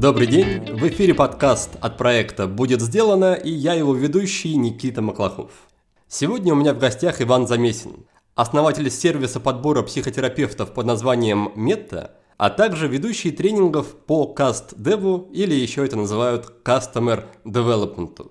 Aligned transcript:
Добрый 0.00 0.28
день, 0.28 0.60
в 0.76 0.86
эфире 0.88 1.12
подкаст 1.12 1.70
от 1.80 1.98
проекта 1.98 2.46
«Будет 2.46 2.80
сделано» 2.80 3.34
и 3.34 3.50
я 3.50 3.74
его 3.74 3.94
ведущий 3.94 4.54
Никита 4.54 5.02
Маклахов. 5.02 5.50
Сегодня 6.06 6.52
у 6.52 6.56
меня 6.56 6.72
в 6.72 6.78
гостях 6.78 7.20
Иван 7.20 7.48
Замесин, 7.48 8.06
основатель 8.36 8.88
сервиса 8.92 9.40
подбора 9.40 9.82
психотерапевтов 9.82 10.72
под 10.72 10.86
названием 10.86 11.50
«Метта», 11.56 12.12
а 12.36 12.50
также 12.50 12.86
ведущий 12.86 13.32
тренингов 13.32 13.96
по 13.96 14.26
каст-деву 14.26 15.28
или 15.32 15.54
еще 15.54 15.84
это 15.84 15.96
называют 15.96 16.52
Customer 16.64 17.24
Development. 17.44 18.30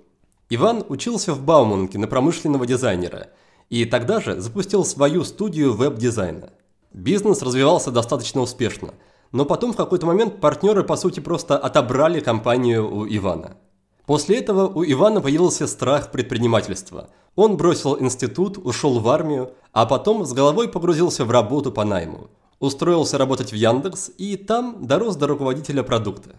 Иван 0.49 0.85
учился 0.87 1.33
в 1.33 1.43
Бауманке 1.43 1.97
на 1.97 2.07
промышленного 2.07 2.65
дизайнера 2.65 3.27
и 3.69 3.83
тогда 3.83 4.21
же 4.21 4.39
запустил 4.39 4.85
свою 4.85 5.25
студию 5.25 5.73
веб-дизайна. 5.73 6.51
Бизнес 6.93 7.41
развивался 7.41 7.91
достаточно 7.91 8.41
успешно– 8.41 8.93
но 9.31 9.45
потом 9.45 9.73
в 9.73 9.77
какой-то 9.77 10.05
момент 10.05 10.39
партнеры, 10.41 10.83
по 10.83 10.95
сути, 10.95 11.19
просто 11.19 11.57
отобрали 11.57 12.19
компанию 12.19 12.93
у 12.93 13.07
Ивана. 13.07 13.57
После 14.05 14.39
этого 14.39 14.67
у 14.67 14.83
Ивана 14.83 15.21
появился 15.21 15.67
страх 15.67 16.11
предпринимательства. 16.11 17.09
Он 17.35 17.55
бросил 17.55 17.97
институт, 17.97 18.57
ушел 18.57 18.99
в 18.99 19.07
армию, 19.07 19.53
а 19.71 19.85
потом 19.85 20.25
с 20.25 20.33
головой 20.33 20.67
погрузился 20.67 21.23
в 21.23 21.31
работу 21.31 21.71
по 21.71 21.85
найму. 21.85 22.29
Устроился 22.59 23.17
работать 23.17 23.51
в 23.51 23.55
Яндекс 23.55 24.11
и 24.17 24.35
там 24.35 24.85
дорос 24.85 25.15
до 25.15 25.27
руководителя 25.27 25.81
продукта. 25.83 26.35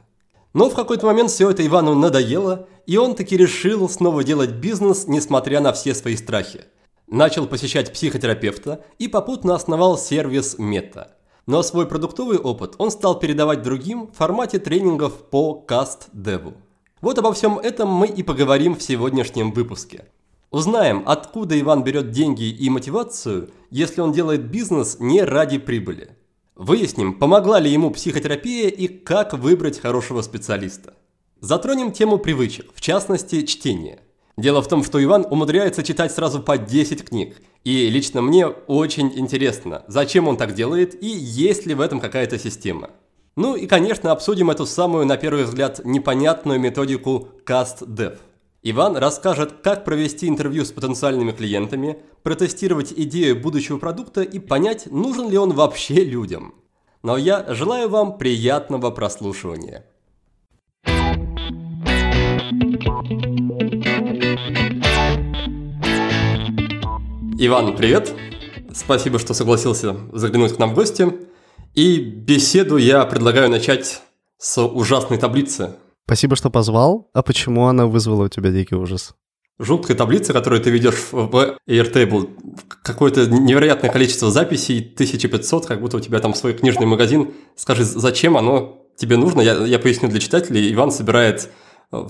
Но 0.53 0.69
в 0.69 0.75
какой-то 0.75 1.07
момент 1.07 1.31
все 1.31 1.51
это 1.51 1.67
Ивану 1.67 1.95
надоело, 1.95 2.67
и 2.87 2.99
он 2.99 3.15
таки 3.15 3.39
решил 3.39 3.89
снова 3.89 4.23
делать 4.23 4.51
бизнес, 4.51 5.07
несмотря 5.07 5.61
на 5.61 5.73
все 5.73 5.95
свои 5.95 6.17
страхи. 6.17 6.65
Начал 7.13 7.47
посещать 7.47 7.93
психотерапевта 7.93 8.85
и 8.99 9.07
попутно 9.07 9.55
основал 9.55 9.97
сервис 9.97 10.59
Мета– 10.59 11.17
но 11.47 11.63
свой 11.63 11.87
продуктовый 11.87 12.39
опыт 12.39 12.75
он 12.79 12.91
стал 12.91 13.19
передавать 13.19 13.63
другим 13.63 14.07
в 14.07 14.17
формате 14.17 14.59
тренингов 14.59 15.29
по 15.29 15.55
каст-деву. 15.55 16.55
Вот 17.01 17.19
обо 17.19 17.33
всем 17.33 17.59
этом 17.59 17.89
мы 17.89 18.07
и 18.07 18.23
поговорим 18.23 18.77
в 18.77 18.83
сегодняшнем 18.83 19.53
выпуске. 19.53 20.07
Узнаем, 20.51 21.03
откуда 21.07 21.59
Иван 21.59 21.83
берет 21.83 22.11
деньги 22.11 22.45
и 22.45 22.71
мотивацию, 22.71 23.51
если 23.71 24.01
он 24.01 24.13
делает 24.13 24.51
бизнес 24.51 24.99
не 25.01 25.23
ради 25.23 25.59
прибыли. 25.59 26.17
Выясним, 26.55 27.19
помогла 27.19 27.59
ли 27.59 27.71
ему 27.71 27.91
психотерапия 27.91 28.69
и 28.69 28.87
как 28.87 29.33
выбрать 29.33 29.81
хорошего 29.81 30.23
специалиста. 30.23 30.95
Затронем 31.41 31.91
тему 31.91 32.19
привычек, 32.19 32.71
в 32.75 32.81
частности, 32.81 33.45
чтения. 33.47 34.01
Дело 34.37 34.63
в 34.63 34.69
том, 34.69 34.83
что 34.85 35.03
Иван 35.03 35.27
умудряется 35.29 35.83
читать 35.83 36.13
сразу 36.13 36.41
по 36.41 36.59
10 36.59 37.05
книг– 37.05 37.37
и 37.65 37.89
лично 37.91 38.23
мне 38.23 38.47
очень 38.49 39.13
интересно, 39.17 39.85
зачем 39.87 40.27
он 40.27 40.37
так 40.37 40.55
делает 40.55 41.01
и 41.01 41.07
есть 41.07 41.65
ли 41.65 41.75
в 41.75 41.81
этом 41.81 42.01
какая-то 42.01 42.39
система. 42.39 42.91
Ну 43.37 43.55
и, 43.55 43.67
конечно, 43.67 44.11
обсудим 44.11 44.51
эту 44.51 44.67
самую, 44.67 45.07
на 45.07 45.17
первый 45.17 45.45
взгляд, 45.45 45.81
непонятную 45.85 46.59
методику 46.59 47.29
CastDev. 47.47 48.19
Иван 48.65 48.97
расскажет, 48.97 49.55
как 49.63 49.85
провести 49.85 50.29
интервью 50.29 50.65
с 50.65 50.73
потенциальными 50.73 51.33
клиентами, 51.33 51.99
протестировать 52.23 52.93
идею 52.95 53.41
будущего 53.41 53.79
продукта 53.79 54.23
и 54.23 54.39
понять, 54.39 54.87
нужен 54.91 55.31
ли 55.31 55.39
он 55.39 55.53
вообще 55.53 56.05
людям. 56.05 56.55
Но 57.03 57.17
я 57.17 57.47
желаю 57.49 57.89
вам 57.89 58.19
приятного 58.19 58.91
прослушивания. 58.91 59.87
Иван, 67.45 67.75
привет! 67.75 68.15
Спасибо, 68.73 69.19
что 69.19 69.35
согласился 69.35 69.97
заглянуть 70.13 70.55
к 70.55 70.61
нам 70.61 70.71
в 70.71 70.75
гости. 70.77 71.13
И 71.75 71.99
беседу 71.99 72.77
я 72.77 73.05
предлагаю 73.05 73.51
начать 73.51 74.01
с 74.39 74.63
ужасной 74.63 75.19
таблицы. 75.19 75.75
Спасибо, 76.07 76.37
что 76.37 76.51
позвал. 76.51 77.11
А 77.13 77.25
почему 77.25 77.67
она 77.67 77.89
вызвала 77.89 78.27
у 78.27 78.29
тебя 78.29 78.53
дикий 78.53 78.77
ужас? 78.77 79.17
Жуткая 79.59 79.97
таблица, 79.97 80.33
которую 80.33 80.63
ты 80.63 80.71
ведешь 80.71 81.09
в 81.11 81.59
Airtable. 81.69 82.31
Какое-то 82.85 83.27
невероятное 83.27 83.91
количество 83.91 84.31
записей, 84.31 84.79
1500, 84.79 85.67
как 85.67 85.81
будто 85.81 85.97
у 85.97 86.01
тебя 86.01 86.21
там 86.21 86.35
свой 86.35 86.55
книжный 86.55 86.87
магазин. 86.87 87.35
Скажи, 87.57 87.83
зачем 87.83 88.37
оно 88.37 88.87
тебе 88.97 89.17
нужно? 89.17 89.41
Я, 89.41 89.55
я 89.67 89.81
поясню 89.81 90.09
для 90.09 90.21
читателей. 90.21 90.73
Иван 90.73 90.93
собирает 90.93 91.51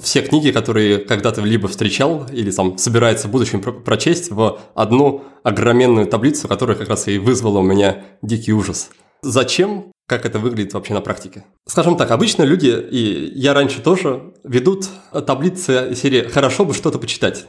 все 0.01 0.23
книги, 0.23 0.51
которые 0.51 0.99
когда-то 0.99 1.41
либо 1.43 1.69
встречал 1.69 2.27
или 2.31 2.51
сам 2.51 2.79
собирается 2.79 3.29
в 3.29 3.31
будущем 3.31 3.61
прочесть 3.61 4.31
в 4.31 4.59
одну 4.75 5.25
огроменную 5.43 6.07
таблицу, 6.07 6.49
которая 6.49 6.77
как 6.77 6.89
раз 6.89 7.09
и 7.09 7.19
вызвала 7.19 7.59
у 7.59 7.63
меня 7.63 8.05
дикий 8.23 8.53
ужас. 8.53 8.91
Зачем? 9.23 9.93
Как 10.07 10.27
это 10.27 10.39
выглядит 10.39 10.75
вообще 10.75 10.95
на 10.95 11.01
практике? 11.01 11.45
Скажем 11.67 11.97
так, 11.97 12.11
обычно 12.11 12.43
люди, 12.43 12.67
и 12.67 13.33
я 13.35 13.55
раньше 13.55 13.81
тоже, 13.81 14.35
ведут 14.45 14.89
таблицы 15.27 15.95
серии 15.95 16.23
«хорошо 16.23 16.65
бы 16.65 16.75
что-то 16.75 16.99
почитать». 16.99 17.47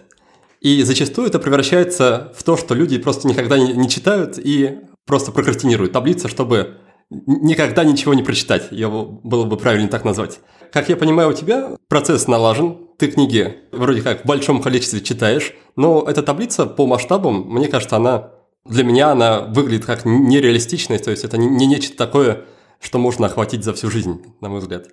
И 0.61 0.81
зачастую 0.83 1.27
это 1.27 1.39
превращается 1.39 2.31
в 2.37 2.43
то, 2.43 2.55
что 2.55 2.73
люди 2.73 2.97
просто 2.97 3.27
никогда 3.27 3.57
не 3.57 3.89
читают 3.89 4.37
и 4.37 4.79
просто 5.05 5.31
прокрастинируют 5.31 5.91
таблицы, 5.91 6.29
чтобы 6.29 6.77
никогда 7.25 7.83
ничего 7.83 8.13
не 8.13 8.23
прочитать. 8.23 8.67
Его 8.71 9.05
было 9.05 9.45
бы 9.45 9.57
правильно 9.57 9.87
так 9.87 10.05
назвать. 10.05 10.39
Как 10.71 10.89
я 10.89 10.97
понимаю, 10.97 11.29
у 11.29 11.33
тебя 11.33 11.77
процесс 11.87 12.27
налажен, 12.27 12.77
ты 12.97 13.11
книги 13.11 13.57
вроде 13.71 14.01
как 14.01 14.23
в 14.23 14.27
большом 14.27 14.61
количестве 14.61 15.01
читаешь, 15.01 15.53
но 15.75 16.03
эта 16.07 16.23
таблица 16.23 16.65
по 16.65 16.87
масштабам, 16.87 17.47
мне 17.49 17.67
кажется, 17.67 17.97
она 17.97 18.31
для 18.65 18.83
меня 18.83 19.11
она 19.11 19.41
выглядит 19.41 19.85
как 19.85 20.05
нереалистичная, 20.05 20.99
то 20.99 21.11
есть 21.11 21.23
это 21.23 21.37
не 21.37 21.67
нечто 21.67 21.97
такое, 21.97 22.45
что 22.79 22.97
можно 22.97 23.25
охватить 23.27 23.63
за 23.63 23.73
всю 23.73 23.89
жизнь, 23.89 24.21
на 24.41 24.49
мой 24.49 24.59
взгляд. 24.59 24.87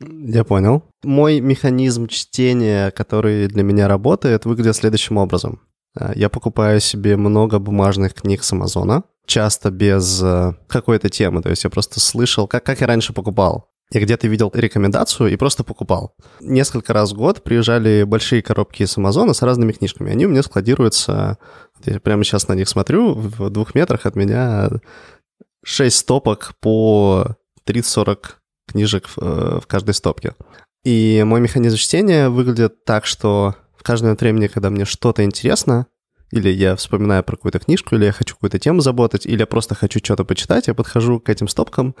Я 0.00 0.44
понял. 0.44 0.82
Мой 1.02 1.40
механизм 1.40 2.06
чтения, 2.06 2.90
который 2.90 3.48
для 3.48 3.62
меня 3.62 3.88
работает, 3.88 4.44
выглядит 4.44 4.76
следующим 4.76 5.16
образом. 5.16 5.62
Э, 5.98 6.12
я 6.14 6.28
покупаю 6.28 6.80
себе 6.80 7.16
много 7.16 7.58
бумажных 7.58 8.14
книг 8.14 8.44
с 8.44 8.52
Амазона, 8.52 9.04
часто 9.26 9.70
без 9.70 10.22
э, 10.22 10.54
какой-то 10.68 11.08
темы. 11.08 11.42
То 11.42 11.50
есть 11.50 11.64
я 11.64 11.70
просто 11.70 12.00
слышал, 12.00 12.46
как, 12.46 12.64
как 12.64 12.80
я 12.80 12.86
раньше 12.86 13.12
покупал. 13.12 13.70
Я 13.90 14.00
где-то 14.00 14.26
видел 14.26 14.50
рекомендацию 14.52 15.30
и 15.30 15.36
просто 15.36 15.62
покупал. 15.62 16.16
Несколько 16.40 16.92
раз 16.92 17.12
в 17.12 17.16
год 17.16 17.44
приезжали 17.44 18.02
большие 18.02 18.42
коробки 18.42 18.84
с 18.84 18.96
Амазона 18.96 19.32
с 19.32 19.42
разными 19.42 19.72
книжками. 19.72 20.10
Они 20.10 20.26
у 20.26 20.28
меня 20.28 20.42
складируются... 20.42 21.38
Я 21.84 22.00
прямо 22.00 22.24
сейчас 22.24 22.48
на 22.48 22.54
них 22.54 22.68
смотрю, 22.68 23.14
в 23.14 23.50
двух 23.50 23.74
метрах 23.74 24.06
от 24.06 24.16
меня 24.16 24.70
6 25.64 25.96
стопок 25.96 26.54
по 26.60 27.36
30-40 27.66 28.18
книжек 28.66 29.06
в, 29.08 29.18
э, 29.18 29.60
в 29.60 29.66
каждой 29.66 29.94
стопке. 29.94 30.34
И 30.84 31.22
мой 31.24 31.40
механизм 31.40 31.76
чтения 31.76 32.28
выглядит 32.28 32.84
так, 32.84 33.06
что 33.06 33.54
в 33.76 33.82
каждое 33.82 34.14
время, 34.14 34.48
когда 34.48 34.70
мне 34.70 34.84
что-то 34.84 35.24
интересно, 35.24 35.86
или 36.30 36.48
я 36.50 36.74
вспоминаю 36.76 37.22
про 37.22 37.36
какую-то 37.36 37.58
книжку, 37.58 37.94
или 37.94 38.06
я 38.06 38.12
хочу 38.12 38.34
какую-то 38.34 38.58
тему 38.58 38.80
заботать, 38.80 39.26
или 39.26 39.40
я 39.40 39.46
просто 39.46 39.74
хочу 39.74 40.00
что-то 40.02 40.24
почитать, 40.24 40.66
я 40.66 40.74
подхожу 40.74 41.20
к 41.20 41.28
этим 41.28 41.48
стопкам, 41.48 41.94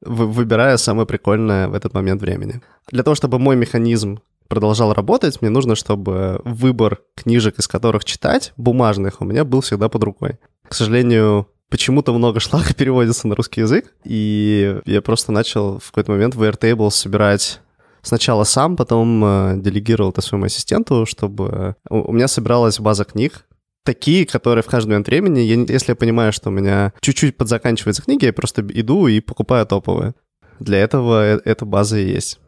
выбирая 0.00 0.76
самое 0.76 1.06
прикольное 1.06 1.68
в 1.68 1.74
этот 1.74 1.94
момент 1.94 2.22
времени. 2.22 2.62
Для 2.90 3.02
того, 3.02 3.14
чтобы 3.14 3.38
мой 3.38 3.56
механизм 3.56 4.20
продолжал 4.48 4.94
работать, 4.94 5.42
мне 5.42 5.50
нужно, 5.50 5.74
чтобы 5.74 6.40
выбор 6.44 7.00
книжек, 7.14 7.58
из 7.58 7.68
которых 7.68 8.04
читать, 8.04 8.52
бумажных, 8.56 9.20
у 9.20 9.24
меня 9.24 9.44
был 9.44 9.60
всегда 9.60 9.88
под 9.88 10.04
рукой. 10.04 10.38
К 10.68 10.74
сожалению, 10.74 11.48
почему-то 11.68 12.12
много 12.12 12.40
шлака 12.40 12.72
переводится 12.76 13.28
на 13.28 13.34
русский 13.34 13.62
язык, 13.62 13.92
и 14.04 14.80
я 14.86 15.02
просто 15.02 15.32
начал 15.32 15.78
в 15.78 15.88
какой-то 15.90 16.12
момент 16.12 16.34
в 16.34 16.42
Airtable 16.42 16.90
собирать 16.90 17.60
сначала 18.02 18.44
сам, 18.44 18.76
потом 18.76 19.24
э, 19.24 19.54
делегировал 19.56 20.10
это 20.10 20.20
своему 20.20 20.46
ассистенту, 20.46 21.06
чтобы 21.06 21.74
у 21.90 22.12
меня 22.12 22.28
собиралась 22.28 22.78
база 22.78 23.04
книг, 23.04 23.45
такие, 23.86 24.26
которые 24.26 24.62
в 24.62 24.66
каждый 24.66 24.88
момент 24.88 25.06
времени, 25.06 25.40
я, 25.40 25.54
если 25.54 25.92
я 25.92 25.96
понимаю, 25.96 26.32
что 26.32 26.50
у 26.50 26.52
меня 26.52 26.92
чуть-чуть 27.00 27.38
подзаканчиваются 27.38 28.02
книги, 28.02 28.26
я 28.26 28.32
просто 28.32 28.60
иду 28.62 29.06
и 29.06 29.20
покупаю 29.20 29.64
топовые. 29.64 30.14
Для 30.58 30.78
этого 30.78 31.36
э, 31.36 31.40
эта 31.44 31.64
база 31.64 31.98
и 31.98 32.06
есть. 32.06 32.38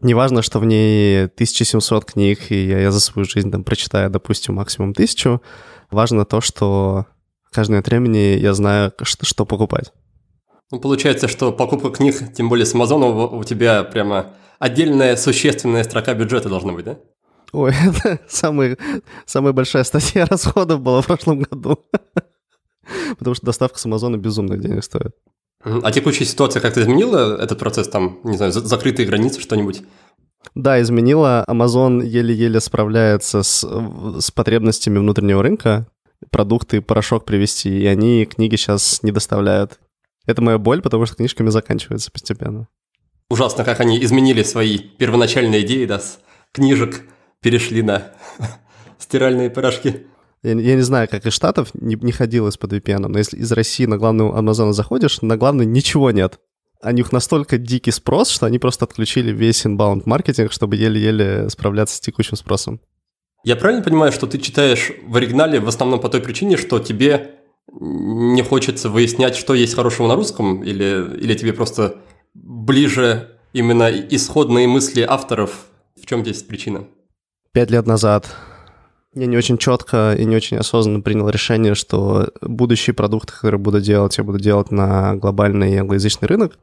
Неважно, 0.00 0.42
что 0.42 0.60
в 0.60 0.64
ней 0.64 1.24
1700 1.24 2.04
книг, 2.04 2.50
и 2.50 2.66
я, 2.66 2.78
я 2.78 2.92
за 2.92 3.00
свою 3.00 3.28
жизнь 3.28 3.50
там 3.50 3.64
прочитаю, 3.64 4.08
допустим, 4.08 4.54
максимум 4.54 4.90
1000. 4.90 5.40
Важно 5.90 6.24
то, 6.24 6.40
что 6.40 7.06
в 7.50 7.54
каждый 7.54 7.72
момент 7.72 7.88
времени 7.88 8.38
я 8.38 8.54
знаю, 8.54 8.92
что, 9.02 9.26
что 9.26 9.44
покупать. 9.44 9.92
Ну, 10.70 10.78
получается, 10.78 11.26
что 11.28 11.50
покупка 11.50 11.90
книг, 11.90 12.32
тем 12.34 12.48
более 12.48 12.66
с 12.66 12.74
Амазона, 12.74 13.06
у 13.06 13.42
тебя 13.42 13.82
прямо 13.82 14.34
отдельная 14.58 15.16
существенная 15.16 15.82
строка 15.82 16.14
бюджета 16.14 16.48
должна 16.48 16.72
быть, 16.72 16.84
да? 16.84 16.98
Ой, 17.52 17.72
это 17.86 18.20
самый, 18.28 18.76
самая 19.26 19.52
большая 19.52 19.84
статья 19.84 20.26
расходов 20.26 20.80
была 20.80 21.00
в 21.00 21.06
прошлом 21.06 21.40
году. 21.40 21.78
Потому 23.18 23.34
что 23.34 23.46
доставка 23.46 23.78
с 23.78 23.86
Амазона 23.86 24.16
безумных 24.16 24.60
денег 24.60 24.84
стоит. 24.84 25.14
А 25.64 25.90
текущая 25.90 26.24
ситуация 26.24 26.60
как-то 26.60 26.80
изменила 26.80 27.36
этот 27.36 27.58
процесс, 27.58 27.88
там, 27.88 28.20
не 28.22 28.36
знаю, 28.36 28.52
закрытые 28.52 29.06
границы, 29.06 29.40
что-нибудь? 29.40 29.82
Да, 30.54 30.80
изменила. 30.80 31.44
Amazon 31.48 32.04
еле-еле 32.04 32.60
справляется 32.60 33.42
с, 33.42 33.64
с 34.20 34.30
потребностями 34.30 34.98
внутреннего 34.98 35.42
рынка. 35.42 35.86
продукты, 36.30 36.80
порошок 36.80 37.24
привезти, 37.24 37.80
и 37.80 37.86
они 37.86 38.24
книги 38.24 38.56
сейчас 38.56 39.02
не 39.02 39.12
доставляют. 39.12 39.78
Это 40.26 40.42
моя 40.42 40.58
боль, 40.58 40.80
потому 40.80 41.06
что 41.06 41.16
книжками 41.16 41.48
заканчивается 41.50 42.10
постепенно. 42.10 42.68
Ужасно, 43.30 43.64
как 43.64 43.80
они 43.80 44.02
изменили 44.02 44.42
свои 44.42 44.78
первоначальные 44.78 45.62
идеи, 45.62 45.86
да, 45.86 45.98
с 45.98 46.18
книжек 46.52 47.02
перешли 47.40 47.82
на 47.82 48.12
стиральные 48.98 49.50
порошки. 49.50 50.06
Я, 50.42 50.52
я 50.52 50.74
не 50.76 50.82
знаю, 50.82 51.08
как 51.08 51.26
из 51.26 51.32
Штатов 51.32 51.70
не, 51.74 51.96
не 51.96 52.12
ходил 52.12 52.46
из-под 52.48 52.72
VPN, 52.72 53.08
но 53.08 53.18
если 53.18 53.38
из 53.38 53.50
России 53.52 53.86
на 53.86 53.98
главную 53.98 54.36
Амазона 54.36 54.72
заходишь, 54.72 55.20
на 55.22 55.36
главной 55.36 55.66
ничего 55.66 56.10
нет. 56.10 56.38
У 56.80 56.90
них 56.90 57.10
настолько 57.10 57.58
дикий 57.58 57.90
спрос, 57.90 58.30
что 58.30 58.46
они 58.46 58.58
просто 58.60 58.84
отключили 58.84 59.32
весь 59.32 59.66
inbound 59.66 60.02
маркетинг, 60.04 60.52
чтобы 60.52 60.76
еле-еле 60.76 61.50
справляться 61.50 61.96
с 61.96 62.00
текущим 62.00 62.36
спросом. 62.36 62.80
Я 63.44 63.56
правильно 63.56 63.82
понимаю, 63.82 64.12
что 64.12 64.26
ты 64.26 64.38
читаешь 64.38 64.92
в 65.04 65.16
оригинале 65.16 65.58
в 65.58 65.68
основном 65.68 66.00
по 66.00 66.08
той 66.08 66.20
причине, 66.20 66.56
что 66.56 66.78
тебе 66.78 67.34
не 67.72 68.42
хочется 68.42 68.88
выяснять, 68.88 69.36
что 69.36 69.54
есть 69.54 69.74
хорошего 69.74 70.06
на 70.06 70.14
русском, 70.14 70.62
или, 70.62 71.16
или 71.20 71.34
тебе 71.34 71.52
просто 71.52 71.96
ближе 72.34 73.38
именно 73.52 73.90
исходные 73.90 74.68
мысли 74.68 75.02
авторов? 75.02 75.66
В 76.00 76.06
чем 76.06 76.22
здесь 76.22 76.42
причина? 76.42 76.86
Пять 77.52 77.70
лет 77.70 77.86
назад 77.86 78.28
я 79.14 79.26
не 79.26 79.36
очень 79.36 79.58
четко 79.58 80.14
и 80.14 80.24
не 80.24 80.36
очень 80.36 80.58
осознанно 80.58 81.00
принял 81.00 81.28
решение, 81.28 81.74
что 81.74 82.30
будущие 82.40 82.94
продукты, 82.94 83.32
которые 83.32 83.58
буду 83.58 83.80
делать, 83.80 84.18
я 84.18 84.24
буду 84.24 84.38
делать 84.38 84.70
на 84.70 85.16
глобальный 85.16 85.78
англоязычный 85.78 86.28
рынок. 86.28 86.58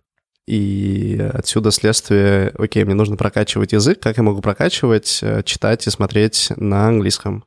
И 0.48 1.20
отсюда 1.34 1.72
следствие, 1.72 2.54
окей, 2.58 2.84
мне 2.84 2.94
нужно 2.94 3.18
прокачивать 3.18 3.74
язык, 3.74 4.00
как 4.00 4.18
я 4.18 4.24
могу 4.24 4.42
прокачивать, 4.42 5.20
э, 5.24 5.42
читать 5.44 5.88
и 5.88 5.90
смотреть 5.90 6.52
на 6.56 6.88
английском. 6.88 7.46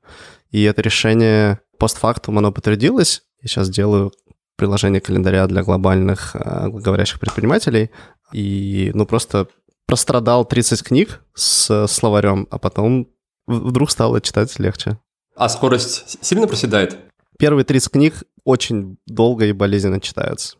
И 0.50 0.64
это 0.64 0.82
решение 0.82 1.61
постфактум, 1.79 2.38
оно 2.38 2.50
подтвердилось. 2.50 3.23
Я 3.41 3.49
сейчас 3.49 3.70
делаю 3.70 4.12
приложение 4.56 5.00
календаря 5.00 5.46
для 5.46 5.62
глобальных 5.62 6.34
э, 6.34 6.69
говорящих 6.70 7.20
предпринимателей. 7.20 7.91
И, 8.32 8.91
ну, 8.94 9.06
просто 9.06 9.46
прострадал 9.87 10.44
30 10.44 10.82
книг 10.82 11.23
с 11.34 11.87
словарем, 11.87 12.49
а 12.50 12.58
потом 12.58 13.08
вдруг 13.49 13.91
стало 13.91 14.21
читать 14.21 14.59
легче. 14.59 14.99
А 15.35 15.49
скорость 15.49 16.25
сильно 16.25 16.47
проседает? 16.47 16.99
Первые 17.39 17.65
30 17.65 17.93
книг 17.93 18.25
очень 18.45 18.99
долго 19.06 19.47
и 19.47 19.53
болезненно 19.53 20.00
читаются. 20.00 20.56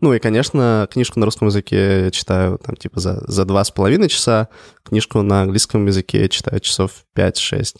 Ну 0.00 0.12
и, 0.12 0.18
конечно, 0.18 0.88
книжку 0.90 1.20
на 1.20 1.26
русском 1.26 1.48
языке 1.48 2.04
я 2.04 2.10
читаю 2.10 2.58
там 2.58 2.74
типа 2.74 2.98
за, 2.98 3.22
за 3.26 3.44
два 3.44 3.62
с 3.62 3.70
половиной 3.70 4.08
часа, 4.08 4.48
книжку 4.82 5.22
на 5.22 5.42
английском 5.42 5.86
языке 5.86 6.22
я 6.22 6.28
читаю 6.28 6.60
часов 6.60 7.04
5-6. 7.16 7.76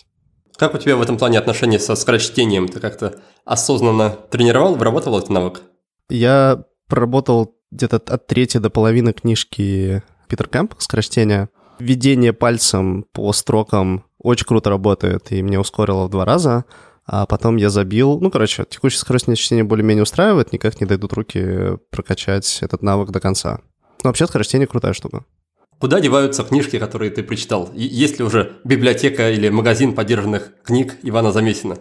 Как 0.57 0.75
у 0.75 0.79
тебя 0.79 0.97
в 0.97 1.03
этом 1.03 1.19
плане 1.19 1.39
отношения 1.39 1.81
со 1.81 1.97
скорочтением? 1.97 2.69
Ты 2.69 2.79
как-то 2.79 3.21
осознанно 3.45 4.11
тренировал, 4.31 4.77
выработал 4.77 5.19
этот 5.19 5.31
навык? 5.31 5.63
Я 6.09 6.65
проработал 6.87 7.57
где-то 7.73 7.97
от 7.97 8.27
трети 8.27 8.59
до 8.59 8.71
половины 8.71 9.13
книжки 9.13 10.03
Питер 10.29 10.49
Кэмп 10.49 10.75
«Скорочтение». 10.79 11.49
Введение 11.79 12.33
пальцем 12.33 13.05
по 13.13 13.33
строкам 13.33 14.05
очень 14.23 14.47
круто 14.47 14.71
работает, 14.71 15.33
и 15.33 15.43
мне 15.43 15.59
ускорило 15.59 16.07
в 16.07 16.11
два 16.11 16.25
раза– 16.25 16.65
а 17.07 17.27
потом 17.27 17.57
я 17.57 17.69
забил. 17.71 18.21
Ну, 18.21 18.31
короче, 18.31 18.65
текущая 18.69 18.99
скорость 18.99 19.27
чтения 19.37 19.65
более-менее 19.65 20.03
устраивает, 20.03 20.53
никак 20.53 20.81
не 20.81 20.87
дойдут 20.87 21.13
руки 21.13 21.79
прокачать 21.91 22.59
этот 22.63 22.83
навык 22.83 23.11
до 23.11 23.21
конца. 23.21 23.61
Но 24.03 24.11
вообще 24.11 24.27
скорочтение 24.27 24.67
крутая 24.67 24.93
штука. 24.93 25.25
Куда 25.79 26.01
деваются 26.01 26.45
книжки, 26.45 26.79
которые 26.79 27.11
ты 27.11 27.25
прочитал? 27.25 27.69
Есть 27.75 28.19
ли 28.19 28.25
уже 28.25 28.53
библиотека 28.63 29.31
или 29.31 29.49
магазин 29.49 29.95
поддержанных 29.95 30.53
книг 30.63 30.97
Ивана 31.03 31.33
Замесина? 31.33 31.77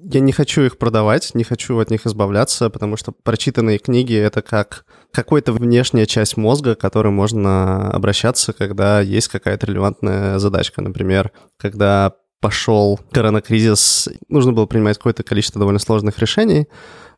Я 0.00 0.20
не 0.20 0.32
хочу 0.32 0.62
их 0.62 0.78
продавать, 0.78 1.34
не 1.34 1.42
хочу 1.42 1.78
от 1.78 1.90
них 1.90 2.06
избавляться, 2.06 2.70
потому 2.70 2.96
что 2.96 3.12
прочитанные 3.12 3.78
книги— 3.78 4.14
это 4.16 4.42
как 4.42 4.84
какая-то 5.12 5.52
внешняя 5.52 6.06
часть 6.06 6.36
мозга, 6.36 6.74
к 6.76 6.80
которой 6.80 7.08
можно 7.08 7.90
обращаться, 7.90 8.52
когда 8.52 9.00
есть 9.00 9.28
какая-то 9.28 9.66
релевантная 9.66 10.38
задачка. 10.38 10.82
Например, 10.82 11.32
когда 11.56 12.12
пошел 12.40 13.00
коронакризис, 13.10 14.08
нужно 14.28 14.52
было 14.52 14.66
принимать 14.66 14.98
какое-то 14.98 15.24
количество 15.24 15.58
довольно 15.58 15.80
сложных 15.80 16.18
решений. 16.20 16.68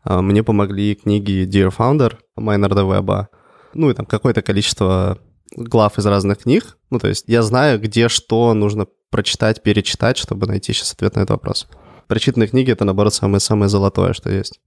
А, 0.02 0.22
мне 0.22 0.42
помогли 0.42 0.94
книги 0.94 1.46
Dear 1.46 1.74
Founder, 1.76 2.16
Майнарда 2.36 2.82
Веба, 2.82 3.28
ну 3.74 3.90
и 3.90 3.94
там 3.94 4.06
какое-то 4.06 4.40
количество 4.40 5.18
глав 5.54 5.98
из 5.98 6.06
разных 6.06 6.38
книг. 6.38 6.78
Ну, 6.88 6.98
то 6.98 7.08
есть 7.08 7.24
я 7.26 7.42
знаю, 7.42 7.78
где 7.78 8.08
что 8.08 8.54
нужно 8.54 8.86
прочитать, 9.10 9.62
перечитать, 9.62 10.16
чтобы 10.16 10.46
найти 10.46 10.72
сейчас 10.72 10.92
ответ 10.94 11.16
на 11.16 11.20
этот 11.20 11.30
вопрос. 11.30 11.66
Прочитанные 12.10 12.48
книги— 12.48 12.72
это, 12.72 12.84
наоборот, 12.84 13.14
самое-самое 13.14 13.68
золотое, 13.68 14.14
что 14.14 14.30
есть. 14.30 14.58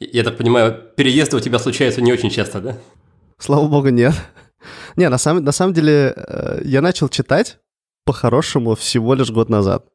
Я 0.00 0.24
так 0.24 0.36
понимаю, 0.36 0.76
переезды 0.96 1.36
у 1.36 1.40
тебя 1.40 1.60
случаются 1.60 2.00
не 2.00 2.12
очень 2.12 2.28
часто, 2.28 2.60
да? 2.60 2.76
Слава 3.38 3.68
богу, 3.68 3.90
нет. 3.90 4.14
Не, 4.96 5.08
на 5.08 5.16
самом, 5.16 5.44
на 5.44 5.52
самом 5.52 5.74
деле, 5.74 6.12
э, 6.16 6.60
я 6.64 6.82
начал 6.82 7.08
читать 7.08 7.58
по-хорошему 8.04 8.74
всего 8.74 9.14
лишь 9.14 9.30
год 9.30 9.48
назад. 9.48 9.86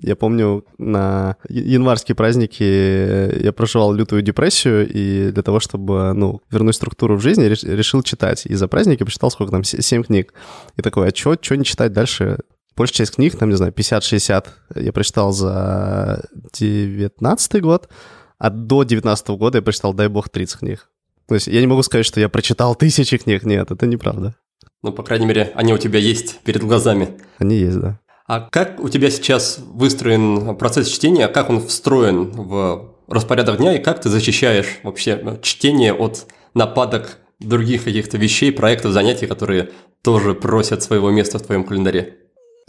Я 0.00 0.16
помню, 0.16 0.66
на 0.76 1.36
январские 1.48 2.14
праздники 2.14 3.42
я 3.42 3.52
проживал 3.54 3.94
лютую 3.94 4.20
депрессию, 4.20 4.86
и 4.86 5.30
для 5.32 5.42
того, 5.42 5.60
чтобы, 5.60 6.12
ну, 6.12 6.42
вернуть 6.50 6.74
структуру 6.74 7.16
в 7.16 7.22
жизни, 7.22 7.46
решил 7.46 8.02
читать. 8.02 8.44
И 8.44 8.54
за 8.54 8.68
праздники 8.68 9.02
прочитал 9.02 9.30
сколько 9.30 9.50
там, 9.50 9.64
7 9.64 10.02
книг. 10.02 10.34
И 10.76 10.82
такой, 10.82 11.08
а 11.08 11.10
чё, 11.10 11.36
чё 11.36 11.54
не 11.54 11.64
читать 11.64 11.94
дальше? 11.94 12.40
Большая 12.80 12.96
часть 12.96 13.16
книг, 13.16 13.36
там, 13.36 13.50
не 13.50 13.56
знаю, 13.56 13.74
50-60 13.74 14.46
я 14.76 14.92
прочитал 14.94 15.32
за 15.32 16.24
19 16.58 17.60
год, 17.60 17.90
а 18.38 18.48
до 18.48 18.84
19 18.84 19.28
года 19.36 19.58
я 19.58 19.62
прочитал, 19.62 19.92
дай 19.92 20.08
бог, 20.08 20.30
30 20.30 20.60
книг. 20.60 20.88
То 21.28 21.34
есть 21.34 21.46
я 21.46 21.60
не 21.60 21.66
могу 21.66 21.82
сказать, 21.82 22.06
что 22.06 22.20
я 22.20 22.30
прочитал 22.30 22.74
тысячи 22.74 23.18
книг. 23.18 23.44
Нет, 23.44 23.70
это 23.70 23.86
неправда. 23.86 24.34
Ну, 24.82 24.92
по 24.92 25.02
крайней 25.02 25.26
мере, 25.26 25.52
они 25.56 25.74
у 25.74 25.76
тебя 25.76 25.98
есть 25.98 26.40
перед 26.40 26.62
глазами. 26.64 27.18
Они 27.36 27.56
есть, 27.56 27.78
да. 27.78 28.00
А 28.26 28.48
как 28.48 28.80
у 28.80 28.88
тебя 28.88 29.10
сейчас 29.10 29.58
выстроен 29.58 30.56
процесс 30.56 30.88
чтения, 30.88 31.28
как 31.28 31.50
он 31.50 31.60
встроен 31.60 32.30
в 32.30 32.94
распорядок 33.08 33.58
дня, 33.58 33.76
и 33.76 33.82
как 33.82 34.00
ты 34.00 34.08
защищаешь 34.08 34.78
вообще 34.84 35.38
чтение 35.42 35.92
от 35.92 36.28
нападок 36.54 37.18
других 37.40 37.84
каких-то 37.84 38.16
вещей, 38.16 38.50
проектов, 38.50 38.92
занятий, 38.92 39.26
которые 39.26 39.68
тоже 40.00 40.32
просят 40.32 40.82
своего 40.82 41.10
места 41.10 41.38
в 41.38 41.42
твоем 41.42 41.64
календаре? 41.64 42.16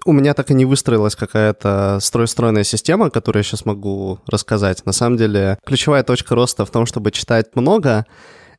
У 0.06 0.13
меня 0.13 0.33
так 0.33 0.50
и 0.51 0.53
не 0.53 0.65
выстроилась 0.65 1.15
какая-то 1.15 2.00
строй-стройная 2.01 2.63
система, 2.63 3.09
которую 3.09 3.42
я 3.42 3.44
сейчас 3.44 3.65
могу 3.65 4.19
рассказать. 4.25 4.86
На 4.86 4.94
самом 4.94 5.18
деле, 5.18 5.59
ключевая 5.65 6.03
точка 6.03 6.33
роста 6.36 6.65
в 6.65 6.71
том, 6.71 6.86
чтобы 6.86 7.12
читать 7.12 7.56
много, 7.56 8.06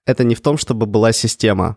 это 0.07 0.25
не 0.25 0.35
в 0.35 0.41
том, 0.41 0.57
чтобы 0.57 0.87
была 0.87 1.13
система, 1.13 1.77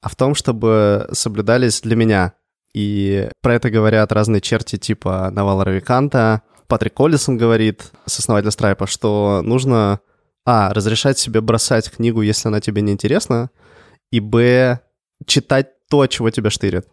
а 0.00 0.08
в 0.08 0.16
том, 0.16 0.34
чтобы 0.34 1.08
соблюдались 1.12 1.80
для 1.80 1.94
меня 1.96 2.32
и 2.76 3.30
про 3.40 3.54
это 3.54 3.70
говорят 3.70 4.12
разные 4.12 4.42
черти 4.42 4.76
типа 4.76 5.30
Навала 5.32 5.64
Равиканта. 5.64 6.42
Патрик 6.66 6.92
Коллисон 6.92 7.38
говорит, 7.38 7.90
сооснователь 8.04 8.50
Страйпа, 8.50 8.86
что 8.86 9.40
нужно, 9.42 10.00
а, 10.44 10.74
разрешать 10.74 11.18
себе 11.18 11.40
бросать 11.40 11.90
книгу, 11.90 12.20
если 12.20 12.48
она 12.48 12.60
тебе 12.60 12.82
не 12.82 12.92
интересна, 12.92 13.48
и, 14.10 14.20
б, 14.20 14.80
читать 15.24 15.68
то, 15.88 16.06
чего 16.06 16.28
тебя 16.28 16.50
штырит. 16.50 16.86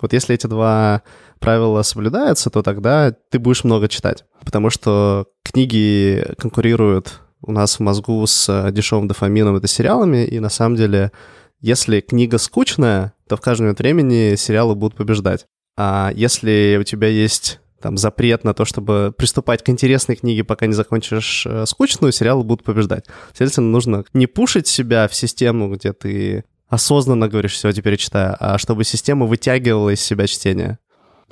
Вот 0.00 0.12
если 0.12 0.34
эти 0.34 0.46
два 0.46 1.02
правила 1.40 1.82
соблюдаются, 1.82 2.50
то 2.50 2.62
тогда 2.62 3.14
ты 3.30 3.38
будешь 3.38 3.64
много 3.64 3.88
читать. 3.88 4.24
Потому 4.44 4.70
что 4.70 5.26
книги 5.42 6.24
конкурируют 6.38 7.20
у 7.42 7.52
нас 7.52 7.76
в 7.76 7.80
мозгу 7.80 8.26
с 8.26 8.70
дешевым 8.72 9.06
дофамином, 9.06 9.56
это 9.56 9.66
сериалами, 9.66 10.24
и 10.24 10.40
на 10.40 10.48
самом 10.48 10.76
деле 10.76 11.12
если 11.60 12.00
книга 12.00 12.38
скучная, 12.38 13.14
то 13.28 13.36
в 13.36 13.40
каждый 13.40 13.62
момент 13.62 13.78
времени 13.78 14.34
сериалы 14.36 14.74
будут 14.74 14.96
побеждать. 14.96 15.46
А 15.76 16.12
если 16.14 16.76
у 16.80 16.84
тебя 16.84 17.08
есть 17.08 17.60
там 17.80 17.98
запрет 17.98 18.44
на 18.44 18.54
то, 18.54 18.64
чтобы 18.64 19.14
приступать 19.14 19.62
к 19.62 19.68
интересной 19.68 20.16
книге, 20.16 20.42
пока 20.42 20.66
не 20.66 20.72
закончишь 20.72 21.44
э, 21.46 21.66
скучную, 21.66 22.12
сериалы 22.12 22.42
будут 22.42 22.64
побеждать. 22.64 23.04
Следовательно, 23.34 23.68
нужно 23.68 24.04
не 24.14 24.26
пушить 24.26 24.66
себя 24.66 25.06
в 25.06 25.14
систему, 25.14 25.70
где 25.74 25.92
ты 25.92 26.44
осознанно 26.68 27.28
говоришь, 27.28 27.52
все, 27.52 27.72
теперь 27.72 27.96
читаю, 27.96 28.36
а 28.40 28.58
чтобы 28.58 28.84
система 28.84 29.26
вытягивала 29.26 29.90
из 29.90 30.00
себя 30.00 30.26
чтение. 30.26 30.78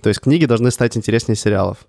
То 0.03 0.09
есть 0.09 0.21
книги 0.21 0.47
должны 0.47 0.71
стать 0.71 0.97
интереснее 0.97 1.37
сериалов. 1.37 1.87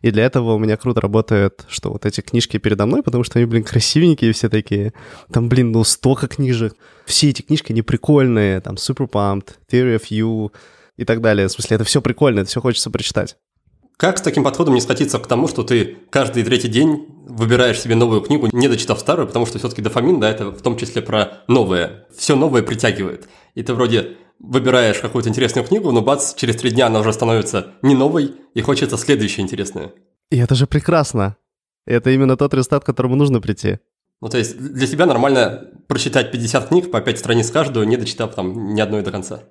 И 0.00 0.10
для 0.10 0.24
этого 0.24 0.52
у 0.52 0.58
меня 0.58 0.76
круто 0.76 1.00
работает, 1.00 1.64
что 1.68 1.90
вот 1.90 2.06
эти 2.06 2.20
книжки 2.20 2.58
передо 2.58 2.86
мной, 2.86 3.02
потому 3.02 3.24
что 3.24 3.38
они, 3.38 3.46
блин, 3.46 3.64
красивенькие 3.64 4.32
все 4.32 4.48
такие. 4.48 4.92
Там, 5.32 5.48
блин, 5.48 5.72
ну 5.72 5.82
столько 5.82 6.28
книжек. 6.28 6.74
Все 7.04 7.30
эти 7.30 7.42
книжки, 7.42 7.72
они 7.72 7.82
прикольные. 7.82 8.60
Там 8.60 8.76
Super 8.76 9.10
Pumped, 9.10 9.56
Theory 9.70 9.96
of 9.96 10.04
You 10.10 10.52
и 10.96 11.04
так 11.04 11.20
далее. 11.20 11.48
В 11.48 11.52
смысле, 11.52 11.76
это 11.76 11.84
все 11.84 12.00
прикольно, 12.00 12.40
это 12.40 12.48
все 12.48 12.60
хочется 12.60 12.90
прочитать. 12.90 13.36
Как 13.98 14.18
с 14.18 14.22
таким 14.22 14.44
подходом 14.44 14.74
не 14.74 14.80
скатиться 14.80 15.18
к 15.18 15.26
тому, 15.26 15.48
что 15.48 15.64
ты 15.64 15.96
каждый 16.10 16.44
третий 16.44 16.68
день 16.68 17.08
выбираешь 17.26 17.80
себе 17.80 17.96
новую 17.96 18.20
книгу, 18.20 18.48
не 18.52 18.68
дочитав 18.68 19.00
старую, 19.00 19.26
потому 19.26 19.44
что 19.44 19.58
все-таки 19.58 19.82
дофамин, 19.82 20.20
да, 20.20 20.30
это 20.30 20.52
в 20.52 20.62
том 20.62 20.76
числе 20.76 21.02
про 21.02 21.38
новое. 21.48 22.06
Все 22.16 22.36
новое 22.36 22.62
притягивает. 22.62 23.28
И 23.56 23.64
ты 23.64 23.74
вроде 23.74 24.16
выбираешь 24.38 25.00
какую-то 25.00 25.28
интересную 25.28 25.66
книгу, 25.66 25.90
но 25.90 26.00
бац, 26.00 26.34
через 26.34 26.54
три 26.54 26.70
дня 26.70 26.86
она 26.86 27.00
уже 27.00 27.12
становится 27.12 27.72
не 27.82 27.96
новой, 27.96 28.36
и 28.54 28.60
хочется 28.60 28.96
следующее 28.96 29.42
интересное. 29.42 29.90
И 30.30 30.38
это 30.38 30.54
же 30.54 30.68
прекрасно. 30.68 31.36
Это 31.84 32.10
именно 32.10 32.36
тот 32.36 32.54
результат, 32.54 32.84
к 32.84 32.86
которому 32.86 33.16
нужно 33.16 33.40
прийти. 33.40 33.80
Ну, 34.20 34.28
то 34.28 34.38
есть 34.38 34.58
для 34.58 34.86
тебя 34.86 35.06
нормально 35.06 35.72
прочитать 35.88 36.30
50 36.30 36.68
книг 36.68 36.92
по 36.92 37.00
5 37.00 37.18
страниц 37.18 37.50
каждую, 37.50 37.88
не 37.88 37.96
дочитав 37.96 38.32
там 38.32 38.74
ни 38.74 38.80
одной 38.80 39.02
до 39.02 39.10
конца? 39.10 39.42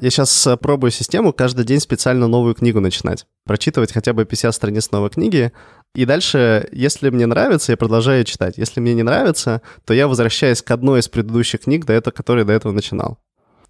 Я 0.00 0.10
сейчас 0.10 0.46
э, 0.46 0.56
пробую 0.56 0.92
систему 0.92 1.32
каждый 1.32 1.64
день 1.64 1.80
специально 1.80 2.28
новую 2.28 2.54
книгу 2.54 2.78
начинать. 2.78 3.26
Прочитывать 3.44 3.92
хотя 3.92 4.12
бы 4.12 4.24
50 4.24 4.54
страниц 4.54 4.92
новой 4.92 5.10
книги. 5.10 5.52
И 5.94 6.04
дальше, 6.04 6.68
если 6.70 7.10
мне 7.10 7.26
нравится, 7.26 7.72
я 7.72 7.76
продолжаю 7.76 8.24
читать. 8.24 8.58
Если 8.58 8.78
мне 8.78 8.94
не 8.94 9.02
нравится, 9.02 9.60
то 9.84 9.94
я 9.94 10.06
возвращаюсь 10.06 10.62
к 10.62 10.70
одной 10.70 11.00
из 11.00 11.08
предыдущих 11.08 11.62
книг, 11.62 11.84
до 11.84 11.94
этого, 11.94 12.14
которой 12.14 12.44
до 12.44 12.52
этого 12.52 12.70
начинал. 12.72 13.18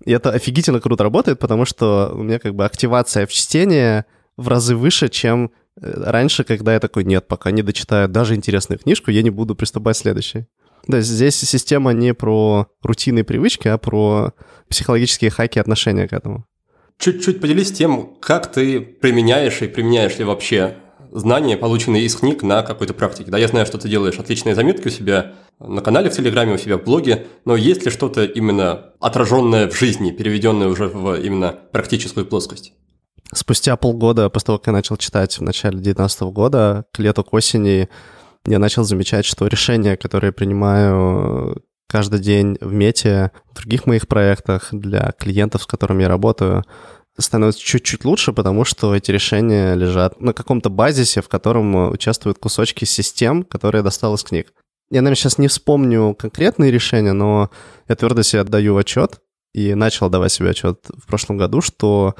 И 0.04 0.12
это 0.12 0.30
офигительно 0.30 0.80
круто 0.80 1.02
работает, 1.02 1.38
потому 1.38 1.64
что 1.64 2.12
у 2.12 2.22
меня 2.22 2.38
как 2.38 2.54
бы 2.54 2.66
активация 2.66 3.26
в 3.26 3.32
чтение 3.32 4.04
в 4.36 4.48
разы 4.48 4.76
выше, 4.76 5.08
чем 5.08 5.50
э, 5.80 5.90
раньше, 5.96 6.44
когда 6.44 6.74
я 6.74 6.80
такой, 6.80 7.04
нет, 7.04 7.26
пока 7.26 7.50
не 7.52 7.62
дочитаю 7.62 8.06
даже 8.06 8.34
интересную 8.34 8.78
книжку, 8.78 9.10
я 9.10 9.22
не 9.22 9.30
буду 9.30 9.54
приступать 9.54 9.96
к 9.96 10.00
следующей. 10.00 10.46
Есть 10.88 11.08
здесь 11.08 11.36
система 11.36 11.92
не 11.92 12.14
про 12.14 12.68
рутинные 12.82 13.24
привычки, 13.24 13.68
а 13.68 13.78
про 13.78 14.32
психологические 14.68 15.30
хаки 15.30 15.60
отношения 15.60 16.08
к 16.08 16.12
этому. 16.12 16.46
Чуть-чуть 16.98 17.40
поделись 17.40 17.70
тем, 17.70 18.16
как 18.20 18.50
ты 18.50 18.80
применяешь 18.80 19.62
и 19.62 19.68
применяешь 19.68 20.18
ли 20.18 20.24
вообще 20.24 20.76
знания, 21.12 21.56
полученные 21.56 22.04
из 22.04 22.16
книг, 22.16 22.42
на 22.42 22.62
какой-то 22.62 22.94
практике. 22.94 23.30
Да, 23.30 23.38
я 23.38 23.48
знаю, 23.48 23.66
что 23.66 23.78
ты 23.78 23.88
делаешь 23.88 24.18
отличные 24.18 24.54
заметки 24.54 24.88
у 24.88 24.90
себя 24.90 25.34
на 25.60 25.80
канале 25.80 26.10
в 26.10 26.16
Телеграме, 26.16 26.54
у 26.54 26.58
себя 26.58 26.76
в 26.76 26.84
блоге, 26.84 27.26
но 27.44 27.56
есть 27.56 27.84
ли 27.84 27.90
что-то 27.90 28.24
именно 28.24 28.92
отраженное 29.00 29.68
в 29.68 29.76
жизни, 29.76 30.10
переведенное 30.10 30.68
уже 30.68 30.88
в 30.88 31.20
именно 31.20 31.54
практическую 31.72 32.26
плоскость? 32.26 32.72
Спустя 33.32 33.76
полгода 33.76 34.30
после 34.30 34.46
того, 34.46 34.58
как 34.58 34.68
я 34.68 34.72
начал 34.72 34.96
читать 34.96 35.38
в 35.38 35.42
начале 35.42 35.74
2019 35.74 36.20
года, 36.22 36.86
к 36.92 36.98
лету, 36.98 37.24
к 37.24 37.32
осени, 37.32 37.88
я 38.46 38.58
начал 38.58 38.84
замечать, 38.84 39.24
что 39.24 39.46
решения, 39.46 39.96
которые 39.96 40.32
принимаю 40.32 41.62
каждый 41.88 42.20
день 42.20 42.58
в 42.60 42.72
мете, 42.72 43.32
в 43.50 43.56
других 43.56 43.86
моих 43.86 44.06
проектах, 44.06 44.68
для 44.72 45.12
клиентов, 45.18 45.62
с 45.62 45.66
которыми 45.66 46.02
я 46.02 46.08
работаю, 46.08 46.64
становится 47.18 47.60
чуть-чуть 47.60 48.04
лучше, 48.04 48.32
потому 48.32 48.64
что 48.64 48.94
эти 48.94 49.10
решения 49.10 49.74
лежат 49.74 50.20
на 50.20 50.32
каком-то 50.32 50.70
базисе, 50.70 51.20
в 51.20 51.28
котором 51.28 51.90
участвуют 51.90 52.38
кусочки 52.38 52.84
систем, 52.84 53.42
которые 53.42 53.80
я 53.80 53.84
достал 53.84 54.14
из 54.14 54.22
книг. 54.22 54.52
Я, 54.90 55.02
наверное, 55.02 55.16
сейчас 55.16 55.38
не 55.38 55.48
вспомню 55.48 56.14
конкретные 56.14 56.70
решения, 56.70 57.12
но 57.12 57.50
я 57.88 57.96
твердо 57.96 58.22
себе 58.22 58.42
отдаю 58.42 58.76
отчет 58.76 59.20
и 59.52 59.74
начал 59.74 60.08
давать 60.08 60.32
себе 60.32 60.50
отчет 60.50 60.80
в 60.96 61.06
прошлом 61.06 61.36
году, 61.36 61.60
что 61.60 62.14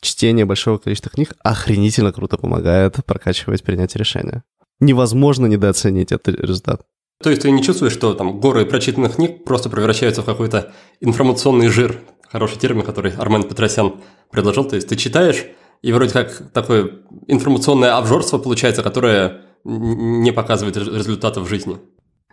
чтение 0.00 0.44
большого 0.44 0.78
количества 0.78 1.10
книг 1.10 1.34
охренительно 1.44 2.12
круто 2.12 2.38
помогает 2.38 3.04
прокачивать 3.04 3.62
принятие 3.62 3.98
решения 3.98 4.42
невозможно 4.80 5.46
недооценить 5.46 6.12
этот 6.12 6.40
результат. 6.40 6.82
То 7.22 7.30
есть 7.30 7.42
ты 7.42 7.50
не 7.50 7.62
чувствуешь, 7.62 7.92
что 7.92 8.14
там 8.14 8.38
горы 8.38 8.64
прочитанных 8.64 9.16
книг 9.16 9.44
просто 9.44 9.68
превращаются 9.68 10.22
в 10.22 10.26
какой-то 10.26 10.72
информационный 11.00 11.68
жир? 11.68 12.00
Хороший 12.30 12.58
термин, 12.58 12.82
который 12.82 13.12
Армен 13.12 13.42
Петросян 13.42 13.94
предложил. 14.30 14.64
То 14.64 14.76
есть 14.76 14.88
ты 14.88 14.96
читаешь, 14.96 15.46
и 15.82 15.92
вроде 15.92 16.12
как 16.12 16.52
такое 16.52 16.90
информационное 17.26 17.96
обжорство 17.96 18.38
получается, 18.38 18.82
которое 18.82 19.42
не 19.64 20.32
показывает 20.32 20.76
результатов 20.76 21.44
в 21.44 21.48
жизни. 21.48 21.78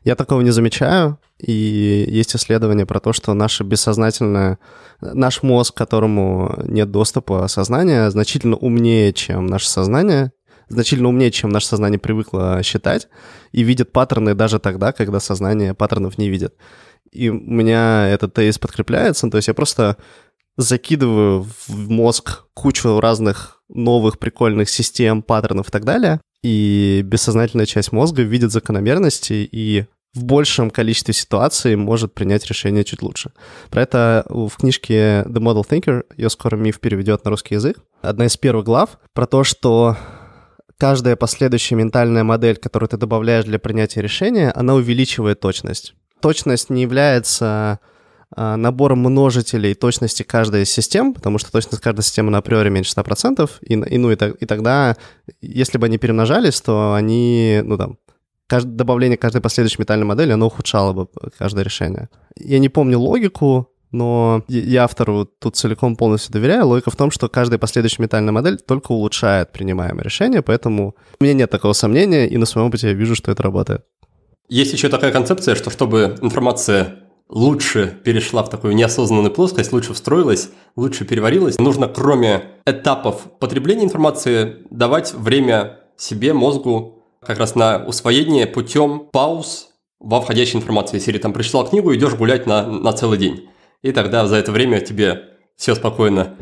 Я 0.03 0.15
такого 0.15 0.41
не 0.41 0.51
замечаю, 0.51 1.17
и 1.39 2.05
есть 2.07 2.35
исследования 2.35 2.85
про 2.85 2.99
то, 2.99 3.11
что 3.11 3.33
наше 3.33 3.63
бессознательное, 3.63 4.59
наш 5.01 5.41
мозг, 5.41 5.75
которому 5.75 6.55
нет 6.63 6.91
доступа 6.91 7.47
сознания, 7.47 8.11
значительно 8.11 8.55
умнее, 8.55 9.13
чем 9.13 9.47
наше 9.47 9.67
сознание, 9.67 10.31
значительно 10.69 11.10
умнее, 11.10 11.31
чем 11.31 11.50
наше 11.50 11.67
сознание 11.67 12.00
привыкло 12.00 12.62
считать, 12.63 13.07
и 13.51 13.63
видит 13.63 13.91
паттерны 13.91 14.34
даже 14.34 14.60
тогда, 14.60 14.91
когда 14.91 15.19
сознание 15.19 15.74
паттернов 15.74 16.17
не 16.17 16.29
видит. 16.29 16.55
И 17.12 17.29
у 17.29 17.36
меня 17.36 18.07
этот 18.07 18.34
тезис 18.34 18.60
подкрепляется, 18.60 19.29
то 19.29 19.38
есть 19.38 19.48
я 19.48 19.53
просто 19.53 19.98
закидываю 20.57 21.48
в 21.67 21.89
мозг 21.89 22.45
кучу 22.53 23.00
разных 23.00 23.62
новых 23.69 24.19
прикольных 24.19 24.69
систем, 24.69 25.22
паттернов 25.22 25.69
и 25.69 25.72
так 25.72 25.86
далее, 25.86 26.22
и 26.43 27.01
бессознательная 27.03 27.65
часть 27.65 27.91
мозга 27.91 28.22
видит 28.22 28.51
закономерности 28.51 29.48
и 29.51 29.86
в 30.13 30.24
большем 30.24 30.72
количестве 30.72 31.13
ситуаций 31.13 31.75
может 31.75 32.13
принять 32.13 32.45
решение 32.48 32.86
чуть 32.86 33.01
лучше. 33.01 33.31
Про 33.69 33.81
это 33.81 34.25
в 34.29 34.51
книжке 34.51 35.24
The 35.24 35.39
Model 35.39 35.67
Thinker, 35.67 36.05
ее 36.15 36.29
скоро 36.29 36.55
Миф 36.55 36.79
переведет 36.79 37.25
на 37.25 37.31
русский 37.31 37.55
язык. 37.55 37.79
Одна 38.01 38.27
из 38.27 38.38
первых 38.38 38.65
глав 38.65 38.98
про 39.13 39.25
то, 39.25 39.43
что 39.43 39.98
каждая 40.77 41.15
последующая 41.15 41.75
ментальная 41.75 42.24
модель, 42.24 42.58
которую 42.58 42.89
ты 42.89 42.98
добавляешь 42.98 43.46
для 43.46 43.60
принятия 43.60 44.01
решения, 44.01 44.51
она 44.51 44.74
увеличивает 44.75 45.39
точность. 45.39 45.96
Точность 46.22 46.70
не 46.70 46.82
является 46.82 47.79
а, 48.36 48.58
набором 48.58 49.00
множителей 49.00 49.74
точности 49.75 50.24
каждой 50.24 50.63
из 50.63 50.72
систем, 50.72 51.13
потому 51.13 51.38
что 51.38 51.51
точность 51.51 51.82
каждой 51.82 52.01
системы 52.01 52.32
на 52.32 52.39
априори 52.39 52.70
меньше 52.70 52.94
100%, 52.96 53.50
и, 53.62 53.74
и, 53.74 53.98
ну, 53.98 54.12
и, 54.12 54.15
и 54.15 54.46
тогда, 54.46 54.98
если 55.41 55.77
бы 55.77 55.86
они 55.86 55.98
перемножались, 55.98 56.60
то 56.62 56.94
они, 56.96 57.62
ну 57.63 57.77
там, 57.77 57.98
кажд... 58.48 58.67
добавление 58.67 59.17
каждой 59.17 59.41
последующей 59.41 59.79
ментальной 59.79 60.05
модели, 60.05 60.32
оно 60.32 60.48
ухудшало 60.48 60.94
бы 60.94 61.08
каждое 61.38 61.63
решение. 61.63 62.10
Я 62.36 62.60
не 62.60 62.70
помню 62.70 63.00
логику, 63.00 63.70
но 63.95 64.43
я 64.47 64.83
автору 64.83 65.25
тут 65.25 65.55
целиком 65.55 65.95
полностью 65.95 66.33
доверяю. 66.33 66.67
Логика 66.67 66.91
в 66.91 66.95
том, 66.95 67.11
что 67.11 67.29
каждая 67.29 67.57
последующая 67.57 68.01
ментальная 68.01 68.33
модель 68.33 68.57
только 68.57 68.91
улучшает 68.91 69.51
принимаемое 69.51 70.03
решение, 70.03 70.41
поэтому 70.41 70.95
у 71.19 71.23
меня 71.23 71.33
нет 71.33 71.49
такого 71.49 71.73
сомнения, 71.73 72.27
и 72.27 72.37
на 72.37 72.45
своем 72.45 72.67
опыте 72.67 72.87
я 72.87 72.93
вижу, 72.93 73.15
что 73.15 73.31
это 73.31 73.41
работает. 73.41 73.85
Есть 74.49 74.73
еще 74.73 74.89
такая 74.89 75.11
концепция, 75.11 75.55
что 75.55 75.69
чтобы 75.69 76.17
информация 76.21 76.99
лучше 77.29 77.97
перешла 78.03 78.43
в 78.43 78.49
такую 78.49 78.75
неосознанную 78.75 79.31
плоскость, 79.31 79.71
лучше 79.71 79.93
встроилась, 79.93 80.49
лучше 80.75 81.05
переварилась, 81.05 81.57
нужно 81.57 81.87
кроме 81.87 82.43
этапов 82.65 83.21
потребления 83.39 83.85
информации 83.85 84.57
давать 84.69 85.13
время 85.13 85.79
себе, 85.97 86.33
мозгу, 86.33 87.03
как 87.25 87.39
раз 87.39 87.55
на 87.55 87.83
усвоение 87.85 88.45
путем 88.45 89.07
пауз 89.11 89.69
во 89.99 90.21
входящей 90.21 90.59
информации. 90.59 90.97
Если 90.97 91.17
там 91.17 91.33
прочитал 91.33 91.67
книгу, 91.67 91.95
идешь 91.95 92.13
гулять 92.13 92.45
на, 92.45 92.67
на 92.67 92.91
целый 92.91 93.17
день 93.17 93.47
и 93.85 93.91
тогда 93.91 94.25
за 94.25 94.37
это 94.37 94.51
время 94.51 94.81
тебе 94.81 95.25
все 95.55 95.75
спокойно 95.75 96.35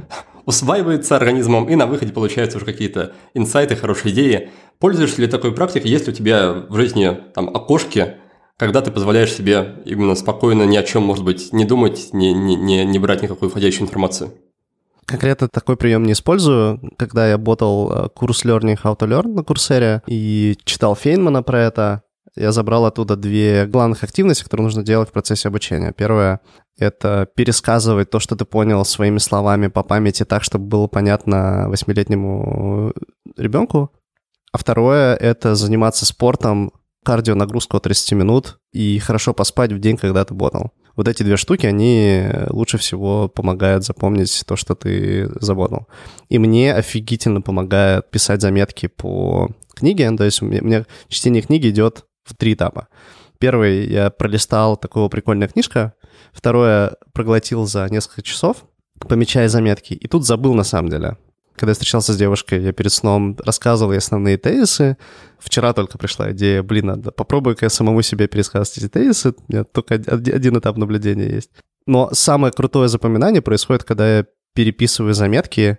усваивается 0.46 1.18
организмом, 1.18 1.68
и 1.68 1.76
на 1.76 1.88
выходе 1.88 2.14
получаются 2.14 2.58
уже 2.58 2.66
какие-то 2.66 3.12
инсайты, 3.34 3.76
хорошие 3.76 4.14
идеи. 4.14 4.50
Пользуешься 4.80 5.22
ли 5.22 5.28
такой 5.28 5.54
практикой, 5.54 5.92
есть 5.92 6.08
ли 6.08 6.14
у 6.14 6.16
тебя 6.16 6.54
в 6.70 6.76
жизни 6.78 7.18
там 7.36 7.50
окошки, 7.50 8.16
когда 8.56 8.82
ты 8.82 8.92
позволяешь 8.92 9.34
себе 9.34 9.76
именно 9.84 10.16
спокойно 10.16 10.64
ни 10.64 10.78
о 10.78 10.84
чем, 10.84 11.04
может 11.04 11.26
быть, 11.26 11.52
не 11.52 11.66
думать, 11.66 12.14
не, 12.14 12.34
не, 12.34 12.56
не, 12.56 12.86
не 12.86 13.00
брать 13.00 13.24
никакую 13.24 13.50
входящую 13.50 13.88
информацию? 13.88 14.32
Конкретно 15.06 15.50
такой 15.50 15.76
прием 15.76 16.04
не 16.04 16.14
использую. 16.14 16.80
Когда 16.98 17.28
я 17.28 17.38
ботал 17.38 17.92
э, 17.92 18.10
курс 18.10 18.46
Learning 18.46 18.80
How 18.82 18.98
to 18.98 19.06
Learn 19.06 19.34
на 19.34 19.44
Курсере 19.44 20.02
и 20.08 20.58
читал 20.64 20.96
Фейнмана 20.96 21.44
про 21.44 21.60
это, 21.60 22.04
я 22.36 22.52
забрал 22.52 22.86
оттуда 22.86 23.16
две 23.16 23.66
главных 23.66 24.04
активности, 24.04 24.44
которые 24.44 24.66
нужно 24.66 24.84
делать 24.84 25.10
в 25.10 25.12
процессе 25.12 25.48
обучения. 25.48 25.92
Первое— 25.92 26.40
это 26.78 27.28
пересказывать 27.36 28.10
то, 28.10 28.20
что 28.20 28.36
ты 28.36 28.46
понял 28.46 28.84
своими 28.86 29.20
словами 29.20 29.68
по 29.68 29.84
памяти 29.84 30.26
так, 30.26 30.44
чтобы 30.44 30.66
было 30.66 30.88
понятно 30.88 31.66
восьмилетнему 31.70 32.94
ребенку. 33.38 33.92
А 34.52 34.58
второе— 34.58 35.16
это 35.20 35.56
заниматься 35.56 36.06
спортом, 36.06 36.72
кардио 37.04 37.36
нагрузку 37.36 37.78
от 37.78 37.84
30 37.84 38.14
минут 38.14 38.60
и 38.72 38.98
хорошо 39.00 39.34
поспать 39.34 39.72
в 39.72 39.80
день, 39.80 39.98
когда 39.98 40.26
ты 40.26 40.34
ботал. 40.34 40.72
Вот 40.96 41.08
эти 41.08 41.24
две 41.24 41.38
штуки, 41.38 41.66
они 41.66 42.24
лучше 42.50 42.78
всего 42.78 43.28
помогают 43.28 43.84
запомнить 43.84 44.44
то, 44.46 44.56
что 44.56 44.76
ты 44.76 45.28
заботал. 45.40 45.88
И 46.30 46.38
мне 46.38 46.74
офигительно 46.74 47.42
помогает 47.42 48.10
писать 48.12 48.42
заметки 48.42 48.88
по 48.88 49.50
книге. 49.74 50.16
То 50.16 50.24
есть 50.24 50.42
у 50.42 50.46
меня 50.46 50.86
чтение 51.10 51.42
книги 51.42 51.70
идет 51.70 52.06
в 52.24 52.36
три 52.36 52.54
этапа. 52.54 52.88
Первый, 53.40 53.88
я 53.88 54.10
пролистал, 54.10 54.78
такого 54.78 55.10
прикольная 55.10 55.48
книжка. 55.48 55.94
Второе, 56.32 56.96
проглотил 57.14 57.66
за 57.66 57.88
несколько 57.90 58.22
часов, 58.22 58.66
помечая 59.00 59.50
заметки. 59.50 59.94
И 59.94 60.08
тут 60.08 60.26
забыл 60.26 60.54
на 60.54 60.64
самом 60.64 60.90
деле. 60.90 61.18
Когда 61.56 61.72
я 61.72 61.74
встречался 61.74 62.14
с 62.14 62.18
девушкой, 62.18 62.64
я 62.64 62.72
перед 62.72 62.92
сном 62.92 63.38
рассказывал 63.46 63.92
ей 63.92 64.00
основные 64.00 64.38
тезисы. 64.38 64.98
Вчера 65.38 65.74
только 65.74 65.98
пришла 65.98 66.32
идея, 66.32 66.64
блин, 66.64 66.88
надо 66.88 67.12
попробую-ка 67.12 67.66
я 67.66 67.70
самому 67.70 68.02
себе 68.02 68.28
пересказать 68.28 68.78
эти 68.78 68.88
тезисы. 68.88 69.36
У 69.48 69.52
меня 69.52 69.64
только 69.64 69.96
один 69.96 70.58
этап 70.58 70.78
наблюдения 70.78 71.30
есть. 71.30 71.52
Но 71.86 72.10
самое 72.14 72.52
крутое 72.52 72.88
запоминание 72.88 73.42
происходит, 73.42 73.84
когда 73.84 74.18
я 74.20 74.26
переписываю 74.56 75.14
заметки, 75.14 75.78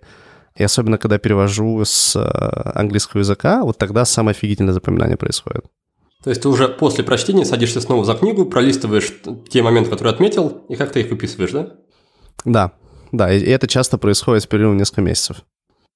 и 0.55 0.63
особенно 0.63 0.99
когда 0.99 1.19
перевожу 1.19 1.85
с 1.85 2.15
э, 2.15 2.21
английского 2.79 3.21
языка, 3.21 3.63
вот 3.63 3.79
тогда 3.79 4.05
самое 4.05 4.35
офигительное 4.35 4.75
запоминание 4.75 5.17
происходит. 5.17 5.65
То 6.25 6.31
есть 6.31 6.40
ты 6.40 6.49
уже 6.49 6.69
после 6.69 7.04
прочтения 7.04 7.45
садишься 7.45 7.83
снова 7.83 8.04
за 8.04 8.14
книгу, 8.14 8.47
пролистываешь 8.47 9.12
те 9.50 9.62
моменты, 9.62 9.90
которые 9.90 10.14
отметил, 10.14 10.64
и 10.71 10.75
как-то 10.75 10.99
их 10.99 11.11
выписываешь, 11.11 11.52
да? 11.52 11.75
Да, 12.47 12.73
да, 13.12 13.33
и 13.33 13.40
это 13.43 13.69
часто 13.69 13.99
происходит 13.99 14.43
с 14.43 14.47
периодом 14.47 14.78
несколько 14.78 15.02
месяцев. 15.02 15.45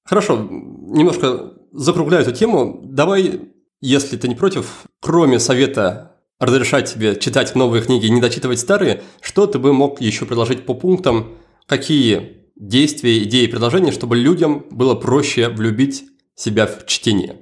Хорошо, 0.05 0.37
немножко 0.37 1.53
закругляю 1.71 2.23
эту 2.23 2.31
тему. 2.31 2.79
Давай 2.83 3.41
если 3.81 4.17
ты 4.17 4.27
не 4.27 4.35
против, 4.35 4.83
кроме 4.99 5.39
совета 5.39 6.17
разрешать 6.39 6.93
тебе 6.93 7.15
читать 7.15 7.55
новые 7.55 7.81
книги 7.81 8.05
и 8.05 8.11
не 8.11 8.21
дочитывать 8.21 8.59
старые, 8.59 9.01
что 9.21 9.47
ты 9.47 9.57
бы 9.57 9.73
мог 9.73 9.99
еще 9.99 10.25
предложить 10.25 10.65
по 10.65 10.73
пунктам, 10.73 11.37
какие 11.65 12.45
действия, 12.55 13.23
идеи, 13.23 13.47
предложения, 13.47 13.91
чтобы 13.91 14.15
людям 14.15 14.65
было 14.69 14.95
проще 14.95 15.49
влюбить 15.49 16.05
себя 16.35 16.67
в 16.67 16.85
чтение? 16.85 17.37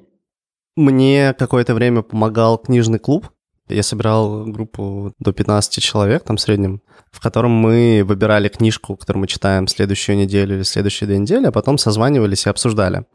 Мне 0.77 1.33
какое-то 1.33 1.73
время 1.73 2.03
помогал 2.03 2.59
книжный 2.59 2.99
клуб. 2.99 3.29
Я 3.67 3.81
собирал 3.81 4.45
группу 4.45 5.11
до 5.17 5.33
15 5.33 5.83
человек, 5.83 6.23
там 6.23 6.37
в 6.37 6.39
среднем, 6.39 6.83
в 7.11 7.19
котором 7.19 7.49
мы 7.49 8.03
выбирали 8.05 8.47
книжку, 8.47 8.95
которую 8.95 9.21
мы 9.21 9.27
читаем 9.27 9.67
следующую 9.67 10.17
неделю 10.17 10.55
или 10.55 10.61
следующие 10.61 11.07
две 11.07 11.17
недели, 11.17 11.47
а 11.47 11.51
потом 11.51 11.79
созванивались 11.79 12.45
и 12.45 12.49
обсуждали. 12.49 13.05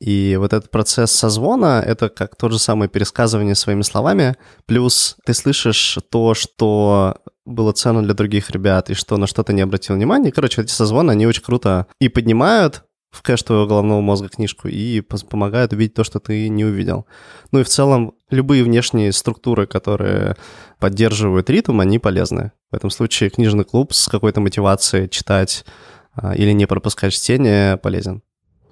И 0.00 0.36
вот 0.40 0.54
этот 0.54 0.70
процесс 0.70 1.12
созвона— 1.12 1.84
это 1.86 2.08
как 2.08 2.34
то 2.34 2.48
же 2.48 2.58
самое 2.58 2.88
пересказывание 2.88 3.54
своими 3.54 3.82
словами, 3.82 4.34
плюс 4.64 5.16
ты 5.26 5.34
слышишь 5.34 5.98
то, 6.10 6.32
что 6.32 7.18
было 7.44 7.72
ценно 7.72 8.02
для 8.02 8.14
других 8.14 8.50
ребят, 8.50 8.88
и 8.88 8.94
что 8.94 9.18
на 9.18 9.26
что 9.26 9.42
то 9.42 9.52
не 9.52 9.60
обратил 9.60 9.96
внимания. 9.96 10.32
Короче, 10.32 10.62
эти 10.62 10.72
созвоны, 10.72 11.10
они 11.10 11.26
очень 11.26 11.42
круто 11.42 11.88
и 12.00 12.08
поднимают 12.08 12.84
в 13.12 13.20
кэш 13.22 13.42
твоего 13.42 13.66
головного 13.66 14.00
мозга 14.00 14.28
книжку 14.28 14.68
и 14.68 15.02
помогают 15.02 15.72
увидеть 15.72 15.94
то, 15.94 16.02
что 16.02 16.18
ты 16.18 16.48
не 16.48 16.64
увидел. 16.64 17.06
Ну 17.52 17.60
и 17.60 17.62
в 17.62 17.68
целом 17.68 18.14
любые 18.30 18.64
внешние 18.64 19.12
структуры, 19.12 19.66
которые 19.66 20.36
поддерживают 20.78 21.50
ритм, 21.50 21.80
они 21.80 21.98
полезны. 21.98 22.52
В 22.70 22.74
этом 22.74 22.90
случае 22.90 23.28
книжный 23.28 23.64
клуб 23.64 23.92
с 23.92 24.08
какой-то 24.08 24.40
мотивацией 24.40 25.10
читать 25.10 25.66
а, 26.14 26.34
или 26.34 26.52
не 26.52 26.66
пропускать 26.66 27.12
чтение 27.12 27.76
полезен. 27.76 28.22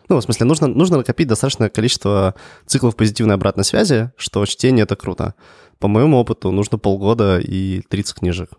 Ну, 0.08 0.16
в 0.16 0.22
смысле, 0.22 0.46
нужно, 0.46 0.66
нужно 0.66 0.96
накопить 0.96 1.28
достаточное 1.28 1.68
количество 1.68 2.34
циклов 2.66 2.96
позитивной 2.96 3.34
обратной 3.34 3.64
связи, 3.64 4.10
что 4.16 4.44
чтение— 4.46 4.82
это 4.84 4.96
круто. 4.96 5.34
По 5.78 5.86
моему 5.86 6.16
опыту 6.16 6.50
нужно 6.50 6.78
полгода 6.78 7.38
и 7.38 7.82
30 7.88 8.16
книжек. 8.16 8.50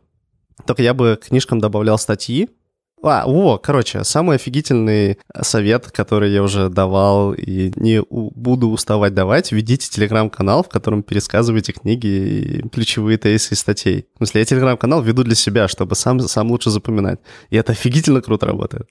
Только 0.66 0.84
я 0.84 0.94
бы 0.94 1.20
книжкам 1.22 1.60
добавлял 1.60 1.98
статьи, 1.98 2.50
а, 3.04 3.24
о, 3.26 3.58
короче, 3.58 4.04
самый 4.04 4.36
офигительный 4.36 5.18
совет, 5.42 5.92
который 5.92 6.32
я 6.32 6.44
уже 6.44 6.70
давал 6.70 7.34
и 7.34 7.72
не 7.76 8.04
буду 8.10 8.70
уставать 8.70 9.14
давать, 9.14 9.52
ведите 9.52 9.90
телеграм-канал, 9.90 10.64
в 10.64 10.70
котором 10.70 11.02
пересказываете 11.02 11.74
книги 11.74 12.08
и 12.08 12.70
ключевые 12.70 13.18
из 13.18 13.50
статей. 13.50 14.06
В 14.14 14.18
смысле, 14.18 14.42
я 14.42 14.46
телеграм-канал 14.46 15.02
веду 15.02 15.24
для 15.24 15.36
себя, 15.36 15.68
чтобы 15.68 15.96
сам, 15.96 16.20
сам 16.20 16.52
лучше 16.52 16.70
запоминать. 16.70 17.20
И 17.50 17.58
это 17.58 17.72
офигительно 17.72 18.22
круто 18.22 18.46
работает. 18.46 18.88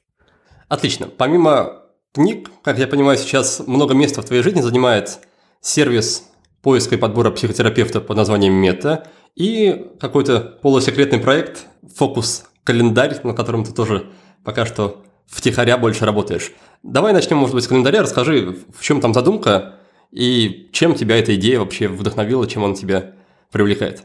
Отлично. 0.69 1.09
Помимо 1.09 1.83
книг, 2.13 2.51
как 2.63 2.79
я 2.79 2.87
понимаю, 2.87 3.19
сейчас 3.19 3.63
много 3.67 3.95
места 3.95 4.23
в 4.23 4.25
твоей 4.25 4.43
жизни 4.43 4.61
занимает 4.61 5.19
сервис 5.61 6.25
поиска 6.63 6.97
и 6.97 6.99
подбора 6.99 7.31
психотерапевта 7.31 8.01
под 8.01 8.17
названием 8.17 8.55
Мета 8.55 9.07
и 9.37 9.87
какой-то 10.01 10.41
полусекретный 10.63 11.19
проект 11.19 11.67
«Фокус 11.97 12.45
календарь, 12.65 13.19
на 13.23 13.35
котором 13.35 13.65
ты 13.65 13.73
тоже 13.73 14.07
пока 14.45 14.67
что 14.67 15.03
втихаря 15.27 15.79
больше 15.79 16.05
работаешь. 16.05 16.53
Давай 16.83 17.13
начнем, 17.13 17.39
может 17.39 17.55
быть, 17.55 17.65
с 17.65 17.69
календаря. 17.69 18.03
Расскажи, 18.03 18.57
в 18.77 18.83
чем 18.83 19.01
там 19.01 19.15
задумка 19.15 19.77
и 20.11 20.69
чем 20.73 20.95
тебя 20.95 21.19
эта 21.19 21.35
идея 21.37 21.61
вообще 21.61 21.89
вдохновила, 21.89 22.47
чем 22.47 22.65
он 22.65 22.75
тебя 22.75 23.13
привлекает. 23.53 24.05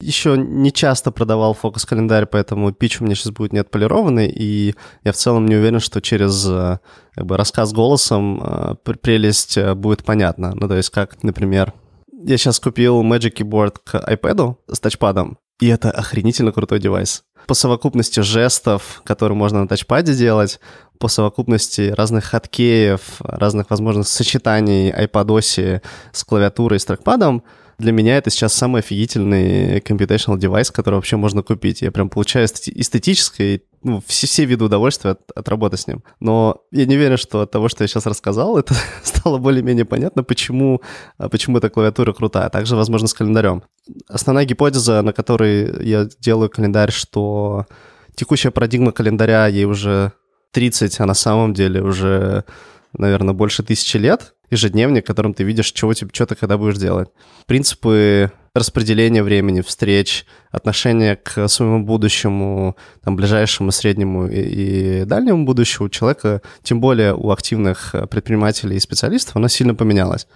Еще 0.00 0.36
не 0.36 0.72
часто 0.72 1.12
продавал 1.12 1.54
фокус-календарь, 1.54 2.26
поэтому 2.26 2.72
пич 2.72 3.00
у 3.00 3.04
меня 3.04 3.14
сейчас 3.14 3.30
будет 3.30 3.52
не 3.52 3.60
отполированный, 3.60 4.28
и 4.28 4.74
я 5.04 5.12
в 5.12 5.16
целом 5.16 5.46
не 5.46 5.54
уверен, 5.54 5.78
что 5.78 6.00
через 6.00 6.44
э, 6.48 6.80
как 7.14 7.24
бы, 7.24 7.36
рассказ 7.36 7.72
голосом 7.72 8.42
э, 8.42 8.74
прелесть 8.82 9.56
э, 9.56 9.74
будет 9.74 10.02
понятна. 10.02 10.54
Ну, 10.56 10.66
то 10.66 10.74
есть 10.74 10.90
как, 10.90 11.22
например, 11.22 11.72
я 12.10 12.36
сейчас 12.36 12.58
купил 12.58 13.04
Magic 13.04 13.36
Keyboard 13.36 13.76
к 13.84 13.94
iPad 13.94 14.56
с 14.66 14.80
тачпадом, 14.80 15.38
и 15.60 15.68
это 15.68 15.92
охренительно 15.92 16.50
крутой 16.50 16.80
девайс. 16.80 17.22
По 17.46 17.54
совокупности 17.54 18.20
жестов, 18.20 19.02
которые 19.04 19.36
можно 19.36 19.62
на 19.62 19.68
тачпаде 19.68 20.14
делать, 20.14 20.60
по 20.98 21.08
совокупности 21.08 21.92
разных 21.96 22.24
хаткеев, 22.24 23.00
разных 23.20 23.70
возможных 23.70 24.06
сочетаний 24.06 24.90
iPadOS 24.90 25.80
с 26.12 26.24
клавиатурой 26.24 26.76
и 26.76 26.80
с 26.80 26.84
трекпадом— 26.84 27.42
для 27.82 27.90
меня 27.90 28.16
это 28.16 28.30
сейчас 28.30 28.54
самый 28.54 28.78
офигительный 28.80 29.78
computational 29.80 30.38
девайс, 30.38 30.70
который 30.70 30.96
вообще 30.96 31.16
можно 31.16 31.42
купить. 31.42 31.82
Я 31.82 31.90
прям 31.90 32.08
получаю 32.08 32.46
эстетическое, 32.46 33.62
ну, 33.82 34.02
все, 34.06 34.26
все 34.26 34.44
виды 34.44 34.64
удовольствия 34.64 35.12
от, 35.12 35.30
от 35.34 35.48
работы 35.48 35.76
с 35.76 35.86
ним. 35.86 36.02
Но 36.20 36.62
я 36.70 36.86
не 36.86 36.96
верю, 36.96 37.18
что 37.18 37.42
от 37.42 37.50
того, 37.50 37.68
что 37.68 37.84
я 37.84 37.88
сейчас 37.88 38.06
рассказал, 38.06 38.58
это 38.58 38.74
стало 39.02 39.38
более-менее 39.38 39.84
понятно, 39.84 40.22
почему, 40.24 40.82
а, 41.18 41.28
почему 41.28 41.58
эта 41.58 41.70
клавиатура 41.70 42.12
крутая. 42.12 42.48
Также, 42.48 42.76
возможно, 42.76 43.08
с 43.08 43.14
календарем. 43.14 43.62
Основная 44.08 44.44
гипотеза, 44.44 45.02
на 45.02 45.12
которой 45.12 45.84
я 45.86 46.08
делаю 46.20 46.50
календарь, 46.50 46.92
что 46.92 47.66
текущая 48.14 48.50
парадигма 48.50 48.92
календаря, 48.92 49.46
ей 49.46 49.64
уже 49.64 50.12
30, 50.52 51.00
а 51.00 51.06
на 51.06 51.14
самом 51.14 51.54
деле 51.54 51.82
уже, 51.82 52.44
наверное, 52.92 53.34
больше 53.34 53.62
тысячи 53.62 53.96
лет 53.96 54.34
ежедневник, 54.50 55.04
в 55.04 55.06
котором 55.06 55.32
ты 55.32 55.44
видишь, 55.44 55.72
чего, 55.72 55.94
тебе, 55.94 56.10
что 56.12 56.26
ты 56.26 56.34
когда 56.34 56.58
будешь 56.58 56.76
делать. 56.76 57.08
Принципы 57.46 58.30
распределения 58.54 59.22
времени, 59.22 59.62
встреч, 59.62 60.26
отношения 60.50 61.16
к 61.16 61.48
своему 61.48 61.84
будущему, 61.84 62.76
там, 63.02 63.16
ближайшему, 63.16 63.72
среднему 63.72 64.26
и, 64.26 65.00
и 65.00 65.04
дальнему 65.04 65.44
будущему 65.44 65.88
человека, 65.88 66.42
тем 66.62 66.80
более 66.80 67.14
у 67.14 67.30
активных 67.30 67.94
предпринимателей 68.10 68.76
и 68.76 68.80
специалистов, 68.80 69.36
оно 69.36 69.48
сильно 69.48 69.74
поменялось. 69.74 70.26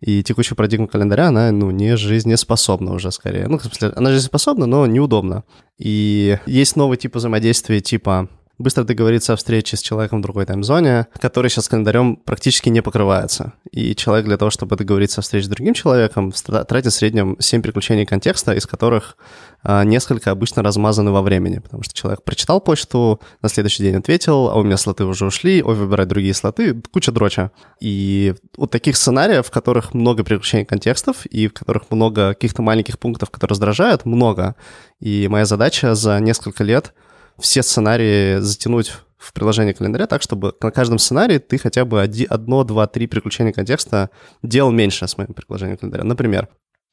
И 0.00 0.22
текущая 0.22 0.54
парадигма 0.54 0.86
календаря, 0.86 1.28
она, 1.28 1.50
ну, 1.50 1.70
не 1.70 1.96
жизнеспособна 1.96 2.92
уже 2.92 3.10
скорее. 3.10 3.48
Ну, 3.48 3.58
в 3.58 3.62
смысле, 3.62 3.92
она 3.96 4.10
жизнеспособна, 4.10 4.66
но 4.66 4.86
неудобна. 4.86 5.44
И 5.78 6.38
есть 6.46 6.76
новый 6.76 6.98
тип 6.98 7.16
взаимодействия, 7.16 7.80
типа 7.80 8.28
быстро 8.58 8.84
договориться 8.84 9.34
о 9.34 9.36
встрече 9.36 9.76
с 9.76 9.82
человеком 9.82 10.20
в 10.20 10.22
другой 10.22 10.46
таймзоне, 10.46 11.08
который 11.20 11.50
сейчас 11.50 11.68
календарем 11.68 12.16
практически 12.16 12.68
не 12.68 12.82
покрывается. 12.82 13.52
И 13.70 13.94
человек 13.94 14.26
для 14.26 14.36
того, 14.36 14.50
чтобы 14.50 14.76
договориться 14.76 15.20
о 15.20 15.22
встрече 15.22 15.46
с 15.46 15.48
другим 15.48 15.74
человеком, 15.74 16.32
тратит 16.32 16.92
в 16.92 16.96
среднем 16.96 17.36
7 17.38 17.62
приключений 17.62 18.06
контекста, 18.06 18.54
из 18.54 18.66
которых 18.66 19.16
а, 19.62 19.84
несколько 19.84 20.30
обычно 20.30 20.62
размазаны 20.62 21.10
во 21.10 21.22
времени, 21.22 21.58
потому 21.58 21.82
что 21.82 21.94
человек 21.94 22.22
прочитал 22.22 22.60
почту, 22.60 23.20
на 23.42 23.48
следующий 23.48 23.82
день 23.82 23.96
ответил, 23.96 24.48
а 24.48 24.54
у 24.54 24.62
меня 24.62 24.76
слоты 24.76 25.04
уже 25.04 25.26
ушли, 25.26 25.62
ой, 25.62 25.74
выбирать 25.74 26.08
другие 26.08 26.34
слоты, 26.34 26.80
куча 26.92 27.12
дроча. 27.12 27.50
И 27.80 28.34
вот 28.56 28.70
таких 28.70 28.96
сценариев, 28.96 29.46
в 29.46 29.50
которых 29.50 29.92
много 29.92 30.24
приключений 30.24 30.64
контекстов 30.64 31.26
и 31.26 31.48
в 31.48 31.52
которых 31.52 31.90
много 31.90 32.30
каких-то 32.30 32.62
маленьких 32.62 32.98
пунктов, 32.98 33.30
которые 33.30 33.50
раздражают, 33.50 34.06
много. 34.06 34.56
И 35.00 35.28
моя 35.28 35.44
задача 35.44 35.94
за 35.94 36.18
несколько 36.20 36.64
лет— 36.64 36.94
все 37.38 37.62
сценарии 37.62 38.38
затянуть 38.38 38.92
в 39.18 39.32
приложение 39.32 39.74
календаря 39.74 40.06
так, 40.06 40.22
чтобы 40.22 40.54
на 40.60 40.70
каждом 40.70 40.98
сценарии 40.98 41.38
ты 41.38 41.58
хотя 41.58 41.84
бы 41.84 42.02
одно, 42.02 42.64
два, 42.64 42.86
три 42.86 43.06
приключения 43.06 43.52
контекста 43.52 44.10
делал 44.42 44.70
меньше 44.70 45.06
с 45.06 45.16
моим 45.18 45.34
приложением 45.34 45.78
календаря. 45.78 46.04
Например, 46.04 46.48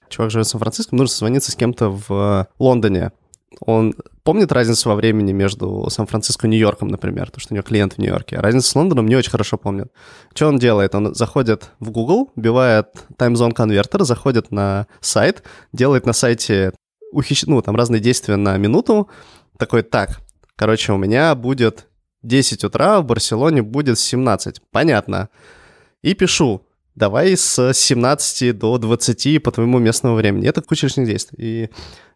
чувак 0.10 0.32
живет 0.32 0.48
в 0.48 0.50
Сан-Франциско, 0.50 0.96
нужно 0.96 1.12
созвониться 1.12 1.52
с 1.52 1.56
кем-то 1.56 1.90
в 1.90 2.48
Лондоне. 2.60 3.12
Он 3.60 3.94
помнит 4.24 4.52
разницу 4.52 4.90
во 4.90 4.96
времени 4.96 5.32
между 5.32 5.88
Сан-Франциско 5.90 6.48
и 6.48 6.50
Нью-Йорком, 6.50 6.88
например, 6.88 7.28
потому 7.28 7.42
что 7.42 7.54
у 7.54 7.56
него 7.56 7.64
клиент 7.64 7.94
в 7.94 7.98
Нью-Йорке. 8.00 8.38
А 8.38 8.42
разницу 8.42 8.68
с 8.68 8.76
Лондоном 8.76 9.08
не 9.08 9.16
очень 9.16 9.30
хорошо 9.30 9.58
помнит. 9.58 9.92
Что 10.34 10.48
он 10.48 10.58
делает? 10.58 10.96
Он 10.96 11.14
заходит 11.14 11.70
в 11.80 11.92
Google, 11.92 12.32
вбивает 12.36 12.88
Zone 13.20 13.54
Converter, 13.54 14.04
заходит 14.04 14.52
на 14.52 14.88
сайт, 15.02 15.44
делает 15.72 16.08
на 16.08 16.14
сайте 16.14 16.72
ухищ... 17.12 17.44
ну, 17.46 17.62
там 17.62 17.76
разные 17.76 18.02
действия 18.02 18.38
на 18.38 18.58
минуту, 18.58 19.08
такой, 19.60 19.84
так, 19.84 20.20
Короче, 20.56 20.94
у 20.94 20.98
меня 20.98 21.36
будет 21.36 21.88
10 22.24 22.64
утра, 22.64 23.02
в 23.02 23.06
Барселоне 23.06 23.62
будет 23.62 24.00
17. 24.00 24.62
Понятно. 24.72 25.30
И 26.02 26.14
пишу, 26.14 26.66
давай 26.96 27.36
с 27.36 27.74
17 27.74 28.58
до 28.58 28.78
20 28.78 29.44
по 29.44 29.52
твоему 29.52 29.80
местному 29.80 30.16
времени. 30.16 30.48
Это 30.48 30.62
куча 30.62 30.88
лишних 30.88 31.08
действий. 31.08 31.38
И 31.40 31.70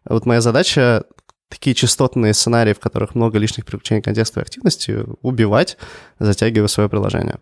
вот 0.04 0.26
моя 0.26 0.40
задача 0.40 1.04
такие 1.48 1.74
частотные 1.74 2.34
сценарии, 2.34 2.74
в 2.74 2.80
которых 2.80 3.14
много 3.14 3.38
лишних 3.38 3.64
приключений 3.64 4.02
контекста 4.02 4.40
и 4.40 4.42
активности, 4.42 5.04
убивать, 5.22 5.78
затягивая 6.18 6.68
свое 6.68 6.88
приложение. 6.88 7.38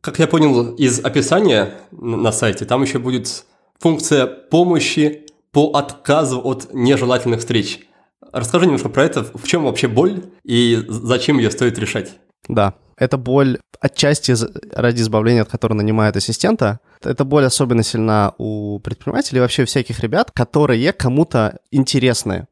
Как 0.00 0.18
я 0.18 0.26
понял 0.26 0.74
из 0.74 1.04
описания 1.04 1.74
на 1.92 2.32
сайте, 2.32 2.64
там 2.64 2.82
еще 2.82 2.98
будет 2.98 3.44
функция 3.78 4.26
помощи 4.26 5.26
по 5.52 5.72
отказу 5.72 6.40
от 6.40 6.72
нежелательных 6.72 7.40
встреч. 7.40 7.86
Расскажи 8.32 8.66
немножко 8.66 8.88
про 8.88 9.04
это, 9.04 9.24
в 9.24 9.46
чем 9.46 9.64
вообще 9.64 9.88
боль 9.88 10.24
и 10.44 10.84
зачем 10.88 11.38
ее 11.38 11.50
стоит 11.50 11.78
решать? 11.78 12.12
Да, 12.48 12.74
это 12.96 13.18
боль 13.18 13.58
отчасти 13.80 14.34
ради 14.74 15.02
избавления 15.02 15.42
от 15.42 15.50
которой 15.50 15.74
нанимают 15.74 16.16
ассистента. 16.16 16.80
Эта 17.02 17.24
боль 17.24 17.44
особенно 17.44 17.82
сильна 17.82 18.34
у 18.38 18.78
предпринимателей, 18.78 19.40
вообще 19.40 19.64
всяких 19.64 20.00
ребят, 20.00 20.30
которые 20.30 20.92
кому-то 20.92 21.58
интересны. 21.70 22.46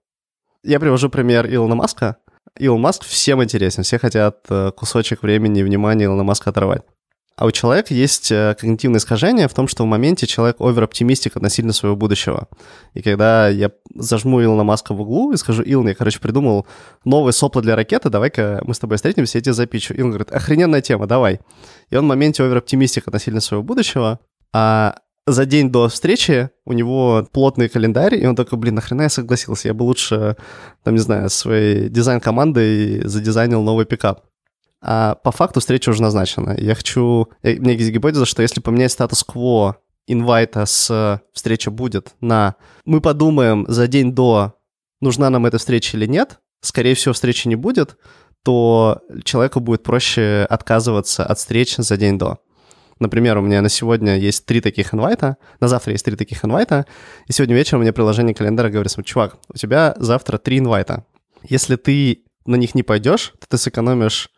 Я 0.63 0.81
привожу 0.81 1.09
пример 1.09 1.47
Илона 1.53 1.75
Маска. 1.75 2.17
Илон 2.59 2.81
Маск 2.81 3.05
всем 3.05 3.43
интересен, 3.43 3.85
все 3.85 3.99
хотят 3.99 4.41
э, 4.49 4.73
кусочек 4.77 5.23
времени 5.23 5.61
и 5.61 5.63
внимания 5.63 6.07
Илона 6.07 6.25
Маска 6.25 6.51
оторвать. 6.51 6.83
А 7.41 7.47
у 7.47 7.51
человека 7.53 7.95
есть 7.95 8.31
э, 8.31 8.55
когнитивное 8.61 8.99
искажение 8.99 9.49
в 9.49 9.55
том, 9.55 9.67
что 9.67 9.85
в 9.85 9.87
моменте 9.87 10.27
человек 10.27 10.61
овер-оптимистик 10.61 11.39
относительно 11.39 11.73
своего 11.73 11.97
будущего. 11.97 12.49
И 12.93 13.01
когда 13.01 13.49
я 13.49 13.71
зажму 13.95 14.43
Илона 14.43 14.63
Маска 14.63 14.93
в 14.93 15.01
углу 15.01 15.33
и 15.33 15.39
скажу, 15.39 15.63
Илон, 15.63 15.89
я, 15.89 15.95
короче, 15.95 16.21
придумал 16.21 16.67
новые 17.07 17.33
сопла 17.33 17.63
для 17.63 17.77
ракеты, 17.77 18.11
давай-ка 18.11 18.61
мы 18.67 18.75
с 18.75 18.79
тобой 18.79 18.99
встретимся, 18.99 19.39
я 19.39 19.43
тебе 19.43 19.55
запичу. 19.55 19.95
Илон 19.95 20.11
говорит, 20.11 20.31
охрененная 20.31 20.83
тема, 20.83 21.07
давай. 21.07 21.41
И 21.89 21.97
он 21.97 22.05
в 22.05 22.09
моменте 22.09 22.43
овер-оптимистик 22.43 23.09
относительно 23.09 23.41
своего 23.41 23.63
будущего, 23.63 24.21
а 24.53 24.97
за 25.27 25.47
день 25.47 25.71
до 25.73 25.89
встречи 25.89 26.51
у 26.67 26.75
него 26.75 27.27
плотный 27.33 27.71
календарь, 27.71 28.17
и 28.17 28.27
он 28.27 28.37
такой, 28.37 28.59
блин, 28.59 28.75
нахрена 28.75 29.03
я 29.03 29.09
согласился? 29.09 29.69
Я 29.69 29.73
бы 29.73 29.85
лучше, 29.85 30.37
там, 30.85 30.93
не 30.93 31.01
знаю, 31.01 31.31
своей 31.31 31.89
дизайн-командой 31.89 33.01
задизайнил 33.09 33.63
новый 33.63 33.87
пикап. 33.87 34.27
А 34.83 35.15
по 35.17 35.31
факту 35.31 35.61
встреча 35.61 35.91
уже 35.91 36.03
назначена. 36.03 36.55
Я 36.59 36.75
хочу... 36.75 37.29
Э, 37.43 37.55
мне 37.57 37.75
есть 37.75 37.91
гипотеза, 37.91 38.25
что 38.25 38.43
если 38.43 38.61
поменять 38.61 38.93
статус-кво 38.93 39.77
инвайта 40.07 40.67
с 40.67 41.21
встреча 41.33 41.71
будет 41.71 42.15
на 42.21 42.57
мы 42.85 43.01
подумаем 43.01 43.67
за 43.69 43.87
день 43.87 44.13
до, 44.13 44.55
нужна 45.01 45.31
нам 45.31 45.47
эта 45.47 45.59
встреча 45.59 45.97
или 45.97 46.07
нет, 46.07 46.41
скорее 46.63 46.95
всего, 46.95 47.13
встречи 47.13 47.47
не 47.47 47.57
будет, 47.57 47.97
то 48.43 49.03
человеку 49.25 49.61
будет 49.61 49.83
проще 49.83 50.47
отказываться 50.49 51.25
от 51.25 51.39
встреч 51.39 51.77
за 51.77 51.97
день 51.97 52.19
до. 52.19 52.39
Например, 52.99 53.39
у 53.39 53.41
меня 53.43 53.63
на 53.63 53.69
сегодня 53.69 54.19
есть 54.19 54.45
три 54.45 54.61
таких 54.61 54.93
инвайта, 54.93 55.39
на 55.61 55.69
завтра 55.69 55.93
есть 55.93 56.05
три 56.05 56.17
таких 56.17 56.45
инвайта, 56.45 56.87
и 57.27 57.33
сегодня 57.33 57.55
вечером 57.55 57.81
мне 57.81 57.93
приложение 57.93 58.35
календаря 58.35 58.69
говорит, 58.69 58.93
чувак, 59.05 59.37
у 59.49 59.57
тебя 59.57 59.95
завтра 59.97 60.39
три 60.39 60.59
инвайта. 60.59 61.07
Если 61.43 61.77
ты 61.77 62.25
на 62.45 62.57
них 62.57 62.75
не 62.75 62.83
пойдешь, 62.83 63.33
то 63.41 63.47
ты 63.49 63.59
сэкономишь 63.59 64.31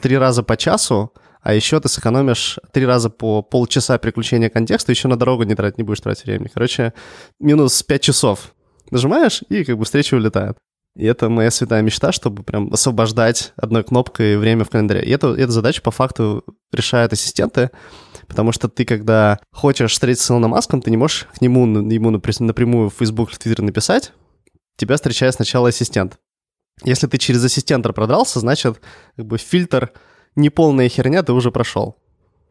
три 0.00 0.16
раза 0.16 0.42
по 0.42 0.56
часу, 0.56 1.12
а 1.40 1.54
еще 1.54 1.80
ты 1.80 1.88
сэкономишь 1.88 2.58
три 2.72 2.84
раза 2.84 3.10
по 3.10 3.42
полчаса 3.42 3.98
переключения 3.98 4.50
контекста, 4.50 4.92
еще 4.92 5.08
на 5.08 5.16
дорогу 5.16 5.44
не 5.44 5.54
тратить, 5.54 5.78
не 5.78 5.84
будешь 5.84 6.00
тратить 6.00 6.24
времени. 6.24 6.50
Короче, 6.52 6.92
минус 7.38 7.82
пять 7.82 8.02
часов. 8.02 8.54
Нажимаешь, 8.90 9.42
и 9.48 9.64
как 9.64 9.78
бы 9.78 9.84
встреча 9.84 10.14
улетает. 10.14 10.56
И 10.96 11.04
это 11.04 11.28
моя 11.28 11.50
святая 11.50 11.80
мечта, 11.82 12.10
чтобы 12.10 12.42
прям 12.42 12.72
освобождать 12.72 13.52
одной 13.56 13.84
кнопкой 13.84 14.36
время 14.36 14.64
в 14.64 14.70
календаре. 14.70 15.02
И 15.02 15.10
эту, 15.10 15.34
эту 15.34 15.52
задачу 15.52 15.80
по 15.80 15.92
факту 15.92 16.44
решают 16.72 17.12
ассистенты, 17.12 17.70
потому 18.26 18.50
что 18.50 18.68
ты, 18.68 18.84
когда 18.84 19.38
хочешь 19.52 19.92
встретиться 19.92 20.26
с 20.26 20.30
Илоном 20.30 20.50
Маском, 20.50 20.82
ты 20.82 20.90
не 20.90 20.96
можешь 20.96 21.28
к 21.36 21.40
нему, 21.40 21.66
ему 21.66 22.10
напрямую 22.10 22.90
в 22.90 22.94
Facebook, 22.94 23.30
в 23.30 23.38
Twitter 23.38 23.62
написать, 23.62 24.12
тебя 24.76 24.96
встречает 24.96 25.34
сначала 25.34 25.68
ассистент. 25.68 26.18
Если 26.84 27.06
ты 27.06 27.18
через 27.18 27.44
ассистента 27.44 27.92
продрался, 27.92 28.40
значит, 28.40 28.80
как 29.16 29.26
бы 29.26 29.38
фильтр 29.38 29.92
неполная 30.36 30.88
херня 30.88 31.22
ты 31.22 31.32
уже 31.32 31.50
прошел. 31.50 31.96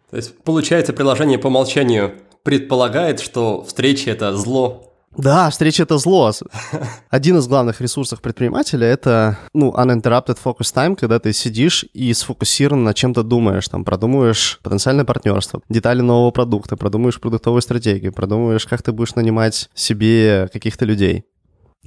То 0.10 0.18
есть, 0.18 0.38
получается, 0.44 0.94
приложение 0.94 1.38
по 1.38 1.48
умолчанию 1.48 2.16
предполагает, 2.44 3.20
что 3.20 3.64
встреча– 3.64 4.12
это 4.12 4.36
зло. 4.38 4.94
Да, 5.18 5.50
встреча– 5.50 5.84
это 5.84 5.98
зло. 5.98 6.32
Один 7.10 7.38
из 7.38 7.48
главных 7.48 7.82
ресурсов 7.82 8.22
предпринимателя– 8.22 8.88
это, 8.88 9.38
ну, 9.54 9.74
uninterrupted 9.76 10.38
focus 10.42 10.74
time, 10.74 10.96
когда 10.96 11.20
ты 11.20 11.34
сидишь 11.34 11.86
и 11.94 12.14
сфокусированно 12.14 12.84
на 12.84 12.94
чем-то 12.94 13.24
думаешь, 13.24 13.68
там, 13.68 13.84
продумываешь 13.84 14.60
потенциальное 14.64 15.06
партнерство, 15.06 15.62
детали 15.68 16.02
нового 16.02 16.32
продукта, 16.32 16.78
продумываешь 16.78 17.20
продуктовую 17.20 17.62
стратегию, 17.62 18.14
продумываешь, 18.14 18.66
как 18.66 18.82
ты 18.84 18.92
будешь 18.92 19.16
нанимать 19.16 19.70
себе 19.74 20.50
каких-то 20.54 20.86
людей. 20.86 21.26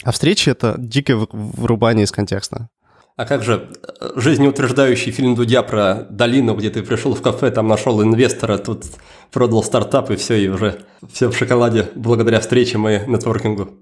А 0.03 0.13
встречи— 0.13 0.49
это 0.51 0.75
дикое 0.79 1.27
вырубание 1.33 2.05
из 2.05 2.13
контекста. 2.13 2.69
А 3.17 3.27
как 3.27 3.43
же 3.43 3.69
э, 4.01 4.13
жизнеутверждающий 4.17 5.13
фильм 5.13 5.35
Дудя 5.35 5.63
про 5.63 6.07
долину, 6.09 6.55
где 6.55 6.71
ты 6.71 6.83
пришел 6.83 7.15
в 7.15 7.21
кафе, 7.21 7.51
там 7.51 7.69
нашел 7.69 8.03
инвестора, 8.03 8.57
тут 8.57 8.85
продал 9.31 9.63
стартап 9.63 10.11
и 10.11 10.17
все, 10.17 10.37
и 10.37 10.49
уже 10.49 10.81
все 11.13 11.29
в 11.29 11.37
шоколаде 11.37 11.91
благодаря 11.95 12.41
встречам 12.41 12.89
и 12.89 13.07
нетворкингу. 13.07 13.75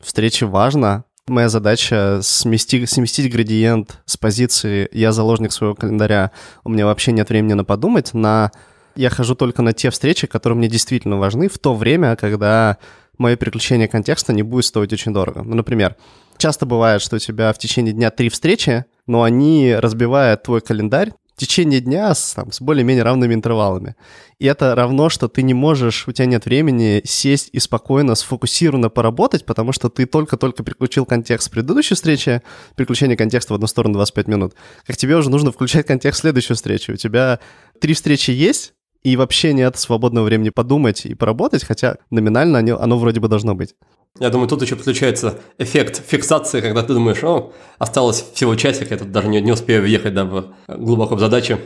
Встречи 0.00 0.42
важно. 0.42 1.04
Моя 1.28 1.48
задача 1.48 2.18
сместить, 2.22 2.90
сместить 2.90 3.32
градиент 3.32 4.00
с 4.04 4.16
позиции 4.16 4.88
«я 4.90 5.12
заложник 5.12 5.52
своего 5.52 5.76
календаря», 5.76 6.32
у 6.64 6.68
меня 6.68 6.84
вообще 6.84 7.12
нет 7.12 7.28
времени 7.28 7.52
на 7.52 7.64
подумать, 7.64 8.12
на 8.12 8.50
я 8.96 9.10
хожу 9.10 9.36
только 9.36 9.62
на 9.62 9.72
те 9.72 9.90
встречи, 9.90 10.26
которые 10.26 10.56
мне 10.56 10.68
действительно 10.68 11.18
важны 11.18 11.48
в 11.48 11.58
то 11.58 11.74
время, 11.74 12.16
когда 12.16 12.78
мое 13.18 13.36
переключение 13.36 13.88
контекста 13.88 14.32
не 14.32 14.42
будет 14.42 14.64
стоить 14.64 14.92
очень 14.92 15.12
дорого. 15.12 15.42
Ну, 15.42 15.54
например, 15.54 15.96
часто 16.38 16.66
бывает, 16.66 17.02
что 17.02 17.16
у 17.16 17.18
тебя 17.18 17.52
в 17.52 17.58
течение 17.58 17.92
дня 17.92 18.10
три 18.10 18.28
встречи, 18.28 18.84
но 19.06 19.22
они 19.22 19.74
разбивают 19.74 20.42
твой 20.42 20.60
календарь 20.60 21.12
в 21.34 21.40
течение 21.40 21.80
дня 21.80 22.14
с, 22.14 22.34
там, 22.34 22.52
с 22.52 22.60
более-менее 22.60 23.02
равными 23.02 23.34
интервалами. 23.34 23.96
И 24.38 24.46
это 24.46 24.74
равно, 24.74 25.08
что 25.08 25.28
ты 25.28 25.42
не 25.42 25.54
можешь, 25.54 26.06
у 26.06 26.12
тебя 26.12 26.26
нет 26.26 26.44
времени 26.44 27.00
сесть 27.04 27.48
и 27.52 27.58
спокойно, 27.58 28.14
сфокусированно 28.14 28.90
поработать, 28.90 29.46
потому 29.46 29.72
что 29.72 29.88
ты 29.88 30.04
только-только 30.06 30.62
переключил 30.62 31.06
контекст 31.06 31.50
предыдущей 31.50 31.94
встречи, 31.94 32.42
переключение 32.76 33.16
контекста 33.16 33.54
в 33.54 33.56
одну 33.56 33.66
сторону 33.66 33.94
25 33.94 34.28
минут, 34.28 34.54
как 34.86 34.96
тебе 34.96 35.16
уже 35.16 35.30
нужно 35.30 35.52
включать 35.52 35.86
контекст 35.86 36.20
следующей 36.20 36.54
встречи. 36.54 36.90
У 36.90 36.96
тебя 36.96 37.40
три 37.80 37.94
встречи 37.94 38.30
есть, 38.30 38.74
и 39.02 39.16
вообще 39.16 39.52
нет 39.52 39.76
свободного 39.76 40.24
времени 40.24 40.50
подумать 40.50 41.06
и 41.06 41.14
поработать, 41.14 41.64
хотя 41.64 41.96
номинально 42.10 42.60
оно, 42.60 42.80
оно 42.80 42.98
вроде 42.98 43.20
бы 43.20 43.28
должно 43.28 43.54
быть. 43.54 43.74
Я 44.20 44.30
думаю, 44.30 44.48
тут 44.48 44.62
еще 44.62 44.76
подключается 44.76 45.38
эффект 45.58 46.02
фиксации, 46.06 46.60
когда 46.60 46.82
ты 46.82 46.92
думаешь, 46.92 47.22
о, 47.24 47.52
осталось 47.78 48.24
всего 48.34 48.54
часик, 48.56 48.90
я 48.90 48.98
тут 48.98 49.10
даже 49.10 49.28
не, 49.28 49.40
не 49.40 49.52
успею 49.52 49.82
въехать 49.82 50.14
да, 50.14 50.44
глубоко 50.68 51.16
в 51.16 51.20
задачу. 51.20 51.58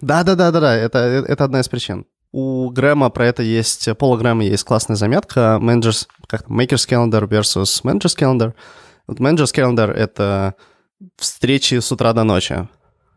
Да-да-да-да, 0.00 0.76
это, 0.76 0.98
это 0.98 1.44
одна 1.44 1.60
из 1.60 1.68
причин. 1.68 2.06
У 2.32 2.70
Грэма 2.70 3.10
про 3.10 3.26
это 3.26 3.42
есть, 3.42 3.88
Пола 3.98 4.16
Грэма 4.16 4.44
есть 4.44 4.64
классная 4.64 4.96
заметка, 4.96 5.58
managers, 5.60 6.06
как 6.28 6.48
Makers 6.48 6.88
Calendar 6.88 7.28
versus 7.28 7.82
Managers 7.82 8.16
Calendar. 8.16 8.54
Вот 9.08 9.18
Managers 9.18 9.52
Calendar— 9.52 9.90
это 9.92 10.54
встречи 11.16 11.80
с 11.80 11.90
утра 11.90 12.12
до 12.12 12.22
ночи 12.22 12.68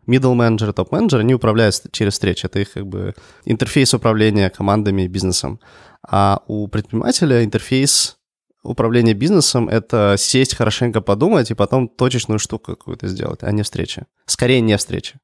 middle 0.06 0.34
менеджеры, 0.34 0.72
топ 0.72 0.92
менеджеры 0.92 1.22
они 1.22 1.34
управляют 1.34 1.74
через 1.92 2.14
встречи. 2.14 2.46
Это 2.46 2.60
их 2.60 2.72
как 2.72 2.86
бы 2.86 3.14
интерфейс 3.44 3.94
управления 3.94 4.50
командами 4.50 5.02
и 5.02 5.08
бизнесом. 5.08 5.60
А 6.06 6.42
у 6.46 6.68
предпринимателя 6.68 7.44
интерфейс 7.44 8.16
управления 8.62 9.14
бизнесом— 9.14 9.68
это 9.70 10.16
сесть, 10.18 10.56
хорошенько 10.56 11.00
подумать 11.00 11.50
и 11.50 11.54
потом 11.54 11.88
точечную 11.88 12.38
штуку 12.38 12.72
какую-то 12.72 13.08
сделать, 13.08 13.40
а 13.42 13.52
не 13.52 13.62
встречи. 13.62 14.04
Скорее, 14.26 14.60
не 14.60 14.76
встречи. 14.76 15.14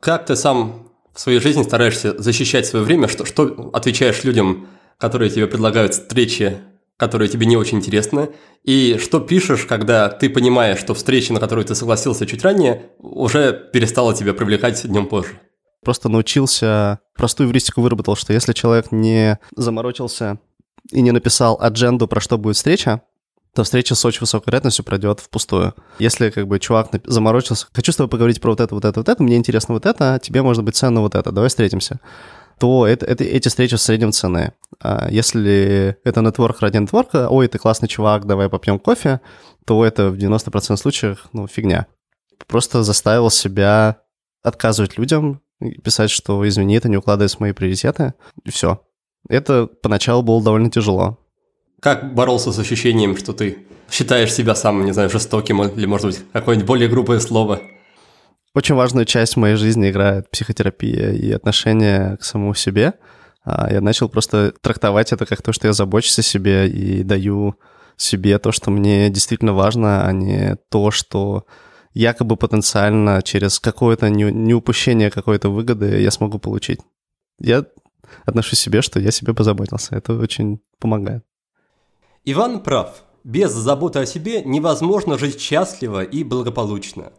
Как 0.00 0.26
ты 0.26 0.36
сам 0.36 0.88
в 1.14 1.20
своей 1.20 1.40
жизни 1.40 1.62
стараешься 1.62 2.20
защищать 2.20 2.66
свое 2.66 2.84
время? 2.84 3.08
Что, 3.08 3.24
что 3.24 3.70
отвечаешь 3.72 4.24
людям, 4.24 4.66
которые 4.98 5.30
тебе 5.30 5.46
предлагают 5.46 5.94
встречи 5.94 6.58
которые 6.96 7.28
тебе 7.28 7.46
не 7.46 7.56
очень 7.56 7.78
интересны, 7.78 8.30
и 8.62 8.98
что 8.98 9.20
пишешь, 9.20 9.66
когда 9.66 10.08
ты 10.08 10.30
понимаешь, 10.30 10.78
что 10.78 10.94
встреча, 10.94 11.32
на 11.32 11.40
которую 11.40 11.64
ты 11.64 11.74
согласился 11.74 12.26
чуть 12.26 12.42
ранее, 12.42 12.90
уже 12.98 13.52
перестала 13.72 14.14
тебя 14.14 14.32
привлекать 14.32 14.86
днем 14.86 15.06
позже. 15.06 15.40
Просто 15.82 16.08
научился, 16.08 17.00
простую 17.16 17.50
эвристику 17.50 17.82
выработал, 17.82 18.16
что 18.16 18.32
если 18.32 18.52
человек 18.52 18.90
не 18.90 19.38
заморочился 19.54 20.38
и 20.90 21.02
не 21.02 21.10
написал 21.10 21.58
адженду, 21.60 22.06
про 22.08 22.20
что 22.20 22.38
будет 22.38 22.56
встреча, 22.56 23.02
то 23.54 23.64
встреча 23.64 23.94
с 23.94 24.04
очень 24.04 24.20
высокой 24.20 24.48
вероятностью 24.48 24.84
пройдет 24.84 25.20
впустую. 25.20 25.74
Если 25.98 26.30
как 26.30 26.48
бы 26.48 26.58
чувак 26.58 26.88
заморочился, 27.04 27.66
хочу 27.72 27.92
с 27.92 27.96
тобой 27.96 28.10
поговорить 28.10 28.40
про 28.40 28.50
вот 28.50 28.60
это, 28.60 28.74
вот 28.74 28.84
это, 28.84 29.00
вот 29.00 29.08
это, 29.08 29.22
мне 29.22 29.36
интересно 29.36 29.74
вот 29.74 29.86
это, 29.86 30.18
тебе 30.22 30.42
может 30.42 30.64
быть 30.64 30.74
ценно 30.74 31.00
вот 31.00 31.14
это, 31.14 31.30
давай 31.30 31.48
встретимся 31.48 32.00
то 32.58 32.86
это, 32.86 33.06
это, 33.06 33.24
эти 33.24 33.48
встречи 33.48 33.76
в 33.76 33.80
среднем 33.80 34.12
цены. 34.12 34.52
А 34.80 35.08
если 35.10 35.96
это 36.04 36.20
нетворк 36.20 36.60
ради 36.60 36.76
нетворка, 36.76 37.28
ой, 37.28 37.48
ты 37.48 37.58
классный 37.58 37.88
чувак, 37.88 38.26
давай 38.26 38.48
попьем 38.48 38.78
кофе, 38.78 39.20
то 39.64 39.84
это 39.84 40.10
в 40.10 40.16
90% 40.16 40.76
случаев, 40.76 41.26
ну, 41.32 41.46
фигня. 41.46 41.86
Просто 42.46 42.82
заставил 42.82 43.30
себя 43.30 43.98
отказывать 44.42 44.98
людям, 44.98 45.40
писать, 45.82 46.10
что 46.10 46.46
извини, 46.46 46.76
это 46.76 46.88
не 46.88 46.96
укладывается 46.96 47.38
в 47.38 47.40
мои 47.40 47.52
приоритеты, 47.52 48.14
и 48.44 48.50
все. 48.50 48.80
Это 49.28 49.66
поначалу 49.66 50.22
было 50.22 50.42
довольно 50.42 50.70
тяжело. 50.70 51.18
Как 51.80 52.14
боролся 52.14 52.52
с 52.52 52.58
ощущением, 52.58 53.16
что 53.16 53.32
ты 53.32 53.58
считаешь 53.90 54.32
себя 54.32 54.54
самым, 54.54 54.84
не 54.84 54.92
знаю, 54.92 55.10
жестоким, 55.10 55.62
или, 55.62 55.86
может 55.86 56.06
быть, 56.06 56.20
какое-нибудь 56.32 56.66
более 56.66 56.88
грубое 56.88 57.20
слово? 57.20 57.60
Очень 58.54 58.76
важную 58.76 59.04
часть 59.04 59.34
в 59.34 59.38
моей 59.38 59.56
жизни 59.56 59.90
играет 59.90 60.30
психотерапия 60.30 61.10
и 61.10 61.32
отношение 61.32 62.16
к 62.18 62.24
самому 62.24 62.54
себе. 62.54 62.94
А, 63.42 63.72
я 63.72 63.80
начал 63.80 64.08
просто 64.08 64.52
трактовать 64.60 65.12
это 65.12 65.26
как 65.26 65.42
то, 65.42 65.52
что 65.52 65.66
я 65.66 65.72
забочусь 65.72 66.20
о 66.20 66.22
себе 66.22 66.68
и 66.68 67.02
даю 67.02 67.56
себе 67.96 68.38
то, 68.38 68.52
что 68.52 68.70
мне 68.70 69.10
действительно 69.10 69.54
важно, 69.54 70.06
а 70.06 70.12
не 70.12 70.56
то, 70.70 70.92
что 70.92 71.46
якобы 71.94 72.36
потенциально 72.36 73.22
через 73.22 73.58
какое-то 73.58 74.08
неупущение 74.08 75.10
какой-то 75.10 75.48
выгоды 75.48 76.00
я 76.00 76.10
смогу 76.12 76.38
получить. 76.38 76.80
Я 77.40 77.64
отношусь 78.24 78.60
к 78.60 78.62
себе, 78.62 78.82
что 78.82 79.00
я 79.00 79.10
себе 79.10 79.34
позаботился. 79.34 79.96
Это 79.96 80.14
очень 80.14 80.60
помогает. 80.78 81.24
Иван 82.24 82.60
прав. 82.60 83.02
Без 83.24 83.52
заботы 83.52 84.00
о 84.00 84.06
себе 84.06 84.42
невозможно 84.44 85.18
жить 85.18 85.40
счастливо 85.40 86.04
и 86.04 86.22
благополучно. 86.22 87.12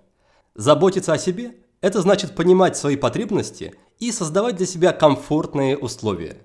Заботиться 0.55 1.11
о 1.11 1.17
себе– 1.17 1.51
это 1.81 2.01
значит 2.01 2.33
понимать 2.33 2.77
свои 2.77 2.95
потребности 2.95 3.75
и 3.99 4.11
создавать 4.13 4.55
для 4.55 4.65
себя 4.65 4.93
комфортные 4.93 5.77
условия. 5.77 6.37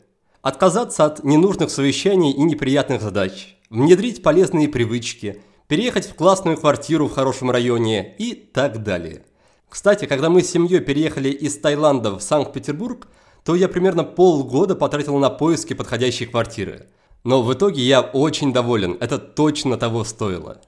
Отказаться 0.43 1.05
от 1.05 1.23
ненужных 1.23 1.71
совещаний 1.71 2.33
и 2.33 2.43
неприятных 2.43 3.03
задач, 3.03 3.57
внедрить 3.71 4.21
полезные 4.21 4.69
привычки, 4.69 5.41
переехать 5.69 6.07
в 6.07 6.15
классную 6.15 6.57
квартиру 6.57 7.07
в 7.07 7.13
хорошем 7.13 7.53
районе 7.53 8.17
и 8.19 8.35
так 8.35 8.83
далее. 8.83 9.25
Кстати, 9.69 10.07
когда 10.07 10.29
мы 10.29 10.43
с 10.43 10.51
семьей 10.51 10.81
переехали 10.81 11.29
из 11.29 11.57
Таиланда 11.59 12.19
в 12.19 12.21
Санкт-Петербург, 12.21 13.07
то 13.45 13.55
я 13.55 13.69
примерно 13.69 14.03
полгода 14.03 14.75
потратил 14.75 15.19
на 15.19 15.31
поиски 15.31 15.73
подходящей 15.75 16.27
квартиры. 16.27 16.89
Но 17.23 17.43
в 17.43 17.55
итоге 17.55 17.83
я 17.83 18.01
очень 18.01 18.53
доволен, 18.53 18.97
это 18.99 19.19
точно 19.19 19.77
того 19.77 20.03
стоило. 20.03 20.61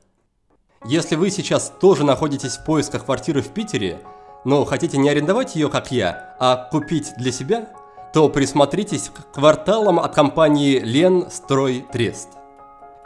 Если 0.84 1.14
вы 1.14 1.30
сейчас 1.30 1.72
тоже 1.80 2.04
находитесь 2.04 2.56
в 2.56 2.64
поисках 2.64 3.04
квартиры 3.04 3.40
в 3.40 3.48
Питере, 3.48 4.00
но 4.44 4.64
хотите 4.64 4.98
не 4.98 5.08
арендовать 5.08 5.54
ее, 5.54 5.68
как 5.68 5.92
я, 5.92 6.34
а 6.40 6.68
купить 6.70 7.12
для 7.16 7.30
себя, 7.30 7.68
то 8.12 8.28
присмотритесь 8.28 9.08
к 9.08 9.32
кварталам 9.32 10.00
от 10.00 10.12
компании 10.12 10.80
Лен 10.80 11.30
Строй 11.30 11.86
Трест. 11.92 12.30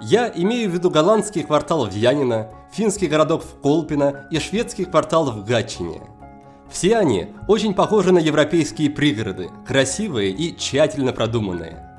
Я 0.00 0.32
имею 0.34 0.70
в 0.70 0.72
виду 0.72 0.90
голландский 0.90 1.42
квартал 1.42 1.86
в 1.86 1.92
Янина, 1.92 2.48
финский 2.72 3.08
городок 3.08 3.44
в 3.44 3.60
Колпино 3.60 4.26
и 4.30 4.38
шведский 4.38 4.86
квартал 4.86 5.30
в 5.30 5.44
Гатчине. 5.44 6.00
Все 6.70 6.96
они 6.96 7.28
очень 7.46 7.74
похожи 7.74 8.10
на 8.10 8.18
европейские 8.18 8.90
пригороды, 8.90 9.50
красивые 9.66 10.30
и 10.30 10.56
тщательно 10.56 11.12
продуманные. 11.12 11.95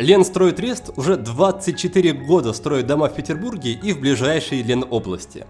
Ленстройтрест 0.00 0.92
уже 0.96 1.18
24 1.18 2.14
года 2.14 2.54
строит 2.54 2.86
дома 2.86 3.10
в 3.10 3.14
Петербурге 3.14 3.72
и 3.72 3.92
в 3.92 4.00
ближайшей 4.00 4.62
Ленобласти. 4.62 5.46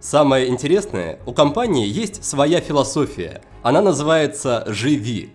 Самое 0.00 0.48
интересное, 0.48 1.20
у 1.26 1.32
компании 1.32 1.86
есть 1.86 2.24
своя 2.24 2.60
философия. 2.60 3.40
Она 3.62 3.80
называется 3.82 4.64
«Живи». 4.66 5.32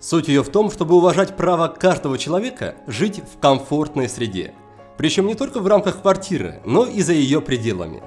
Суть 0.00 0.28
ее 0.28 0.42
в 0.42 0.50
том, 0.50 0.70
чтобы 0.70 0.96
уважать 0.96 1.34
право 1.34 1.68
каждого 1.68 2.18
человека 2.18 2.74
жить 2.86 3.22
в 3.22 3.40
комфортной 3.40 4.10
среде. 4.10 4.52
Причем 4.98 5.26
не 5.26 5.34
только 5.34 5.60
в 5.60 5.66
рамках 5.66 6.02
квартиры, 6.02 6.60
но 6.66 6.84
и 6.84 7.00
за 7.00 7.14
ее 7.14 7.40
пределами. 7.40 8.02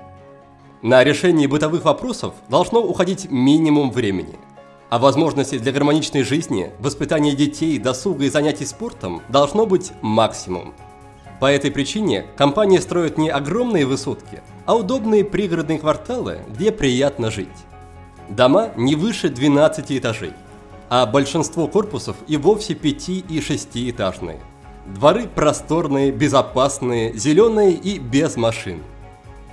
На 0.84 1.04
решение 1.04 1.48
бытовых 1.48 1.86
вопросов 1.86 2.36
должно 2.50 2.84
уходить 2.84 3.32
минимум 3.32 3.90
времени. 3.90 4.38
А 4.90 5.00
возможностей 5.00 5.60
для 5.60 5.72
гармоничной 5.72 6.24
жизни, 6.24 6.72
воспитания 6.80 7.36
детей, 7.36 7.78
досуга 7.78 8.26
и 8.26 8.30
занятий 8.30 8.66
спортом 8.66 9.22
должно 9.30 9.66
быть 9.66 9.92
максимум. 10.02 10.74
По 11.40 11.52
этой 11.52 11.72
причине 11.72 12.26
компания 12.36 12.82
строит 12.82 13.18
не 13.18 13.30
огромные 13.30 13.86
высотки, 13.86 14.42
а 14.66 14.76
удобные 14.76 15.24
пригородные 15.24 15.80
кварталы, 15.80 16.40
где 16.50 16.72
приятно 16.72 17.32
жить. 17.32 17.48
Дома 18.30 18.72
не 18.76 18.96
выше 18.96 19.30
12 19.30 19.92
этажей– 19.92 20.34
а 20.90 21.06
большинство 21.06 21.68
корпусов 21.68 22.16
и 22.28 22.38
вовсе 22.38 22.74
пяти- 22.74 23.24
и 23.28 23.42
шестиэтажные. 23.42 24.40
Дворы 24.86 25.28
просторные, 25.28 26.12
безопасные, 26.12 27.14
зеленые 27.14 27.72
и 27.72 28.00
без 28.00 28.38
машин. 28.38 28.82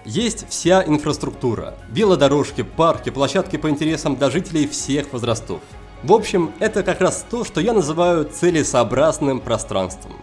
Есть 0.04 0.46
вся 0.50 0.84
инфраструктура– 0.84 1.74
велодорожки, 1.90 2.62
парки, 2.62 3.10
площадки 3.10 3.56
по 3.56 3.70
интересам 3.70 4.16
для 4.16 4.30
жителей 4.30 4.68
всех 4.68 5.10
возрастов. 5.12 5.60
В 6.02 6.12
общем, 6.12 6.52
это 6.60 6.82
как 6.82 7.00
раз 7.00 7.24
то, 7.30 7.44
что 7.44 7.62
я 7.62 7.72
называю 7.72 8.26
целесообразным 8.26 9.40
пространством. 9.40 10.16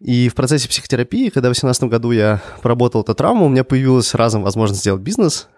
И 0.00 0.28
в 0.28 0.34
процессе 0.34 0.68
психотерапии, 0.68 1.30
когда 1.30 1.48
в 1.48 1.52
2018 1.52 1.84
году 1.84 2.10
я 2.10 2.42
проработал 2.62 3.02
эту 3.02 3.14
травму, 3.14 3.46
у 3.46 3.48
меня 3.48 3.64
появилась 3.64 4.14
разом 4.14 4.42
возможность 4.42 4.80
сделать 4.80 5.02
бизнес, 5.02 5.48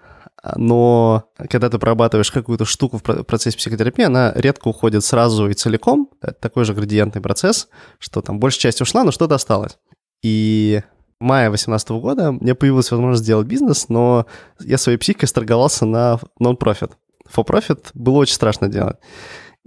но 0.56 1.24
когда 1.50 1.68
ты 1.68 1.78
прорабатываешь 1.78 2.30
какую-то 2.30 2.64
штуку 2.64 2.98
в 2.98 3.22
процессе 3.24 3.56
психотерапии, 3.56 4.04
она 4.04 4.32
редко 4.36 4.68
уходит 4.68 5.04
сразу 5.04 5.48
и 5.48 5.54
целиком. 5.54 6.10
Это 6.20 6.34
такой 6.34 6.64
же 6.64 6.74
градиентный 6.74 7.20
процесс, 7.20 7.68
что 7.98 8.20
там 8.20 8.38
большая 8.38 8.60
часть 8.60 8.80
ушла, 8.80 9.04
но 9.04 9.10
что-то 9.10 9.34
осталось. 9.34 9.78
И 10.22 10.82
в 11.18 11.24
мае 11.24 11.48
2018 11.48 11.90
года 11.90 12.32
мне 12.32 12.54
появилась 12.54 12.90
возможность 12.90 13.24
сделать 13.24 13.48
бизнес, 13.48 13.88
но 13.88 14.26
я 14.60 14.78
своей 14.78 14.98
психикой 14.98 15.28
сторговался 15.28 15.84
на 15.84 16.20
нон-профит. 16.38 16.92
For-profit 17.34 17.88
было 17.94 18.18
очень 18.18 18.34
страшно 18.34 18.68
делать. 18.68 18.96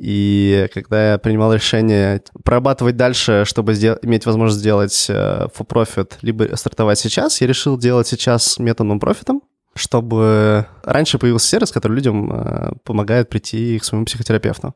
И 0.01 0.67
когда 0.73 1.11
я 1.11 1.17
принимал 1.19 1.53
решение 1.53 2.23
прорабатывать 2.43 2.97
дальше, 2.97 3.43
чтобы 3.45 3.73
сдел- 3.73 3.99
иметь 4.01 4.25
возможность 4.25 4.59
сделать 4.59 5.05
э, 5.09 5.47
for 5.55 5.67
profit, 5.67 6.13
либо 6.23 6.55
стартовать 6.55 6.97
сейчас, 6.97 7.39
я 7.39 7.45
решил 7.45 7.77
делать 7.77 8.07
сейчас 8.07 8.57
методом 8.57 8.99
профитом, 8.99 9.43
чтобы 9.75 10.65
раньше 10.83 11.19
появился 11.19 11.49
сервис, 11.49 11.71
который 11.71 11.93
людям 11.93 12.31
э, 12.33 12.71
помогает 12.83 13.29
прийти 13.29 13.77
к 13.77 13.83
своему 13.83 14.05
психотерапевту. 14.05 14.73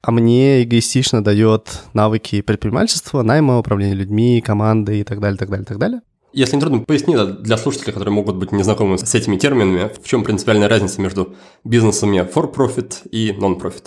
А 0.00 0.12
мне 0.12 0.62
эгоистично 0.62 1.24
дает 1.24 1.80
навыки 1.92 2.40
предпринимательства, 2.40 3.22
найма, 3.22 3.58
управления 3.58 3.94
людьми, 3.94 4.40
команды 4.40 5.00
и 5.00 5.02
так 5.02 5.18
далее, 5.18 5.38
так 5.38 5.50
далее, 5.50 5.66
так 5.66 5.78
далее. 5.78 6.02
Если 6.32 6.54
не 6.54 6.60
трудно, 6.60 6.84
поясни 6.84 7.16
для 7.16 7.56
слушателей, 7.56 7.92
которые 7.92 8.14
могут 8.14 8.36
быть 8.36 8.52
не 8.52 8.62
знакомы 8.62 8.96
с 8.96 9.12
этими 9.12 9.36
терминами, 9.38 9.90
в 10.00 10.06
чем 10.06 10.22
принципиальная 10.22 10.68
разница 10.68 11.00
между 11.00 11.34
бизнесами 11.64 12.20
for 12.20 12.54
profit 12.54 13.08
и 13.10 13.32
non-profit. 13.32 13.86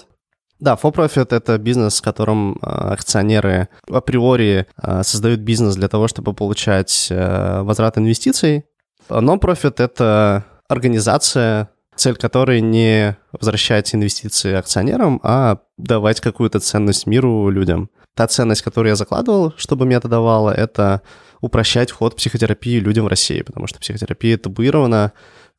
Да, 0.61 0.77
for-profit— 0.81 1.27
это 1.35 1.57
бизнес, 1.57 1.99
в 1.99 2.03
котором 2.03 2.59
а, 2.61 2.93
акционеры 2.93 3.67
априори 3.89 4.67
а, 4.77 5.03
создают 5.03 5.39
бизнес 5.39 5.75
для 5.75 5.87
того, 5.87 6.07
чтобы 6.07 6.33
получать 6.33 7.09
а, 7.11 7.63
возврат 7.63 7.97
инвестиций. 7.97 8.65
Non-profit— 9.09 9.73
это 9.83 10.45
организация, 10.69 11.69
цель 11.95 12.15
которой 12.15 12.61
не 12.61 13.17
возвращать 13.31 13.95
инвестиции 13.95 14.53
акционерам, 14.53 15.19
а 15.23 15.57
давать 15.77 16.21
какую-то 16.21 16.59
ценность 16.59 17.07
миру, 17.07 17.49
людям. 17.49 17.89
Та 18.15 18.27
ценность, 18.27 18.61
которую 18.61 18.91
я 18.91 18.95
закладывал, 18.95 19.53
чтобы 19.57 19.87
мне 19.87 19.95
это 19.95 20.07
давало, 20.07 20.51
это 20.51 21.01
упрощать 21.41 21.89
вход 21.89 22.13
в 22.13 22.17
психотерапию 22.17 22.83
людям 22.83 23.05
в 23.05 23.07
России, 23.07 23.41
потому 23.41 23.65
что 23.65 23.79
психотерапия 23.79 24.37
табуирована, 24.37 25.13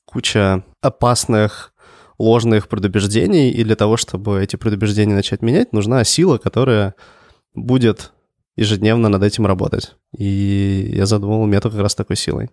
куча 0.04 0.62
опасных 0.80 1.71
ложных 2.22 2.68
предубеждений, 2.68 3.50
и 3.50 3.64
для 3.64 3.74
того, 3.74 3.96
чтобы 3.96 4.42
эти 4.42 4.56
предубеждения 4.56 5.14
начать 5.14 5.42
менять, 5.42 5.72
нужна 5.72 6.04
сила, 6.04 6.38
которая 6.38 6.94
будет 7.54 8.12
ежедневно 8.56 9.08
над 9.08 9.22
этим 9.22 9.46
работать. 9.46 9.96
И 10.16 10.92
я 10.94 11.06
задумал 11.06 11.44
метод 11.46 11.72
как 11.72 11.82
раз 11.82 11.94
такой 11.94 12.16
силой. 12.16 12.50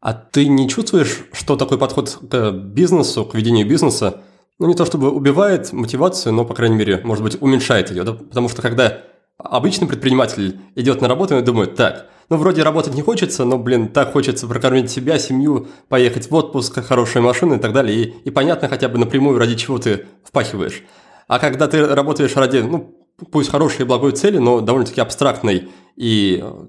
А 0.00 0.12
ты 0.12 0.46
не 0.46 0.68
чувствуешь, 0.68 1.24
что 1.32 1.56
такой 1.56 1.78
подход 1.78 2.18
к 2.30 2.50
бизнесу, 2.50 3.24
к 3.24 3.34
ведению 3.34 3.66
бизнеса, 3.66 4.20
ну 4.58 4.66
не 4.66 4.74
то 4.74 4.84
чтобы 4.84 5.10
убивает 5.10 5.72
мотивацию, 5.72 6.32
но, 6.34 6.44
по 6.44 6.54
крайней 6.54 6.76
мере, 6.76 7.00
может 7.04 7.24
быть, 7.24 7.40
уменьшает 7.40 7.90
ее, 7.90 8.04
да? 8.04 8.12
Потому 8.12 8.48
что 8.48 8.60
когда 8.62 9.02
обычный 9.38 9.88
предприниматель 9.88 10.60
идет 10.74 11.00
на 11.00 11.08
работу 11.08 11.36
и 11.36 11.42
думает, 11.42 11.74
так, 11.74 12.08
ну, 12.28 12.36
вроде 12.36 12.62
работать 12.62 12.94
не 12.94 13.02
хочется, 13.02 13.44
но, 13.44 13.58
блин, 13.58 13.88
так 13.88 14.12
хочется 14.12 14.46
прокормить 14.46 14.90
себя, 14.90 15.18
семью, 15.18 15.68
поехать 15.88 16.30
в 16.30 16.34
отпуск, 16.34 16.82
хорошая 16.82 17.22
машина 17.22 17.54
и 17.54 17.58
так 17.58 17.72
далее. 17.72 18.04
И, 18.04 18.14
и 18.24 18.30
понятно 18.30 18.68
хотя 18.68 18.88
бы 18.88 18.98
напрямую, 18.98 19.38
ради 19.38 19.54
чего 19.56 19.78
ты 19.78 20.06
впахиваешь. 20.24 20.82
А 21.28 21.38
когда 21.38 21.68
ты 21.68 21.86
работаешь 21.86 22.34
ради, 22.36 22.58
ну, 22.58 22.96
пусть 23.30 23.50
хорошей 23.50 23.82
и 23.82 23.84
благой 23.84 24.12
цели, 24.12 24.38
но 24.38 24.60
довольно-таки 24.60 25.00
абстрактной 25.00 25.68
и 25.96 26.40
э, 26.42 26.66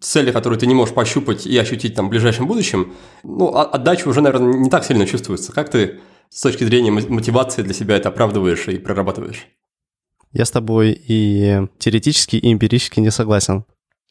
цели, 0.00 0.30
которые 0.30 0.58
ты 0.58 0.66
не 0.66 0.74
можешь 0.74 0.94
пощупать 0.94 1.46
и 1.46 1.56
ощутить 1.58 1.94
там 1.94 2.06
в 2.06 2.10
ближайшем 2.10 2.46
будущем, 2.46 2.94
ну, 3.22 3.54
отдача 3.54 4.08
уже, 4.08 4.20
наверное, 4.20 4.54
не 4.54 4.70
так 4.70 4.84
сильно 4.84 5.06
чувствуется. 5.06 5.52
Как 5.52 5.70
ты 5.70 6.00
с 6.28 6.40
точки 6.40 6.64
зрения 6.64 6.90
мотивации 6.90 7.62
для 7.62 7.74
себя 7.74 7.96
это 7.96 8.10
оправдываешь 8.10 8.68
и 8.68 8.78
прорабатываешь? 8.78 9.48
Я 10.32 10.44
с 10.44 10.50
тобой 10.50 10.92
и 10.92 11.66
теоретически, 11.78 12.36
и 12.36 12.52
эмпирически 12.52 13.00
не 13.00 13.10
согласен. 13.10 13.64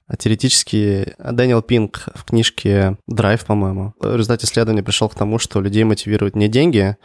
А 0.08 0.18
теоретически 0.18 1.14
Дэниел 1.20 1.62
Пинк 1.62 2.10
в 2.16 2.26
книжке 2.26 2.98
«Драйв», 3.08 3.46
по-моему, 3.46 3.94
в 4.00 4.16
результате 4.16 4.48
исследования 4.48 4.84
пришел 4.84 5.08
к 5.08 5.16
тому, 5.16 5.38
что 5.38 5.62
людей 5.62 5.84
мотивируют 5.84 6.36
не 6.36 6.48
деньги, 6.48 6.98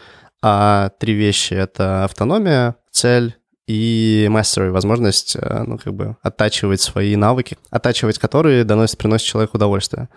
а 0.42 0.90
три 0.98 1.12
вещи. 1.12 1.53
Это 1.55 2.05
автономия, 2.05 2.77
цель 2.90 3.37
и 3.66 4.27
mastery, 4.31 4.70
возможность, 4.70 5.37
э, 5.37 5.64
ну, 5.64 5.79
как 5.79 5.94
бы, 5.94 6.16
оттачивать 6.22 6.81
свои 6.81 7.14
навыки, 7.14 7.57
оттачивать 7.70 8.18
которые 8.18 8.64
доносят, 8.64 8.98
приносят 8.98 9.27
человеку 9.27 9.59
удовольствие. 9.59 10.09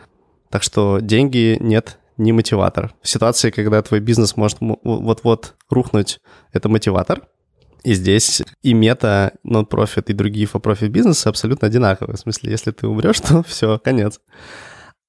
Так 0.49 0.63
что 0.63 0.99
деньги 0.99 1.57
нет, 1.59 1.99
не 2.17 2.31
мотиватор. 2.31 2.93
В 3.01 3.07
ситуации, 3.09 3.51
когда 3.51 3.81
твой 3.81 3.99
бизнес 3.99 4.37
может 4.37 4.57
вот-вот 4.59 5.55
рухнуть, 5.69 6.19
это 6.51 6.67
мотиватор— 6.67 7.27
и 7.83 7.93
здесь 7.93 8.41
и 8.61 8.73
мета, 8.73 9.33
нон-профит, 9.43 10.09
и 10.09 10.13
другие 10.13 10.47
for-profit 10.47 10.89
бизнесы 10.89 11.27
абсолютно 11.27 11.67
одинаковые. 11.67 12.17
В 12.17 12.19
смысле, 12.19 12.51
если 12.51 12.71
ты 12.71 12.87
умрешь, 12.87 13.19
то 13.21 13.43
все, 13.43 13.79
конец. 13.79 14.19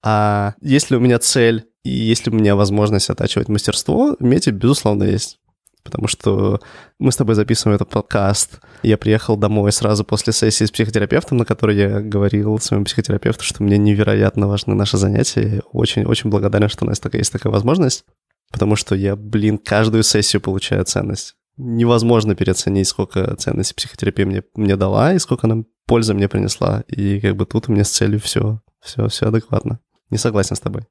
А 0.04 0.54
если 0.60 0.96
у 0.96 1.00
меня 1.00 1.18
цель, 1.18 1.66
и 1.84 1.90
если 1.90 2.30
у 2.30 2.34
меня 2.34 2.54
возможность 2.54 3.10
оттачивать 3.10 3.48
мастерство, 3.48 4.16
в 4.18 4.22
мете, 4.22 4.50
безусловно, 4.50 5.04
есть. 5.04 5.38
Потому 5.84 6.06
что 6.06 6.60
мы 6.98 7.12
с 7.12 7.16
тобой 7.16 7.34
записываем 7.34 7.76
этот 7.76 7.88
подкаст. 7.88 8.60
Я 8.82 8.98
приехал 8.98 9.36
домой 9.36 9.72
сразу 9.72 10.04
после 10.04 10.32
сессии 10.32 10.64
с 10.64 10.70
психотерапевтом, 10.70 11.38
на 11.38 11.44
которой 11.44 11.76
я 11.76 12.00
говорил 12.00 12.58
своему 12.58 12.84
психотерапевту, 12.84 13.42
что 13.42 13.62
мне 13.62 13.78
невероятно 13.78 14.48
важны 14.48 14.74
наши 14.74 14.98
занятия. 14.98 15.62
Очень-очень 15.72 16.30
благодарен, 16.30 16.68
что 16.68 16.84
у 16.84 16.88
нас 16.88 17.00
такая, 17.00 17.20
есть 17.20 17.32
такая 17.32 17.52
возможность. 17.52 18.04
Потому 18.52 18.76
что 18.76 18.94
я, 18.94 19.16
блин, 19.16 19.56
каждую 19.56 20.02
сессию 20.02 20.42
получаю 20.42 20.84
ценность 20.84 21.37
невозможно 21.58 22.34
переоценить, 22.34 22.88
сколько 22.88 23.36
ценности 23.36 23.74
психотерапия 23.74 24.24
мне, 24.24 24.42
мне 24.54 24.76
дала 24.76 25.12
и 25.12 25.18
сколько 25.18 25.46
она 25.46 25.64
пользы 25.86 26.14
мне 26.14 26.28
принесла. 26.28 26.84
И 26.88 27.20
как 27.20 27.36
бы 27.36 27.44
тут 27.44 27.68
у 27.68 27.72
меня 27.72 27.84
с 27.84 27.90
целью 27.90 28.20
все, 28.20 28.60
все, 28.80 29.08
все 29.08 29.26
адекватно. 29.26 29.80
Не 30.10 30.18
согласен 30.18 30.56
с 30.56 30.60
тобой. 30.60 30.82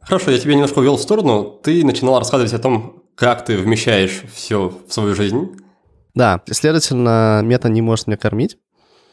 Хорошо, 0.00 0.30
я 0.30 0.38
тебя 0.38 0.54
немножко 0.54 0.80
увел 0.80 0.96
в 0.96 1.02
сторону. 1.02 1.60
Ты 1.62 1.84
начинал 1.84 2.18
рассказывать 2.18 2.52
о 2.52 2.58
том, 2.58 3.04
как 3.14 3.44
ты 3.44 3.56
вмещаешь 3.56 4.22
все 4.32 4.68
в 4.86 4.92
свою 4.92 5.14
жизнь. 5.14 5.56
Да, 6.14 6.42
следовательно, 6.50 7.40
мета 7.44 7.68
не 7.68 7.82
может 7.82 8.06
меня 8.06 8.16
кормить. 8.16 8.58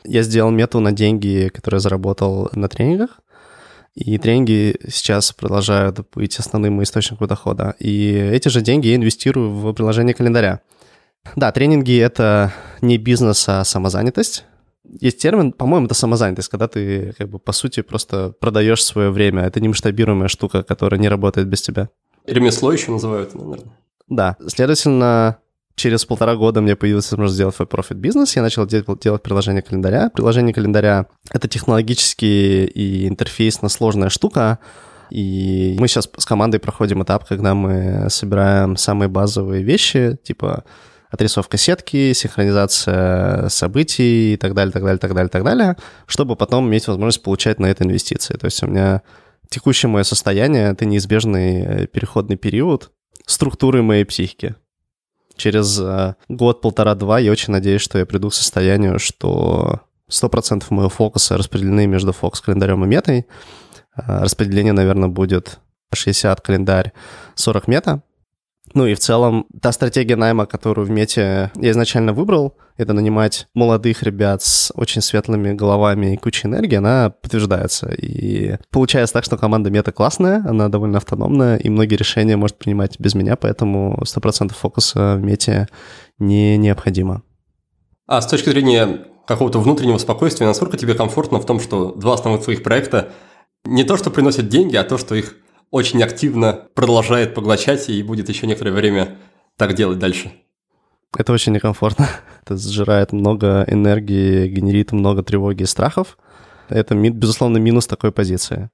Я 0.03 0.23
сделал 0.23 0.49
мету 0.49 0.79
на 0.79 0.91
деньги, 0.91 1.49
которые 1.53 1.79
заработал 1.79 2.49
на 2.53 2.69
тренингах. 2.69 3.19
И 3.95 4.17
тренинги 4.17 4.77
сейчас 4.87 5.31
продолжают 5.33 5.99
быть 6.13 6.37
основным 6.37 6.81
источником 6.83 7.27
дохода. 7.27 7.75
И 7.79 8.11
эти 8.11 8.47
же 8.49 8.61
деньги 8.61 8.87
я 8.87 8.95
инвестирую 8.95 9.51
в 9.51 9.73
приложение 9.73 10.13
календаря. 10.13 10.61
Да, 11.35 11.51
тренинги— 11.51 11.97
это 11.99 12.53
не 12.81 12.97
бизнес, 12.97 13.47
а 13.49 13.63
самозанятость. 13.63 14.45
Есть 15.01 15.19
термин, 15.19 15.51
по-моему, 15.51 15.85
это 15.85 15.93
самозанятость, 15.93 16.49
когда 16.49 16.67
ты, 16.67 17.13
как 17.17 17.29
бы, 17.29 17.39
по 17.39 17.51
сути, 17.51 17.81
просто 17.81 18.33
продаешь 18.39 18.83
свое 18.83 19.11
время. 19.11 19.43
Это 19.43 19.59
не 19.59 19.67
масштабируемая 19.67 20.29
штука, 20.29 20.63
которая 20.63 20.99
не 20.99 21.09
работает 21.09 21.47
без 21.47 21.61
тебя. 21.61 21.89
Ремесло 22.25 22.71
еще 22.71 22.91
называют, 22.91 23.35
наверное. 23.35 23.77
Да, 24.07 24.37
следовательно, 24.47 25.37
через 25.79 26.05
полтора 26.05 26.35
года 26.35 26.61
мне 26.61 26.75
появилась 26.75 27.09
возможность 27.09 27.35
сделать 27.35 27.55
свой 27.55 27.67
профит 27.67 27.97
бизнес. 27.97 28.35
Я 28.35 28.41
начал 28.41 28.67
делать, 28.67 28.85
делать 29.01 29.23
приложение 29.23 29.61
календаря. 29.63 30.09
Приложение 30.09 30.53
календаря— 30.53 31.07
это 31.31 31.47
технологически 31.47 32.25
и 32.25 33.07
интерфейсно 33.07 33.69
сложная 33.69 34.09
штука. 34.09 34.59
И 35.09 35.75
мы 35.79 35.87
сейчас 35.87 36.09
с 36.17 36.25
командой 36.25 36.59
проходим 36.59 37.01
этап, 37.01 37.27
когда 37.27 37.55
мы 37.55 38.09
собираем 38.09 38.77
самые 38.77 39.07
базовые 39.09 39.63
вещи, 39.63 40.17
типа 40.21 40.65
отрисовка 41.09 41.57
сетки, 41.57 42.13
синхронизация 42.13 43.49
событий 43.49 44.33
и 44.33 44.37
так 44.37 44.53
далее, 44.53 44.71
так 44.71 44.83
далее, 44.83 44.99
так 44.99 45.13
далее, 45.13 45.29
так 45.29 45.43
далее, 45.43 45.77
чтобы 46.05 46.35
потом 46.35 46.67
иметь 46.67 46.87
возможность 46.87 47.23
получать 47.23 47.59
на 47.59 47.65
это 47.65 47.85
инвестиции. 47.85 48.35
То 48.35 48.45
есть 48.45 48.61
у 48.61 48.67
меня 48.67 49.01
текущее 49.49 49.89
мое 49.89 50.03
состояние— 50.03 50.69
это 50.71 50.85
неизбежный 50.85 51.61
э, 51.61 51.87
переходный 51.87 52.35
период 52.35 52.91
структуры 53.25 53.81
моей 53.81 54.03
психики 54.03 54.55
через 55.39 55.79
э, 55.79 56.15
год, 56.27 56.61
полтора-два 56.61 57.19
я 57.19 57.31
очень 57.31 57.51
надеюсь, 57.51 57.81
что 57.81 57.97
я 57.97 58.05
приду 58.05 58.29
к 58.29 58.33
состоянию, 58.33 58.99
что 58.99 59.81
100% 60.09 60.65
моего 60.69 60.89
фокуса 60.89 61.37
распределены 61.37 61.87
между 61.87 62.13
фокус-календарем 62.13 62.83
и 62.83 62.87
метой. 62.87 63.25
Э, 63.95 64.23
распределение, 64.23 64.73
наверное, 64.73 65.09
будет 65.09 65.59
60 65.93 66.41
календарь, 66.41 66.93
40 67.35 67.67
мета. 67.67 68.03
Ну 68.73 68.85
и 68.85 68.93
в 68.93 68.99
целом 68.99 69.47
та 69.61 69.71
стратегия 69.71 70.15
найма, 70.15 70.45
которую 70.45 70.85
в 70.85 70.91
мете 70.91 71.51
я 71.55 71.71
изначально 71.71 72.13
выбрал, 72.13 72.55
это 72.77 72.93
нанимать 72.93 73.47
молодых 73.53 74.03
ребят 74.03 74.43
с 74.43 74.71
очень 74.75 75.01
светлыми 75.01 75.53
головами 75.53 76.13
и 76.13 76.17
кучей 76.17 76.47
энергии, 76.47 76.75
она 76.75 77.09
подтверждается. 77.09 77.91
И 77.91 78.57
получается 78.71 79.13
так, 79.13 79.25
что 79.25 79.37
команда 79.37 79.69
мета 79.69 79.91
классная, 79.91 80.43
она 80.47 80.69
довольно 80.69 80.97
автономная, 80.97 81.57
и 81.57 81.69
многие 81.69 81.95
решения 81.95 82.37
может 82.37 82.57
принимать 82.57 82.99
без 82.99 83.15
меня, 83.15 83.35
поэтому 83.35 83.99
100% 84.03 84.53
фокуса 84.53 85.15
в 85.15 85.23
мете 85.23 85.67
не 86.19 86.57
необходимо. 86.57 87.23
А 88.07 88.21
с 88.21 88.27
точки 88.27 88.49
зрения 88.49 89.05
какого-то 89.27 89.59
внутреннего 89.59 89.97
спокойствия, 89.97 90.47
насколько 90.47 90.77
тебе 90.77 90.93
комфортно 90.93 91.39
в 91.39 91.45
том, 91.45 91.59
что 91.59 91.91
два 91.91 92.13
основных 92.13 92.43
твоих 92.43 92.63
проекта 92.63 93.09
не 93.65 93.83
то, 93.83 93.97
что 93.97 94.09
приносят 94.09 94.47
деньги, 94.47 94.75
а 94.75 94.83
то, 94.83 94.97
что 94.97 95.15
их 95.15 95.35
очень 95.71 96.01
активно 96.03 96.67
продолжает 96.73 97.33
поглощать 97.33 97.89
и 97.89 98.01
будет 98.03 98.29
еще 98.29 98.47
некоторое 98.47 98.71
время 98.71 99.17
так 99.57 99.73
делать 99.73 99.99
дальше. 99.99 100.31
Это 101.17 101.33
очень 101.33 101.53
некомфортно. 101.53 102.07
Это 102.45 102.57
сжирает 102.57 103.11
много 103.11 103.65
энергии, 103.67 104.47
генерит 104.47 104.91
много 104.91 105.23
тревоги 105.23 105.63
и 105.63 105.67
страхов. 105.67 106.17
Это, 106.69 106.95
безусловно, 106.95 107.57
минус 107.57 107.87
такой 107.87 108.11
позиции. 108.11 108.69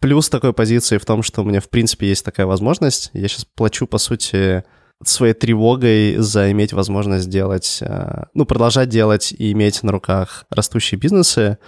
Плюс 0.00 0.28
такой 0.28 0.52
позиции 0.52 0.98
в 0.98 1.04
том, 1.04 1.22
что 1.22 1.42
у 1.42 1.44
меня, 1.44 1.60
в 1.60 1.68
принципе, 1.68 2.08
есть 2.08 2.24
такая 2.24 2.46
возможность. 2.46 3.10
Я 3.12 3.26
сейчас 3.28 3.44
плачу, 3.44 3.86
по 3.86 3.98
сути, 3.98 4.64
своей 5.04 5.34
тревогой 5.34 6.16
за 6.16 6.50
иметь 6.52 6.72
возможность 6.72 7.28
делать, 7.28 7.78
э, 7.80 8.24
ну, 8.34 8.44
продолжать 8.44 8.88
делать 8.88 9.32
и 9.32 9.52
иметь 9.52 9.82
на 9.82 9.92
руках 9.92 10.44
растущие 10.50 10.98
бизнесы. 10.98 11.58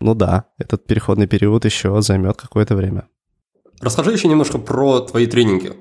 Ну 0.00 0.14
да, 0.14 0.46
этот 0.58 0.86
переходный 0.86 1.26
период 1.26 1.64
еще 1.64 2.00
займет 2.02 2.36
какое-то 2.36 2.74
время. 2.76 3.08
Расскажи 3.80 4.12
еще 4.12 4.28
немножко 4.28 4.58
про 4.58 5.00
твои 5.00 5.26
тренинги. 5.26 5.72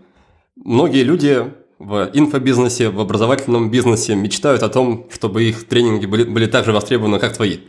Многие 0.55 1.03
люди 1.03 1.51
в 1.79 2.09
инфобизнесе, 2.13 2.89
в 2.89 2.99
образовательном 2.99 3.69
бизнесе 3.69 4.15
мечтают 4.15 4.63
о 4.63 4.69
том, 4.69 5.07
чтобы 5.13 5.43
их 5.43 5.67
тренинги 5.67 6.05
были, 6.05 6.23
были 6.23 6.45
так 6.45 6.65
же 6.65 6.71
востребованы, 6.71 7.19
как 7.19 7.33
твои. 7.35 7.59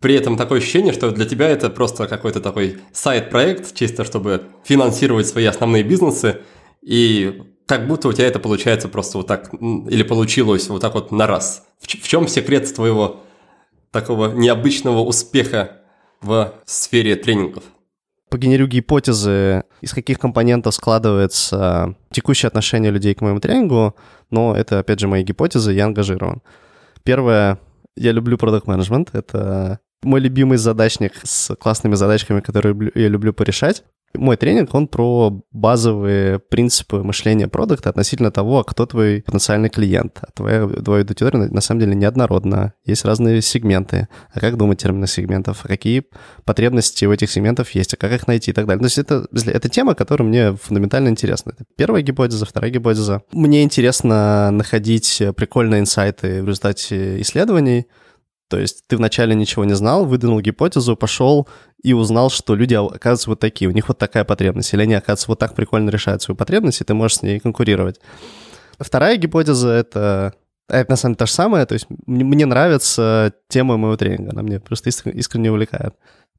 При 0.00 0.14
этом 0.14 0.36
такое 0.36 0.58
ощущение, 0.58 0.92
что 0.92 1.10
для 1.10 1.24
тебя 1.24 1.48
это 1.48 1.70
просто 1.70 2.06
какой-то 2.06 2.40
такой 2.40 2.78
сайт-проект, 2.92 3.74
чисто 3.74 4.04
чтобы 4.04 4.42
финансировать 4.64 5.26
свои 5.26 5.46
основные 5.46 5.82
бизнесы, 5.82 6.40
и 6.82 7.42
как 7.66 7.86
будто 7.86 8.08
у 8.08 8.12
тебя 8.12 8.26
это 8.26 8.38
получается 8.38 8.88
просто 8.88 9.18
вот 9.18 9.26
так, 9.26 9.54
или 9.54 10.02
получилось 10.02 10.68
вот 10.68 10.82
так 10.82 10.94
вот 10.94 11.10
на 11.10 11.26
раз. 11.26 11.64
В, 11.80 11.86
в 11.86 12.08
чем 12.08 12.28
секрет 12.28 12.72
твоего 12.74 13.22
такого 13.90 14.32
необычного 14.32 15.00
успеха 15.00 15.80
в 16.20 16.52
сфере 16.66 17.16
тренингов? 17.16 17.64
Погенерю 18.34 18.66
гипотезы, 18.66 19.62
из 19.80 19.94
каких 19.94 20.18
компонентов 20.18 20.74
складывается 20.74 21.94
текущее 22.10 22.48
отношение 22.48 22.90
людей 22.90 23.14
к 23.14 23.20
моему 23.20 23.38
тренингу, 23.38 23.94
но 24.28 24.56
это, 24.56 24.80
опять 24.80 24.98
же, 24.98 25.06
мои 25.06 25.22
гипотезы, 25.22 25.72
я 25.72 25.84
ангажирован. 25.84 26.42
Первое, 27.04 27.60
я 27.96 28.10
люблю 28.10 28.36
продукт 28.36 28.66
менеджмент 28.66 29.10
это 29.12 29.78
мой 30.02 30.18
любимый 30.18 30.58
задачник 30.58 31.12
с 31.22 31.54
классными 31.54 31.94
задачками, 31.94 32.40
которые 32.40 32.90
я 32.96 33.06
люблю 33.06 33.32
порешать. 33.32 33.84
Мой 34.16 34.36
тренинг, 34.36 34.74
он 34.74 34.86
про 34.86 35.42
базовые 35.50 36.38
принципы 36.38 37.02
мышления 37.02 37.48
продукта 37.48 37.90
относительно 37.90 38.30
того, 38.30 38.62
кто 38.62 38.86
твой 38.86 39.22
потенциальный 39.22 39.68
клиент. 39.68 40.18
А 40.22 40.30
твоя, 40.32 40.68
твоя 40.68 41.02
аудитория 41.02 41.38
на 41.38 41.60
самом 41.60 41.80
деле 41.80 41.94
неоднородна. 41.94 42.74
Есть 42.84 43.04
разные 43.04 43.42
сегменты. 43.42 44.08
А 44.32 44.40
как 44.40 44.56
думать 44.56 44.80
термины 44.80 45.06
сегментов? 45.06 45.64
А 45.64 45.68
какие 45.68 46.04
потребности 46.44 47.04
у 47.06 47.12
этих 47.12 47.30
сегментов 47.30 47.70
есть? 47.70 47.94
А 47.94 47.96
как 47.96 48.12
их 48.12 48.26
найти 48.28 48.52
и 48.52 48.54
так 48.54 48.66
далее? 48.66 48.80
То 48.80 48.86
есть 48.86 48.98
это, 48.98 49.26
это 49.50 49.68
тема, 49.68 49.94
которая 49.94 50.28
мне 50.28 50.54
фундаментально 50.54 51.08
интересна. 51.08 51.52
Это 51.56 51.64
первая 51.76 52.02
гипотеза, 52.02 52.46
вторая 52.46 52.70
гипотеза. 52.70 53.22
Мне 53.32 53.62
интересно 53.62 54.50
находить 54.52 55.22
прикольные 55.36 55.80
инсайты 55.80 56.42
в 56.42 56.46
результате 56.46 57.20
исследований, 57.20 57.86
то 58.48 58.58
есть 58.58 58.84
ты 58.86 58.96
вначале 58.96 59.34
ничего 59.34 59.64
не 59.64 59.74
знал, 59.74 60.04
выдвинул 60.04 60.40
гипотезу, 60.40 60.96
пошел 60.96 61.48
и 61.82 61.92
узнал, 61.92 62.30
что 62.30 62.54
люди, 62.54 62.74
оказываются, 62.74 63.30
вот 63.30 63.40
такие, 63.40 63.68
у 63.68 63.72
них 63.72 63.88
вот 63.88 63.98
такая 63.98 64.24
потребность, 64.24 64.72
или 64.74 64.82
они, 64.82 64.94
оказывается, 64.94 65.28
вот 65.28 65.38
так 65.38 65.54
прикольно 65.54 65.90
решают 65.90 66.22
свою 66.22 66.36
потребность, 66.36 66.80
и 66.80 66.84
ты 66.84 66.94
можешь 66.94 67.18
с 67.18 67.22
ней 67.22 67.40
конкурировать. 67.40 68.00
Вторая 68.78 69.16
гипотеза— 69.16 69.68
это 69.70 70.34
это 70.68 70.90
на 70.90 70.96
самом 70.96 71.12
деле 71.12 71.18
то 71.18 71.26
же 71.26 71.32
самое, 71.32 71.66
то 71.66 71.74
есть 71.74 71.86
мне, 72.06 72.24
мне 72.24 72.46
нравится 72.46 73.32
тема 73.48 73.76
моего 73.76 73.96
тренинга, 73.96 74.30
она 74.30 74.42
мне 74.42 74.60
просто 74.60 74.88
искренне 74.88 75.50
увлекает. 75.50 75.94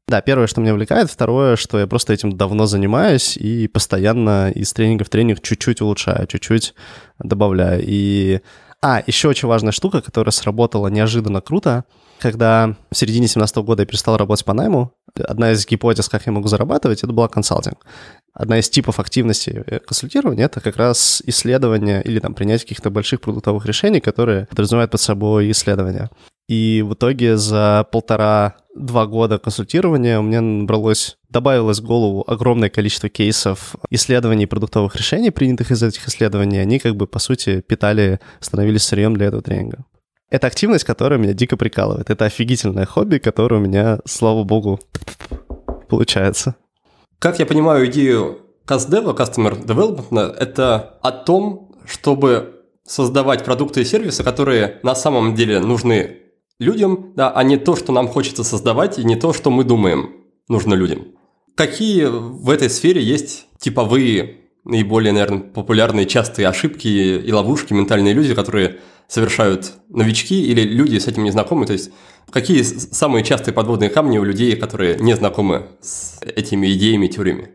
Да, 0.07 0.21
первое, 0.21 0.47
что 0.47 0.61
меня 0.61 0.73
увлекает, 0.73 1.09
второе, 1.09 1.55
что 1.55 1.79
я 1.79 1.87
просто 1.87 2.13
этим 2.13 2.37
давно 2.37 2.67
занимаюсь 2.67 3.37
и 3.37 3.67
постоянно 3.67 4.51
из 4.51 4.71
тренинга 4.71 5.03
в 5.03 5.09
тренинг 5.09 5.41
чуть-чуть 5.41 5.81
улучшаю, 5.81 6.27
чуть-чуть 6.27 6.75
добавляю. 7.19 7.83
И... 7.83 8.41
А, 8.87 9.01
еще 9.07 9.29
очень 9.29 9.47
важная 9.47 9.71
штука, 9.71 9.99
которая 9.99 10.31
сработала 10.31 10.89
неожиданно 10.89 11.41
круто, 11.41 11.85
когда 12.19 12.75
в 12.91 12.95
середине 12.95 13.27
2017 13.27 13.57
года 13.57 13.83
я 13.83 13.85
перестал 13.85 14.17
работать 14.17 14.45
по 14.45 14.53
найму, 14.53 14.93
одна 15.15 15.51
из 15.51 15.65
гипотез, 15.65 16.09
как 16.09 16.25
я 16.25 16.31
могу 16.31 16.47
зарабатывать, 16.47 17.03
это 17.03 17.13
была 17.13 17.27
консалтинг. 17.27 17.85
Одна 18.33 18.59
из 18.59 18.69
типов 18.69 18.99
активности 18.99 19.63
э, 19.65 19.79
консультирования— 19.79 20.45
это 20.47 20.59
как 20.59 20.75
раз 20.77 21.21
исследование 21.25 22.01
или 22.03 22.19
там 22.19 22.33
принятие 22.33 22.67
каких-то 22.67 22.89
больших 22.89 23.21
продуктовых 23.21 23.65
решений, 23.65 24.01
которые 24.01 24.45
подразумевают 24.47 24.91
под 24.91 25.01
собой 25.01 25.51
исследования. 25.51 26.09
И 26.47 26.83
в 26.85 26.93
итоге 26.93 27.37
за 27.37 27.87
полтора-два 27.91 29.07
года 29.07 29.39
консультирования 29.39 30.19
у 30.19 30.21
меня 30.21 30.41
набралось, 30.41 31.17
добавилось 31.29 31.79
в 31.79 31.85
голову 31.85 32.23
огромное 32.27 32.69
количество 32.69 33.09
кейсов 33.09 33.75
исследований 33.89 34.45
продуктовых 34.45 34.95
решений, 34.95 35.31
принятых 35.31 35.71
из 35.71 35.81
этих 35.81 36.07
исследований. 36.07 36.59
Они 36.59 36.77
как 36.77 36.95
бы, 36.95 37.07
по 37.07 37.19
сути, 37.19 37.61
питали, 37.61 38.19
становились 38.41 38.83
сырьем 38.83 39.15
для 39.15 39.27
этого 39.27 39.41
тренинга. 39.41 39.85
Это 40.35 40.47
активность, 40.47 40.83
которая 40.83 41.17
меня 41.17 41.31
дико 41.31 41.55
прикалывает. 41.55 42.09
Это 42.09 42.25
офигительное 42.25 42.85
хобби, 42.85 43.19
которое 43.19 43.55
у 43.55 43.63
меня, 43.63 43.99
слава 44.03 44.43
богу, 44.43 44.81
получается. 45.87 46.55
Как 47.19 47.39
я 47.39 47.45
понимаю 47.45 47.85
идею 47.85 48.41
CastDev, 48.67 49.15
Customer 49.15 49.57
Development, 49.65 50.35
это 50.37 50.99
о 51.01 51.13
том, 51.13 51.71
чтобы 51.85 52.65
создавать 52.83 53.45
продукты 53.45 53.79
и 53.79 53.85
сервисы, 53.85 54.25
которые 54.25 54.81
на 54.83 54.93
самом 54.93 55.35
деле 55.35 55.61
нужны 55.61 56.17
людям, 56.59 57.13
да, 57.15 57.31
а 57.31 57.41
не 57.43 57.55
то, 57.55 57.77
что 57.77 57.93
нам 57.93 58.09
хочется 58.09 58.43
создавать, 58.43 58.99
и 58.99 59.05
не 59.05 59.15
то, 59.15 59.31
что 59.31 59.49
мы 59.49 59.63
думаем 59.63 60.15
нужно 60.49 60.73
людям. 60.73 61.13
Какие 61.55 62.07
в 62.07 62.49
этой 62.49 62.69
сфере 62.69 63.01
есть 63.01 63.47
типовые, 63.57 64.41
наиболее, 64.65 65.13
наверное, 65.13 65.39
популярные 65.39 66.05
частые 66.05 66.47
ошибки 66.47 66.87
и 66.87 67.31
ловушки, 67.31 67.73
ментальные 67.73 68.13
иллюзии, 68.13 68.33
которые 68.33 68.79
совершают 69.07 69.73
новички 69.89 70.43
или 70.43 70.61
люди 70.61 70.97
с 70.97 71.07
этим 71.07 71.23
не 71.23 71.31
знакомы? 71.31 71.65
То 71.65 71.73
есть 71.73 71.91
какие 72.29 72.61
самые 72.63 73.23
частые 73.23 73.53
подводные 73.53 73.89
камни 73.89 74.17
у 74.17 74.23
людей, 74.23 74.55
которые 74.55 74.97
не 74.97 75.15
знакомы 75.15 75.67
с 75.81 76.19
этими 76.21 76.73
идеями, 76.73 77.07
теориями? 77.07 77.51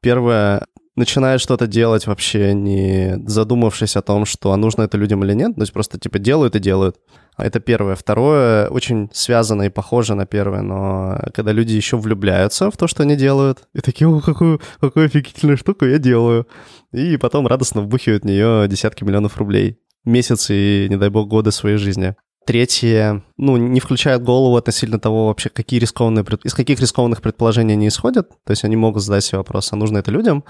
Первое, 0.00 0.66
начинает 0.96 1.40
что-то 1.40 1.66
делать 1.66 2.06
вообще 2.06 2.52
не 2.54 3.18
задумавшись 3.26 3.96
о 3.96 4.02
том, 4.02 4.24
что 4.24 4.52
а 4.52 4.56
нужно 4.56 4.82
это 4.82 4.98
людям 4.98 5.24
или 5.24 5.32
нет, 5.32 5.54
то 5.54 5.62
есть 5.62 5.72
просто 5.72 5.98
типа 5.98 6.18
делают 6.18 6.56
и 6.56 6.60
делают. 6.60 6.96
А 7.34 7.46
это 7.46 7.60
первое. 7.60 7.94
Второе, 7.94 8.68
очень 8.68 9.08
связано 9.12 9.62
и 9.62 9.70
похоже 9.70 10.14
на 10.14 10.26
первое, 10.26 10.60
но 10.60 11.18
когда 11.32 11.52
люди 11.52 11.72
еще 11.72 11.96
влюбляются 11.96 12.70
в 12.70 12.76
то, 12.76 12.86
что 12.86 13.04
они 13.04 13.16
делают, 13.16 13.68
и 13.72 13.80
такие, 13.80 14.06
о, 14.06 14.20
какую, 14.20 14.60
какую 14.80 15.06
офигительную 15.06 15.56
штуку 15.56 15.86
я 15.86 15.98
делаю, 15.98 16.46
и 16.92 17.16
потом 17.16 17.46
радостно 17.46 17.80
вбухивают 17.80 18.24
в 18.24 18.26
нее 18.26 18.68
десятки 18.68 19.02
миллионов 19.04 19.38
рублей 19.38 19.78
месяцы 20.04 20.54
и, 20.54 20.88
не 20.88 20.96
дай 20.96 21.08
бог, 21.08 21.28
годы 21.28 21.52
своей 21.52 21.76
жизни. 21.76 22.16
Третье, 22.44 23.22
ну, 23.36 23.56
не 23.56 23.78
включает 23.78 24.22
голову 24.22 24.56
относительно 24.56 24.98
того 24.98 25.28
вообще, 25.28 25.48
какие 25.48 25.78
рискованные, 25.78 26.24
из 26.42 26.54
каких 26.54 26.80
рискованных 26.80 27.22
предположений 27.22 27.74
они 27.74 27.86
исходят. 27.86 28.30
То 28.44 28.50
есть 28.50 28.64
они 28.64 28.74
могут 28.74 29.02
задать 29.02 29.24
себе 29.24 29.38
вопрос, 29.38 29.72
а 29.72 29.76
нужно 29.76 29.98
это 29.98 30.10
людям? 30.10 30.44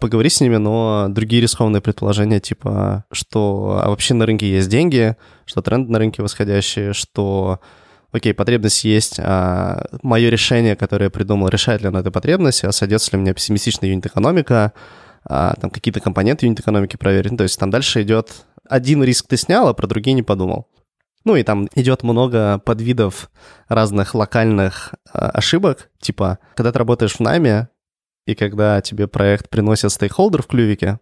Поговори 0.00 0.28
с 0.28 0.40
ними, 0.40 0.56
но 0.56 1.06
другие 1.08 1.42
рискованные 1.42 1.80
предположения, 1.80 2.40
типа, 2.40 3.04
что 3.12 3.80
а 3.82 3.88
вообще 3.88 4.14
на 4.14 4.26
рынке 4.26 4.50
есть 4.50 4.68
деньги, 4.68 5.16
что 5.44 5.62
тренды 5.62 5.90
на 5.90 5.98
рынке 5.98 6.22
восходящие, 6.22 6.92
что 6.92 7.60
окей, 8.12 8.32
потребность 8.32 8.84
есть, 8.84 9.18
а 9.18 9.86
мое 10.02 10.30
решение, 10.30 10.76
которое 10.76 11.06
я 11.06 11.10
придумал, 11.10 11.48
решает 11.48 11.82
ли 11.82 11.88
оно 11.88 12.00
эту 12.00 12.12
потребность, 12.12 12.64
а 12.64 12.72
сойдется 12.72 13.10
ли 13.12 13.18
мне 13.18 13.34
пессимистичная 13.34 13.90
юнит-экономика, 13.90 14.72
а, 15.24 15.54
там 15.60 15.70
какие-то 15.70 16.00
компоненты 16.00 16.46
юнит-экономики 16.46 16.96
проверить. 16.96 17.32
Ну, 17.32 17.36
то 17.38 17.44
есть 17.44 17.58
там 17.58 17.70
дальше 17.70 18.02
идет 18.02 18.44
один 18.68 19.02
риск 19.02 19.26
ты 19.28 19.36
снял, 19.36 19.68
а 19.68 19.74
про 19.74 19.86
другие 19.86 20.14
не 20.14 20.22
подумал. 20.22 20.68
Ну 21.24 21.36
и 21.36 21.42
там 21.42 21.68
идет 21.74 22.02
много 22.02 22.58
подвидов 22.58 23.30
разных 23.68 24.14
локальных 24.14 24.94
э, 25.12 25.18
ошибок, 25.18 25.90
типа, 25.98 26.38
когда 26.54 26.70
ты 26.70 26.78
работаешь 26.78 27.14
в 27.14 27.20
найме, 27.20 27.68
и 28.26 28.34
когда 28.34 28.80
тебе 28.80 29.06
проект 29.06 29.50
приносит 29.50 29.92
стейкхолдер 29.92 30.42
в 30.42 30.46
клювике, 30.46 30.98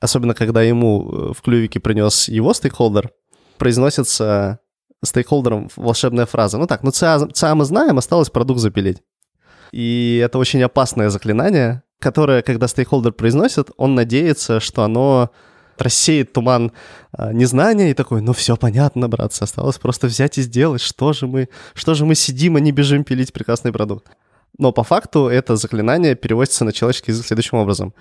особенно 0.00 0.34
когда 0.34 0.62
ему 0.62 1.10
э, 1.10 1.32
в 1.32 1.42
клювике 1.42 1.80
принес 1.80 2.28
его 2.28 2.52
стейкхолдер, 2.52 3.10
произносится 3.58 4.60
стейкхолдером 5.04 5.70
волшебная 5.76 6.26
фраза. 6.26 6.58
Ну 6.58 6.66
так, 6.66 6.82
ну 6.82 6.90
ЦА, 6.90 7.28
ЦА 7.32 7.54
мы 7.54 7.64
знаем, 7.64 7.98
осталось 7.98 8.30
продукт 8.30 8.60
запилить. 8.60 9.02
И 9.72 10.20
это 10.24 10.38
очень 10.38 10.62
опасное 10.62 11.10
заклинание, 11.10 11.82
которое, 12.00 12.42
когда 12.42 12.68
стейкхолдер 12.68 13.12
произносит, 13.12 13.70
он 13.76 13.94
надеется, 13.94 14.60
что 14.60 14.82
оно 14.82 15.30
рассеет 15.76 16.32
туман 16.32 16.72
а, 17.12 17.32
незнания 17.32 17.90
и 17.90 17.94
такой, 17.94 18.20
ну 18.20 18.32
все 18.32 18.56
понятно, 18.56 19.08
братцы, 19.08 19.42
осталось 19.42 19.78
просто 19.78 20.08
взять 20.08 20.38
и 20.38 20.42
сделать, 20.42 20.80
что 20.80 21.12
же 21.12 21.28
мы, 21.28 21.48
что 21.74 21.94
же 21.94 22.04
мы 22.04 22.16
сидим, 22.16 22.56
а 22.56 22.60
не 22.60 22.72
бежим 22.72 23.04
пилить 23.04 23.32
прекрасный 23.32 23.72
продукт. 23.72 24.08
Но 24.56 24.72
по 24.72 24.82
факту 24.82 25.28
это 25.28 25.56
заклинание 25.56 26.14
переводится 26.14 26.64
на 26.64 26.72
человеческий 26.72 27.12
язык 27.12 27.26
следующим 27.26 27.58
образом. 27.58 27.94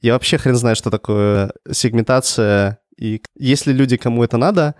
Я 0.00 0.14
вообще 0.14 0.38
хрен 0.38 0.56
знаю, 0.56 0.76
что 0.76 0.90
такое 0.90 1.52
сегментация. 1.70 2.78
И 2.98 3.22
если 3.36 3.72
люди, 3.72 3.96
кому 3.96 4.24
это 4.24 4.36
надо, 4.36 4.74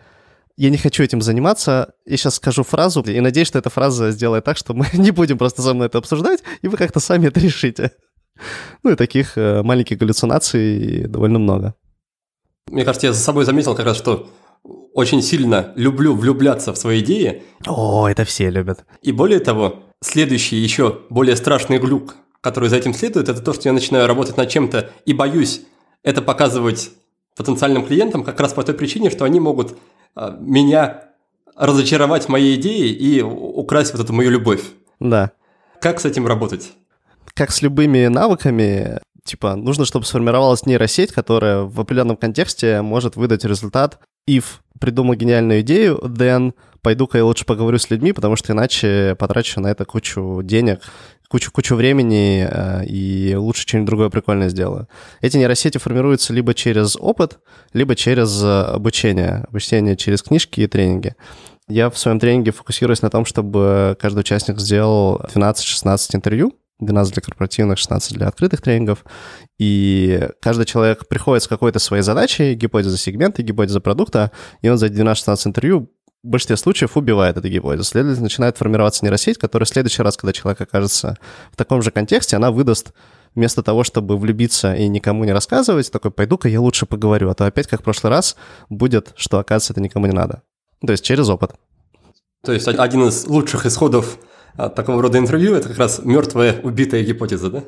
я 0.57 0.71
не 0.71 0.79
хочу 0.79 1.03
этим 1.03 1.21
заниматься. 1.21 1.95
Я 2.07 2.17
сейчас 2.17 2.37
скажу 2.37 2.63
фразу 2.63 3.03
и 3.03 3.21
надеюсь, 3.21 3.49
что 3.49 3.59
эта 3.59 3.71
фраза 3.71 4.11
сделает 4.11 4.45
так, 4.45 4.57
что 4.57 4.75
мы 4.75 4.87
не 4.93 5.11
будем 5.11 5.39
просто 5.39 5.63
со 5.63 5.75
мной 5.75 5.87
это 5.87 5.99
обсуждать, 5.99 6.43
и 6.63 6.69
вы 6.69 6.77
как-то 6.77 7.01
сами 7.01 7.29
это 7.29 7.41
решите. 7.41 7.93
Ну 8.83 8.91
и 8.91 8.97
таких 8.97 9.37
э, 9.39 9.63
маленьких 9.63 9.99
галлюцинаций 9.99 11.07
довольно 11.07 11.39
много. 11.39 11.75
Мне 12.71 12.85
кажется, 12.85 13.09
я 13.09 13.13
за 13.13 13.21
собой 13.21 13.45
заметил 13.45 13.75
как 13.75 13.87
раз, 13.87 13.97
что 13.97 14.31
очень 14.95 15.23
сильно 15.23 15.73
люблю 15.77 16.15
влюбляться 16.15 16.73
в 16.73 16.79
свои 16.79 17.01
идеи. 17.01 17.43
О, 17.67 18.09
это 18.09 18.25
все 18.25 18.51
любят. 18.51 18.85
И 19.03 19.13
более 19.13 19.41
того, 19.41 19.83
следующий 20.03 20.57
еще 20.57 21.01
более 21.09 21.37
страшный 21.37 21.79
глюк, 21.79 22.17
который 22.41 22.69
за 22.69 22.77
этим 22.77 22.93
следует, 22.93 23.29
это 23.29 23.41
то, 23.41 23.53
что 23.53 23.69
я 23.69 23.73
начинаю 23.73 24.07
работать 24.07 24.37
над 24.37 24.49
чем-то 24.49 24.91
и 25.07 25.13
боюсь 25.13 25.63
это 26.03 26.21
показывать 26.21 26.91
потенциальным 27.37 27.87
клиентам 27.87 28.25
как 28.25 28.39
раз 28.41 28.53
по 28.53 28.63
той 28.63 28.75
причине, 28.75 29.11
что 29.11 29.25
они 29.25 29.41
могут 29.41 29.77
а, 30.15 30.37
меня 30.39 31.05
разочаровать 31.57 32.29
моей 32.29 32.57
идеей 32.57 32.93
и 32.93 33.23
украсть 33.23 33.93
вот 33.93 34.03
эту 34.03 34.13
мою 34.13 34.31
любовь. 34.31 34.63
Да. 35.01 35.33
Как 35.81 36.01
с 36.01 36.05
этим 36.05 36.27
работать? 36.27 36.73
Как 37.35 37.51
с 37.51 37.63
любыми 37.63 38.07
навыками, 38.07 39.01
типа, 39.25 39.55
нужно, 39.57 39.85
чтобы 39.85 40.05
сформировалась 40.05 40.67
нейросеть, 40.67 41.13
которая 41.13 41.63
в 41.63 41.81
определенном 41.81 42.17
контексте 42.17 42.83
может 42.83 43.17
выдать 43.17 43.45
результат 43.45 44.01
if 44.29 44.45
придумал 44.83 45.15
гениальную 45.15 45.61
идею, 45.61 45.99
then 46.03 46.55
пойду-ка 46.83 47.17
я 47.17 47.25
лучше 47.25 47.45
поговорю 47.45 47.79
с 47.79 47.89
людьми, 47.89 48.13
потому 48.13 48.35
что 48.35 48.53
иначе 48.53 49.15
потрачу 49.17 49.61
на 49.61 49.69
это 49.69 49.85
кучу 49.85 50.41
денег, 50.43 50.81
кучу-кучу 51.29 51.77
времени 51.77 52.45
э, 52.51 52.85
и 52.87 53.37
лучше 53.37 53.63
что-нибудь 53.63 53.87
другое 53.87 54.11
прикольное 54.11 54.49
сделаю. 54.49 54.89
Эти 55.21 55.37
нейросети 55.37 55.79
формируются 55.79 56.33
либо 56.33 56.53
через 56.53 56.97
опыт, 56.97 57.39
либо 57.73 57.95
через 57.95 58.43
обучение, 58.43 59.45
обучение 59.49 59.97
через 59.97 60.21
книжки 60.21 60.61
и 60.61 60.67
тренинги. 60.67 61.15
Я 61.69 61.89
в 61.89 61.97
своем 61.97 62.19
тренинге 62.19 62.51
фокусируюсь 62.51 63.03
на 63.03 63.11
том, 63.11 63.25
чтобы 63.25 63.97
каждый 64.01 64.19
участник 64.19 64.59
сделал 64.59 65.21
12-16 65.33 66.17
интервью, 66.17 66.55
12 66.81 67.15
для 67.15 67.23
корпоративных, 67.23 67.79
16 67.79 68.15
для 68.15 68.29
открытых 68.29 68.61
тренингов. 68.61 69.05
И 69.59 70.29
каждый 70.41 70.65
человек 70.65 71.07
приходит 71.09 71.45
с 71.45 71.49
какой-то 71.49 71.79
своей 71.79 72.03
задачей, 72.03 72.55
гипотеза 72.55 72.97
сегмента, 72.97 73.43
гипотеза 73.43 73.81
продукта, 73.81 74.33
и 74.61 74.69
он 74.69 74.79
за 74.79 74.87
12-16 74.87 75.49
интервью 75.49 75.91
в 76.23 76.29
большинстве 76.29 76.57
случаев 76.57 76.97
убивает 76.97 77.37
эту 77.37 77.49
гипотезу. 77.49 77.85
Следовательно, 77.85 78.25
начинает 78.25 78.57
формироваться 78.57 79.05
нейросеть, 79.05 79.39
которая 79.39 79.67
в 79.67 79.69
следующий 79.69 80.03
раз, 80.03 80.17
когда 80.17 80.33
человек 80.33 80.61
окажется 80.61 81.19
в 81.51 81.57
таком 81.57 81.83
же 81.83 81.91
контексте, 81.91 82.37
она 82.37 82.53
выдаст 82.53 82.93
вместо 83.35 83.63
того, 83.63 83.83
чтобы 83.83 84.17
влюбиться 84.17 84.75
и 84.75 84.89
никому 84.89 85.25
не 85.25 85.33
рассказывать, 85.33 85.91
такой, 85.91 86.11
пойду-ка 86.11 86.49
я 86.49 86.61
лучше 86.61 86.87
поговорю, 86.87 87.31
а 87.31 87.35
то 87.35 87.47
опять, 87.47 87.67
как 87.67 87.81
в 87.81 87.85
прошлый 87.85 88.11
раз, 88.11 88.37
будет, 88.69 89.13
что, 89.17 89.39
оказывается, 89.39 89.73
это 89.73 89.81
никому 89.81 90.07
не 90.07 90.13
надо. 90.13 90.43
То 90.87 90.93
есть 90.93 91.05
через 91.05 91.29
опыт. 91.29 91.53
То 92.45 92.53
есть 92.53 92.69
один 92.69 93.09
из 93.09 93.27
лучших 93.27 93.67
исходов 93.67 94.19
такого 94.57 95.03
рода 95.03 95.19
интервью– 95.19 95.55
это 95.57 95.69
как 95.69 95.79
раз 95.79 96.01
мертвая, 96.05 96.61
убитая 96.63 97.03
гипотеза, 97.03 97.51
да? 97.51 97.65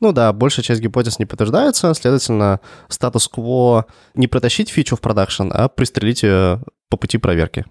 Ну 0.00 0.12
да, 0.12 0.32
большая 0.32 0.64
часть 0.64 0.80
гипотез 0.80 1.18
не 1.18 1.26
подтверждается, 1.26 1.94
следовательно, 1.94 2.60
статус-кво 2.88 3.86
не 4.14 4.26
протащить 4.26 4.68
фичу 4.68 4.96
в 4.96 5.00
продакшн, 5.00 5.48
а 5.50 5.68
пристрелить 5.68 6.22
ее 6.22 6.62
по 6.88 6.96
пути 6.96 7.18
проверки. 7.18 7.64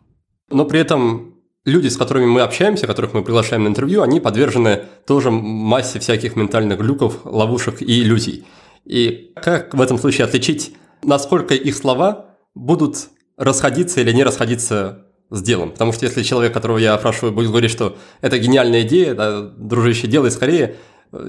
Но 0.50 0.66
при 0.66 0.80
этом 0.80 1.36
люди, 1.66 1.88
с 1.88 1.98
которыми 1.98 2.26
мы 2.26 2.42
общаемся, 2.42 2.88
которых 2.88 3.14
мы 3.14 3.24
приглашаем 3.24 3.64
на 3.64 3.68
интервью, 3.68 4.02
они 4.02 4.20
подвержены 4.20 4.84
тоже 5.06 5.32
массе 5.32 6.00
всяких 6.00 6.36
ментальных 6.36 6.80
глюков, 6.80 7.20
ловушек 7.26 7.82
и 7.82 8.02
иллюзий. 8.02 8.46
И 8.86 9.34
как 9.36 9.74
в 9.74 9.82
этом 9.82 9.98
случае 9.98 10.26
отличить, 10.26 10.76
насколько 11.04 11.54
их 11.54 11.76
слова 11.76 12.38
будут 12.56 13.10
расходиться 13.38 14.02
или 14.02 14.12
не 14.12 14.24
расходиться 14.24 15.03
сделан. 15.34 15.72
Потому 15.72 15.92
что 15.92 16.06
если 16.06 16.24
человек, 16.24 16.54
которого 16.54 16.78
я 16.78 16.94
опрашиваю, 16.94 17.34
будет 17.34 17.50
говорить, 17.50 17.72
что 17.72 17.98
это 18.22 18.38
гениальная 18.38 18.84
идея, 18.84 19.16
да, 19.16 19.42
дружище, 19.42 20.08
делай 20.08 20.32
скорее, 20.32 20.76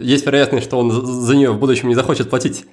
есть 0.00 0.26
вероятность, 0.26 0.66
что 0.66 0.78
он 0.78 0.90
за 0.90 1.34
нее 1.34 1.50
в 1.50 1.58
будущем 1.58 1.88
не 1.88 1.94
захочет 1.94 2.30
платить. 2.30 2.66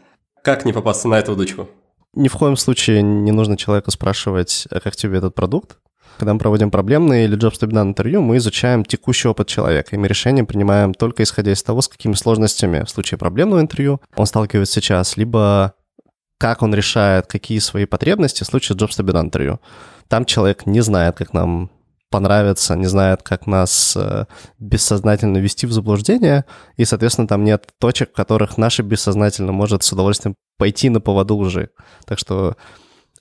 Как 0.43 0.65
не 0.65 0.73
попасться 0.73 1.07
на 1.07 1.19
эту 1.19 1.33
удочку? 1.33 1.69
Ни 2.13 2.27
в 2.27 2.33
коем 2.33 2.57
случае 2.57 3.01
не 3.01 3.31
нужно 3.31 3.57
человеку 3.57 3.91
спрашивать, 3.91 4.67
а 4.69 4.79
как 4.79 4.95
тебе 4.95 5.17
этот 5.17 5.33
продукт. 5.33 5.77
Когда 6.17 6.33
мы 6.33 6.39
проводим 6.39 6.69
проблемные 6.69 7.25
или 7.25 7.37
be 7.37 7.71
done 7.71 7.83
интервью, 7.83 8.21
мы 8.21 8.37
изучаем 8.37 8.83
текущий 8.83 9.27
опыт 9.27 9.47
человека, 9.47 9.95
и 9.95 9.97
мы 9.97 10.07
решения 10.07 10.43
принимаем 10.43 10.93
только 10.93 11.23
исходя 11.23 11.51
из 11.53 11.63
того, 11.63 11.81
с 11.81 11.87
какими 11.87 12.13
сложностями 12.13 12.83
в 12.83 12.89
случае 12.89 13.17
проблемного 13.17 13.61
интервью 13.61 14.01
он 14.15 14.25
сталкивается 14.25 14.75
сейчас, 14.81 15.17
либо 15.17 15.73
как 16.37 16.63
он 16.63 16.75
решает, 16.75 17.27
какие 17.27 17.59
свои 17.59 17.85
потребности 17.85 18.43
в 18.43 18.47
случае 18.47 18.77
be 18.77 19.13
done 19.13 19.21
интервью. 19.21 19.59
Там 20.11 20.25
человек 20.25 20.65
не 20.65 20.81
знает, 20.81 21.15
как 21.15 21.31
нам 21.31 21.71
понравится, 22.09 22.75
не 22.75 22.85
знает, 22.85 23.23
как 23.23 23.47
нас 23.47 23.95
э, 23.95 24.25
бессознательно 24.59 25.37
вести 25.37 25.65
в 25.65 25.71
заблуждение, 25.71 26.43
и, 26.75 26.83
соответственно, 26.83 27.29
там 27.29 27.45
нет 27.45 27.69
точек, 27.79 28.09
в 28.09 28.15
которых 28.15 28.57
наше 28.57 28.81
бессознательно 28.81 29.53
может 29.53 29.83
с 29.83 29.93
удовольствием 29.93 30.35
пойти 30.57 30.89
на 30.89 30.99
поводу 30.99 31.37
лжи. 31.37 31.69
Так 32.05 32.19
что 32.19 32.57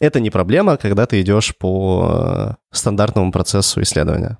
это 0.00 0.18
не 0.18 0.30
проблема, 0.30 0.76
когда 0.78 1.06
ты 1.06 1.20
идешь 1.20 1.56
по 1.56 2.08
э, 2.10 2.54
стандартному 2.72 3.30
процессу 3.30 3.80
исследования. 3.82 4.38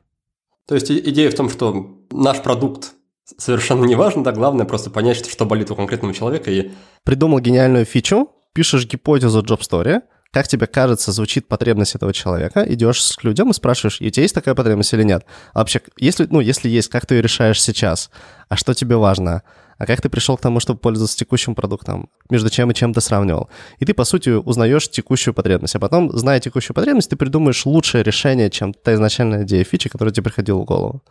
То 0.67 0.75
есть 0.75 0.91
идея 0.91 1.31
в 1.31 1.35
том, 1.37 1.51
что 1.51 2.01
наш 2.11 2.43
продукт 2.43 2.95
совершенно 3.39 3.85
не 3.85 3.95
важен, 3.95 4.25
да, 4.25 4.33
главное 4.33 4.67
просто 4.67 4.91
понять, 4.91 5.25
что 5.25 5.47
болит 5.47 5.71
у 5.71 5.77
конкретного 5.77 6.15
человека 6.15 6.51
и... 6.51 6.73
Придумал 7.05 7.39
гениальную 7.39 7.85
фичу, 7.85 8.29
пишешь 8.55 8.89
гипотезу 8.89 9.41
Job 9.43 9.61
Story, 9.61 10.03
как 10.33 10.47
тебе 10.47 10.67
кажется, 10.67 11.13
звучит 11.13 11.49
потребность 11.49 11.95
этого 11.95 12.13
человека, 12.13 12.65
идешь 12.69 13.17
к 13.17 13.25
людям 13.25 13.51
и 13.51 13.55
спрашиваешь, 13.55 14.01
у 14.01 14.09
тебя 14.09 14.23
есть 14.23 14.35
такая 14.35 14.55
потребность 14.55 14.93
или 14.93 15.03
нет? 15.03 15.25
А 15.53 15.59
вообще, 15.59 15.81
если, 15.99 16.27
ну, 16.31 16.41
если 16.41 16.69
есть, 16.69 16.89
как 16.89 17.07
ты 17.07 17.17
ее 17.17 17.23
решаешь 17.23 17.61
сейчас? 17.61 18.11
А 18.49 18.57
что 18.57 18.75
тебе 18.75 18.97
важно? 18.97 19.43
А 19.77 19.87
как 19.87 20.03
ты 20.03 20.09
пришел 20.09 20.37
к 20.37 20.41
тому, 20.41 20.61
чтобы 20.61 20.79
пользоваться 20.79 21.17
текущим 21.17 21.55
продуктом? 21.55 22.11
Между 22.29 22.51
чем 22.51 22.71
и 22.71 22.75
чем 22.75 22.93
ты 22.93 23.01
сравнивал? 23.01 23.49
И 23.79 23.87
ты, 23.87 23.95
по 23.95 24.05
сути, 24.05 24.29
узнаешь 24.29 24.89
текущую 24.91 25.33
потребность. 25.33 25.75
А 25.75 25.79
потом, 25.79 26.17
зная 26.17 26.39
текущую 26.39 26.75
потребность, 26.75 27.09
ты 27.09 27.17
придумаешь 27.17 27.65
лучшее 27.65 28.05
решение, 28.05 28.51
чем 28.51 28.75
та 28.75 28.95
изначальная 28.95 29.45
идея 29.45 29.65
фичи, 29.65 29.89
которая 29.89 30.13
тебе 30.13 30.25
приходила 30.25 30.59
в 30.59 30.65
голову. 30.65 31.03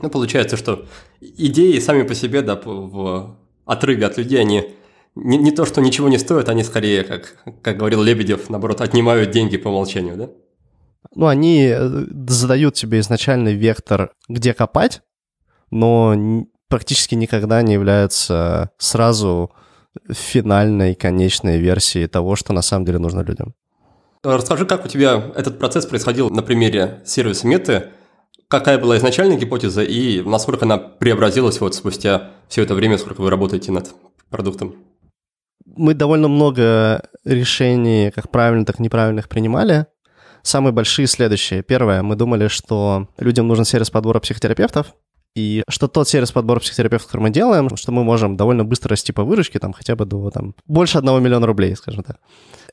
Ну, 0.00 0.08
получается, 0.08 0.56
что 0.56 0.86
идеи 1.20 1.78
сами 1.80 2.04
по 2.04 2.14
себе, 2.14 2.42
да, 2.42 2.54
в 2.64 3.36
отрыве 3.64 4.06
от 4.06 4.16
людей, 4.18 4.40
они 4.40 4.75
не, 5.16 5.38
не 5.38 5.50
то, 5.50 5.64
что 5.64 5.80
ничего 5.80 6.08
не 6.08 6.18
стоят, 6.18 6.48
они 6.48 6.62
скорее, 6.62 7.02
как, 7.02 7.36
как 7.62 7.78
говорил 7.78 8.02
Лебедев, 8.02 8.48
наоборот, 8.50 8.80
отнимают 8.80 9.30
деньги 9.30 9.56
по 9.56 9.68
умолчанию, 9.68 10.16
да? 10.16 10.30
Ну, 11.14 11.26
они 11.26 11.68
э, 11.74 11.88
задают 12.28 12.74
тебе 12.74 13.00
изначальный 13.00 13.54
вектор, 13.54 14.12
где 14.28 14.52
копать, 14.52 15.00
но 15.70 16.46
практически 16.68 17.14
никогда 17.14 17.62
не 17.62 17.72
являются 17.72 18.70
сразу 18.78 19.52
финальной, 20.10 20.94
конечной 20.94 21.58
версией 21.58 22.06
того, 22.06 22.36
что 22.36 22.52
на 22.52 22.62
самом 22.62 22.84
деле 22.84 22.98
нужно 22.98 23.20
людям. 23.20 23.54
Расскажи, 24.22 24.66
как 24.66 24.84
у 24.84 24.88
тебя 24.88 25.32
этот 25.34 25.58
процесс 25.58 25.86
происходил 25.86 26.28
на 26.28 26.42
примере 26.42 27.02
сервиса 27.06 27.46
Меты, 27.46 27.90
какая 28.48 28.78
была 28.78 28.98
изначальная 28.98 29.38
гипотеза 29.38 29.82
и 29.82 30.20
насколько 30.22 30.64
она 30.64 30.78
преобразилась 30.78 31.60
вот 31.60 31.74
спустя 31.74 32.32
все 32.48 32.62
это 32.62 32.74
время, 32.74 32.98
сколько 32.98 33.20
вы 33.20 33.30
работаете 33.30 33.72
над 33.72 33.94
продуктом? 34.28 34.74
Мы 35.76 35.94
довольно 35.94 36.28
много 36.28 37.02
решений, 37.24 38.10
как 38.10 38.30
правильно, 38.30 38.64
так 38.64 38.80
и 38.80 38.82
неправильных 38.82 39.28
принимали. 39.28 39.86
Самые 40.42 40.72
большие 40.72 41.06
следующие. 41.06 41.62
Первое, 41.62 42.02
мы 42.02 42.14
думали, 42.16 42.48
что 42.48 43.08
людям 43.18 43.48
нужен 43.48 43.64
сервис 43.64 43.90
подбора 43.90 44.20
психотерапевтов, 44.20 44.94
и 45.36 45.62
что 45.68 45.86
тот 45.86 46.08
сервис 46.08 46.32
подбора 46.32 46.60
психотерапевтов, 46.60 47.08
который 47.08 47.24
мы 47.24 47.30
делаем, 47.30 47.76
что 47.76 47.92
мы 47.92 48.04
можем 48.04 48.38
довольно 48.38 48.64
быстро 48.64 48.90
расти 48.90 49.12
по 49.12 49.22
выручке, 49.22 49.58
там 49.58 49.74
хотя 49.74 49.94
бы 49.94 50.06
до 50.06 50.30
там, 50.30 50.54
больше 50.66 50.96
одного 50.96 51.18
миллиона 51.18 51.46
рублей, 51.46 51.76
скажем 51.76 52.04
так. 52.04 52.16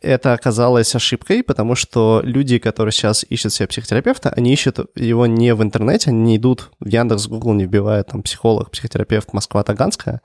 Это 0.03 0.33
оказалось 0.33 0.93
ошибкой, 0.95 1.43
потому 1.43 1.75
что 1.75 2.19
люди, 2.25 2.59
которые 2.59 2.91
сейчас 2.91 3.25
ищут 3.27 3.53
себе 3.53 3.67
психотерапевта, 3.69 4.29
они 4.31 4.51
ищут 4.51 4.79
его 4.95 5.25
не 5.27 5.55
в 5.55 5.63
интернете, 5.63 6.09
они 6.09 6.23
не 6.23 6.37
идут 6.37 6.71
в 6.81 6.87
Яндекс, 6.87 7.27
Google, 7.27 7.53
не 7.53 7.63
вбивают 7.63 8.07
там 8.09 8.21
психолог, 8.21 8.69
психотерапевт 8.69 9.31
Москва 9.31 9.63
Таганская. 9.63 10.21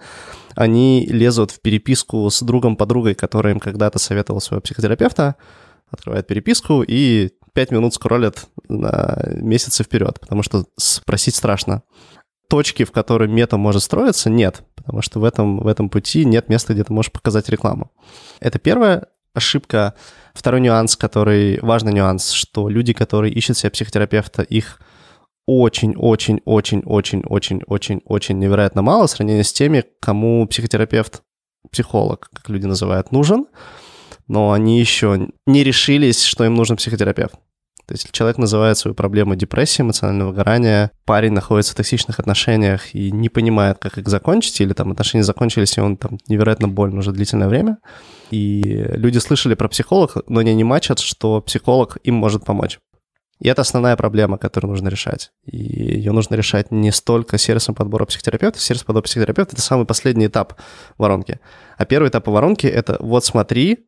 Они 0.57 1.07
лезут 1.07 1.53
в 1.53 1.61
переписку 1.61 2.29
с 2.29 2.43
другом, 2.43 2.77
подругой, 2.77 3.15
который 3.15 3.53
им 3.53 3.61
когда-то 3.61 4.01
советовал 4.01 4.41
своего 4.41 4.63
психотерапевта, 4.63 5.37
открывают 5.93 6.27
переписку 6.27 6.83
и 6.83 7.31
пять 7.53 7.71
минут 7.71 7.95
скроллят 7.95 8.47
на 8.69 9.23
месяцы 9.35 9.85
вперед, 9.85 10.19
потому 10.19 10.43
что 10.43 10.65
спросить 10.77 11.37
страшно 11.37 11.83
точки, 12.49 12.85
в 12.85 12.91
которой 12.91 13.29
мета 13.29 13.59
может 13.59 13.83
строиться, 13.83 14.29
нет, 14.29 14.63
потому 14.75 15.03
что 15.03 15.21
в 15.21 15.25
этом, 15.25 15.61
в 15.61 15.67
этом 15.69 15.89
пути 15.89 16.25
нет 16.25 16.49
места, 16.49 16.73
где 16.73 16.83
ты 16.83 16.93
можешь 16.93 17.13
показать 17.13 17.49
рекламу. 17.49 17.93
Это 18.41 18.59
первая 18.59 19.07
ошибка. 19.39 19.95
Второй 20.35 20.61
нюанс, 20.61 20.97
который, 20.97 21.59
важный 21.63 21.93
нюанс, 21.93 22.31
что 22.31 22.69
люди, 22.69 22.93
которые 22.93 23.33
ищут 23.33 23.57
себе 23.57 23.71
психотерапевта, 23.71 24.43
их 24.43 24.81
очень-очень-очень-очень-очень-очень 25.47 28.39
невероятно 28.39 28.83
мало 28.83 29.07
в 29.07 29.11
сравнении 29.11 29.43
с 29.43 29.53
теми, 29.53 29.85
кому 30.01 30.47
психотерапевт, 30.47 31.23
психолог, 31.73 32.29
как 32.33 32.49
люди 32.51 32.67
называют, 32.67 33.13
нужен, 33.13 33.47
но 34.27 34.53
они 34.53 34.79
еще 34.79 35.29
не 35.47 35.65
решились, 35.65 36.23
что 36.23 36.45
им 36.45 36.55
нужен 36.55 36.77
психотерапевт. 36.77 37.35
То 37.89 37.95
есть 37.95 38.13
человек 38.13 38.37
называет 38.37 38.77
свою 38.77 38.95
проблему 38.95 39.35
депрессией, 39.35 39.87
эмоционального 39.87 40.29
выгорания, 40.29 40.91
парень 41.07 41.33
находится 41.33 41.73
в 41.73 41.77
токсичных 41.77 42.21
отношениях 42.21 42.95
и 42.95 43.11
не 43.11 43.31
понимает, 43.31 43.79
как 43.79 43.97
их 43.97 44.07
закончить, 44.09 44.61
или 44.61 44.75
там 44.75 44.93
отношения 44.93 45.25
закончились, 45.25 45.79
и 45.79 45.81
он 45.81 45.97
там 45.97 46.19
невероятно 46.29 46.69
болен 46.69 46.99
уже 46.99 47.13
длительное 47.13 47.49
время. 47.49 47.79
И 48.31 48.85
люди 48.91 49.17
слышали 49.17 49.55
про 49.55 49.69
психолога, 49.69 50.23
но 50.29 50.41
они 50.41 50.55
не 50.55 50.65
мачат, 50.65 50.99
что 50.99 51.41
психолог 51.41 51.97
им 52.05 52.17
может 52.17 52.45
помочь. 52.45 52.79
И 53.41 53.49
это 53.49 53.63
основная 53.63 53.97
проблема, 53.97 54.37
которую 54.37 54.73
нужно 54.73 54.89
решать. 54.89 55.31
И 55.47 55.57
ее 55.57 56.13
нужно 56.13 56.35
решать 56.35 56.71
не 56.71 56.91
столько 56.91 57.39
сервисом 57.39 57.75
подбора 57.75 58.05
психотерапевта. 58.05 58.61
Сервис 58.61 58.85
подбора 58.85 59.05
психотерапевта— 59.05 59.53
это 59.55 59.63
самый 59.63 59.87
последний 59.87 60.27
этап 60.27 60.61
воронки. 60.99 61.41
А 61.79 61.87
первый 61.87 62.11
этап 62.11 62.27
воронки— 62.27 62.67
это 62.67 62.99
вот 63.01 63.25
смотри, 63.25 63.87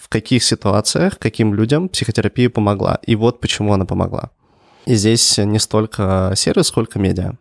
в 0.00 0.08
каких 0.08 0.42
ситуациях, 0.42 1.18
каким 1.18 1.54
людям 1.54 1.88
психотерапия 1.88 2.50
помогла, 2.50 2.98
и 3.06 3.14
вот 3.16 3.40
почему 3.40 3.72
она 3.72 3.84
помогла. 3.84 4.30
И 4.86 4.94
здесь 4.94 5.38
не 5.38 5.58
столько 5.58 6.32
сервис, 6.36 6.66
сколько 6.66 6.98
медиа. 6.98 7.34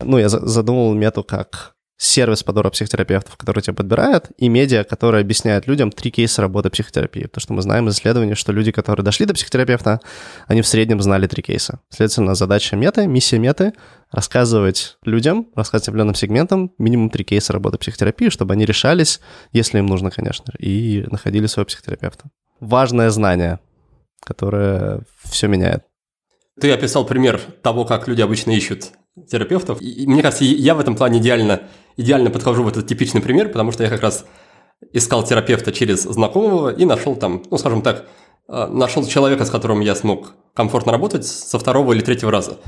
Ну, 0.00 0.18
я 0.18 0.28
задумал 0.28 0.94
мету 0.94 1.22
как 1.22 1.74
сервис 1.98 2.44
подбора 2.44 2.70
психотерапевтов, 2.70 3.36
который 3.36 3.60
тебя 3.60 3.74
подбирает, 3.74 4.30
и 4.38 4.48
медиа, 4.48 4.84
которые 4.84 5.20
объясняют 5.20 5.66
людям 5.66 5.90
три 5.90 6.12
кейса 6.12 6.40
работы 6.40 6.70
психотерапии. 6.70 7.24
Потому 7.24 7.42
что 7.42 7.52
мы 7.52 7.62
знаем 7.62 7.88
из 7.88 7.96
исследований, 7.96 8.34
что 8.34 8.52
люди, 8.52 8.70
которые 8.70 9.04
дошли 9.04 9.26
до 9.26 9.34
психотерапевта, 9.34 10.00
они 10.46 10.62
в 10.62 10.66
среднем 10.66 11.02
знали 11.02 11.26
три 11.26 11.42
кейса. 11.42 11.80
Следовательно, 11.90 12.36
задача 12.36 12.76
меты, 12.76 13.06
миссия 13.08 13.38
меты— 13.38 13.72
рассказывать 14.12 14.96
людям, 15.04 15.48
рассказывать 15.56 15.88
определенным 15.88 16.14
сегментам 16.14 16.72
минимум 16.78 17.10
три 17.10 17.24
кейса 17.24 17.52
работы 17.52 17.78
психотерапии, 17.78 18.28
чтобы 18.28 18.54
они 18.54 18.64
решались, 18.64 19.20
если 19.52 19.78
им 19.78 19.86
нужно, 19.86 20.10
конечно, 20.10 20.52
и 20.58 21.04
находили 21.10 21.46
своего 21.46 21.66
психотерапевта. 21.66 22.30
Важное 22.60 23.10
знание, 23.10 23.58
которое 24.24 25.02
все 25.24 25.48
меняет. 25.48 25.82
Ты 26.60 26.72
описал 26.72 27.04
пример 27.04 27.40
того, 27.62 27.84
как 27.84 28.08
люди 28.08 28.20
обычно 28.20 28.52
ищут 28.52 28.92
терапевтов. 29.26 29.80
И, 29.80 30.06
мне 30.06 30.22
кажется, 30.22 30.44
я 30.44 30.74
в 30.74 30.80
этом 30.80 30.96
плане 30.96 31.18
идеально, 31.18 31.62
идеально 31.96 32.30
подхожу 32.30 32.62
в 32.62 32.68
этот 32.68 32.86
типичный 32.86 33.20
пример, 33.20 33.48
потому 33.48 33.72
что 33.72 33.84
я 33.84 33.90
как 33.90 34.02
раз 34.02 34.24
искал 34.92 35.24
терапевта 35.24 35.72
через 35.72 36.02
знакомого 36.02 36.70
и 36.70 36.84
нашел 36.84 37.16
там, 37.16 37.42
ну, 37.50 37.58
скажем 37.58 37.82
так, 37.82 38.06
э, 38.48 38.66
нашел 38.66 39.04
человека, 39.06 39.44
с 39.44 39.50
которым 39.50 39.80
я 39.80 39.94
смог 39.94 40.34
комфортно 40.54 40.92
работать 40.92 41.26
со 41.26 41.58
второго 41.58 41.92
или 41.92 42.00
третьего 42.00 42.30
раза. 42.30 42.58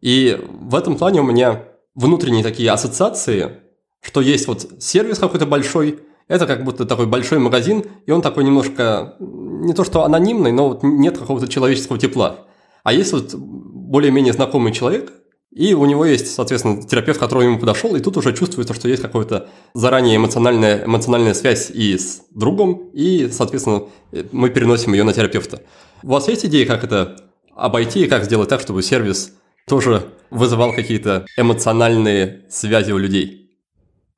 И 0.00 0.38
в 0.60 0.74
этом 0.74 0.96
плане 0.96 1.20
у 1.20 1.24
меня 1.24 1.64
внутренние 1.94 2.42
такие 2.42 2.70
ассоциации, 2.70 3.60
что 4.02 4.20
есть 4.20 4.46
вот 4.48 4.66
сервис 4.78 5.18
какой-то 5.18 5.46
большой, 5.46 6.00
это 6.28 6.46
как 6.46 6.64
будто 6.64 6.84
такой 6.84 7.06
большой 7.06 7.38
магазин, 7.38 7.84
и 8.06 8.10
он 8.10 8.22
такой 8.22 8.44
немножко, 8.44 9.16
не 9.18 9.74
то 9.74 9.84
что 9.84 10.04
анонимный, 10.04 10.52
но 10.52 10.68
вот 10.68 10.82
нет 10.82 11.18
какого-то 11.18 11.48
человеческого 11.48 11.98
тепла. 11.98 12.46
А 12.82 12.92
есть 12.92 13.12
вот 13.12 13.34
более-менее 13.34 14.32
знакомый 14.32 14.72
человек, 14.72 15.12
и 15.54 15.72
у 15.72 15.84
него 15.86 16.04
есть, 16.04 16.34
соответственно, 16.34 16.82
терапевт, 16.82 17.20
который 17.20 17.46
ему 17.46 17.60
подошел, 17.60 17.94
и 17.94 18.00
тут 18.00 18.16
уже 18.16 18.36
чувствуется, 18.36 18.74
что 18.74 18.88
есть 18.88 19.02
какая-то 19.02 19.48
заранее 19.72 20.16
эмоциональная, 20.16 20.84
эмоциональная 20.84 21.32
связь 21.32 21.70
и 21.70 21.96
с 21.96 22.22
другом, 22.30 22.90
и, 22.92 23.28
соответственно, 23.30 23.84
мы 24.32 24.50
переносим 24.50 24.94
ее 24.94 25.04
на 25.04 25.12
терапевта. 25.12 25.62
У 26.02 26.08
вас 26.08 26.26
есть 26.26 26.44
идеи, 26.46 26.64
как 26.64 26.82
это 26.82 27.16
обойти 27.54 28.04
и 28.04 28.08
как 28.08 28.24
сделать 28.24 28.48
так, 28.48 28.60
чтобы 28.60 28.82
сервис 28.82 29.32
тоже 29.68 30.08
вызывал 30.30 30.74
какие-то 30.74 31.24
эмоциональные 31.36 32.46
связи 32.50 32.90
у 32.90 32.98
людей? 32.98 33.44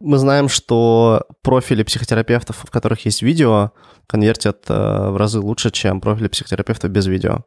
Мы 0.01 0.19
знаем, 0.19 0.49
что 0.49 1.25
профили 1.43 1.83
психотерапевтов, 1.83 2.65
в 2.65 2.71
которых 2.71 3.05
есть 3.05 3.23
видео, 3.23 3.73
конвертят 4.07 4.65
э, 4.69 4.75
в 4.75 5.17
разы 5.17 5.41
лучше, 5.41 5.71
чем 5.71 6.01
профили 6.01 6.29
психотерапевтов 6.29 6.91
без 6.91 7.07
видео. 7.07 7.45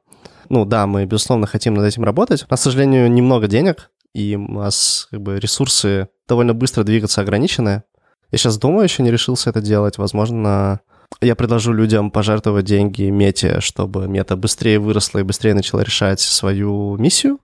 Ну 0.50 0.66
да, 0.66 0.88
мы, 0.88 1.06
безусловно, 1.06 1.48
хотим 1.48 1.76
над 1.76 1.86
этим 1.86 2.04
работать. 2.04 2.44
У 2.44 2.48
нас, 2.50 2.60
к 2.60 2.64
сожалению, 2.64 3.12
немного 3.12 3.48
денег, 3.48 3.92
и 4.14 4.36
у 4.36 4.60
нас 4.60 5.08
как 5.12 5.22
бы 5.22 5.40
ресурсы 5.40 6.10
довольно 6.28 6.54
быстро 6.54 6.84
двигаться 6.84 7.22
ограничены. 7.22 7.84
Я 8.32 8.38
сейчас 8.38 8.58
думаю, 8.58 8.84
еще 8.84 9.04
не 9.04 9.12
решился 9.12 9.50
это 9.50 9.62
делать. 9.62 9.98
Возможно, 9.98 10.82
я 11.22 11.36
предложу 11.36 11.74
людям 11.74 12.12
пожертвовать 12.12 12.66
деньги 12.66 13.04
мете, 13.04 13.60
чтобы 13.60 14.08
мета 14.08 14.36
быстрее 14.36 14.80
выросла 14.80 15.20
и 15.20 15.24
быстрее 15.24 15.54
начала 15.54 15.82
решать 15.82 16.20
свою 16.20 16.98
миссию. 16.98 17.40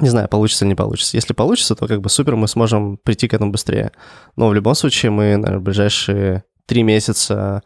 Не 0.00 0.08
знаю, 0.08 0.28
получится 0.28 0.64
или 0.64 0.70
не 0.70 0.74
получится. 0.74 1.16
Если 1.16 1.34
получится, 1.34 1.76
то 1.76 1.86
как 1.86 2.00
бы 2.00 2.08
супер, 2.08 2.34
мы 2.36 2.48
сможем 2.48 2.96
прийти 2.98 3.28
к 3.28 3.34
этому 3.34 3.52
быстрее. 3.52 3.92
Но 4.36 4.48
в 4.48 4.54
любом 4.54 4.74
случае 4.74 5.12
мы, 5.12 5.36
наверное, 5.36 5.60
в 5.60 5.62
ближайшие 5.62 6.44
три 6.66 6.82
месяца 6.82 7.62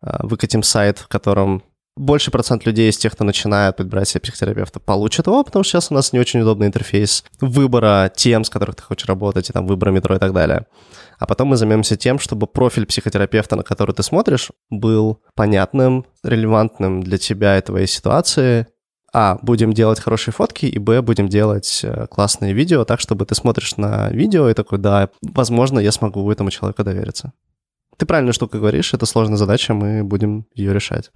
а, 0.00 0.26
выкатим 0.26 0.62
сайт, 0.62 0.98
в 0.98 1.08
котором 1.08 1.62
больше 1.98 2.30
процент 2.30 2.64
людей 2.64 2.90
из 2.90 2.96
тех, 2.96 3.12
кто 3.12 3.24
начинает 3.24 3.76
подбирать 3.76 4.08
себе 4.08 4.20
психотерапевта, 4.20 4.80
получат 4.80 5.26
его, 5.26 5.42
потому 5.42 5.64
что 5.64 5.72
сейчас 5.72 5.90
у 5.90 5.94
нас 5.94 6.12
не 6.12 6.20
очень 6.20 6.40
удобный 6.40 6.68
интерфейс 6.68 7.24
выбора 7.40 8.10
тем, 8.14 8.44
с 8.44 8.50
которых 8.50 8.76
ты 8.76 8.82
хочешь 8.82 9.08
работать, 9.08 9.50
и 9.50 9.52
там 9.52 9.66
выбора 9.66 9.90
метро 9.90 10.16
и 10.16 10.18
так 10.18 10.32
далее. 10.32 10.66
А 11.18 11.26
потом 11.26 11.48
мы 11.48 11.56
займемся 11.56 11.96
тем, 11.96 12.18
чтобы 12.18 12.46
профиль 12.46 12.86
психотерапевта, 12.86 13.56
на 13.56 13.64
который 13.64 13.94
ты 13.94 14.02
смотришь, 14.02 14.50
был 14.70 15.20
понятным, 15.34 16.06
релевантным 16.22 17.02
для 17.02 17.18
тебя 17.18 17.58
и 17.58 17.62
твоей 17.62 17.86
ситуации. 17.86 18.66
А, 19.12 19.38
будем 19.42 19.72
делать 19.72 20.00
хорошие 20.00 20.32
фотки, 20.32 20.66
и 20.66 20.78
Б, 20.78 21.00
будем 21.00 21.28
делать 21.28 21.80
э, 21.82 22.06
классные 22.08 22.52
видео, 22.52 22.84
так, 22.84 23.00
чтобы 23.00 23.24
ты 23.24 23.34
смотришь 23.34 23.76
на 23.78 24.10
видео 24.10 24.50
и 24.50 24.54
такой, 24.54 24.78
да, 24.78 25.08
возможно, 25.22 25.78
я 25.78 25.92
смогу 25.92 26.30
этому 26.30 26.50
человеку 26.50 26.84
довериться. 26.84 27.32
Ты 27.96 28.04
правильную 28.04 28.34
штуку 28.34 28.58
говоришь, 28.58 28.92
это 28.92 29.06
сложная 29.06 29.38
задача, 29.38 29.72
мы 29.72 30.04
будем 30.04 30.46
ее 30.54 30.74
решать. 30.74 31.10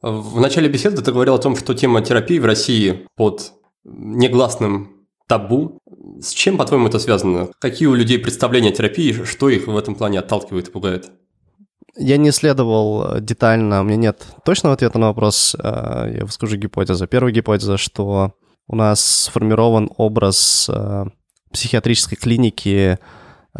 В 0.00 0.40
начале 0.40 0.68
беседы 0.68 1.02
ты 1.02 1.12
говорил 1.12 1.34
о 1.34 1.38
том, 1.38 1.56
что 1.56 1.74
тема 1.74 2.02
терапии 2.02 2.38
в 2.38 2.44
России 2.44 3.06
под 3.16 3.52
негласным 3.84 5.06
табу. 5.26 5.78
С 6.20 6.30
чем, 6.30 6.56
по-твоему, 6.56 6.88
это 6.88 6.98
связано? 6.98 7.48
Какие 7.58 7.88
у 7.88 7.94
людей 7.94 8.18
представления 8.18 8.70
о 8.70 8.72
терапии, 8.72 9.24
что 9.24 9.48
их 9.48 9.66
в 9.66 9.76
этом 9.76 9.94
плане 9.94 10.18
отталкивает 10.18 10.68
и 10.68 10.70
пугает? 10.70 11.10
Я 11.96 12.16
не 12.16 12.30
исследовал 12.30 13.20
детально, 13.20 13.80
у 13.80 13.84
меня 13.84 13.96
нет 13.96 14.26
точного 14.44 14.74
ответа 14.74 14.98
на 14.98 15.08
вопрос, 15.08 15.54
а, 15.58 16.08
я 16.08 16.24
выскажу 16.24 16.56
гипотезу. 16.56 17.06
Первая 17.06 17.32
гипотеза, 17.32 17.76
что 17.76 18.32
у 18.66 18.76
нас 18.76 19.04
сформирован 19.04 19.90
образ 19.98 20.70
а, 20.70 21.08
психиатрической 21.52 22.16
клиники 22.16 22.98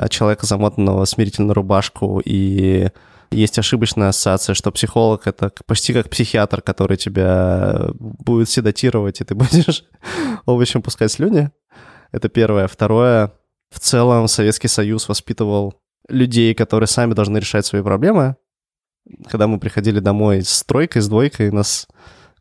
человека, 0.08 0.46
замотанного 0.46 1.04
смирительную 1.04 1.54
рубашку 1.54 2.22
и 2.24 2.88
есть 3.32 3.58
ошибочная 3.58 4.08
ассоциация, 4.08 4.54
что 4.54 4.70
психолог— 4.70 5.22
это 5.26 5.52
почти 5.66 5.92
как 5.92 6.08
психиатр, 6.08 6.62
который 6.62 6.96
тебя 6.96 7.88
будет 7.98 8.48
седатировать, 8.48 9.20
и 9.20 9.24
ты 9.24 9.34
будешь 9.34 9.84
овощем 10.46 10.82
пускать 10.82 11.12
слюни. 11.12 11.50
Это 12.12 12.28
первое. 12.28 12.68
Второе. 12.68 13.32
В 13.70 13.80
целом 13.80 14.28
Советский 14.28 14.68
Союз 14.68 15.08
воспитывал 15.08 15.74
людей, 16.08 16.54
которые 16.54 16.86
сами 16.86 17.14
должны 17.14 17.38
решать 17.38 17.64
свои 17.64 17.82
проблемы. 17.82 18.36
Когда 19.28 19.46
мы 19.46 19.58
приходили 19.58 19.98
домой 19.98 20.42
с 20.42 20.62
тройкой, 20.62 21.02
с 21.02 21.08
двойкой, 21.08 21.50
нас 21.50 21.88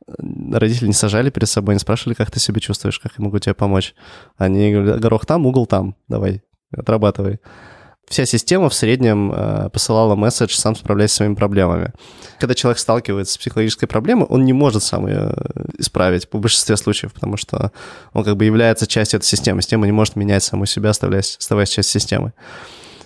э, 0.06 0.14
родители 0.52 0.88
не 0.88 0.94
сажали 0.94 1.30
перед 1.30 1.48
собой, 1.48 1.76
не 1.76 1.80
спрашивали, 1.80 2.14
как 2.14 2.30
ты 2.30 2.40
себя 2.40 2.60
чувствуешь, 2.60 3.00
как 3.00 3.14
я 3.18 3.24
могу 3.24 3.40
тебе 3.40 3.56
помочь. 3.56 3.96
Они 4.38 4.72
говорили, 4.72 5.00
горох 5.00 5.26
там, 5.26 5.46
угол 5.46 5.66
там, 5.66 5.96
давай, 6.08 6.44
отрабатывай 6.72 7.40
вся 8.12 8.26
система 8.26 8.70
в 8.70 8.74
среднем 8.74 9.32
э, 9.32 9.70
посылала 9.70 10.16
месседж 10.16 10.54
«сам 10.54 10.76
справляйся 10.76 11.16
с 11.16 11.18
своими 11.18 11.34
проблемами». 11.34 11.94
Когда 12.40 12.54
человек 12.54 12.78
сталкивается 12.78 13.34
с 13.34 13.38
психологической 13.38 13.88
проблемой, 13.88 14.26
он 14.26 14.46
не 14.46 14.54
может 14.54 14.84
сам 14.84 15.08
ее 15.08 15.34
исправить 15.78 16.30
по 16.30 16.38
большинстве 16.38 16.78
случаев, 16.78 17.14
потому 17.14 17.38
что 17.38 17.72
он 18.14 18.24
как 18.24 18.36
бы 18.36 18.46
является 18.46 18.86
частью 18.86 19.20
этой 19.20 19.28
системы. 19.28 19.62
Система 19.62 19.86
не 19.86 19.92
может 19.92 20.16
менять 20.16 20.44
саму 20.44 20.66
себя, 20.66 20.90
оставаясь, 20.90 21.38
оставаясь 21.40 21.70
частью 21.70 22.00
системы. 22.02 22.34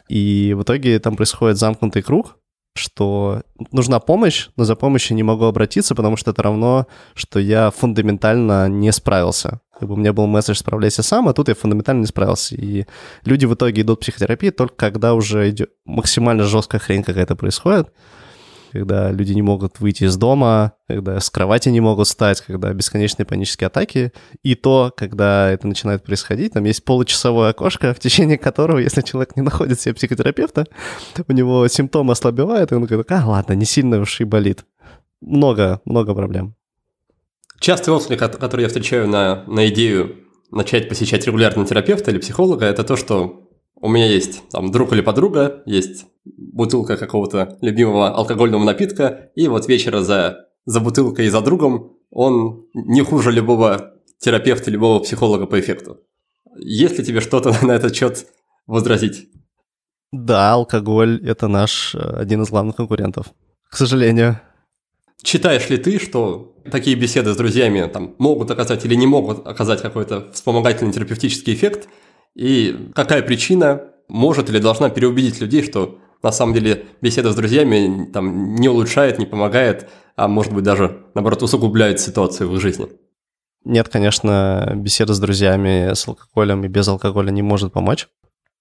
И 0.09 0.53
в 0.57 0.63
итоге 0.63 0.99
там 0.99 1.15
происходит 1.15 1.57
замкнутый 1.57 2.01
круг, 2.01 2.37
что 2.75 3.43
нужна 3.71 3.99
помощь, 3.99 4.49
но 4.57 4.65
за 4.65 4.75
помощью 4.75 5.15
не 5.15 5.23
могу 5.23 5.45
обратиться, 5.45 5.95
потому 5.95 6.17
что 6.17 6.31
это 6.31 6.43
равно, 6.43 6.87
что 7.13 7.39
я 7.39 7.71
фундаментально 7.71 8.67
не 8.67 8.91
справился. 8.91 9.61
Как 9.77 9.89
бы 9.89 9.95
у 9.95 9.97
меня 9.97 10.13
был 10.13 10.25
месседж 10.25 10.57
«справляйся 10.57 11.03
сам», 11.03 11.27
а 11.27 11.33
тут 11.33 11.49
я 11.49 11.55
фундаментально 11.55 12.01
не 12.01 12.07
справился. 12.07 12.55
И 12.55 12.85
люди 13.25 13.45
в 13.45 13.53
итоге 13.53 13.81
идут 13.81 13.99
в 13.99 14.01
психотерапию 14.01 14.53
только 14.53 14.75
когда 14.75 15.13
уже 15.13 15.49
идет 15.49 15.71
максимально 15.85 16.43
жесткая 16.43 16.79
хрень 16.79 17.03
какая-то 17.03 17.35
происходит, 17.35 17.91
когда 18.71 19.11
люди 19.11 19.33
не 19.33 19.41
могут 19.41 19.79
выйти 19.79 20.05
из 20.05 20.17
дома, 20.17 20.73
когда 20.87 21.19
с 21.19 21.29
кровати 21.29 21.69
не 21.69 21.81
могут 21.81 22.07
встать, 22.07 22.41
когда 22.41 22.73
бесконечные 22.73 23.25
панические 23.25 23.67
атаки. 23.67 24.11
И 24.43 24.55
то, 24.55 24.93
когда 24.95 25.49
это 25.49 25.67
начинает 25.67 26.03
происходить, 26.03 26.53
там 26.53 26.63
есть 26.63 26.83
получасовое 26.83 27.49
окошко, 27.49 27.93
в 27.95 27.99
течение 27.99 28.37
которого, 28.37 28.79
если 28.79 29.01
человек 29.01 29.35
не 29.35 29.41
находит 29.41 29.79
себе 29.79 29.93
психотерапевта, 29.93 30.65
у 31.27 31.31
него 31.33 31.67
симптомы 31.67 32.13
ослабевают, 32.13 32.71
и 32.71 32.75
он 32.75 32.85
говорит, 32.85 33.11
а, 33.11 33.25
ладно, 33.25 33.53
не 33.53 33.65
сильно 33.65 33.99
уж 33.99 34.21
и 34.21 34.23
болит. 34.23 34.65
Много, 35.21 35.81
много 35.85 36.13
проблем. 36.13 36.55
Частый 37.59 37.93
отклик, 37.93 38.19
который 38.19 38.61
я 38.61 38.67
встречаю 38.67 39.07
на, 39.07 39.43
на 39.47 39.67
идею 39.67 40.25
начать 40.51 40.89
посещать 40.89 41.25
регулярно 41.25 41.65
терапевта 41.65 42.11
или 42.11 42.19
психолога, 42.19 42.65
это 42.65 42.83
то, 42.83 42.95
что 42.95 43.49
у 43.75 43.89
меня 43.89 44.07
есть 44.07 44.47
там 44.49 44.71
друг 44.71 44.93
или 44.93 45.01
подруга, 45.01 45.63
есть 45.65 46.05
бутылка 46.25 46.97
какого-то 46.97 47.57
любимого 47.61 48.09
алкогольного 48.09 48.63
напитка, 48.63 49.31
и 49.35 49.47
вот 49.47 49.67
вечера 49.67 50.01
за, 50.01 50.47
за 50.65 50.79
бутылкой 50.79 51.25
и 51.25 51.29
за 51.29 51.41
другом 51.41 51.97
он 52.09 52.65
не 52.73 53.01
хуже 53.01 53.31
любого 53.31 53.93
терапевта, 54.19 54.71
любого 54.71 54.99
психолога 54.99 55.45
по 55.45 55.59
эффекту. 55.59 55.99
Есть 56.57 56.97
ли 56.97 57.05
тебе 57.05 57.19
что-то 57.19 57.53
на 57.65 57.73
этот 57.73 57.95
счет 57.95 58.25
возразить? 58.65 59.29
Да, 60.11 60.53
алкоголь– 60.53 61.21
это 61.27 61.47
наш 61.47 61.93
э, 61.93 61.99
один 61.99 62.43
из 62.43 62.49
главных 62.49 62.77
конкурентов, 62.77 63.27
к 63.69 63.75
сожалению. 63.75 64.39
Читаешь 65.21 65.69
ли 65.69 65.77
ты, 65.77 65.99
что 65.99 66.54
такие 66.71 66.95
беседы 66.95 67.33
с 67.33 67.37
друзьями 67.37 67.89
там, 67.91 68.15
могут 68.17 68.51
оказать 68.51 68.85
или 68.85 68.95
не 68.95 69.07
могут 69.07 69.45
оказать 69.47 69.81
какой-то 69.81 70.31
вспомогательный 70.33 70.93
терапевтический 70.93 71.53
эффект? 71.53 71.87
И 72.35 72.91
какая 72.93 73.21
причина 73.21 73.83
может 74.07 74.49
или 74.49 74.59
должна 74.59 74.89
переубедить 74.89 75.39
людей, 75.41 75.63
что 75.63 75.99
на 76.21 76.31
самом 76.31 76.53
деле 76.53 76.85
беседа 77.01 77.31
с 77.31 77.35
друзьями 77.35 78.09
там, 78.11 78.55
не 78.55 78.67
улучшает, 78.67 79.19
не 79.19 79.25
помогает, 79.25 79.89
а 80.15 80.27
может 80.27 80.53
быть 80.53 80.63
даже, 80.63 81.03
наоборот, 81.13 81.43
усугубляет 81.43 81.99
ситуацию 81.99 82.49
в 82.49 82.55
их 82.55 82.61
жизни? 82.61 82.87
Нет, 83.63 83.89
конечно, 83.89 84.73
беседа 84.75 85.13
с 85.13 85.19
друзьями 85.19 85.93
с 85.93 86.07
алкоголем 86.07 86.63
и 86.63 86.67
без 86.67 86.87
алкоголя 86.87 87.31
не 87.31 87.41
может 87.41 87.73
помочь. 87.73 88.07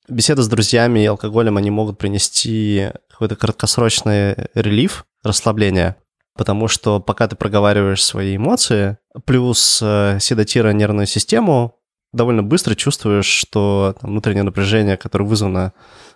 Беседа 0.08 0.42
с 0.42 0.48
друзьями 0.48 1.00
и 1.00 1.06
алкоголем, 1.06 1.56
они 1.56 1.70
могут 1.70 1.98
принести 1.98 2.88
какой-то 3.10 3.36
краткосрочный 3.36 4.34
релиф, 4.54 5.06
расслабление, 5.22 5.96
потому 6.36 6.68
что 6.68 7.00
пока 7.00 7.28
ты 7.28 7.36
проговариваешь 7.36 8.04
свои 8.04 8.36
эмоции, 8.36 8.98
плюс 9.24 9.80
э, 9.82 10.18
седатируя 10.20 10.72
нервную 10.72 11.06
систему, 11.06 11.76
довольно 12.12 12.42
быстро 12.42 12.74
чувствуешь, 12.74 13.26
что 13.26 13.94
там, 14.00 14.10
внутреннее 14.10 14.44
напряжение, 14.44 14.96
которое 14.96 15.24
вызвано 15.24 15.72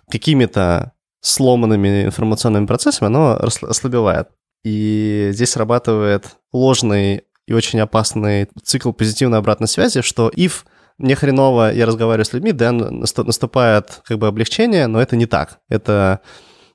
какими-то 0.09 0.93
сломанными 1.21 2.05
информационными 2.05 2.65
процессами, 2.65 3.07
оно 3.07 3.37
ослабевает. 3.37 4.29
И 4.63 5.29
здесь 5.31 5.51
срабатывает 5.51 6.37
ложный 6.51 7.23
и 7.45 7.53
очень 7.53 7.79
опасный 7.79 8.47
цикл 8.63 8.91
позитивной 8.91 9.39
обратной 9.39 9.67
связи, 9.67 10.01
что 10.01 10.29
if 10.29 10.63
мне 10.97 11.15
хреново, 11.15 11.73
я 11.73 11.85
разговариваю 11.85 12.25
с 12.25 12.33
людьми, 12.33 12.51
да, 12.51 12.71
наступает 12.71 14.01
как 14.05 14.19
бы 14.19 14.27
облегчение, 14.27 14.87
но 14.87 15.01
это 15.01 15.15
не 15.15 15.25
так. 15.25 15.59
Это 15.69 16.19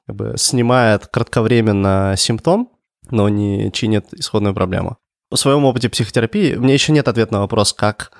как 0.07 0.17
бы 0.17 0.35
снимает 0.37 1.07
кратковременно 1.07 2.15
симптом, 2.17 2.71
но 3.11 3.29
не 3.29 3.71
чинит 3.73 4.07
исходную 4.13 4.55
проблему. 4.55 4.99
В 5.31 5.37
своем 5.37 5.65
опыте 5.65 5.89
психотерапии 5.89 6.55
мне 6.55 6.75
еще 6.75 6.93
нет 6.93 7.09
ответа 7.09 7.33
на 7.33 7.41
вопрос, 7.41 7.73
как 7.73 8.13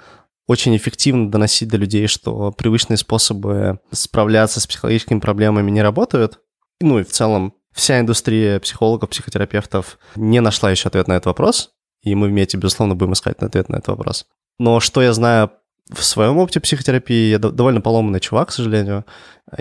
очень 0.47 0.77
эффективно 0.77 1.31
доносить 1.31 1.69
до 1.69 1.77
людей, 1.77 2.07
что 2.07 2.53
привычные 2.53 2.97
способы 2.97 3.79
справляться 3.93 4.61
с 4.61 4.67
психологическими 4.67 5.21
проблемами 5.21 5.71
не 5.71 5.83
работают. 5.83 6.41
Ну 6.81 6.99
и 6.99 7.05
в 7.05 7.11
целом 7.11 7.55
вся 7.73 8.01
индустрия 8.01 8.61
психологов, 8.61 9.11
психотерапевтов 9.11 9.99
не 10.17 10.41
нашла 10.41 10.71
еще 10.71 10.89
ответ 10.89 11.09
на 11.09 11.15
этот 11.15 11.27
вопрос, 11.27 11.71
и 12.03 12.15
мы 12.15 12.29
вместе, 12.29 12.57
безусловно, 12.57 12.95
будем 12.95 13.15
искать 13.15 13.39
ответ 13.39 13.69
на 13.69 13.77
этот 13.77 13.89
вопрос. 13.89 14.27
Но 14.59 14.81
что 14.81 15.03
я 15.03 15.13
знаю 15.13 15.51
в 15.91 16.03
своем 16.03 16.39
опыте 16.39 16.61
психотерапии, 16.61 17.31
я 17.31 17.39
довольно 17.39 17.81
поломанный 17.81 18.21
чувак, 18.21 18.49
к 18.49 18.53
сожалению, 18.53 19.05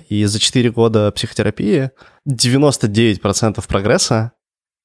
и 0.09 0.23
за 0.25 0.39
4 0.39 0.71
года 0.71 1.11
психотерапии 1.11 1.91
99% 2.29 3.67
прогресса 3.67 4.31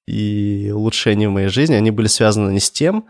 и 0.08 0.70
улучшений 0.70 1.26
в 1.26 1.32
моей 1.32 1.48
жизни, 1.48 1.74
они 1.74 1.90
были 1.90 2.06
связаны 2.06 2.50
не 2.50 2.60
с 2.60 2.70
тем, 2.70 3.06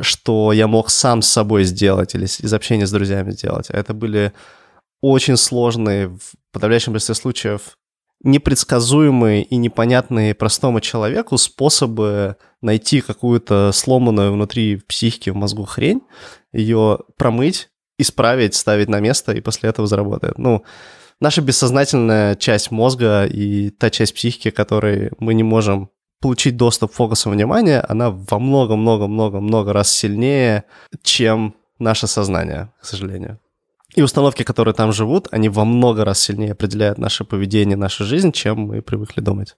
что 0.00 0.52
я 0.52 0.66
мог 0.66 0.90
сам 0.90 1.22
с 1.22 1.28
собой 1.28 1.64
сделать 1.64 2.14
или 2.14 2.24
из 2.24 2.52
общения 2.52 2.86
с 2.86 2.92
друзьями 2.92 3.30
сделать. 3.30 3.70
А 3.70 3.78
это 3.78 3.94
были 3.94 4.32
очень 5.00 5.36
сложные, 5.36 6.08
в 6.08 6.20
подавляющем 6.52 6.92
большинстве 6.92 7.14
случаев, 7.14 7.78
непредсказуемые 8.24 9.44
и 9.44 9.56
непонятные 9.56 10.34
простому 10.34 10.80
человеку 10.80 11.38
способы 11.38 12.36
найти 12.60 13.00
какую-то 13.00 13.70
сломанную 13.72 14.32
внутри 14.32 14.76
психики 14.88 15.30
в 15.30 15.36
мозгу 15.36 15.64
хрень, 15.64 16.00
ее 16.52 16.98
промыть, 17.16 17.68
исправить, 17.96 18.54
ставить 18.54 18.88
на 18.88 18.98
место, 18.98 19.32
и 19.32 19.40
после 19.40 19.70
этого 19.70 19.86
заработает. 19.86 20.36
Ну, 20.36 20.64
наша 21.20 21.42
бессознательная 21.42 22.34
часть 22.34 22.72
мозга 22.72 23.24
и 23.24 23.70
та 23.70 23.90
часть 23.90 24.14
психики, 24.14 24.50
которой 24.50 25.12
мы 25.18 25.34
не 25.34 25.44
можем 25.44 25.90
получить 26.20 26.56
доступ 26.56 26.92
фокусом 26.92 27.32
внимания, 27.32 27.84
она 27.88 28.10
во 28.10 28.38
много-много-много-много 28.38 29.72
раз 29.72 29.90
сильнее, 29.90 30.64
чем 31.02 31.54
наше 31.78 32.06
сознание, 32.06 32.72
к 32.80 32.86
сожалению. 32.86 33.38
И 33.94 34.02
установки, 34.02 34.42
которые 34.42 34.74
там 34.74 34.92
живут, 34.92 35.28
они 35.30 35.48
во 35.48 35.64
много 35.64 36.04
раз 36.04 36.20
сильнее 36.20 36.52
определяют 36.52 36.98
наше 36.98 37.24
поведение, 37.24 37.76
нашу 37.76 38.04
жизнь, 38.04 38.32
чем 38.32 38.60
мы 38.60 38.82
привыкли 38.82 39.20
думать. 39.20 39.56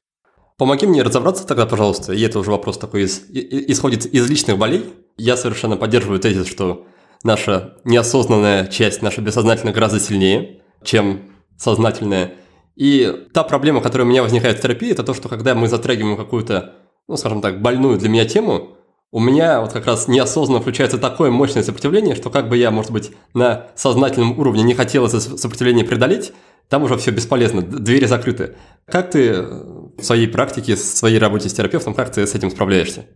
Помоги 0.57 0.87
мне 0.87 1.03
разобраться 1.03 1.47
тогда, 1.47 1.67
пожалуйста, 1.67 2.13
и 2.13 2.21
это 2.21 2.39
уже 2.39 2.51
вопрос 2.51 2.79
такой 2.79 3.05
из, 3.05 3.23
исходит 3.31 4.05
из 4.07 4.29
личных 4.29 4.59
болей. 4.59 4.85
Я 5.17 5.37
совершенно 5.37 5.77
поддерживаю 5.77 6.21
тезис, 6.21 6.47
что 6.47 6.87
наша 7.25 7.79
неосознанная 7.85 8.67
часть, 8.67 9.01
наша 9.03 9.23
бессознательная 9.23 9.73
гораздо 9.73 9.99
сильнее, 9.99 10.61
чем 10.85 11.23
сознательная. 11.57 12.35
И 12.77 13.27
та 13.33 13.45
проблема, 13.45 13.81
которая 13.81 14.07
у 14.07 14.11
меня 14.11 14.23
возникает 14.23 14.59
в 14.59 14.63
терапии, 14.63 14.91
это 14.91 15.03
то, 15.03 15.15
что 15.15 15.29
когда 15.29 15.55
мы 15.55 15.69
затрагиваем 15.69 16.17
какую-то, 16.17 16.75
ну, 17.09 17.17
скажем 17.17 17.41
так, 17.41 17.61
больную 17.61 17.99
для 17.99 18.09
меня 18.09 18.25
тему, 18.25 18.77
у 19.13 19.19
меня 19.21 19.61
вот 19.61 19.73
как 19.73 19.87
раз 19.87 20.07
неосознанно 20.09 20.61
включается 20.61 20.97
такое 20.97 21.31
мощное 21.31 21.63
сопротивление, 21.63 22.15
что 22.15 22.31
как 22.31 22.49
бы 22.49 22.57
я, 22.57 22.71
может 22.71 22.93
быть, 22.93 23.11
на 23.35 23.67
сознательном 23.75 24.39
уровне 24.39 24.63
не 24.63 24.75
хотел 24.75 25.07
это 25.07 25.21
сопротивление 25.21 25.85
преодолеть, 25.85 26.33
там 26.69 26.85
уже 26.85 26.97
все 26.97 27.11
бесполезно, 27.11 27.63
двери 27.63 28.07
закрыты. 28.07 28.57
Как 28.87 29.11
ты 29.11 29.43
в 29.43 30.03
своей 30.03 30.29
практике, 30.29 30.77
в 30.77 30.79
своей 30.79 31.19
работе 31.19 31.49
с 31.49 31.53
терапевтом, 31.53 31.95
как 31.95 32.13
ты 32.13 32.25
с 32.27 32.35
этим 32.35 32.51
справляешься? 32.51 33.07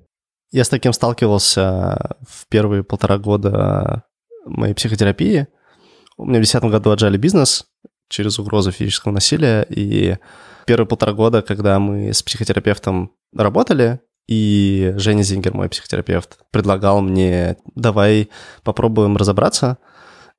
Я 0.51 0.65
с 0.65 0.69
таким 0.69 0.93
сталкивался 0.93 2.17
в 2.29 2.49
первые 2.49 2.83
полтора 2.83 3.19
года 3.19 4.03
моей 4.45 4.75
психотерапии. 4.75 5.47
У 6.17 6.25
меня 6.25 6.39
в 6.39 6.43
2010 6.43 6.65
году 6.65 6.91
отжали 6.91 7.17
бизнес 7.17 7.67
через 8.15 8.39
угрозу 8.39 8.71
физического 8.71 9.13
насилия, 9.13 9.67
и 9.69 10.17
первые 10.67 10.87
полтора 10.87 11.13
года, 11.13 11.43
когда 11.43 11.79
мы 11.79 12.13
с 12.13 12.23
психотерапевтом 12.23 13.13
работали, 13.35 14.01
и 14.29 14.95
Женя 14.97 15.23
Зингер, 15.23 15.53
мой 15.53 15.69
психотерапевт, 15.69 16.39
предлагал 16.51 17.03
мне, 17.03 17.57
давай 17.75 18.31
попробуем 18.63 19.17
разобраться. 19.17 19.79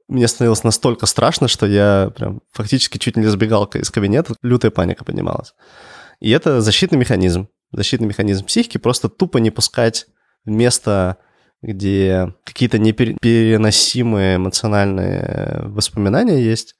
Мне 0.08 0.28
становилось 0.28 0.64
настолько 0.64 1.06
страшно, 1.06 1.48
что 1.48 1.66
я 1.66 2.12
прям 2.16 2.42
фактически 2.52 2.98
чуть 2.98 3.18
не 3.18 3.26
сбегал 3.28 3.66
из 3.66 3.92
кабинета, 3.92 4.34
лютая 4.42 4.72
паника 4.72 5.04
поднималась. 5.04 5.54
И 6.20 6.32
это 6.32 6.62
защитный 6.62 6.98
механизм. 6.98 7.50
Защитный 7.72 8.08
механизм 8.08 8.46
психики 8.46 8.78
просто 8.78 9.10
тупо 9.10 9.40
не 9.40 9.52
пускать 9.52 10.08
в 10.46 10.50
место, 10.50 11.18
где 11.62 12.34
какие-то 12.44 12.80
непереносимые 12.80 14.38
эмоциональные 14.38 15.64
воспоминания 15.66 16.42
есть, 16.42 16.76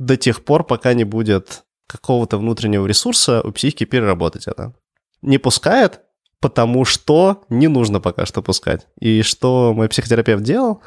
до 0.00 0.16
тех 0.16 0.44
пор, 0.44 0.64
пока 0.64 0.94
не 0.94 1.04
будет 1.04 1.62
какого-то 1.86 2.38
внутреннего 2.38 2.86
ресурса 2.86 3.42
у 3.42 3.52
психики 3.52 3.84
переработать 3.84 4.48
это. 4.48 4.72
Не 5.20 5.36
пускает, 5.36 6.00
потому 6.40 6.86
что 6.86 7.44
не 7.50 7.68
нужно 7.68 8.00
пока 8.00 8.24
что 8.24 8.42
пускать. 8.42 8.86
И 8.98 9.20
что 9.22 9.74
мой 9.74 9.88
психотерапевт 9.88 10.42
делал? 10.42 10.82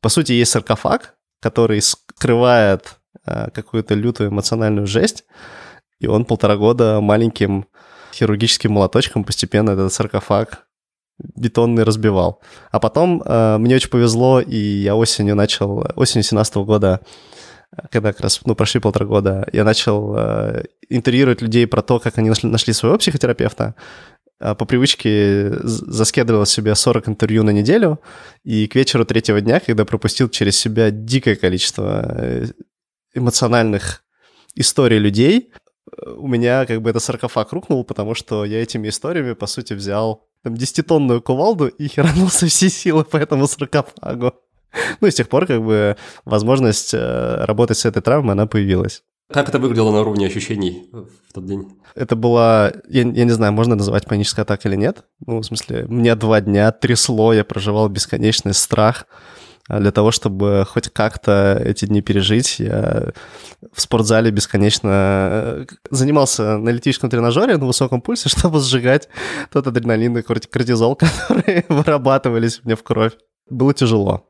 По 0.00 0.08
сути, 0.08 0.32
есть 0.32 0.52
саркофаг, 0.52 1.16
который 1.40 1.82
скрывает 1.82 2.98
э, 3.26 3.50
какую-то 3.50 3.94
лютую 3.94 4.30
эмоциональную 4.30 4.86
жесть, 4.86 5.24
и 5.98 6.06
он 6.06 6.24
полтора 6.24 6.56
года 6.56 7.00
маленьким 7.00 7.66
хирургическим 8.14 8.70
молоточком 8.70 9.24
постепенно 9.24 9.70
этот 9.70 9.92
саркофаг 9.92 10.68
бетонный 11.18 11.82
разбивал. 11.82 12.40
А 12.70 12.78
потом 12.78 13.22
э, 13.24 13.58
мне 13.58 13.74
очень 13.74 13.90
повезло, 13.90 14.40
и 14.40 14.56
я 14.56 14.94
осенью 14.94 15.34
начал, 15.34 15.84
осенью 15.96 16.22
17 16.22 16.56
года, 16.56 17.00
когда 17.90 18.12
как 18.12 18.20
раз, 18.20 18.40
ну, 18.44 18.54
прошли 18.54 18.80
полтора 18.80 19.06
года, 19.06 19.48
я 19.52 19.64
начал 19.64 20.14
э, 20.16 20.64
интервьюировать 20.88 21.42
людей 21.42 21.66
про 21.66 21.82
то, 21.82 21.98
как 21.98 22.18
они 22.18 22.28
нашли, 22.28 22.48
нашли 22.48 22.72
своего 22.72 22.98
психотерапевта. 22.98 23.74
А, 24.38 24.54
по 24.54 24.64
привычке 24.64 25.52
заскедывал 25.62 26.46
себе 26.46 26.74
40 26.74 27.08
интервью 27.08 27.44
на 27.44 27.50
неделю, 27.50 28.00
и 28.44 28.66
к 28.66 28.74
вечеру 28.74 29.04
третьего 29.04 29.40
дня, 29.40 29.60
когда 29.60 29.84
пропустил 29.84 30.28
через 30.28 30.58
себя 30.58 30.90
дикое 30.90 31.36
количество 31.36 32.04
э, 32.18 32.46
эмоциональных 33.14 34.04
историй 34.54 34.98
людей, 34.98 35.52
у 36.16 36.28
меня 36.28 36.66
как 36.66 36.82
бы 36.82 36.90
это 36.90 37.00
саркофаг 37.00 37.52
рухнул, 37.52 37.84
потому 37.84 38.14
что 38.14 38.44
я 38.44 38.62
этими 38.62 38.88
историями, 38.88 39.34
по 39.34 39.46
сути, 39.46 39.74
взял 39.74 40.26
там 40.42 40.54
10-тонную 40.54 41.20
кувалду 41.20 41.68
и 41.68 41.88
херанул 41.88 42.28
со 42.28 42.46
всей 42.46 42.70
силы 42.70 43.04
по 43.04 43.16
этому 43.16 43.46
саркофагу. 43.46 44.34
Ну 45.00 45.08
и 45.08 45.10
с 45.10 45.14
тех 45.14 45.28
пор 45.28 45.46
как 45.46 45.62
бы 45.62 45.96
возможность 46.24 46.94
э, 46.94 47.44
работать 47.44 47.78
с 47.78 47.84
этой 47.84 48.02
травмой, 48.02 48.32
она 48.32 48.46
появилась. 48.46 49.02
Как 49.32 49.48
это 49.48 49.58
выглядело 49.58 49.90
на 49.90 50.00
уровне 50.00 50.26
ощущений 50.26 50.90
в 50.92 51.32
тот 51.32 51.46
день? 51.46 51.66
Это 51.94 52.16
была, 52.16 52.72
я, 52.88 53.02
я 53.02 53.24
не 53.24 53.30
знаю, 53.30 53.52
можно 53.52 53.74
называть 53.74 54.06
паническая 54.06 54.44
атака 54.44 54.68
или 54.68 54.76
нет. 54.76 55.04
Ну, 55.26 55.38
в 55.38 55.44
смысле, 55.44 55.86
мне 55.88 56.14
два 56.14 56.40
дня 56.40 56.70
трясло, 56.70 57.32
я 57.32 57.44
проживал 57.44 57.88
бесконечный 57.88 58.52
страх. 58.52 59.06
А 59.68 59.78
для 59.78 59.92
того, 59.92 60.10
чтобы 60.10 60.66
хоть 60.68 60.90
как-то 60.90 61.60
эти 61.64 61.84
дни 61.84 62.02
пережить, 62.02 62.58
я 62.58 63.12
в 63.72 63.80
спортзале 63.80 64.30
бесконечно 64.30 64.90
э, 64.90 65.66
занимался 65.90 66.58
на 66.58 66.68
эллиптическом 66.70 67.08
тренажере 67.08 67.56
на 67.56 67.66
высоком 67.66 68.02
пульсе, 68.02 68.28
чтобы 68.36 68.60
сжигать 68.60 69.08
тот 69.50 69.66
адреналин 69.66 70.18
и 70.18 70.22
кортизол, 70.22 70.96
которые 70.96 71.64
вырабатывались 71.68 72.60
мне 72.64 72.76
в 72.76 72.82
кровь. 72.82 73.12
Было 73.48 73.72
тяжело. 73.72 74.26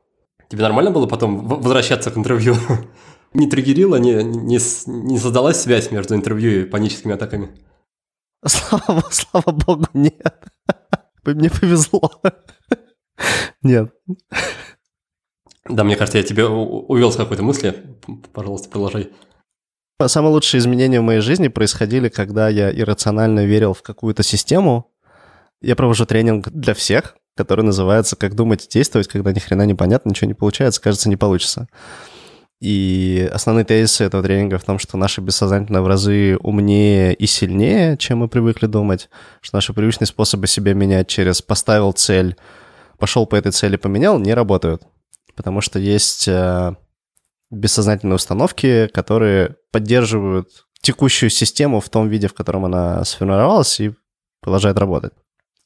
Тебе 0.53 0.61
нормально 0.61 0.91
было 0.91 1.07
потом 1.07 1.47
возвращаться 1.47 2.11
к 2.11 2.17
интервью? 2.19 2.53
не 3.33 3.49
триггерила, 3.49 3.95
не, 3.95 4.23
не, 4.23 4.59
не 4.85 5.17
создалась 5.17 5.59
связь 5.59 5.89
между 5.89 6.13
интервью 6.13 6.61
и 6.61 6.65
паническими 6.65 7.15
атаками? 7.15 7.49
Слава, 8.45 9.03
слава 9.09 9.51
богу, 9.51 9.87
нет. 9.95 10.51
Мне 11.25 11.49
повезло. 11.49 12.21
Нет. 13.63 13.95
Да, 15.67 15.83
мне 15.83 15.95
кажется, 15.95 16.19
я 16.19 16.23
тебя 16.23 16.47
увел 16.47 17.11
с 17.11 17.15
какой-то 17.15 17.41
мысли. 17.41 17.97
Пожалуйста, 18.31 18.69
продолжай. 18.69 19.11
Самые 20.05 20.33
лучшие 20.33 20.59
изменения 20.59 20.99
в 20.99 21.03
моей 21.03 21.21
жизни 21.21 21.47
происходили, 21.47 22.09
когда 22.09 22.47
я 22.47 22.71
иррационально 22.71 23.43
верил 23.47 23.73
в 23.73 23.81
какую-то 23.81 24.21
систему. 24.21 24.93
Я 25.63 25.75
провожу 25.75 26.05
тренинг 26.05 26.49
для 26.49 26.75
всех, 26.75 27.17
который 27.35 27.63
называется 27.63 28.15
«Как 28.15 28.35
думать 28.35 28.65
и 28.65 28.69
действовать, 28.69 29.07
когда 29.07 29.31
ни 29.31 29.39
хрена 29.39 29.63
не 29.63 29.73
понятно, 29.73 30.09
ничего 30.09 30.27
не 30.27 30.33
получается, 30.33 30.81
кажется, 30.81 31.09
не 31.09 31.17
получится». 31.17 31.67
И 32.63 33.29
основные 33.33 33.65
тезисы 33.65 34.05
этого 34.05 34.23
тренинга 34.23 34.57
в 34.57 34.63
том, 34.63 34.79
что 34.79 34.95
наши 34.95 35.19
бессознательные 35.19 35.81
в 35.81 35.87
разы 35.87 36.37
умнее 36.37 37.13
и 37.13 37.25
сильнее, 37.25 37.97
чем 37.97 38.19
мы 38.19 38.29
привыкли 38.29 38.67
думать, 38.67 39.09
что 39.41 39.57
наши 39.57 39.73
привычные 39.73 40.07
способы 40.07 40.47
себя 40.47 40.73
менять 40.73 41.09
через 41.09 41.41
поставил 41.41 41.91
цель, 41.91 42.37
пошел 42.97 43.25
по 43.25 43.35
этой 43.35 43.51
цели, 43.51 43.75
поменял, 43.75 44.17
не 44.17 44.33
работают. 44.33 44.83
Потому 45.35 45.59
что 45.59 45.77
есть 45.77 46.27
э, 46.29 46.75
бессознательные 47.51 48.15
установки, 48.15 48.87
которые 48.93 49.57
поддерживают 49.71 50.47
текущую 50.81 51.31
систему 51.31 51.81
в 51.81 51.89
том 51.89 52.07
виде, 52.07 52.29
в 52.29 52.33
котором 52.33 52.63
она 52.63 53.03
сформировалась 53.03 53.79
и 53.81 53.93
продолжает 54.39 54.77
работать. 54.77 55.13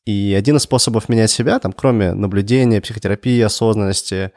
И 0.07 0.33
один 0.33 0.55
из 0.55 0.61
способов 0.61 1.09
менять 1.09 1.29
себя, 1.29 1.59
там, 1.59 1.73
кроме 1.73 2.13
наблюдения, 2.13 2.79
психотерапии, 2.79 3.41
осознанности, 3.41 4.31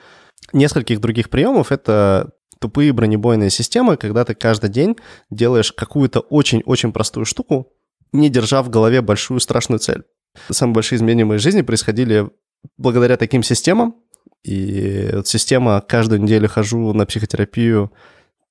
нескольких 0.53 1.01
других 1.01 1.31
приемов, 1.31 1.71
это 1.71 2.33
тупые 2.59 2.93
бронебойные 2.93 3.51
системы, 3.51 3.97
когда 3.97 4.25
ты 4.25 4.35
каждый 4.35 4.69
день 4.69 4.97
делаешь 5.31 5.73
какую-то 5.73 6.19
очень-очень 6.19 6.93
простую 6.93 7.25
штуку, 7.25 7.73
не 8.11 8.29
держа 8.29 8.65
в 8.65 8.69
голове 8.69 9.01
большую 9.01 9.39
страшную 9.39 9.79
цель. 9.79 10.03
Самые 10.51 10.75
большие 10.75 10.97
изменения 10.97 11.25
в 11.25 11.29
моей 11.29 11.39
жизни 11.39 11.63
происходили 11.63 12.29
благодаря 12.77 13.17
таким 13.17 13.45
системам. 13.45 13.95
И 14.43 15.09
вот 15.13 15.29
система 15.29 15.81
каждую 15.81 16.21
неделю 16.21 16.49
хожу 16.49 16.93
на 16.95 17.07
психотерапию, 17.07 17.93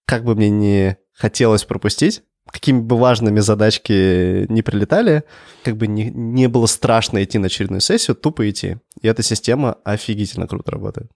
как 0.06 0.24
бы 0.24 0.36
мне 0.36 0.50
не 0.50 0.98
хотелось 1.12 1.66
пропустить, 1.66 2.24
какими 2.52 2.80
бы 2.80 2.98
важными 2.98 3.40
задачки 3.40 4.46
не 4.52 4.62
прилетали, 4.62 5.24
как 5.64 5.78
бы 5.78 5.88
не, 5.88 6.10
не 6.10 6.48
было 6.48 6.66
страшно 6.66 7.24
идти 7.24 7.38
на 7.38 7.48
очередную 7.48 7.82
сессию, 7.82 8.16
тупо 8.16 8.50
идти. 8.50 8.78
И 9.02 9.08
эта 9.08 9.24
система 9.24 9.78
офигительно 9.84 10.48
круто 10.48 10.72
работает. 10.72 11.12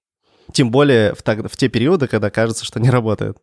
Тем 0.51 0.71
более 0.71 1.13
в, 1.15 1.23
так, 1.23 1.51
в 1.51 1.57
те 1.57 1.69
периоды, 1.69 2.07
когда 2.07 2.29
кажется, 2.29 2.65
что 2.65 2.79
не 2.79 2.89
работает. 2.89 3.37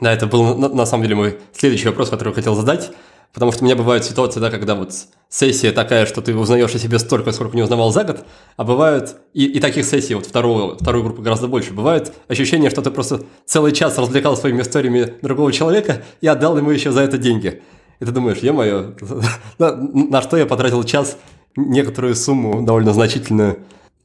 Да, 0.00 0.12
это 0.12 0.26
был 0.26 0.56
на, 0.56 0.68
на 0.68 0.86
самом 0.86 1.04
деле 1.04 1.14
мой 1.14 1.38
следующий 1.52 1.88
вопрос, 1.88 2.10
который 2.10 2.30
я 2.30 2.34
хотел 2.34 2.54
задать. 2.54 2.90
Потому 3.32 3.52
что 3.52 3.62
у 3.62 3.66
меня 3.66 3.76
бывают 3.76 4.04
ситуации, 4.04 4.40
да, 4.40 4.50
когда 4.50 4.74
вот 4.74 4.92
сессия 5.28 5.72
такая, 5.72 6.06
что 6.06 6.22
ты 6.22 6.34
узнаешь 6.34 6.74
о 6.74 6.78
себе 6.78 6.98
столько, 6.98 7.32
сколько 7.32 7.56
не 7.56 7.62
узнавал 7.62 7.92
за 7.92 8.04
год, 8.04 8.24
а 8.56 8.64
бывают, 8.64 9.16
и, 9.34 9.44
и 9.44 9.60
таких 9.60 9.84
сессий, 9.84 10.14
вот 10.14 10.26
второго, 10.26 10.76
второй 10.76 11.02
группы 11.02 11.22
гораздо 11.22 11.48
больше, 11.48 11.72
бывает 11.72 12.14
ощущение, 12.28 12.70
что 12.70 12.82
ты 12.82 12.90
просто 12.90 13.24
целый 13.44 13.72
час 13.72 13.98
развлекал 13.98 14.36
своими 14.36 14.62
историями 14.62 15.14
другого 15.20 15.52
человека 15.52 16.02
и 16.20 16.26
отдал 16.26 16.56
ему 16.56 16.70
еще 16.70 16.92
за 16.92 17.02
это 17.02 17.18
деньги. 17.18 17.62
и 18.00 18.04
ты 18.04 18.10
думаешь, 18.10 18.38
е-мое, 18.38 18.94
на 19.58 20.22
что 20.22 20.36
я 20.36 20.46
потратил 20.46 20.82
час, 20.84 21.18
некоторую 21.56 22.14
сумму 22.14 22.64
довольно 22.64 22.92
значительную. 22.92 23.58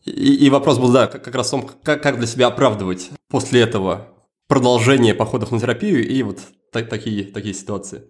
И, 0.03 0.45
и 0.45 0.49
вопрос 0.49 0.79
был, 0.79 0.91
да, 0.91 1.07
как 1.07 1.35
раз 1.35 1.47
в 1.47 1.51
том, 1.51 1.69
как, 1.83 2.01
как 2.01 2.17
для 2.17 2.27
себя 2.27 2.47
оправдывать 2.47 3.11
после 3.29 3.61
этого 3.61 4.07
продолжение 4.47 5.13
походов 5.13 5.51
на 5.51 5.59
терапию 5.59 6.05
и 6.07 6.23
вот 6.23 6.39
так, 6.71 6.89
такие, 6.89 7.25
такие 7.25 7.53
ситуации. 7.53 8.03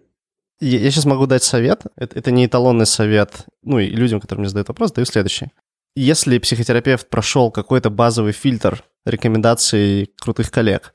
Я 0.60 0.90
сейчас 0.90 1.04
могу 1.04 1.26
дать 1.26 1.42
совет. 1.42 1.82
Это, 1.96 2.18
это 2.18 2.30
не 2.30 2.46
эталонный 2.46 2.86
совет. 2.86 3.46
Ну 3.62 3.78
и 3.78 3.88
людям, 3.88 4.20
которые 4.20 4.40
мне 4.40 4.48
задают 4.48 4.68
вопрос, 4.68 4.92
даю 4.92 5.06
следующий. 5.06 5.50
Если 5.94 6.38
психотерапевт 6.38 7.10
прошел 7.10 7.50
какой-то 7.50 7.90
базовый 7.90 8.32
фильтр 8.32 8.82
рекомендаций 9.04 10.10
крутых 10.20 10.50
коллег 10.50 10.94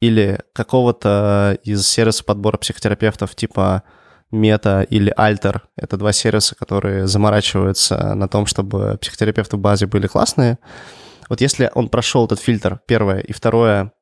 или 0.00 0.40
какого-то 0.54 1.58
из 1.64 1.86
сервиса 1.86 2.24
подбора 2.24 2.56
психотерапевтов 2.56 3.34
типа 3.34 3.82
Мета 4.30 4.82
или 4.82 5.12
Альтер, 5.16 5.68
это 5.76 5.96
два 5.96 6.12
сервиса, 6.12 6.54
которые 6.54 7.06
заморачиваются 7.06 8.14
на 8.14 8.28
том, 8.28 8.46
чтобы 8.46 8.98
психотерапевты 9.00 9.56
в 9.56 9.60
базе 9.60 9.86
были 9.86 10.06
классные. 10.06 10.58
Вот 11.28 11.40
если 11.40 11.70
он 11.74 11.88
прошел 11.88 12.26
этот 12.26 12.40
фильтр, 12.40 12.80
первое, 12.86 13.20
и 13.20 13.32
второе, 13.32 13.92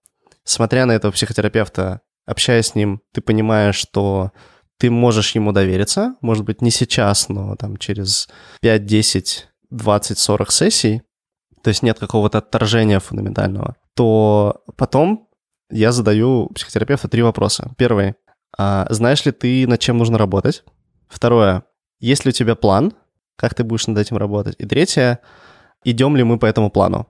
смотря 0.44 0.86
на 0.86 0.92
этого 0.92 1.12
психотерапевта, 1.12 2.02
общаясь 2.24 2.68
с 2.68 2.74
ним, 2.74 3.00
ты 3.12 3.20
понимаешь, 3.20 3.76
что 3.76 4.32
ты 4.78 4.90
можешь 4.90 5.34
ему 5.34 5.52
довериться, 5.52 6.16
может 6.20 6.44
быть, 6.44 6.62
не 6.62 6.70
сейчас, 6.70 7.28
но 7.28 7.56
там 7.56 7.76
через 7.76 8.28
5, 8.60 8.84
10, 8.84 9.48
20, 9.70 10.18
40 10.18 10.52
сессий, 10.52 11.02
то 11.62 11.68
есть 11.68 11.82
нет 11.82 11.98
какого-то 11.98 12.38
отторжения 12.38 13.00
фундаментального, 13.00 13.76
то 13.94 14.62
потом 14.76 15.28
я 15.70 15.92
задаю 15.92 16.48
психотерапевту 16.54 17.08
три 17.08 17.22
вопроса. 17.22 17.72
Первый. 17.76 18.14
А 18.56 18.86
знаешь 18.90 19.24
ли 19.26 19.32
ты, 19.32 19.66
над 19.66 19.80
чем 19.80 19.98
нужно 19.98 20.18
работать? 20.18 20.64
Второе. 21.08 21.64
Есть 21.98 22.24
ли 22.24 22.28
у 22.28 22.32
тебя 22.32 22.54
план? 22.54 22.92
Как 23.36 23.54
ты 23.54 23.64
будешь 23.64 23.86
над 23.86 23.98
этим 23.98 24.16
работать? 24.16 24.54
И 24.58 24.66
третье. 24.66 25.20
Идем 25.84 26.16
ли 26.16 26.22
мы 26.22 26.38
по 26.38 26.46
этому 26.46 26.70
плану? 26.70 27.08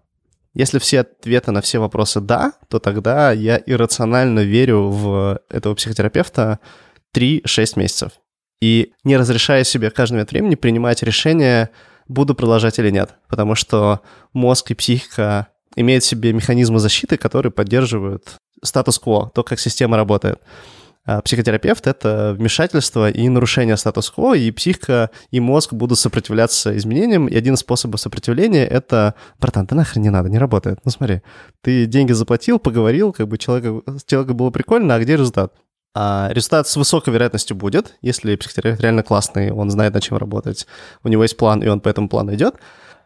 Если 0.54 0.78
все 0.78 1.00
ответы 1.00 1.50
на 1.50 1.60
все 1.60 1.78
вопросы 1.78 2.20
«да», 2.20 2.54
то 2.68 2.78
тогда 2.78 3.30
я 3.30 3.60
иррационально 3.66 4.40
верю 4.40 4.88
в 4.88 5.40
этого 5.50 5.74
психотерапевта 5.74 6.60
3-6 7.14 7.78
месяцев. 7.78 8.12
И 8.60 8.92
не 9.04 9.16
разрешая 9.16 9.64
себе 9.64 9.90
каждый 9.90 10.14
момент 10.14 10.30
времени 10.30 10.54
принимать 10.54 11.02
решение, 11.02 11.70
буду 12.08 12.34
продолжать 12.34 12.78
или 12.78 12.90
нет. 12.90 13.14
Потому 13.28 13.54
что 13.54 14.00
мозг 14.32 14.70
и 14.70 14.74
психика 14.74 15.48
имеют 15.76 16.04
в 16.04 16.06
себе 16.06 16.32
механизмы 16.32 16.78
защиты, 16.78 17.16
которые 17.16 17.52
поддерживают 17.52 18.36
статус-кво, 18.62 19.30
то, 19.34 19.42
как 19.42 19.60
система 19.60 19.96
работает. 19.96 20.40
А 21.04 21.22
психотерапевт— 21.22 21.86
это 21.88 22.34
вмешательство 22.36 23.08
и 23.08 23.28
нарушение 23.28 23.76
статус-кво, 23.76 24.34
и 24.34 24.50
психика, 24.50 25.10
и 25.30 25.38
мозг 25.38 25.72
будут 25.72 26.00
сопротивляться 26.00 26.76
изменениям, 26.76 27.28
и 27.28 27.36
один 27.36 27.54
из 27.54 27.60
способов 27.60 28.00
сопротивления— 28.00 28.66
это 28.66 29.14
«Братан, 29.38 29.66
да 29.66 29.76
нахрен 29.76 30.02
не 30.02 30.10
надо, 30.10 30.28
не 30.28 30.38
работает. 30.38 30.80
Ну 30.84 30.90
смотри, 30.90 31.22
ты 31.60 31.86
деньги 31.86 32.10
заплатил, 32.10 32.58
поговорил, 32.58 33.12
как 33.12 33.28
бы 33.28 33.38
человеку, 33.38 33.84
человеку 34.04 34.34
было 34.34 34.50
прикольно, 34.50 34.96
а 34.96 34.98
где 34.98 35.12
результат? 35.12 35.52
А 35.98 36.28
результат 36.30 36.68
с 36.68 36.76
высокой 36.76 37.14
вероятностью 37.14 37.56
будет, 37.56 37.94
если 38.02 38.36
психотерапевт 38.36 38.82
реально 38.82 39.02
классный, 39.02 39.50
он 39.50 39.70
знает, 39.70 39.94
над 39.94 40.02
чем 40.02 40.18
работать, 40.18 40.66
у 41.02 41.08
него 41.08 41.22
есть 41.22 41.38
план, 41.38 41.62
и 41.62 41.68
он 41.68 41.80
по 41.80 41.88
этому 41.88 42.10
плану 42.10 42.34
идет, 42.34 42.56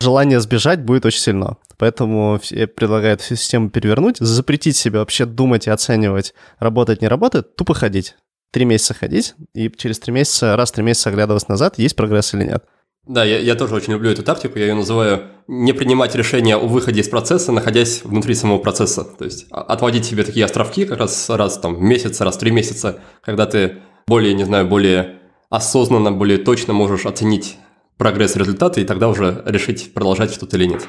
желание 0.00 0.40
сбежать 0.40 0.82
будет 0.82 1.06
очень 1.06 1.20
сильно. 1.20 1.56
Поэтому 1.78 2.40
предлагаю 2.74 3.14
эту 3.14 3.36
систему 3.36 3.70
перевернуть, 3.70 4.16
запретить 4.18 4.76
себе 4.76 4.98
вообще 4.98 5.24
думать 5.24 5.68
и 5.68 5.70
оценивать, 5.70 6.34
работать, 6.58 7.00
не 7.00 7.06
работает, 7.06 7.54
тупо 7.54 7.74
ходить. 7.74 8.16
Три 8.50 8.64
месяца 8.64 8.92
ходить, 8.92 9.36
и 9.54 9.70
через 9.70 10.00
три 10.00 10.12
месяца, 10.12 10.56
раз 10.56 10.72
в 10.72 10.74
три 10.74 10.82
месяца 10.82 11.10
оглядываться 11.10 11.48
назад, 11.48 11.78
есть 11.78 11.94
прогресс 11.94 12.34
или 12.34 12.42
нет. 12.42 12.64
Да, 13.06 13.24
я, 13.24 13.38
я 13.38 13.54
тоже 13.54 13.76
очень 13.76 13.92
люблю 13.92 14.10
эту 14.10 14.24
тактику, 14.24 14.58
я 14.58 14.66
ее 14.66 14.74
называю 14.74 15.28
не 15.52 15.72
принимать 15.72 16.14
решения 16.14 16.54
о 16.54 16.60
выходе 16.60 17.00
из 17.00 17.08
процесса, 17.08 17.50
находясь 17.50 18.04
внутри 18.04 18.36
самого 18.36 18.58
процесса. 18.58 19.02
То 19.02 19.24
есть 19.24 19.46
отводить 19.50 20.04
себе 20.04 20.22
такие 20.22 20.44
островки 20.44 20.84
как 20.84 21.00
раз 21.00 21.28
раз 21.28 21.58
там 21.58 21.74
в 21.74 21.80
месяц, 21.80 22.20
раз 22.20 22.36
в 22.36 22.38
три 22.38 22.52
месяца, 22.52 23.00
когда 23.20 23.46
ты 23.46 23.78
более, 24.06 24.32
не 24.34 24.44
знаю, 24.44 24.68
более 24.68 25.18
осознанно, 25.50 26.12
более 26.12 26.38
точно 26.38 26.72
можешь 26.72 27.04
оценить 27.04 27.56
прогресс 27.96 28.36
результата 28.36 28.80
и 28.80 28.84
тогда 28.84 29.08
уже 29.08 29.42
решить, 29.44 29.92
продолжать 29.92 30.32
что-то 30.32 30.56
или 30.56 30.66
нет. 30.66 30.86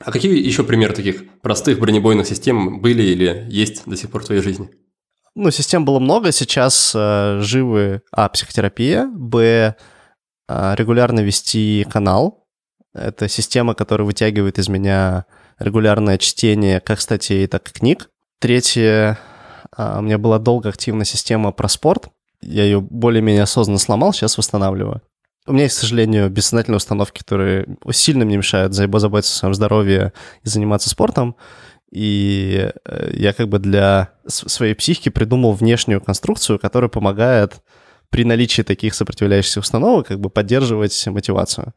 А 0.00 0.12
какие 0.12 0.38
еще 0.38 0.64
примеры 0.64 0.92
таких 0.94 1.40
простых 1.40 1.80
бронебойных 1.80 2.26
систем 2.26 2.82
были 2.82 3.02
или 3.02 3.46
есть 3.48 3.84
до 3.86 3.96
сих 3.96 4.10
пор 4.10 4.22
в 4.22 4.26
твоей 4.26 4.42
жизни? 4.42 4.68
Ну, 5.34 5.50
систем 5.50 5.86
было 5.86 5.98
много. 5.98 6.30
Сейчас 6.30 6.92
э, 6.94 7.38
живы, 7.40 8.02
а, 8.12 8.28
психотерапия, 8.28 9.06
б, 9.06 9.74
э, 10.48 10.74
регулярно 10.76 11.20
вести 11.20 11.86
канал. 11.90 12.37
Это 12.98 13.28
система, 13.28 13.74
которая 13.74 14.06
вытягивает 14.06 14.58
из 14.58 14.68
меня 14.68 15.26
регулярное 15.58 16.18
чтение 16.18 16.80
как 16.80 17.00
статей, 17.00 17.46
так 17.46 17.68
и 17.68 17.72
книг. 17.72 18.10
Третье, 18.40 19.18
э, 19.76 19.98
у 19.98 20.02
меня 20.02 20.18
была 20.18 20.38
долго 20.38 20.68
активная 20.68 21.04
система 21.04 21.52
про 21.52 21.68
спорт. 21.68 22.08
Я 22.40 22.64
ее 22.64 22.80
более-менее 22.80 23.42
осознанно 23.42 23.78
сломал, 23.78 24.12
сейчас 24.12 24.38
восстанавливаю. 24.38 25.02
У 25.46 25.52
меня 25.52 25.64
есть, 25.64 25.76
к 25.76 25.80
сожалению, 25.80 26.28
бессознательные 26.28 26.76
установки, 26.76 27.20
которые 27.20 27.66
сильно 27.90 28.24
мне 28.24 28.36
мешают 28.36 28.74
заботиться 28.74 29.34
о 29.34 29.38
своем 29.38 29.54
здоровье 29.54 30.12
и 30.44 30.48
заниматься 30.48 30.90
спортом. 30.90 31.36
И 31.90 32.70
э, 32.84 33.10
я 33.14 33.32
как 33.32 33.48
бы 33.48 33.58
для 33.58 34.10
своей 34.26 34.74
психики 34.74 35.08
придумал 35.08 35.52
внешнюю 35.52 36.02
конструкцию, 36.02 36.58
которая 36.58 36.90
помогает 36.90 37.62
при 38.10 38.24
наличии 38.24 38.62
таких 38.62 38.94
сопротивляющихся 38.94 39.60
установок 39.60 40.08
как 40.08 40.20
бы 40.20 40.28
поддерживать 40.30 41.06
мотивацию. 41.06 41.72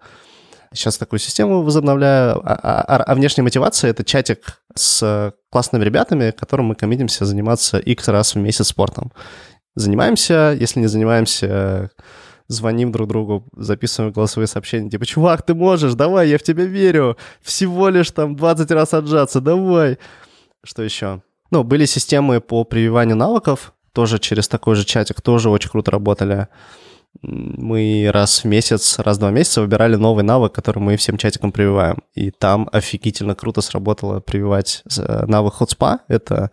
Сейчас 0.73 0.97
такую 0.97 1.19
систему 1.19 1.63
возобновляю. 1.63 2.39
А, 2.45 2.53
а, 2.53 2.81
а, 2.81 3.03
а 3.03 3.15
внешняя 3.15 3.43
мотивация— 3.43 3.89
это 3.91 4.05
чатик 4.05 4.61
с 4.73 5.33
классными 5.49 5.83
ребятами, 5.83 6.31
которым 6.31 6.67
мы 6.67 6.75
коммитимся 6.75 7.25
заниматься 7.25 7.77
x 7.77 8.07
раз 8.07 8.35
в 8.35 8.37
месяц 8.37 8.67
спортом. 8.67 9.11
Занимаемся, 9.75 10.55
если 10.57 10.79
не 10.79 10.87
занимаемся, 10.87 11.91
звоним 12.47 12.91
друг 12.91 13.07
другу, 13.07 13.45
записываем 13.55 14.13
голосовые 14.13 14.47
сообщения, 14.47 14.89
типа, 14.89 15.05
чувак, 15.05 15.43
ты 15.43 15.53
можешь, 15.53 15.93
давай, 15.93 16.29
я 16.29 16.37
в 16.37 16.43
тебя 16.43 16.65
верю, 16.65 17.17
всего 17.41 17.89
лишь 17.89 18.11
там 18.11 18.35
20 18.35 18.71
раз 18.71 18.93
отжаться, 18.93 19.41
давай. 19.41 19.97
Что 20.63 20.83
еще? 20.83 21.21
Ну, 21.49 21.63
были 21.63 21.85
системы 21.85 22.39
по 22.39 22.63
прививанию 22.63 23.15
навыков, 23.15 23.73
тоже 23.93 24.19
через 24.19 24.47
такой 24.47 24.75
же 24.75 24.85
чатик, 24.85 25.21
тоже 25.21 25.49
очень 25.49 25.69
круто 25.69 25.91
работали. 25.91 26.47
Мы 27.21 28.09
раз 28.11 28.43
в 28.43 28.47
месяц, 28.47 28.97
раз 28.99 29.17
в 29.17 29.19
два 29.19 29.31
месяца 29.31 29.61
выбирали 29.61 29.95
новый 29.95 30.23
навык, 30.23 30.53
который 30.53 30.79
мы 30.79 30.97
всем 30.97 31.17
чатикам 31.17 31.51
прививаем. 31.51 32.03
И 32.13 32.31
там 32.31 32.69
офигительно 32.71 33.35
круто 33.35 33.61
сработало 33.61 34.21
прививать 34.21 34.83
э, 34.97 35.25
навык 35.25 35.55
хотспа. 35.55 35.99
Это 36.07 36.51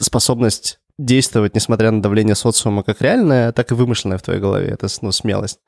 способность 0.00 0.80
действовать, 0.98 1.54
несмотря 1.54 1.90
на 1.90 2.02
давление 2.02 2.34
социума, 2.34 2.82
как 2.82 3.00
реальное, 3.00 3.52
так 3.52 3.70
и 3.70 3.74
вымышленное 3.74 4.18
в 4.18 4.22
твоей 4.22 4.40
голове. 4.40 4.68
Это 4.68 4.88
ну, 5.02 5.12
смелость. 5.12 5.60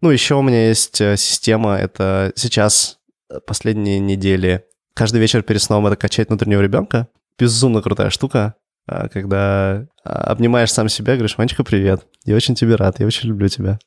Ну, 0.00 0.10
еще 0.10 0.34
у 0.36 0.42
меня 0.42 0.68
есть 0.68 1.00
э, 1.00 1.16
система, 1.16 1.76
это 1.76 2.32
сейчас 2.36 2.98
э, 3.30 3.40
последние 3.46 3.98
недели. 3.98 4.64
Каждый 4.94 5.20
вечер 5.20 5.42
перед 5.42 5.62
сном 5.62 5.86
это 5.86 5.96
качать 5.96 6.28
внутреннего 6.28 6.60
ребенка. 6.60 7.08
Безумно 7.38 7.82
крутая 7.82 8.10
штука, 8.10 8.54
когда 8.86 9.86
а, 10.04 10.24
обнимаешь 10.24 10.72
сам 10.72 10.88
себя 10.88 11.14
говоришь, 11.14 11.36
Ванечка, 11.38 11.64
привет, 11.64 12.06
я 12.24 12.36
очень 12.36 12.54
тебе 12.54 12.76
рад, 12.76 13.00
я 13.00 13.06
очень 13.06 13.28
люблю 13.28 13.48
тебя. 13.48 13.78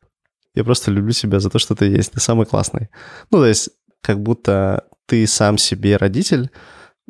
Я 0.55 0.63
просто 0.63 0.89
люблю 0.89 1.11
себя 1.11 1.39
за 1.39 1.49
то, 1.49 1.59
что 1.59 1.75
ты 1.75 1.85
есть, 1.85 2.13
ты 2.13 2.19
самый 2.19 2.45
классный. 2.45 2.89
Ну, 3.29 3.39
то 3.39 3.45
есть, 3.45 3.69
как 4.01 4.21
будто 4.21 4.85
ты 5.05 5.27
сам 5.27 5.57
себе 5.57 5.97
родитель, 5.97 6.49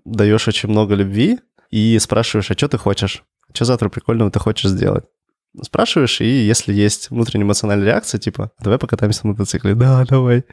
даешь 0.04 0.48
очень 0.48 0.70
много 0.70 0.96
любви 0.96 1.40
и 1.70 1.98
спрашиваешь, 2.00 2.52
а 2.52 2.54
что 2.54 2.68
ты 2.68 2.78
хочешь? 2.78 3.24
что 3.54 3.66
завтра 3.66 3.90
прикольного 3.90 4.30
ты 4.30 4.40
хочешь 4.40 4.70
сделать? 4.70 5.06
Спрашиваешь, 5.62 6.22
и 6.22 6.26
если 6.26 6.74
есть 6.74 7.10
внутренняя 7.10 7.46
эмоциональная 7.46 7.88
реакция, 7.88 8.20
типа, 8.20 8.52
давай 8.60 8.78
покатаемся 8.78 9.26
на 9.26 9.32
мотоцикле. 9.32 9.74
Да, 9.74 10.06
давай. 10.06 10.44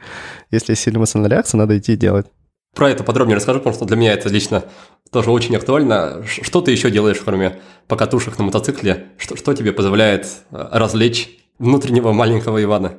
Если 0.49 0.71
есть 0.71 0.81
сильная 0.81 0.99
эмоциональная 0.99 1.37
реакция, 1.37 1.59
надо 1.59 1.77
идти 1.77 1.93
и 1.93 1.97
делать. 1.97 2.27
Про 2.75 2.89
это 2.89 3.05
подробнее 3.05 3.37
расскажу, 3.37 3.59
потому 3.59 3.73
что 3.73 3.85
для 3.85 3.95
меня 3.95 4.13
это 4.13 4.27
лично 4.27 4.65
тоже 5.09 5.31
очень 5.31 5.55
актуально. 5.55 6.23
Что 6.27 6.59
ты 6.59 6.71
еще 6.71 6.91
делаешь, 6.91 7.21
кроме 7.23 7.61
покатушек 7.87 8.37
на 8.37 8.43
мотоцикле? 8.43 9.07
Что, 9.17 9.37
что 9.37 9.53
тебе 9.53 9.71
позволяет 9.71 10.27
э, 10.51 10.67
развлечь 10.73 11.39
внутреннего 11.57 12.11
маленького 12.11 12.61
Ивана? 12.61 12.97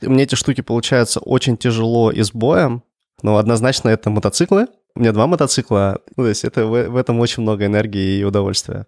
Мне 0.00 0.24
эти 0.24 0.34
штуки 0.34 0.62
получаются 0.62 1.20
очень 1.20 1.58
тяжело 1.58 2.10
и 2.10 2.22
с 2.22 2.32
боем, 2.32 2.82
но 3.22 3.36
однозначно 3.36 3.90
это 3.90 4.08
мотоциклы. 4.08 4.68
У 4.94 5.00
меня 5.00 5.12
два 5.12 5.26
мотоцикла, 5.26 6.00
ну, 6.16 6.24
то 6.24 6.28
есть 6.30 6.44
это, 6.44 6.66
в, 6.66 6.88
в 6.88 6.96
этом 6.96 7.20
очень 7.20 7.42
много 7.42 7.66
энергии 7.66 8.18
и 8.18 8.24
удовольствия. 8.24 8.86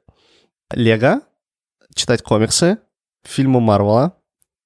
Лего, 0.72 1.20
читать 1.94 2.22
комиксы, 2.22 2.78
фильмы 3.24 3.60
Марвела 3.60 4.14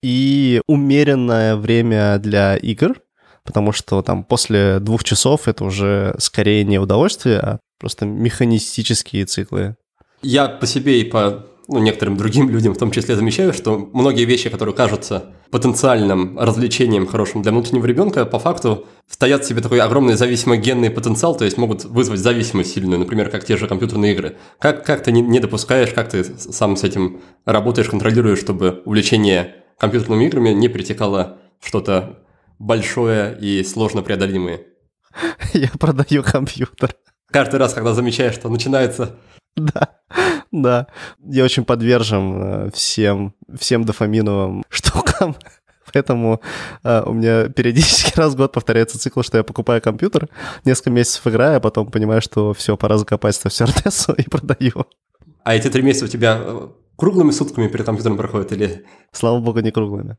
и 0.05 0.63
умеренное 0.69 1.57
время 1.57 2.19
для 2.19 2.57
игр, 2.57 3.01
потому 3.49 3.73
что 3.73 4.03
там 4.03 4.25
после 4.25 4.79
двух 4.79 5.05
часов 5.05 5.49
это 5.49 5.65
уже 5.65 6.15
скорее 6.19 6.65
не 6.65 6.79
удовольствие, 6.79 7.39
а 7.39 7.59
просто 7.81 8.05
механистические 8.05 9.25
циклы. 9.25 9.75
Я 10.21 10.49
по 10.49 10.67
себе 10.67 11.01
и 11.01 11.05
по 11.05 11.47
ну, 11.67 11.79
некоторым 11.79 12.19
другим 12.19 12.51
людям 12.51 12.75
в 12.75 12.79
том 12.79 12.91
числе 12.91 13.17
замечаю, 13.17 13.55
что 13.55 13.89
многие 13.95 14.27
вещи, 14.27 14.51
которые 14.51 14.75
кажутся 14.75 15.33
потенциальным 15.51 16.39
развлечением 16.39 17.07
хорошим 17.07 17.41
для 17.41 17.51
внутреннего 17.53 17.87
ребенка, 17.87 18.27
по 18.27 18.39
факту 18.39 18.87
стоят 19.09 19.45
в 19.45 19.49
себе 19.49 19.63
такой 19.63 19.81
огромный 19.81 20.17
зависимый 20.17 20.59
генный 20.59 20.91
потенциал, 20.91 21.35
то 21.35 21.47
есть 21.47 21.57
могут 21.57 21.87
вызвать 21.87 22.21
зависимость 22.21 22.75
сильную, 22.75 22.99
например, 22.99 23.31
как 23.31 23.47
те 23.47 23.57
же 23.57 23.67
компьютерные 23.67 24.13
игры. 24.13 24.37
Как, 24.59 24.85
как 24.85 25.03
ты 25.03 25.11
не, 25.11 25.41
допускаешь, 25.41 25.95
как 25.95 26.11
ты 26.11 26.23
сам 26.23 26.77
с 26.77 26.85
этим 26.85 27.23
работаешь, 27.47 27.89
контролируешь, 27.89 28.41
чтобы 28.41 28.83
увлечение 28.85 29.55
компьютерными 29.79 30.27
играми 30.27 30.51
не 30.51 30.69
притекало 30.69 31.39
в 31.61 31.69
что-то 31.69 32.19
большое 32.59 33.37
и 33.39 33.65
сложно 33.65 34.03
преодолимое? 34.03 34.63
Я 35.53 35.71
продаю 35.79 36.23
компьютер. 36.23 36.95
Каждый 37.31 37.57
раз, 37.57 37.75
когда 37.75 37.93
замечаешь, 37.93 38.35
что 38.35 38.49
начинается 38.49 39.19
да, 39.59 39.89
да. 40.53 40.87
Я 41.25 41.45
очень 41.45 41.65
подвержен 41.65 42.43
э, 42.43 42.71
всем, 42.73 43.35
всем 43.59 43.85
дофаминовым 43.85 44.65
штукам. 44.69 45.37
Поэтому 45.93 46.41
э, 46.85 47.03
у 47.05 47.13
меня 47.13 47.49
периодически 47.49 48.17
раз 48.17 48.35
в 48.35 48.37
год 48.37 48.53
повторяется 48.53 48.99
цикл, 48.99 49.23
что 49.23 49.39
я 49.39 49.45
покупаю 49.45 49.81
компьютер, 49.81 50.29
несколько 50.65 50.91
месяцев 50.91 51.27
играю, 51.27 51.57
а 51.57 51.61
потом 51.61 51.91
понимаю, 51.91 52.21
что 52.23 52.53
все, 52.55 52.77
пора 52.77 52.99
закопать 52.99 53.39
это 53.39 53.49
все 53.49 53.65
РТС 53.65 54.11
и 54.17 54.23
продаю. 54.29 54.87
А 55.45 55.55
эти 55.55 55.69
три 55.69 55.83
месяца 55.83 56.05
у 56.05 56.09
тебя 56.09 56.39
э, 56.41 56.69
круглыми 56.97 57.31
сутками 57.31 57.69
перед 57.69 57.87
компьютером 57.87 58.17
проходят 58.17 58.53
или... 58.53 58.85
Слава 59.13 59.41
богу, 59.41 59.61
не 59.61 59.71
круглыми. 59.71 60.19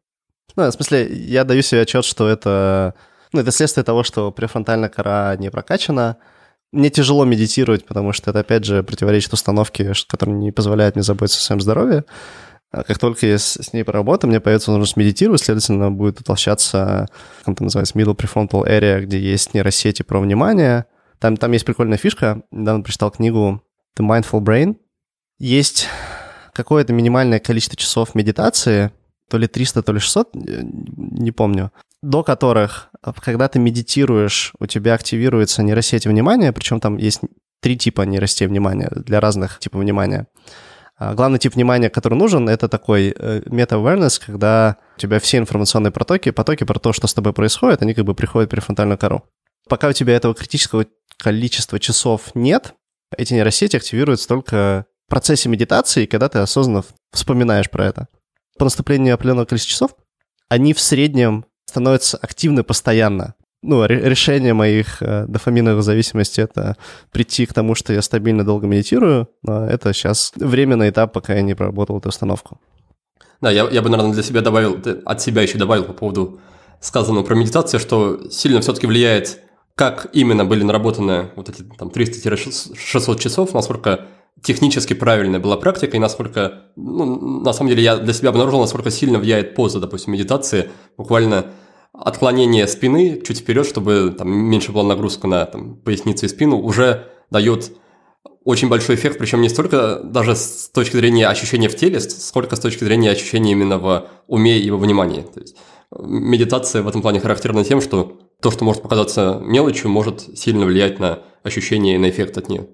Ну, 0.56 0.64
в 0.68 0.72
смысле, 0.72 1.08
я 1.08 1.44
даю 1.44 1.62
себе 1.62 1.82
отчет, 1.82 2.06
что 2.06 2.28
это... 2.28 2.94
Ну, 3.32 3.42
это 3.42 3.52
следствие 3.52 3.84
того, 3.84 4.04
что 4.04 4.32
префронтальная 4.32 4.90
кора 4.90 5.36
не 5.38 5.52
прокачана, 5.52 6.18
мне 6.72 6.90
тяжело 6.90 7.26
медитировать, 7.26 7.86
потому 7.86 8.14
что 8.14 8.30
это, 8.30 8.40
опять 8.40 8.64
же, 8.64 8.84
противоречит 8.84 9.34
установке, 9.34 9.94
которая 10.08 10.36
не 10.36 10.52
позволяет 10.52 10.96
мне 10.96 11.04
заботиться 11.04 11.40
о 11.40 11.44
своем 11.44 11.62
здоровье. 11.62 12.06
А 12.72 12.84
как 12.84 13.00
только 13.00 13.26
я 13.26 13.40
с, 13.40 13.74
ней 13.74 13.84
поработаю, 13.84 14.30
мне 14.30 14.40
появится 14.40 14.70
возможность 14.70 14.96
медитировать, 14.96 15.42
следовательно, 15.42 15.92
будет 15.92 16.20
утолщаться, 16.22 17.08
как 17.44 17.56
это 17.56 17.64
называется, 17.64 17.98
middle 17.98 18.16
prefrontal 18.16 18.68
area, 18.68 19.02
где 19.02 19.20
есть 19.20 19.56
нейросети 19.56 20.04
про 20.04 20.20
внимание. 20.20 20.86
Там, 21.18 21.36
там 21.38 21.52
есть 21.52 21.66
прикольная 21.66 21.98
фишка. 21.98 22.44
Недавно 22.52 22.84
прочитал 22.84 23.10
книгу 23.10 23.64
The 23.98 24.08
Mindful 24.08 24.42
Brain. 24.42 24.76
Есть 25.40 25.88
какое-то 26.54 26.94
минимальное 26.94 27.40
количество 27.40 27.76
часов 27.76 28.14
медитации, 28.14 28.92
то 29.30 29.38
ли 29.38 29.48
300, 29.48 29.84
то 29.84 29.94
ли 29.94 30.00
600, 30.00 30.30
не 30.34 31.32
помню, 31.32 31.72
до 32.02 32.24
которых, 32.24 32.90
э, 33.06 33.12
когда 33.22 33.48
ты 33.48 33.60
медитируешь, 33.60 34.54
у 34.60 34.66
тебя 34.66 34.94
активируется 34.94 35.64
нейросеть 35.64 36.06
внимания, 36.06 36.52
причем 36.52 36.80
там 36.80 36.98
есть 36.98 37.22
три 37.62 37.78
типа 37.78 38.04
нейросетей 38.04 38.48
внимания 38.48 38.90
для 38.92 39.20
разных 39.20 39.60
типов 39.60 39.82
внимания. 39.82 40.28
А, 40.98 41.14
главный 41.14 41.40
тип 41.40 41.56
внимания, 41.56 41.90
который 41.90 42.16
нужен, 42.16 42.50
это 42.50 42.68
такой 42.68 43.16
э, 43.18 43.42
meta-awareness, 43.46 44.22
когда 44.26 44.78
у 44.98 45.00
тебя 45.00 45.20
все 45.20 45.38
информационные 45.38 45.92
потоки, 45.92 46.32
потоки 46.32 46.66
про 46.66 46.78
то, 46.78 46.92
что 46.92 47.08
с 47.08 47.14
тобой 47.14 47.32
происходит, 47.32 47.82
они 47.82 47.94
как 47.94 48.04
бы 48.04 48.14
приходят 48.14 48.50
в 48.50 48.52
префронтальную 48.52 48.98
кору. 48.98 49.24
Пока 49.70 49.88
у 49.88 49.94
тебя 49.94 50.16
этого 50.16 50.34
критического 50.34 50.86
количества 51.18 51.80
часов 51.80 52.36
нет, 52.36 52.74
эти 53.18 53.34
нейросети 53.34 53.78
активируются 53.78 54.28
только 54.28 54.86
в 55.08 55.10
процессе 55.10 55.48
медитации, 55.48 56.06
когда 56.06 56.28
ты 56.28 56.40
осознанно 56.40 56.84
вспоминаешь 57.14 57.70
про 57.70 57.86
это. 57.86 58.08
По 58.60 58.66
наступлению 58.66 59.14
определенного 59.14 59.46
количества 59.46 59.72
часов 59.72 59.92
они 60.50 60.74
в 60.74 60.82
среднем 60.82 61.46
становятся 61.66 62.18
активны 62.18 62.64
постоянно. 62.64 63.36
Ну, 63.62 63.86
решение 63.86 64.54
моих 64.54 65.02
э, 65.02 65.26
дофаминовых 65.28 65.82
зависимостей— 65.82 66.42
это 66.44 66.76
прийти 67.12 67.46
к 67.46 67.54
тому, 67.54 67.74
что 67.74 67.94
я 67.94 68.02
стабильно 68.02 68.44
долго 68.44 68.68
медитирую, 68.68 69.30
но 69.44 69.66
это 69.66 69.94
сейчас 69.94 70.34
временный 70.36 70.90
этап, 70.90 71.14
пока 71.14 71.36
я 71.36 71.42
не 71.42 71.56
проработал 71.56 72.00
эту 72.00 72.10
установку. 72.10 72.60
Да, 73.40 73.50
я, 73.50 73.68
я 73.70 73.82
бы, 73.82 73.90
наверное, 73.90 74.14
для 74.14 74.24
себя 74.24 74.42
добавил, 74.42 74.78
от 75.06 75.22
себя 75.22 75.42
еще 75.42 75.58
добавил 75.58 75.86
по 75.86 75.94
поводу 75.94 76.42
сказанного 76.82 77.24
про 77.24 77.36
медитацию, 77.36 77.80
что 77.80 78.30
сильно 78.30 78.60
все-таки 78.60 78.88
влияет, 78.88 79.40
как 79.76 80.08
именно 80.12 80.44
были 80.44 80.64
наработаны 80.64 81.32
вот 81.38 81.48
эти 81.48 81.64
там 81.78 81.88
300-600 81.90 83.20
часов, 83.20 83.54
насколько 83.54 84.08
технически 84.44 84.94
правильная 84.94 85.40
была 85.40 85.58
практика, 85.58 85.98
и 85.98 86.00
насколько, 86.00 86.66
ну, 86.76 87.42
на 87.42 87.54
самом 87.54 87.70
деле, 87.70 87.84
я 87.84 87.98
для 87.98 88.14
себя 88.14 88.30
обнаружил, 88.30 88.60
насколько 88.60 88.92
сильно 88.92 89.20
влияет 89.20 89.56
поза, 89.56 89.80
допустим, 89.80 90.14
медитации, 90.14 90.70
буквально 90.98 91.48
отклонение 91.94 92.68
спины 92.68 93.22
чуть 93.26 93.40
вперед, 93.40 93.66
чтобы 93.66 94.16
там 94.18 94.32
меньше 94.32 94.72
была 94.72 94.84
нагрузка 94.84 95.28
на 95.28 95.46
там, 95.46 95.78
поясницу 95.78 96.26
и 96.26 96.30
спину, 96.30 96.60
уже 96.60 97.08
дает 97.30 97.72
очень 98.44 98.70
большой 98.70 98.96
эффект, 98.96 99.18
причем 99.18 99.42
не 99.42 99.50
столько 99.50 100.02
даже 100.04 100.36
с 100.36 100.70
точки 100.74 100.96
зрения 100.96 101.28
ощущения 101.28 101.70
в 101.70 101.76
теле, 101.76 102.00
сколько 102.00 102.56
с 102.56 102.60
точки 102.60 102.84
зрения 102.84 103.12
ощущения 103.12 103.52
именно 103.52 103.78
в 103.78 104.08
уме 104.28 104.58
и 104.60 104.72
во 104.72 104.78
внимании. 104.78 105.22
То 105.22 105.42
есть 105.42 105.58
медитация 105.92 106.82
в 106.82 106.88
этом 106.88 107.02
плане 107.02 107.20
характерна 107.20 107.64
тем, 107.64 107.82
что 107.82 108.20
то, 108.42 108.52
что 108.52 108.64
может 108.64 108.82
показаться 108.82 109.40
мелочью, 109.44 109.90
может 109.90 110.38
сильно 110.38 110.66
влиять 110.66 111.00
на 111.00 111.20
ощущение 111.44 111.96
и 111.96 111.98
на 111.98 112.10
эффект 112.10 112.38
от 112.38 112.50
нее. 112.50 112.68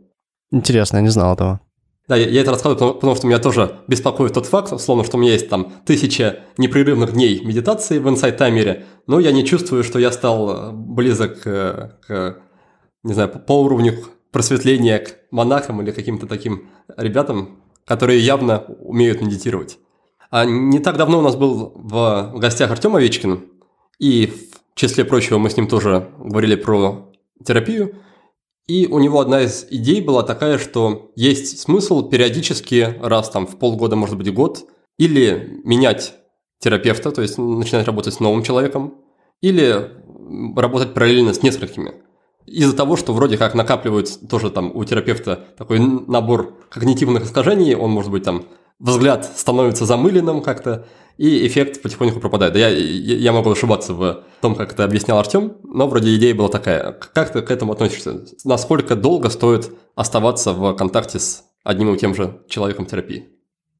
Интересно, 0.52 0.98
я 0.98 1.04
не 1.04 1.10
знал 1.10 1.34
этого. 1.34 1.62
Да, 2.08 2.16
я, 2.16 2.28
я 2.28 2.42
это 2.42 2.52
рассказываю, 2.52 2.76
потому, 2.76 2.94
потому 2.94 3.16
что 3.16 3.28
меня 3.28 3.40
тоже 3.40 3.80
беспокоит 3.88 4.34
тот 4.34 4.46
факт, 4.46 4.72
условно, 4.72 5.04
что 5.04 5.18
у 5.18 5.20
меня 5.20 5.32
есть 5.34 5.50
там 5.50 5.74
тысяча 5.86 6.42
непрерывных 6.58 7.14
дней 7.14 7.44
медитации 7.44 7.98
в 7.98 8.08
Insight 8.08 8.38
Timer, 8.38 8.84
но 9.08 9.20
я 9.20 9.32
не 9.32 9.44
чувствую, 9.44 9.84
что 9.84 9.98
я 9.98 10.12
стал 10.12 10.50
э, 10.50 10.72
близок 10.72 11.42
к, 11.42 11.98
к 12.08 12.38
не 13.04 13.14
знаю, 13.14 13.30
по 13.30 13.54
уровню 13.62 14.04
просветления 14.32 15.00
к 15.00 15.18
монахам 15.32 15.82
или 15.82 15.92
каким-то 15.92 16.28
таким 16.28 16.70
ребятам, 16.96 17.64
которые 17.86 18.20
явно 18.20 18.60
умеют 18.80 19.22
медитировать. 19.22 19.80
А 20.30 20.46
не 20.46 20.80
так 20.80 20.98
давно 20.98 21.20
у 21.20 21.22
нас 21.22 21.36
был 21.36 21.72
в 21.76 22.34
гостях 22.36 22.70
Артем 22.70 22.96
Овечкин, 22.96 23.46
и 24.00 24.28
в 24.28 24.78
числе 24.78 25.06
прочего 25.06 25.38
мы 25.38 25.50
с 25.50 25.58
ним 25.58 25.68
тоже 25.68 26.10
говорили 26.20 26.56
про 26.56 27.12
терапию, 27.44 27.96
и 28.68 28.88
у 28.88 29.00
него 29.00 29.20
одна 29.20 29.42
из 29.42 29.66
идей 29.70 30.02
была 30.02 30.24
такая, 30.24 30.58
что 30.58 31.12
есть 31.16 31.60
смысл 31.60 32.10
периодически, 32.10 32.96
раз 33.02 33.30
там 33.30 33.46
в 33.46 33.58
полгода, 33.58 33.96
может 33.96 34.18
быть, 34.18 34.34
год, 34.34 34.66
или 34.98 35.62
менять 35.64 36.16
терапевта, 36.60 37.12
то 37.12 37.22
есть 37.22 37.38
начинать 37.38 37.86
работать 37.86 38.14
с 38.14 38.20
новым 38.20 38.44
человеком, 38.44 38.96
или 39.42 39.92
работать 40.56 40.94
параллельно 40.94 41.34
с 41.34 41.44
несколькими. 41.44 41.94
Из-за 42.48 42.76
того, 42.76 42.96
что 42.96 43.14
вроде 43.14 43.38
как 43.38 43.56
накапливается 43.56 44.26
тоже 44.28 44.50
там 44.50 44.76
у 44.76 44.84
терапевта 44.84 45.46
такой 45.58 45.80
набор 45.80 46.56
когнитивных 46.70 47.26
искажений, 47.26 47.76
он 47.76 47.92
может 47.92 48.12
быть 48.12 48.24
там 48.24 48.46
взгляд 48.80 49.26
становится 49.36 49.86
замыленным 49.86 50.42
как-то, 50.42 50.88
и 51.18 51.48
эффект 51.48 51.82
потихоньку 51.82 52.20
пропадает. 52.20 52.54
Да 52.54 52.60
я, 52.60 52.70
я 52.70 53.32
могу 53.32 53.52
ошибаться 53.52 53.94
в 53.94 54.24
том, 54.42 54.56
как 54.56 54.74
это 54.74 54.84
объяснял 54.84 55.18
Артем, 55.18 55.58
но 55.64 55.88
вроде 55.88 56.16
идея 56.16 56.36
была 56.36 56.50
такая. 56.50 56.92
Как 56.92 57.32
ты 57.32 57.42
к 57.42 57.52
этому 57.52 57.74
относишься? 57.74 58.26
Насколько 58.44 58.96
долго 58.96 59.30
стоит 59.30 59.72
оставаться 59.96 60.54
в 60.54 60.74
контакте 60.76 61.20
с 61.20 61.44
одним 61.64 61.94
и 61.94 61.98
тем 61.98 62.16
же 62.16 62.42
человеком 62.50 62.86
терапии? 62.86 63.30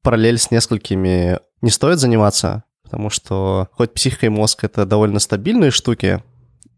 Параллель 0.02 0.38
с 0.38 0.50
несколькими 0.50 1.38
не 1.62 1.70
стоит 1.70 1.98
заниматься, 1.98 2.64
потому 2.82 3.10
что 3.10 3.68
хоть 3.72 3.92
психика 3.92 4.26
и 4.26 4.30
мозг— 4.30 4.60
это 4.64 4.86
довольно 4.86 5.18
стабильные 5.18 5.70
штуки, 5.70 6.22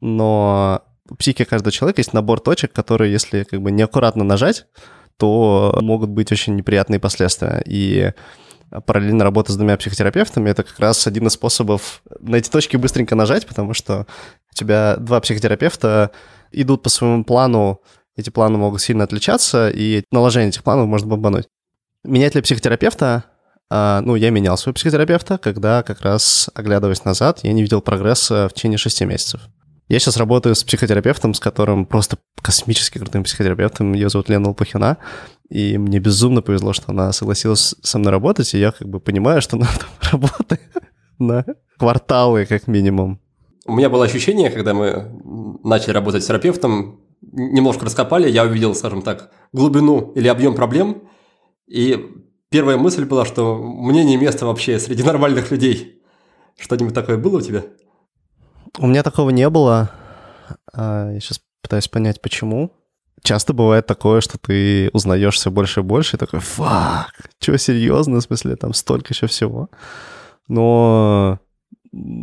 но 0.01 0.83
у 1.11 1.15
психики 1.15 1.45
каждого 1.45 1.73
человека 1.73 2.01
есть 2.01 2.13
набор 2.13 2.41
точек, 2.41 2.73
которые, 2.73 3.13
если 3.13 3.45
как 3.45 3.61
бы 3.61 3.71
неаккуратно 3.71 4.25
нажать, 4.25 4.67
то 5.19 5.77
могут 5.83 6.11
быть 6.11 6.33
очень 6.33 6.57
неприятные 6.57 7.01
последствия. 7.01 7.63
И 7.67 8.13
параллельно 8.87 9.25
работа 9.25 9.53
с 9.53 9.57
двумя 9.57 9.77
психотерапевтами, 9.77 10.51
это 10.51 10.62
как 10.62 10.79
раз 10.79 11.07
один 11.07 11.27
из 11.27 11.33
способов 11.33 12.03
на 12.21 12.37
эти 12.37 12.51
точки 12.51 12.77
быстренько 12.77 13.14
нажать, 13.14 13.47
потому 13.47 13.75
что 13.75 14.07
у 14.53 14.55
тебя 14.55 14.97
два 14.97 15.21
психотерапевта 15.21 16.11
идут 16.53 16.83
по 16.83 16.89
своему 16.89 17.25
плану, 17.25 17.81
эти 18.16 18.31
планы 18.31 18.59
могут 18.59 18.81
сильно 18.81 19.05
отличаться, 19.05 19.71
и 19.71 20.03
наложение 20.11 20.49
этих 20.49 20.64
планов 20.64 20.89
может 20.89 21.07
бомбануть. 21.07 21.47
Менять 22.05 22.35
ли 22.35 22.43
психотерапевта? 22.43 23.25
А, 23.71 24.01
ну, 24.01 24.16
я 24.16 24.31
менял 24.31 24.57
своего 24.57 24.75
психотерапевта, 24.75 25.39
когда 25.39 25.83
как 25.83 26.01
раз, 26.01 26.49
оглядываясь 26.55 27.05
назад, 27.05 27.41
я 27.43 27.53
не 27.53 27.62
видел 27.62 27.81
прогресса 27.81 28.49
в 28.49 28.55
течение 28.55 28.79
шести 28.79 29.05
месяцев. 29.05 29.43
Я 29.89 29.99
сейчас 29.99 30.19
работаю 30.19 30.55
с 30.55 30.64
психотерапевтом, 30.64 31.33
с 31.33 31.41
которым 31.41 31.87
просто 31.87 32.19
космически 32.43 32.99
крутым 32.99 33.25
психотерапевтом. 33.25 33.95
Ее 33.95 34.11
зовут 34.11 34.29
Лена 34.29 34.49
Лопухина. 34.49 34.99
И 35.49 35.79
мне 35.79 35.99
безумно 35.99 36.43
повезло, 36.43 36.73
что 36.73 36.91
она 36.93 37.13
согласилась 37.13 37.75
со 37.83 37.99
мной 37.99 38.13
работать, 38.13 38.53
и 38.55 38.59
я 38.59 38.71
как 38.73 38.89
бы 38.89 39.01
понимаю, 39.01 39.41
что 39.41 39.57
она 39.59 39.67
там 39.67 40.21
работает 40.21 40.61
на 41.19 41.45
кварталы 41.79 42.47
как 42.47 42.67
минимум. 42.67 43.21
У 43.67 43.75
меня 43.75 43.91
было 43.91 44.05
ощущение, 44.05 44.51
когда 44.51 44.75
мы 44.75 45.11
начали 45.65 45.93
работать 45.93 46.23
с 46.23 46.27
терапевтом, 46.27 47.01
немножко 47.21 47.85
раскопали, 47.85 48.31
я 48.31 48.45
увидел, 48.45 48.75
скажем 48.75 49.03
так, 49.03 49.31
глубину 49.53 50.13
или 50.15 50.29
объем 50.29 50.55
проблем, 50.55 51.03
и 51.67 52.15
первая 52.51 52.77
мысль 52.77 53.05
была, 53.05 53.25
что 53.25 53.57
мне 53.57 54.05
не 54.05 54.17
место 54.17 54.47
вообще 54.47 54.79
среди 54.79 55.03
нормальных 55.05 55.51
людей. 55.51 56.03
Что-нибудь 56.59 56.95
такое 56.95 57.19
было 57.19 57.39
у 57.39 57.41
тебя? 57.41 57.65
У 58.79 58.87
меня 58.87 59.03
такого 59.03 59.31
не 59.31 59.49
было. 59.49 59.91
А, 60.73 61.13
я 61.13 61.21
сейчас 61.21 61.41
пытаюсь 61.63 61.89
понять, 61.89 62.21
почему. 62.21 62.73
Часто 63.23 63.53
бывает 63.53 63.87
такое, 63.87 64.21
что 64.21 64.39
ты 64.39 64.91
узнаешь 64.93 65.37
все 65.37 65.51
больше 65.51 65.81
и 65.81 65.83
больше, 65.83 66.16
и 66.16 66.19
такой, 66.19 66.41
фак, 66.41 67.12
что, 67.41 67.57
серьезно, 67.59 68.21
в 68.21 68.23
смысле, 68.23 68.57
там 68.57 68.75
столько 68.75 69.12
еще 69.12 69.27
всего. 69.27 69.69
Но 70.49 71.39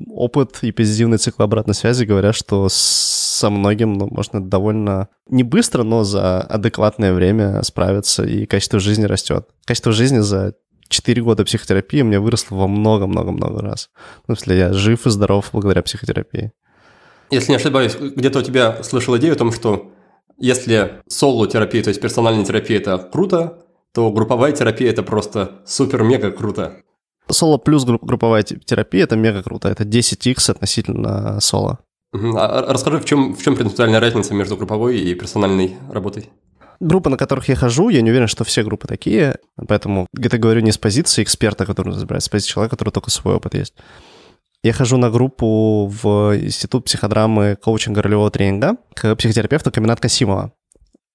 опыт 0.09 0.59
и 0.61 0.71
позитивный 0.71 1.17
цикл 1.17 1.43
обратной 1.43 1.73
связи 1.73 2.05
говорят, 2.05 2.35
что 2.35 2.67
со 2.69 3.49
многим 3.49 3.93
ну, 3.93 4.07
можно 4.09 4.43
довольно 4.43 5.09
не 5.27 5.43
быстро, 5.43 5.83
но 5.83 6.03
за 6.03 6.41
адекватное 6.41 7.13
время 7.13 7.61
справиться, 7.63 8.23
и 8.23 8.45
качество 8.45 8.79
жизни 8.79 9.05
растет. 9.05 9.47
Качество 9.65 9.91
жизни 9.91 10.19
за 10.19 10.53
4 10.89 11.21
года 11.21 11.43
психотерапии 11.43 12.01
у 12.01 12.05
меня 12.05 12.21
выросло 12.21 12.55
во 12.55 12.67
много-много-много 12.67 13.61
раз. 13.61 13.89
Ну, 14.27 14.35
в 14.35 14.39
смысле, 14.39 14.57
я 14.57 14.73
жив 14.73 15.05
и 15.05 15.09
здоров 15.09 15.49
благодаря 15.51 15.81
психотерапии. 15.81 16.51
Если 17.31 17.51
не 17.51 17.57
ошибаюсь, 17.57 17.95
где-то 17.95 18.39
у 18.39 18.43
тебя 18.43 18.83
слышал 18.83 19.17
идею 19.17 19.33
о 19.33 19.37
том, 19.37 19.51
что 19.51 19.91
если 20.37 21.01
соло-терапия, 21.07 21.83
то 21.83 21.89
есть 21.89 22.01
персональная 22.01 22.45
терапия– 22.45 22.77
это 22.79 22.97
круто, 22.97 23.65
то 23.93 24.11
групповая 24.11 24.51
терапия– 24.51 24.89
это 24.91 25.03
просто 25.03 25.61
супер-мега 25.65 26.31
круто. 26.31 26.77
Соло 27.29 27.57
плюс 27.57 27.85
групповая 27.85 28.43
терапия– 28.43 29.03
это 29.05 29.15
мега 29.15 29.41
круто. 29.43 29.69
Это 29.69 29.83
10x 29.83 30.51
относительно 30.51 31.39
соло. 31.39 31.79
А 32.13 32.65
расскажи, 32.71 32.99
в 32.99 33.05
чем, 33.05 33.35
в 33.35 33.43
чем 33.43 33.55
принципиальная 33.55 33.99
разница 33.99 34.33
между 34.33 34.55
групповой 34.55 34.99
и 34.99 35.13
персональной 35.15 35.75
работой? 35.91 36.29
Группы, 36.79 37.09
на 37.09 37.17
которых 37.17 37.47
я 37.47 37.55
хожу, 37.55 37.89
я 37.89 38.01
не 38.01 38.09
уверен, 38.11 38.27
что 38.27 38.43
все 38.43 38.63
группы 38.63 38.87
такие, 38.87 39.37
поэтому 39.67 40.07
это 40.17 40.37
говорю 40.37 40.61
не 40.61 40.71
с 40.71 40.77
позиции 40.77 41.23
эксперта, 41.23 41.65
который 41.65 41.93
разбирается, 41.93 42.27
с 42.27 42.29
позиции 42.29 42.51
человека, 42.51 42.75
который 42.75 42.91
только 42.91 43.09
свой 43.09 43.35
опыт 43.35 43.53
есть. 43.53 43.73
Я 44.65 44.73
хожу 44.73 44.97
на 44.97 45.11
группу 45.11 45.85
в 45.85 46.35
Институт 46.39 46.85
психодрамы 46.85 47.55
коучинга 47.55 48.01
ролевого 48.01 48.31
тренинга 48.31 48.77
к 48.95 49.15
психотерапевту 49.15 49.71
Каминат 49.71 49.99
Касимова. 49.99 50.53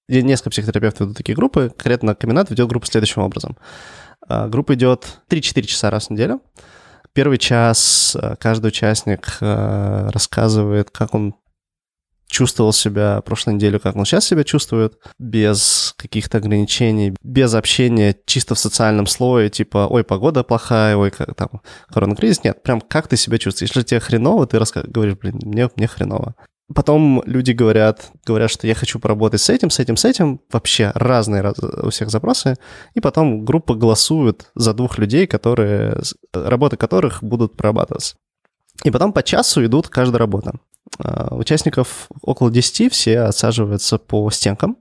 И 0.09 0.23
несколько 0.23 0.51
психотерапевтов 0.51 1.01
ведут 1.01 1.17
такие 1.17 1.35
группы. 1.35 1.69
Конкретно 1.71 2.15
Каминат 2.15 2.51
ведет 2.51 2.69
группу 2.69 2.87
следующим 2.87 3.23
образом. 3.23 3.57
А, 4.29 4.47
группа 4.47 4.75
идет 4.75 5.19
3-4 5.29 5.63
часа 5.63 5.91
раз 5.91 6.07
в 6.07 6.11
неделю. 6.11 6.41
Первый 7.13 7.39
час 7.39 8.17
а, 8.17 8.37
каждый 8.37 8.69
участник 8.69 9.39
а, 9.41 10.11
рассказывает, 10.13 10.93
как 10.93 11.13
он 11.13 11.35
чувствовал 12.31 12.73
себя 12.73 13.21
прошлой 13.23 13.55
неделю, 13.55 13.81
как 13.81 13.97
он 13.97 14.05
сейчас 14.05 14.25
себя 14.25 14.45
чувствует, 14.45 14.95
без 15.19 15.95
каких-то 15.97 16.39
ограничений, 16.39 17.15
без 17.23 17.55
общения 17.55 18.17
чисто 18.25 18.55
в 18.55 18.59
социальном 18.59 19.07
слое, 19.07 19.51
типа, 19.51 19.87
ой, 19.91 20.05
погода 20.05 20.45
плохая, 20.45 20.97
ой, 20.97 21.11
как 21.11 21.35
там, 21.35 21.61
коронакризис. 21.93 22.45
Нет, 22.45 22.63
прям 22.63 22.81
как 22.81 23.09
ты 23.09 23.17
себя 23.17 23.39
чувствуешь. 23.39 23.71
Если 23.71 23.83
тебе 23.83 24.01
хреново, 24.01 24.47
ты 24.47 24.59
рассказ... 24.59 24.85
говоришь, 24.87 25.17
блин, 25.17 25.41
мне, 25.43 25.69
мне 25.77 25.87
хреново. 25.87 26.35
Потом 26.73 27.21
люди 27.27 27.51
говорят, 27.51 28.11
говорят, 28.25 28.51
что 28.51 28.69
я 28.69 28.77
хочу 28.77 29.01
поработать 29.01 29.41
с 29.41 29.51
этим, 29.51 29.71
с 29.71 29.81
этим, 29.81 29.97
с 29.97 30.05
этим. 30.05 30.41
Вообще 30.53 30.93
разные 30.95 31.43
раз, 31.43 31.59
у 31.59 31.91
всех 31.91 32.11
запросы. 32.11 32.57
И 32.95 33.01
потом 33.01 33.45
группа 33.45 33.75
голосует 33.75 34.51
за 34.55 34.73
двух 34.73 34.97
людей, 34.99 35.27
которые, 35.27 36.01
работы 36.33 36.77
которых 36.77 37.25
будут 37.25 37.57
прорабатываться. 37.57 38.15
И 38.85 38.91
потом 38.91 39.13
по 39.13 39.23
часу 39.23 39.65
идут 39.65 39.89
каждая 39.89 40.21
работа. 40.21 40.53
А, 40.99 41.35
участников 41.35 42.09
около 42.23 42.51
10, 42.51 42.93
все 42.93 43.21
отсаживаются 43.21 43.99
по 43.99 44.31
стенкам. 44.31 44.79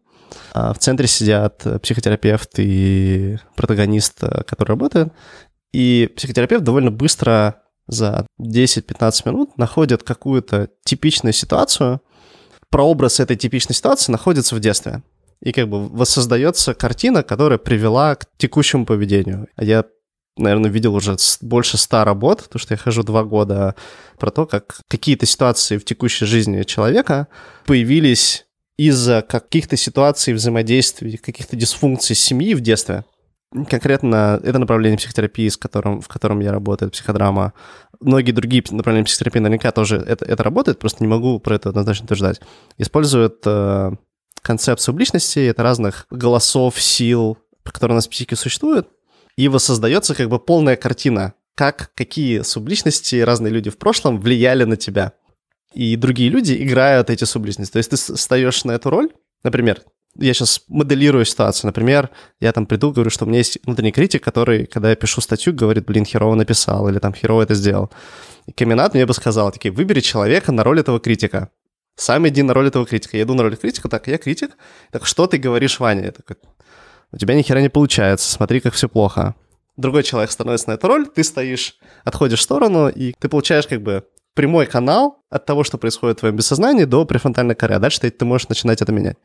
А, 0.53 0.73
в 0.73 0.79
центре 0.79 1.07
сидят 1.07 1.65
психотерапевт 1.81 2.51
и 2.57 3.37
протагонист, 3.55 4.19
который 4.19 4.69
работает. 4.69 5.13
И 5.71 6.11
психотерапевт 6.15 6.63
довольно 6.63 6.91
быстро 6.91 7.61
за 7.87 8.25
10-15 8.39 9.21
минут 9.25 9.57
находит 9.57 10.03
какую-то 10.03 10.69
типичную 10.83 11.33
ситуацию. 11.33 12.01
Прообраз 12.69 13.19
этой 13.19 13.35
типичной 13.35 13.75
ситуации 13.75 14.11
находится 14.11 14.55
в 14.55 14.59
детстве. 14.59 15.01
И 15.41 15.51
как 15.51 15.69
бы 15.69 15.87
воссоздается 15.87 16.73
картина, 16.73 17.23
которая 17.23 17.57
привела 17.57 18.15
к 18.15 18.27
текущему 18.37 18.85
поведению. 18.85 19.47
Я 19.57 19.85
наверное, 20.39 20.71
видел 20.71 20.95
уже 20.95 21.15
больше 21.41 21.77
ста 21.77 22.05
работ, 22.05 22.43
потому 22.43 22.59
что 22.59 22.73
я 22.73 22.77
хожу 22.77 23.03
два 23.03 23.23
года, 23.23 23.75
про 24.17 24.31
то, 24.31 24.45
как 24.45 24.81
какие-то 24.87 25.25
ситуации 25.25 25.77
в 25.77 25.85
текущей 25.85 26.25
жизни 26.25 26.63
человека 26.63 27.27
появились 27.65 28.45
из-за 28.77 29.21
каких-то 29.21 29.75
ситуаций 29.77 30.33
взаимодействий, 30.33 31.17
каких-то 31.17 31.55
дисфункций 31.55 32.15
семьи 32.15 32.53
в 32.53 32.61
детстве. 32.61 33.03
Конкретно 33.51 34.39
это 34.43 34.59
направление 34.59 34.97
психотерапии, 34.97 35.49
с 35.49 35.57
которым, 35.57 36.01
в 36.01 36.07
котором 36.07 36.39
я 36.39 36.51
работаю, 36.51 36.91
психодрама. 36.91 37.53
Многие 37.99 38.31
другие 38.31 38.63
направления 38.69 39.05
психотерапии 39.05 39.39
наверняка 39.39 39.71
тоже 39.71 39.97
это, 39.97 40.23
это 40.23 40.43
работает, 40.43 40.79
просто 40.79 41.03
не 41.03 41.07
могу 41.07 41.39
про 41.39 41.55
это 41.55 41.69
однозначно 41.69 42.05
утверждать. 42.05 42.41
Используют 42.77 43.41
э, 43.45 43.91
концепцию 44.41 44.97
личности, 44.97 45.39
это 45.39 45.63
разных 45.63 46.05
голосов, 46.11 46.79
сил, 46.79 47.37
которые 47.63 47.95
у 47.95 47.97
нас 47.97 48.07
в 48.07 48.11
психике 48.11 48.35
существуют, 48.35 48.87
и 49.39 49.47
воссоздается 49.47 50.15
как 50.15 50.27
бы 50.27 50.37
полная 50.37 50.75
картина, 50.75 51.33
как 51.55 51.91
какие 51.95 52.41
субличности 52.41 53.15
разные 53.21 53.53
люди 53.53 53.69
в 53.69 53.77
прошлом 53.77 54.19
влияли 54.19 54.65
на 54.65 54.75
тебя. 54.75 55.13
И 55.73 55.95
другие 55.95 56.29
люди 56.29 56.61
играют 56.61 57.09
эти 57.09 57.23
субличности. 57.23 57.71
То 57.71 57.77
есть 57.77 57.89
ты 57.89 57.95
встаешь 57.95 58.65
на 58.65 58.73
эту 58.73 58.89
роль, 58.89 59.09
например, 59.43 59.81
я 60.15 60.33
сейчас 60.33 60.63
моделирую 60.67 61.23
ситуацию. 61.23 61.69
Например, 61.69 62.09
я 62.41 62.51
там 62.51 62.65
приду, 62.65 62.91
говорю, 62.91 63.11
что 63.11 63.23
у 63.23 63.29
меня 63.29 63.37
есть 63.37 63.59
внутренний 63.63 63.93
критик, 63.93 64.21
который, 64.21 64.65
когда 64.65 64.89
я 64.89 64.97
пишу 64.97 65.21
статью, 65.21 65.53
говорит, 65.53 65.85
блин, 65.85 66.03
херово 66.03 66.35
написал, 66.35 66.89
или 66.89 66.99
там 66.99 67.13
херово 67.13 67.43
это 67.43 67.53
сделал. 67.53 67.89
И 68.45 68.51
Каминат 68.51 68.93
мне 68.93 69.05
бы 69.05 69.13
сказал, 69.13 69.53
такие, 69.53 69.71
выбери 69.71 70.01
человека 70.01 70.51
на 70.51 70.65
роль 70.65 70.81
этого 70.81 70.99
критика. 70.99 71.49
Сам 71.95 72.27
иди 72.27 72.43
на 72.43 72.53
роль 72.53 72.67
этого 72.67 72.85
критика. 72.85 73.15
Я 73.15 73.23
иду 73.23 73.35
на 73.35 73.43
роль 73.43 73.55
критика, 73.55 73.87
так, 73.87 74.07
я 74.07 74.17
критик. 74.17 74.57
Так 74.91 75.05
что 75.05 75.27
ты 75.27 75.37
говоришь, 75.37 75.79
Ваня? 75.79 76.05
Я 76.05 76.11
такой, 76.11 76.35
у 77.11 77.17
тебя 77.17 77.35
ни 77.35 77.41
хера 77.41 77.61
не 77.61 77.69
получается, 77.69 78.31
смотри, 78.31 78.59
как 78.59 78.73
все 78.73 78.87
плохо. 78.87 79.35
Другой 79.77 80.03
человек 80.03 80.31
становится 80.31 80.69
на 80.69 80.73
эту 80.73 80.87
роль, 80.87 81.07
ты 81.07 81.23
стоишь, 81.23 81.77
отходишь 82.03 82.39
в 82.39 82.43
сторону, 82.43 82.89
и 82.89 83.13
ты 83.17 83.29
получаешь 83.29 83.65
как 83.67 83.81
бы 83.81 84.03
прямой 84.35 84.65
канал 84.65 85.23
от 85.29 85.45
того, 85.45 85.63
что 85.63 85.77
происходит 85.77 86.17
в 86.17 86.19
твоем 86.21 86.35
бессознании, 86.35 86.85
до 86.85 87.05
префронтальной 87.05 87.55
коры. 87.55 87.75
А 87.75 87.79
дальше 87.79 88.01
ты, 88.01 88.09
ты 88.09 88.25
можешь 88.25 88.49
начинать 88.49 88.81
это 88.81 88.91
менять. 88.91 89.17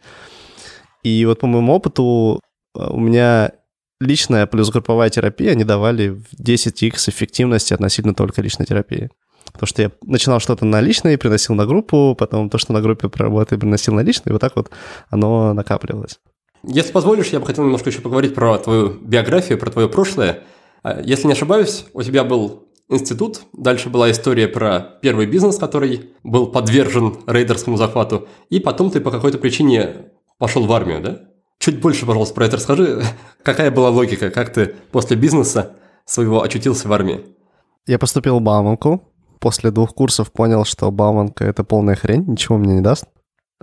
И 1.03 1.24
вот 1.26 1.41
по 1.41 1.47
моему 1.47 1.74
опыту 1.74 2.41
э, 2.76 2.87
у 2.89 2.99
меня 2.99 3.53
личная 4.01 4.47
плюс 4.47 4.70
групповая 4.70 5.11
терапия, 5.11 5.53
они 5.53 5.64
давали 5.64 6.09
в 6.09 6.24
10x 6.41 7.11
эффективности 7.11 7.74
относительно 7.74 8.14
только 8.14 8.43
личной 8.43 8.66
терапии. 8.66 9.11
Потому 9.53 9.66
что 9.66 9.82
я 9.82 9.91
начинал 10.03 10.41
что-то 10.41 10.64
на 10.64 10.80
личной, 10.80 11.18
приносил 11.18 11.55
на 11.55 11.66
группу, 11.66 12.16
потом 12.18 12.51
то, 12.51 12.59
что 12.59 12.72
на 12.72 12.80
группе 12.80 13.09
проработал, 13.09 13.59
приносил 13.59 13.95
на 13.95 14.01
личный, 14.01 14.30
и 14.30 14.32
вот 14.32 14.41
так 14.41 14.57
вот 14.57 14.70
оно 15.11 15.53
накапливалось. 15.53 16.18
Если 16.67 16.93
позволишь, 16.93 17.29
я 17.29 17.41
бы 17.41 17.47
хотел 17.47 17.65
немножко 17.65 17.91
еще 17.91 18.01
поговорить 18.01 18.35
про 18.35 18.59
твою 18.59 18.91
биографию, 19.01 19.59
про 19.59 19.71
твое 19.71 19.89
прошлое. 19.89 20.41
А, 20.83 21.01
если 21.03 21.27
не 21.27 21.33
ошибаюсь, 21.33 21.87
у 21.93 22.03
тебя 22.03 22.25
был 22.25 22.69
институт, 22.89 23.43
дальше 23.53 23.91
была 23.91 24.11
история 24.11 24.49
про 24.49 24.99
первый 25.03 25.27
бизнес, 25.27 25.57
который 25.57 26.11
был 26.23 26.47
подвержен 26.47 27.17
рейдерскому 27.27 27.77
захвату, 27.77 28.29
и 28.51 28.61
потом 28.61 28.91
ты 28.91 29.01
по 29.01 29.11
какой-то 29.11 29.39
причине 29.39 30.12
пошел 30.39 30.67
в 30.67 30.73
армию, 30.73 31.01
да? 31.03 31.21
Чуть 31.59 31.81
больше, 31.81 32.07
пожалуйста, 32.07 32.35
про 32.35 32.47
это 32.47 32.57
расскажи. 32.57 33.03
Какая 33.43 33.71
была 33.71 33.91
логика, 33.91 34.31
как 34.31 34.53
ты 34.53 34.75
после 34.91 35.17
бизнеса 35.17 35.77
своего 36.05 36.43
очутился 36.43 36.89
в 36.89 36.93
армии? 36.93 37.25
Я 37.87 37.99
поступил 37.99 38.39
в 38.39 38.43
Бауманку. 38.43 39.12
После 39.38 39.71
двух 39.71 39.95
курсов 39.95 40.33
понял, 40.33 40.64
что 40.64 40.91
Бауманка— 40.91 41.45
это 41.47 41.64
полная 41.64 41.97
хрень, 41.97 42.25
ничего 42.26 42.57
мне 42.57 42.75
не 42.75 42.80
даст 42.80 43.05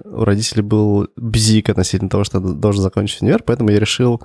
у 0.04 0.24
родителей 0.24 0.62
был 0.62 1.10
бзик 1.16 1.70
относительно 1.70 2.10
того, 2.10 2.24
что 2.24 2.40
должен 2.40 2.82
закончить 2.82 3.22
универ, 3.22 3.44
поэтому 3.44 3.70
я 3.70 3.80
решил 3.80 4.22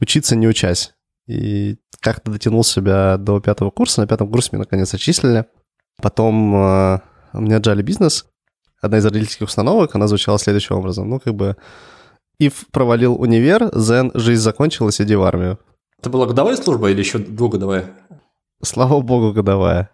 учиться 0.00 0.36
не 0.36 0.48
учась. 0.48 0.94
И 1.26 1.76
как-то 2.00 2.30
дотянул 2.30 2.64
себя 2.64 3.16
до 3.18 3.40
пятого 3.40 3.70
курса. 3.70 4.00
На 4.00 4.06
пятом 4.06 4.30
курсе 4.30 4.50
меня 4.52 4.60
наконец 4.60 4.94
отчислили. 4.94 5.46
Потом 6.00 6.54
э, 6.54 7.00
меня 7.34 7.56
отжали 7.56 7.82
бизнес. 7.82 8.26
Одна 8.80 8.98
из 8.98 9.04
родительских 9.04 9.48
установок, 9.48 9.94
она 9.94 10.06
звучала 10.06 10.38
следующим 10.38 10.76
образом. 10.76 11.10
Ну, 11.10 11.18
как 11.18 11.34
бы, 11.34 11.56
Ив 12.38 12.66
провалил 12.70 13.20
универ, 13.20 13.70
Зен, 13.74 14.12
жизнь 14.14 14.40
закончилась, 14.40 15.00
иди 15.00 15.16
в 15.16 15.22
армию. 15.22 15.58
Это 15.98 16.10
была 16.10 16.26
годовая 16.26 16.56
служба 16.56 16.90
или 16.90 17.00
еще 17.00 17.18
двухгодовая? 17.18 17.92
Слава 18.62 19.00
богу, 19.00 19.32
годовая. 19.32 19.90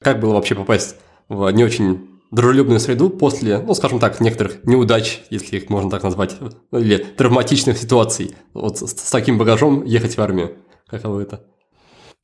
Как 0.00 0.20
было 0.20 0.34
вообще 0.34 0.54
попасть 0.54 0.96
в 1.28 1.50
не 1.50 1.64
очень 1.64 2.09
дружелюбную 2.30 2.80
среду 2.80 3.10
после, 3.10 3.58
ну, 3.58 3.74
скажем 3.74 3.98
так, 3.98 4.20
некоторых 4.20 4.64
неудач, 4.64 5.22
если 5.30 5.56
их 5.56 5.68
можно 5.68 5.90
так 5.90 6.02
назвать, 6.02 6.36
или 6.72 6.96
травматичных 6.96 7.78
ситуаций. 7.78 8.34
Вот 8.54 8.78
с, 8.78 8.86
с 8.86 9.10
таким 9.10 9.38
багажом 9.38 9.84
ехать 9.84 10.16
в 10.16 10.20
армию. 10.20 10.56
Каково 10.86 11.20
это? 11.20 11.44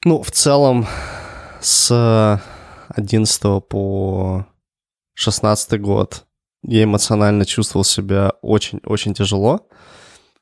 Ну, 0.04 0.22
в 0.22 0.30
целом, 0.30 0.86
с 1.60 2.40
11 2.88 3.42
по 3.68 4.46
16 5.14 5.80
год 5.80 6.26
я 6.62 6.84
эмоционально 6.84 7.44
чувствовал 7.44 7.84
себя 7.84 8.32
очень-очень 8.42 9.14
тяжело. 9.14 9.68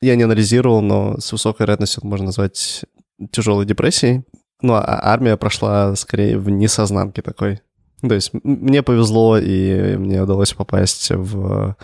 Я 0.01 0.15
не 0.15 0.23
анализировал, 0.23 0.81
но 0.81 1.19
с 1.19 1.31
высокой 1.31 1.63
вероятностью 1.63 2.01
это 2.01 2.07
можно 2.07 2.27
назвать 2.27 2.85
тяжелой 3.31 3.65
депрессией. 3.65 4.23
Ну, 4.61 4.73
а 4.73 4.83
армия 4.83 5.37
прошла 5.37 5.95
скорее 5.95 6.37
в 6.37 6.49
несознанке 6.49 7.21
такой. 7.21 7.61
То 8.07 8.15
есть 8.15 8.31
мне 8.43 8.83
повезло, 8.83 9.37
и 9.37 9.95
мне 9.97 10.21
удалось 10.21 10.53
попасть 10.53 11.11
в 11.11 11.75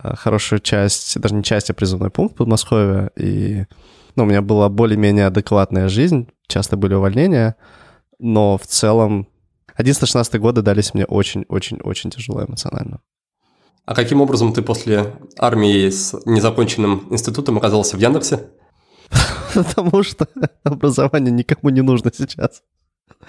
э, 0.00 0.14
хорошую 0.16 0.60
часть, 0.60 1.18
даже 1.20 1.34
не 1.34 1.42
часть, 1.42 1.70
а 1.70 1.74
призывной 1.74 2.10
пункт 2.10 2.34
в 2.34 2.38
Подмосковье, 2.38 3.10
и 3.16 3.64
ну, 4.16 4.24
у 4.24 4.26
меня 4.26 4.42
была 4.42 4.68
более-менее 4.68 5.26
адекватная 5.26 5.88
жизнь, 5.88 6.28
часто 6.48 6.76
были 6.76 6.94
увольнения, 6.94 7.56
но 8.18 8.58
в 8.58 8.66
целом 8.66 9.28
11-16 9.78 10.38
годы 10.38 10.62
дались 10.62 10.92
мне 10.92 11.04
очень-очень-очень 11.04 12.10
тяжело 12.10 12.44
эмоционально. 12.44 13.00
А 13.84 13.94
каким 13.94 14.20
образом 14.20 14.52
ты 14.52 14.60
после 14.60 15.14
армии 15.38 15.88
с 15.88 16.14
незаконченным 16.26 17.06
институтом 17.10 17.56
оказался 17.56 17.96
в 17.96 18.00
Яндексе? 18.00 18.48
Потому 19.54 20.02
что 20.02 20.26
образование 20.62 21.32
никому 21.32 21.70
не 21.70 21.80
нужно 21.80 22.12
сейчас. 22.14 22.62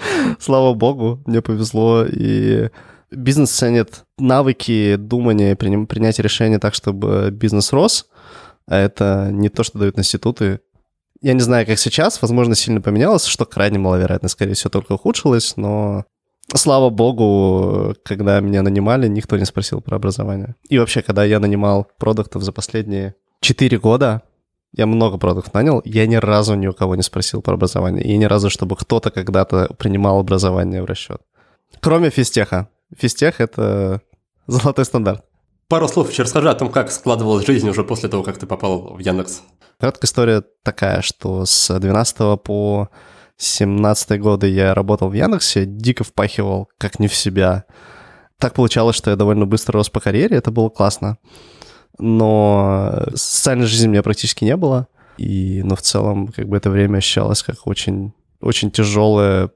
Слава 0.40 0.74
богу, 0.74 1.22
мне 1.26 1.42
повезло, 1.42 2.06
и 2.06 2.70
бизнес 3.12 3.52
ценит 3.52 4.04
навыки 4.18 4.96
думания, 4.96 5.56
принятия 5.56 6.22
решения 6.22 6.60
так, 6.60 6.74
чтобы 6.74 7.30
бизнес 7.32 7.72
рос, 7.72 8.08
а 8.68 8.78
это 8.78 9.30
не 9.32 9.50
то, 9.50 9.64
что 9.64 9.80
дают 9.80 9.98
институты. 9.98 10.60
Я 11.22 11.34
не 11.34 11.42
знаю, 11.42 11.66
как 11.66 11.78
сейчас, 11.80 12.22
возможно, 12.22 12.56
сильно 12.56 12.82
поменялось, 12.82 13.26
что 13.26 13.46
крайне 13.46 13.80
маловероятно, 13.80 14.30
скорее 14.30 14.54
всего, 14.54 14.70
только 14.70 14.94
ухудшилось, 14.94 15.58
но 15.58 16.06
слава 16.54 16.90
богу, 16.90 17.96
когда 18.04 18.40
меня 18.40 18.62
нанимали, 18.62 19.08
никто 19.08 19.38
не 19.38 19.46
спросил 19.46 19.82
про 19.82 19.98
образование. 19.98 20.56
И 20.70 20.78
вообще, 20.78 21.02
когда 21.02 21.24
я 21.26 21.40
нанимал 21.40 21.88
продуктов 21.98 22.44
за 22.44 22.52
последние 22.52 23.16
4 23.42 23.80
года, 23.80 24.22
я 24.74 24.86
много 24.86 25.18
продуктов 25.18 25.54
нанял, 25.54 25.82
я 25.84 26.06
ни 26.06 26.16
разу 26.16 26.56
ни 26.56 26.68
у 26.68 26.74
кого 26.74 26.96
не 26.96 27.02
спросил 27.02 27.42
про 27.42 27.54
образование. 27.54 28.04
И 28.04 28.16
ни 28.18 28.26
разу, 28.26 28.50
чтобы 28.50 28.76
кто-то 28.76 29.10
когда-то 29.10 29.74
принимал 29.78 30.20
образование 30.20 30.82
в 30.82 30.86
расчет. 30.86 31.22
Кроме 31.80 32.10
физтеха. 32.10 32.70
Физтех— 32.96 33.36
это 33.40 34.02
золотой 34.48 34.86
стандарт. 34.86 35.24
Пару 35.68 35.88
слов 35.88 36.10
еще 36.12 36.24
расскажи 36.24 36.50
о 36.50 36.56
том, 36.56 36.72
как 36.72 36.92
складывалась 36.92 37.46
жизнь 37.46 37.70
уже 37.70 37.84
после 37.84 38.10
того, 38.10 38.24
как 38.24 38.38
ты 38.38 38.48
попал 38.48 38.96
в 38.96 39.00
Яндекс. 39.00 39.44
Краткая 39.80 40.08
история 40.08 40.44
такая, 40.64 41.02
что 41.02 41.46
с 41.46 41.80
12 41.80 42.42
по 42.42 42.90
17 43.38 44.20
годы 44.20 44.48
я 44.48 44.74
работал 44.74 45.10
в 45.10 45.14
Яндексе, 45.14 45.66
дико 45.66 46.04
впахивал, 46.04 46.70
как 46.80 47.00
не 47.00 47.08
в 47.08 47.16
себя. 47.16 47.66
Так 48.40 48.54
получалось, 48.54 48.96
что 48.96 49.12
я 49.12 49.16
довольно 49.16 49.46
быстро 49.46 49.74
рос 49.74 49.90
по 49.90 50.00
карьере, 50.00 50.38
это 50.38 50.50
было 50.50 50.70
классно 50.70 51.18
но 51.98 53.06
социальной 53.16 53.66
жизни 53.66 53.88
у 53.88 53.92
меня 53.92 54.04
практически 54.04 54.44
не 54.44 54.56
было. 54.56 54.88
И, 55.18 55.62
но 55.64 55.76
в 55.76 55.82
целом, 55.82 56.30
как 56.30 56.48
бы 56.48 56.56
это 56.56 56.70
время 56.70 56.98
ощущалось 56.98 57.44
как 57.44 57.68
очень, 57.68 58.14
очень 58.40 58.72
тяжелое 58.72 59.52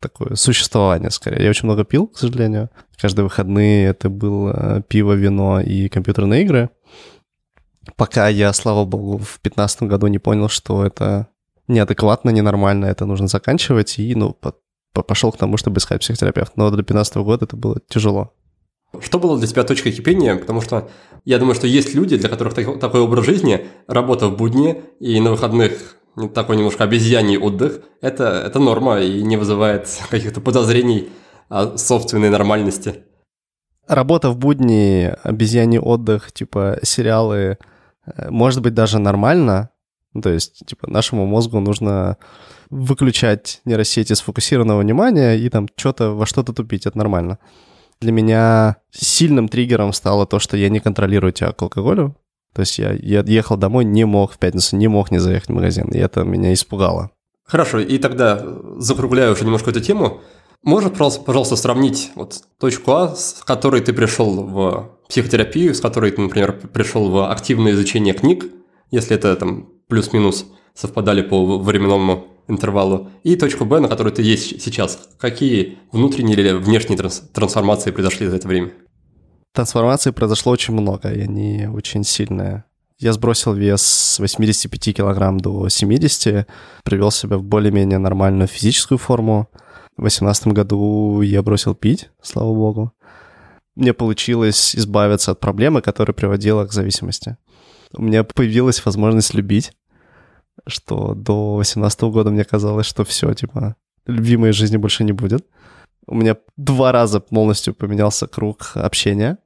такое 0.00 0.36
существование, 0.36 1.10
скорее. 1.10 1.42
Я 1.42 1.50
очень 1.50 1.66
много 1.66 1.84
пил, 1.84 2.06
к 2.06 2.18
сожалению. 2.18 2.70
Каждые 2.96 3.24
выходные 3.24 3.86
это 3.86 4.08
было 4.10 4.82
пиво, 4.88 5.12
вино 5.12 5.60
и 5.60 5.88
компьютерные 5.88 6.42
игры. 6.42 6.70
Пока 7.96 8.28
я, 8.28 8.52
слава 8.52 8.84
богу, 8.84 9.18
в 9.18 9.40
2015 9.42 9.82
году 9.84 10.06
не 10.06 10.18
понял, 10.18 10.48
что 10.48 10.84
это 10.84 11.28
неадекватно, 11.66 12.30
ненормально, 12.30 12.86
это 12.86 13.06
нужно 13.06 13.26
заканчивать, 13.26 13.98
и, 13.98 14.14
ну, 14.14 14.32
по 14.32 14.54
пошел 15.02 15.30
к 15.30 15.36
тому, 15.36 15.56
чтобы 15.56 15.78
искать 15.78 16.00
психотерапевта. 16.00 16.52
Но 16.56 16.70
до 16.70 16.76
2015 16.76 17.16
года 17.18 17.44
это 17.44 17.56
было 17.56 17.78
тяжело. 17.88 18.34
Что 19.00 19.18
было 19.18 19.38
для 19.38 19.46
тебя 19.46 19.62
точкой 19.64 19.92
кипения? 19.92 20.34
Потому 20.34 20.60
что 20.60 20.88
я 21.24 21.38
думаю, 21.38 21.54
что 21.54 21.66
есть 21.66 21.94
люди, 21.94 22.16
для 22.16 22.28
которых 22.28 22.54
такой 22.54 23.00
образ 23.00 23.26
жизни, 23.26 23.66
работа 23.86 24.28
в 24.28 24.36
будни 24.36 24.82
и 25.00 25.20
на 25.20 25.30
выходных 25.30 25.96
такой 26.34 26.56
немножко 26.56 26.84
обезьяний 26.84 27.38
отдых, 27.38 27.80
это, 28.00 28.24
это 28.24 28.58
норма 28.58 29.00
и 29.00 29.22
не 29.22 29.36
вызывает 29.36 29.88
каких-то 30.10 30.40
подозрений 30.40 31.08
о 31.48 31.76
собственной 31.78 32.30
нормальности. 32.30 33.04
Работа 33.86 34.30
в 34.30 34.36
будни, 34.36 35.14
обезьяний 35.22 35.78
отдых, 35.78 36.32
типа 36.32 36.78
сериалы, 36.82 37.58
э, 38.04 38.30
может 38.30 38.60
быть 38.62 38.74
даже 38.74 38.98
нормально. 38.98 39.70
То 40.20 40.30
есть, 40.30 40.66
типа, 40.66 40.90
нашему 40.90 41.26
мозгу 41.26 41.60
нужно 41.60 42.18
выключать 42.70 43.60
нейросети 43.64 44.12
сфокусированного 44.12 44.80
внимания 44.80 45.36
и 45.36 45.48
там 45.48 45.68
что-то 45.76 46.10
во 46.10 46.26
что-то 46.26 46.52
тупить, 46.52 46.86
это 46.86 46.98
нормально. 46.98 47.38
Для 48.00 48.12
меня 48.12 48.76
сильным 48.90 49.48
триггером 49.48 49.92
стало 49.92 50.26
то, 50.26 50.38
что 50.38 50.56
я 50.56 50.68
не 50.68 50.80
контролирую 50.80 51.32
тебя 51.32 51.52
к 51.52 51.62
алкоголю. 51.62 52.16
То 52.54 52.60
есть 52.60 52.78
я, 52.78 52.92
я 52.92 53.22
ехал 53.26 53.56
домой, 53.56 53.84
не 53.84 54.04
мог 54.04 54.32
в 54.32 54.38
пятницу, 54.38 54.76
не 54.76 54.88
мог 54.88 55.10
не 55.10 55.18
заехать 55.18 55.48
в 55.48 55.52
магазин, 55.52 55.88
и 55.88 55.98
это 55.98 56.24
меня 56.24 56.52
испугало. 56.52 57.10
Хорошо, 57.44 57.78
и 57.78 57.98
тогда 57.98 58.44
закругляю 58.76 59.32
уже 59.32 59.44
немножко 59.44 59.70
эту 59.70 59.80
тему. 59.80 60.20
Можешь, 60.62 60.92
пожалуйста, 60.92 61.56
сравнить 61.56 62.10
вот 62.14 62.42
точку 62.58 62.92
А, 62.92 63.14
с 63.14 63.42
которой 63.44 63.80
ты 63.80 63.92
пришел 63.92 64.42
в 64.42 64.90
психотерапию, 65.08 65.74
с 65.74 65.80
которой 65.80 66.10
ты, 66.10 66.20
например, 66.20 66.52
пришел 66.72 67.10
в 67.10 67.30
активное 67.30 67.72
изучение 67.72 68.12
книг, 68.12 68.44
если 68.90 69.16
это 69.16 69.34
там 69.36 69.68
плюс-минус 69.88 70.46
совпадали 70.74 71.22
по 71.22 71.58
временному 71.58 72.26
интервалу, 72.48 73.08
и 73.22 73.36
точку 73.36 73.64
Б, 73.64 73.80
на 73.80 73.88
которой 73.88 74.12
ты 74.12 74.22
есть 74.22 74.60
сейчас. 74.60 74.98
Какие 75.18 75.78
внутренние 75.92 76.36
или 76.36 76.52
внешние 76.52 76.98
трансформации 76.98 77.90
произошли 77.90 78.26
за 78.26 78.36
это 78.36 78.48
время? 78.48 78.72
Трансформаций 79.54 80.12
произошло 80.12 80.52
очень 80.52 80.74
много, 80.74 81.12
и 81.12 81.20
они 81.20 81.66
очень 81.66 82.04
сильные. 82.04 82.64
Я 82.98 83.12
сбросил 83.12 83.52
вес 83.54 83.82
с 83.82 84.18
85 84.18 84.96
килограмм 84.96 85.38
до 85.38 85.68
70, 85.68 86.48
привел 86.82 87.10
себя 87.10 87.38
в 87.38 87.44
более-менее 87.44 87.98
нормальную 87.98 88.48
физическую 88.48 88.98
форму. 88.98 89.48
В 89.96 90.00
2018 90.00 90.48
году 90.48 91.20
я 91.22 91.42
бросил 91.42 91.74
пить, 91.74 92.10
слава 92.22 92.52
богу. 92.52 92.92
Мне 93.76 93.92
получилось 93.92 94.74
избавиться 94.74 95.30
от 95.30 95.40
проблемы, 95.40 95.80
которая 95.80 96.12
приводила 96.12 96.66
к 96.66 96.72
зависимости. 96.72 97.36
У 97.92 98.02
меня 98.02 98.24
появилась 98.24 98.84
возможность 98.84 99.34
любить 99.34 99.72
что 100.66 101.14
до 101.14 101.56
18 101.56 102.00
года 102.02 102.30
мне 102.30 102.44
казалось, 102.44 102.86
что 102.86 103.04
все, 103.04 103.32
типа, 103.34 103.76
любимой 104.06 104.52
жизни 104.52 104.76
больше 104.76 105.04
не 105.04 105.12
будет. 105.12 105.46
У 106.06 106.14
меня 106.14 106.36
два 106.56 106.92
раза 106.92 107.20
полностью 107.20 107.74
поменялся 107.74 108.26
круг 108.26 108.72
общения. 108.74 109.38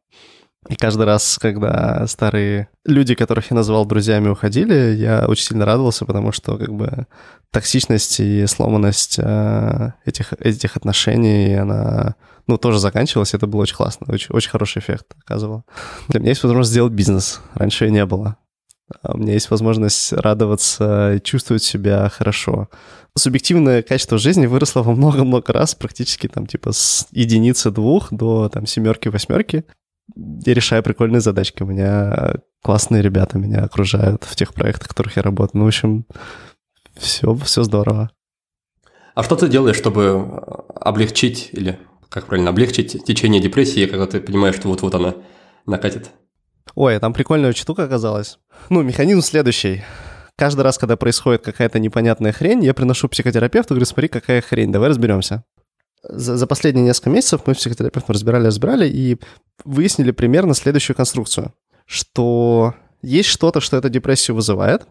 И 0.69 0.77
каждый 0.77 1.07
раз, 1.07 1.39
когда 1.41 2.07
старые 2.07 2.69
люди, 2.85 3.17
которых 3.17 3.51
я 3.51 3.57
называл 3.57 3.85
друзьями, 3.85 4.29
уходили, 4.29 4.95
я 4.95 5.27
очень 5.27 5.45
сильно 5.45 5.65
радовался, 5.65 6.07
потому 6.07 6.31
что 6.31 6.57
как 6.57 6.73
бы 6.73 7.09
токсичность 7.51 8.21
и 8.21 8.47
сломанность 8.47 9.19
э, 9.19 9.93
этих, 10.05 10.33
этих 10.35 10.77
отношений, 10.77 11.57
она 11.57 12.15
ну, 12.47 12.59
тоже 12.59 12.79
заканчивалась, 12.79 13.35
это 13.35 13.49
было 13.49 13.63
очень 13.63 13.77
классно, 13.77 14.07
очень, 14.09 14.29
очень 14.31 14.51
хороший 14.51 14.79
эффект 14.79 15.07
оказывал. 15.25 15.65
Для 16.09 16.21
меня 16.21 16.31
есть 16.31 16.43
возможность 16.45 16.71
сделать 16.71 16.93
бизнес, 16.93 17.41
раньше 17.55 17.87
ее 17.87 17.91
не 17.91 18.07
было. 18.07 18.37
А 19.03 19.15
у 19.15 19.17
меня 19.17 19.33
есть 19.33 19.51
возможность 19.51 20.13
радоваться 20.13 21.15
и 21.15 21.23
чувствовать 21.23 21.63
себя 21.63 22.09
хорошо. 22.09 22.69
Субъективное 23.17 23.83
качество 23.83 24.19
жизни 24.19 24.47
выросло 24.47 24.83
во 24.83 24.93
много-много 24.93 25.53
раз, 25.53 25.75
практически 25.75 26.29
там 26.29 26.47
типа 26.47 26.73
с 26.73 27.07
единицы 27.11 27.71
двух 27.71 28.13
до 28.13 28.49
там 28.49 28.67
семерки-восьмерки. 28.67 29.65
Я 30.17 30.55
решаю 30.55 30.83
прикольные 30.83 31.21
задачки. 31.21 31.63
У 31.63 31.67
меня 31.67 32.35
классные 32.63 33.03
ребята 33.03 33.39
меня 33.39 33.65
окружают 33.65 34.25
в 34.25 34.35
тех 34.37 34.53
проектах, 34.55 34.87
в 34.87 34.89
которых 34.89 35.17
я 35.17 35.23
работаю. 35.23 35.61
Ну, 35.61 35.65
в 35.65 35.69
общем, 35.69 36.07
все, 36.97 37.35
все 37.35 37.63
здорово. 37.63 38.11
А 39.15 39.23
что 39.23 39.37
ты 39.37 39.49
делаешь, 39.49 39.77
чтобы 39.77 40.43
облегчить 40.75 41.51
или, 41.53 41.79
как 42.09 42.27
правильно, 42.27 42.51
облегчить 42.51 43.05
течение 43.05 43.43
депрессии, 43.43 43.87
когда 43.87 44.07
ты 44.07 44.21
понимаешь, 44.21 44.57
что 44.57 44.69
вот-вот 44.69 44.95
она 44.95 45.15
накатит? 45.67 46.11
Ой, 46.75 46.99
там 46.99 47.13
прикольная 47.13 47.53
штука 47.53 47.85
оказалась. 47.85 48.39
Ну, 48.69 48.83
механизм 48.83 49.23
следующий. 49.23 49.83
Каждый 50.37 50.63
раз, 50.63 50.79
когда 50.79 50.97
происходит 50.97 51.43
какая-то 51.43 51.79
непонятная 51.79 52.33
хрень, 52.33 52.65
я 52.65 52.75
приношу 52.75 53.09
психотерапевту, 53.09 53.75
говорю, 53.75 53.87
смотри, 53.87 54.09
какая 54.09 54.41
хрень, 54.41 54.73
давай 54.73 54.89
разберемся. 54.89 55.45
За, 56.03 56.37
за 56.37 56.47
последние 56.47 56.85
несколько 56.85 57.11
месяцев 57.11 57.43
мы 57.47 57.55
с 57.55 57.59
психотерапевтом 57.59 58.13
разбирали, 58.13 58.47
разбирали 58.47 58.89
и 58.89 59.19
выяснили 59.65 60.11
примерно 60.11 60.55
следующую 60.55 60.97
конструкцию, 60.97 61.53
что 61.87 62.75
есть 63.03 63.29
что-то, 63.29 63.61
что 63.61 63.77
эту 63.77 63.89
депрессию 63.89 64.35
вызывает, 64.35 64.87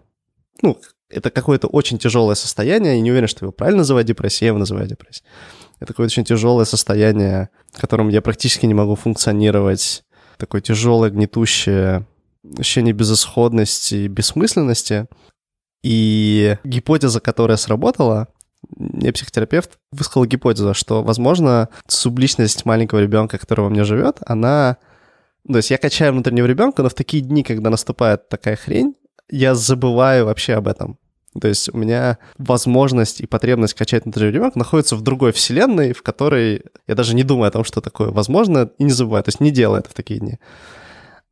ну, 0.61 0.79
это 1.09 1.29
какое-то 1.29 1.67
очень 1.67 1.97
тяжелое 1.97 2.35
состояние, 2.35 2.95
я 2.95 3.01
не 3.01 3.11
уверен, 3.11 3.27
что 3.27 3.45
его 3.45 3.51
правильно 3.51 3.79
называть 3.79 4.05
депрессией, 4.05 4.45
я 4.45 4.49
его 4.49 4.59
называю 4.59 4.87
депрессией. 4.87 5.25
Это 5.79 5.93
какое-то 5.93 6.13
очень 6.13 6.23
тяжелое 6.23 6.65
состояние, 6.65 7.49
в 7.73 7.81
котором 7.81 8.09
я 8.09 8.21
практически 8.21 8.65
не 8.65 8.73
могу 8.73 8.95
функционировать 8.95 10.03
такое 10.37 10.61
тяжелое, 10.61 11.09
гнетущее 11.09 12.05
ощущение 12.57 12.93
безысходности 12.93 13.95
и 13.95 14.07
бессмысленности. 14.07 15.07
И 15.83 16.57
гипотеза, 16.63 17.19
которая 17.19 17.57
сработала, 17.57 18.27
мне 18.69 19.11
психотерапевт 19.11 19.79
высказал 19.91 20.25
гипотезу, 20.25 20.73
что, 20.73 21.03
возможно, 21.03 21.69
субличность 21.87 22.65
маленького 22.65 22.99
ребенка, 22.99 23.37
который 23.37 23.61
во 23.61 23.69
мне 23.69 23.83
живет, 23.83 24.17
она... 24.25 24.77
То 25.47 25.57
есть 25.57 25.71
я 25.71 25.77
качаю 25.77 26.13
внутреннего 26.13 26.45
ребенка, 26.45 26.83
но 26.83 26.89
в 26.89 26.93
такие 26.93 27.23
дни, 27.23 27.41
когда 27.43 27.71
наступает 27.71 28.29
такая 28.29 28.55
хрень, 28.55 28.95
я 29.29 29.55
забываю 29.55 30.25
вообще 30.25 30.53
об 30.53 30.67
этом. 30.67 30.99
То 31.39 31.47
есть 31.47 31.73
у 31.73 31.77
меня 31.77 32.17
возможность 32.37 33.21
и 33.21 33.25
потребность 33.25 33.73
качать 33.73 34.03
внутренний 34.03 34.33
ребенка 34.33 34.59
находится 34.59 34.95
в 34.95 35.01
другой 35.01 35.31
вселенной, 35.31 35.93
в 35.93 36.03
которой 36.03 36.63
я 36.87 36.95
даже 36.95 37.15
не 37.15 37.23
думаю 37.23 37.47
о 37.47 37.51
том, 37.51 37.63
что 37.63 37.79
такое 37.79 38.09
возможно, 38.09 38.69
и 38.77 38.83
не 38.83 38.91
забываю, 38.91 39.23
то 39.23 39.29
есть 39.29 39.39
не 39.39 39.51
делаю 39.51 39.79
это 39.79 39.89
в 39.89 39.93
такие 39.93 40.19
дни. 40.19 40.39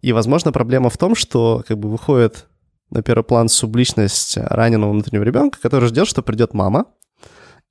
И, 0.01 0.13
возможно, 0.13 0.51
проблема 0.51 0.89
в 0.89 0.97
том, 0.97 1.15
что 1.15 1.63
как 1.67 1.77
бы 1.77 1.89
выходит 1.89 2.47
на 2.89 3.03
первый 3.03 3.23
план 3.23 3.49
субличность 3.49 4.37
раненого 4.37 4.91
внутреннего 4.91 5.23
ребенка, 5.23 5.59
который 5.61 5.89
ждет, 5.89 6.07
что 6.07 6.21
придет 6.21 6.53
мама, 6.53 6.85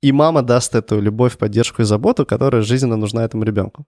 и 0.01 0.11
мама 0.11 0.41
даст 0.41 0.75
эту 0.75 1.01
любовь, 1.01 1.37
поддержку 1.37 1.81
и 1.81 1.85
заботу, 1.85 2.25
которая 2.25 2.61
жизненно 2.61 2.95
нужна 2.95 3.25
этому 3.25 3.43
ребенку. 3.43 3.85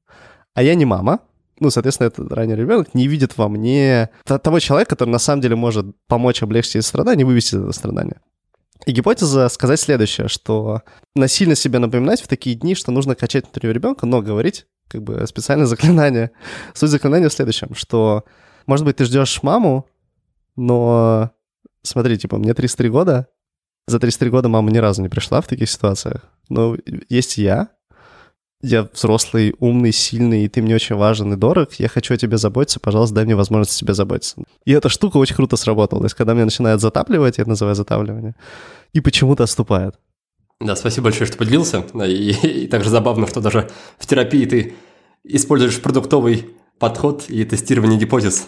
А 0.53 0.63
я 0.63 0.75
не 0.75 0.85
мама, 0.85 1.19
ну, 1.59 1.69
соответственно, 1.69 2.07
этот 2.07 2.31
ранний 2.33 2.55
ребенок 2.55 2.93
не 2.93 3.07
видит 3.07 3.37
во 3.37 3.47
мне 3.47 4.09
того 4.25 4.59
человека, 4.59 4.89
который 4.89 5.11
на 5.11 5.19
самом 5.19 5.41
деле 5.41 5.55
может 5.55 5.85
помочь 6.07 6.41
облегчить 6.41 6.77
это 6.77 6.87
страдание 6.87 7.21
и 7.21 7.25
вывести 7.25 7.55
это 7.55 7.71
страдание. 7.71 8.19
И 8.87 8.91
гипотеза 8.91 9.47
сказать 9.47 9.79
следующее, 9.79 10.27
что 10.27 10.81
насильно 11.15 11.53
себе 11.53 11.77
напоминать 11.77 12.19
в 12.21 12.27
такие 12.27 12.55
дни, 12.55 12.73
что 12.73 12.91
нужно 12.91 13.13
качать 13.13 13.45
внутреннего 13.45 13.73
ребенка, 13.73 14.05
но 14.07 14.21
говорить 14.21 14.65
как 14.91 15.03
бы 15.03 15.25
специальное 15.27 15.65
заклинание. 15.65 16.31
Суть 16.73 16.89
заклинания 16.89 17.29
в 17.29 17.33
следующем, 17.33 17.73
что, 17.75 18.25
может 18.65 18.85
быть, 18.85 18.97
ты 18.97 19.05
ждешь 19.05 19.41
маму, 19.43 19.87
но 20.55 21.31
смотри, 21.83 22.17
типа, 22.17 22.37
мне 22.37 22.53
33 22.53 22.89
года, 22.89 23.27
за 23.87 23.99
33 23.99 24.29
года 24.29 24.49
мама 24.49 24.71
ни 24.71 24.77
разу 24.77 25.01
не 25.01 25.09
пришла 25.09 25.41
в 25.41 25.47
таких 25.47 25.69
ситуациях. 25.69 26.29
Но 26.49 26.77
есть 27.09 27.37
я, 27.37 27.69
я 28.61 28.87
взрослый, 28.93 29.55
умный, 29.59 29.91
сильный, 29.91 30.45
и 30.45 30.49
ты 30.49 30.61
мне 30.61 30.75
очень 30.75 30.95
важен 30.95 31.33
и 31.33 31.35
дорог, 31.35 31.73
я 31.73 31.87
хочу 31.87 32.13
о 32.13 32.17
тебе 32.17 32.37
заботиться, 32.37 32.79
пожалуйста, 32.79 33.15
дай 33.15 33.25
мне 33.25 33.35
возможность 33.35 33.75
о 33.75 33.79
тебе 33.79 33.93
заботиться. 33.93 34.37
И 34.65 34.71
эта 34.71 34.89
штука 34.89 35.17
очень 35.17 35.35
круто 35.35 35.55
сработала. 35.55 36.01
То 36.01 36.05
есть, 36.05 36.15
когда 36.15 36.33
меня 36.33 36.45
начинает 36.45 36.81
затапливать, 36.81 37.37
я 37.37 37.43
это 37.43 37.49
называю 37.49 37.75
затапливание, 37.75 38.35
и 38.93 39.01
почему-то 39.01 39.43
отступает. 39.43 39.95
Да, 40.61 40.75
спасибо 40.75 41.05
большое, 41.05 41.25
что 41.27 41.37
поделился. 41.37 41.83
И, 42.05 42.63
и 42.63 42.67
также 42.67 42.89
забавно, 42.89 43.25
что 43.25 43.41
даже 43.41 43.69
в 43.97 44.05
терапии 44.05 44.45
ты 44.45 44.73
используешь 45.23 45.81
продуктовый 45.81 46.49
подход 46.77 47.25
и 47.29 47.43
тестирование 47.45 47.99
гипотез. 47.99 48.47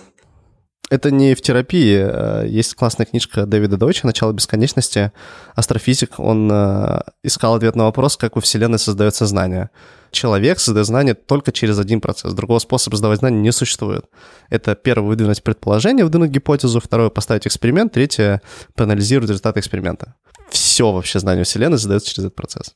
Это 0.91 1.09
не 1.09 1.33
в 1.33 1.41
терапии. 1.41 1.97
Э, 1.97 2.47
есть 2.47 2.75
классная 2.75 3.07
книжка 3.07 3.47
Дэвида 3.47 3.77
Дойча 3.77 4.05
«Начало 4.05 4.31
бесконечности». 4.31 5.11
Астрофизик, 5.55 6.19
он 6.19 6.51
э, 6.51 7.01
искал 7.23 7.55
ответ 7.55 7.75
на 7.75 7.85
вопрос, 7.85 8.15
как 8.15 8.35
во 8.35 8.41
Вселенной 8.41 8.77
создается 8.77 9.25
знание. 9.25 9.71
Человек 10.11 10.59
создает 10.59 10.85
знание 10.85 11.15
только 11.15 11.51
через 11.51 11.79
один 11.79 11.99
процесс. 11.99 12.33
Другого 12.33 12.59
способа 12.59 12.93
создавать 12.93 13.19
знание 13.19 13.41
не 13.41 13.51
существует. 13.51 14.05
Это 14.51 14.75
первое— 14.75 15.07
выдвинуть 15.09 15.41
предположение, 15.41 16.05
выдвинуть 16.05 16.29
гипотезу. 16.29 16.79
Второе— 16.79 17.09
поставить 17.11 17.47
эксперимент. 17.47 17.93
Третье— 17.93 18.43
проанализировать 18.75 19.29
результаты 19.29 19.61
эксперимента. 19.61 20.13
Все 20.53 20.91
вообще 20.91 21.19
знание 21.19 21.43
Вселенной 21.43 21.77
создается 21.77 22.09
через 22.09 22.25
этот 22.25 22.35
процесс. 22.35 22.75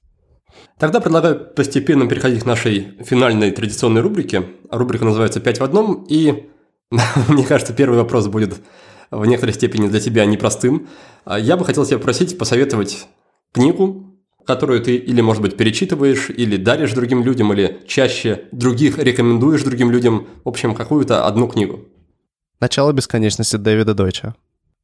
Тогда 0.77 0.99
предлагаю 0.99 1.39
постепенно 1.55 2.07
переходить 2.07 2.43
к 2.43 2.45
нашей 2.45 2.97
финальной 3.03 3.51
традиционной 3.51 4.01
рубрике. 4.01 4.43
Рубрика 4.69 5.05
называется 5.05 5.39
«Пять 5.39 5.59
в 5.59 5.63
одном», 5.63 6.05
и 6.09 6.49
Мне 7.27 7.43
кажется, 7.43 7.73
первый 7.73 7.97
вопрос 7.97 8.27
будет 8.27 8.61
в 9.11 9.25
некоторой 9.25 9.53
степени 9.53 9.87
для 9.87 9.99
тебя 9.99 10.25
непростым. 10.25 10.87
А 11.25 11.39
я 11.39 11.57
бы 11.57 11.65
хотел 11.65 11.85
тебя 11.85 11.99
просить 11.99 12.37
посоветовать 12.37 13.07
книгу, 13.53 14.05
которую 14.45 14.81
ты 14.81 14.95
или, 14.95 15.21
может 15.21 15.41
быть, 15.41 15.57
перечитываешь, 15.57 16.29
или 16.29 16.57
даришь 16.57 16.93
другим 16.93 17.23
людям, 17.23 17.51
или 17.53 17.81
чаще 17.87 18.43
других 18.51 18.97
рекомендуешь 18.97 19.63
другим 19.63 19.91
людям. 19.91 20.27
В 20.43 20.49
общем, 20.49 20.75
какую-то 20.75 21.25
одну 21.25 21.47
книгу. 21.47 21.85
«Начало 22.59 22.91
бесконечности» 22.91 23.57
Дэвида 23.57 23.93
Дойча. 23.93 24.35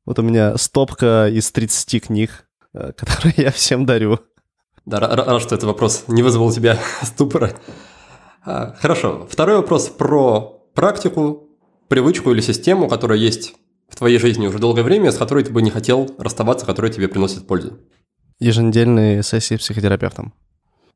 Вот 0.06 0.20
у 0.20 0.22
меня 0.22 0.58
стопка 0.58 1.30
из 1.30 1.50
30 1.52 2.04
книг, 2.04 2.46
которые 2.74 3.34
я 3.38 3.52
всем 3.52 3.86
дарю. 3.86 4.20
Да, 4.86 5.00
рад, 5.00 5.42
что 5.42 5.56
этот 5.56 5.64
вопрос 5.64 6.06
не 6.08 6.24
вызвал 6.24 6.48
у 6.48 6.52
тебя 6.52 6.78
ступора. 7.04 7.54
А, 8.46 8.76
хорошо. 8.80 9.28
Второй 9.30 9.58
вопрос 9.58 9.90
про 9.90 10.62
практику, 10.74 11.50
привычку 11.88 12.32
или 12.32 12.42
систему, 12.42 12.90
которая 12.90 13.18
есть 13.18 13.56
в 13.88 13.96
твоей 13.96 14.18
жизни 14.18 14.48
уже 14.48 14.60
долгое 14.60 14.84
время, 14.84 15.12
с 15.12 15.18
которой 15.18 15.44
ты 15.44 15.52
бы 15.52 15.62
не 15.62 15.70
хотел 15.70 16.14
расставаться, 16.18 16.66
которая 16.66 16.92
тебе 16.92 17.08
приносит 17.08 17.48
пользу? 17.48 17.80
Еженедельные 18.40 19.24
сессии 19.24 19.56
с 19.56 19.60
психотерапевтом. 19.60 20.34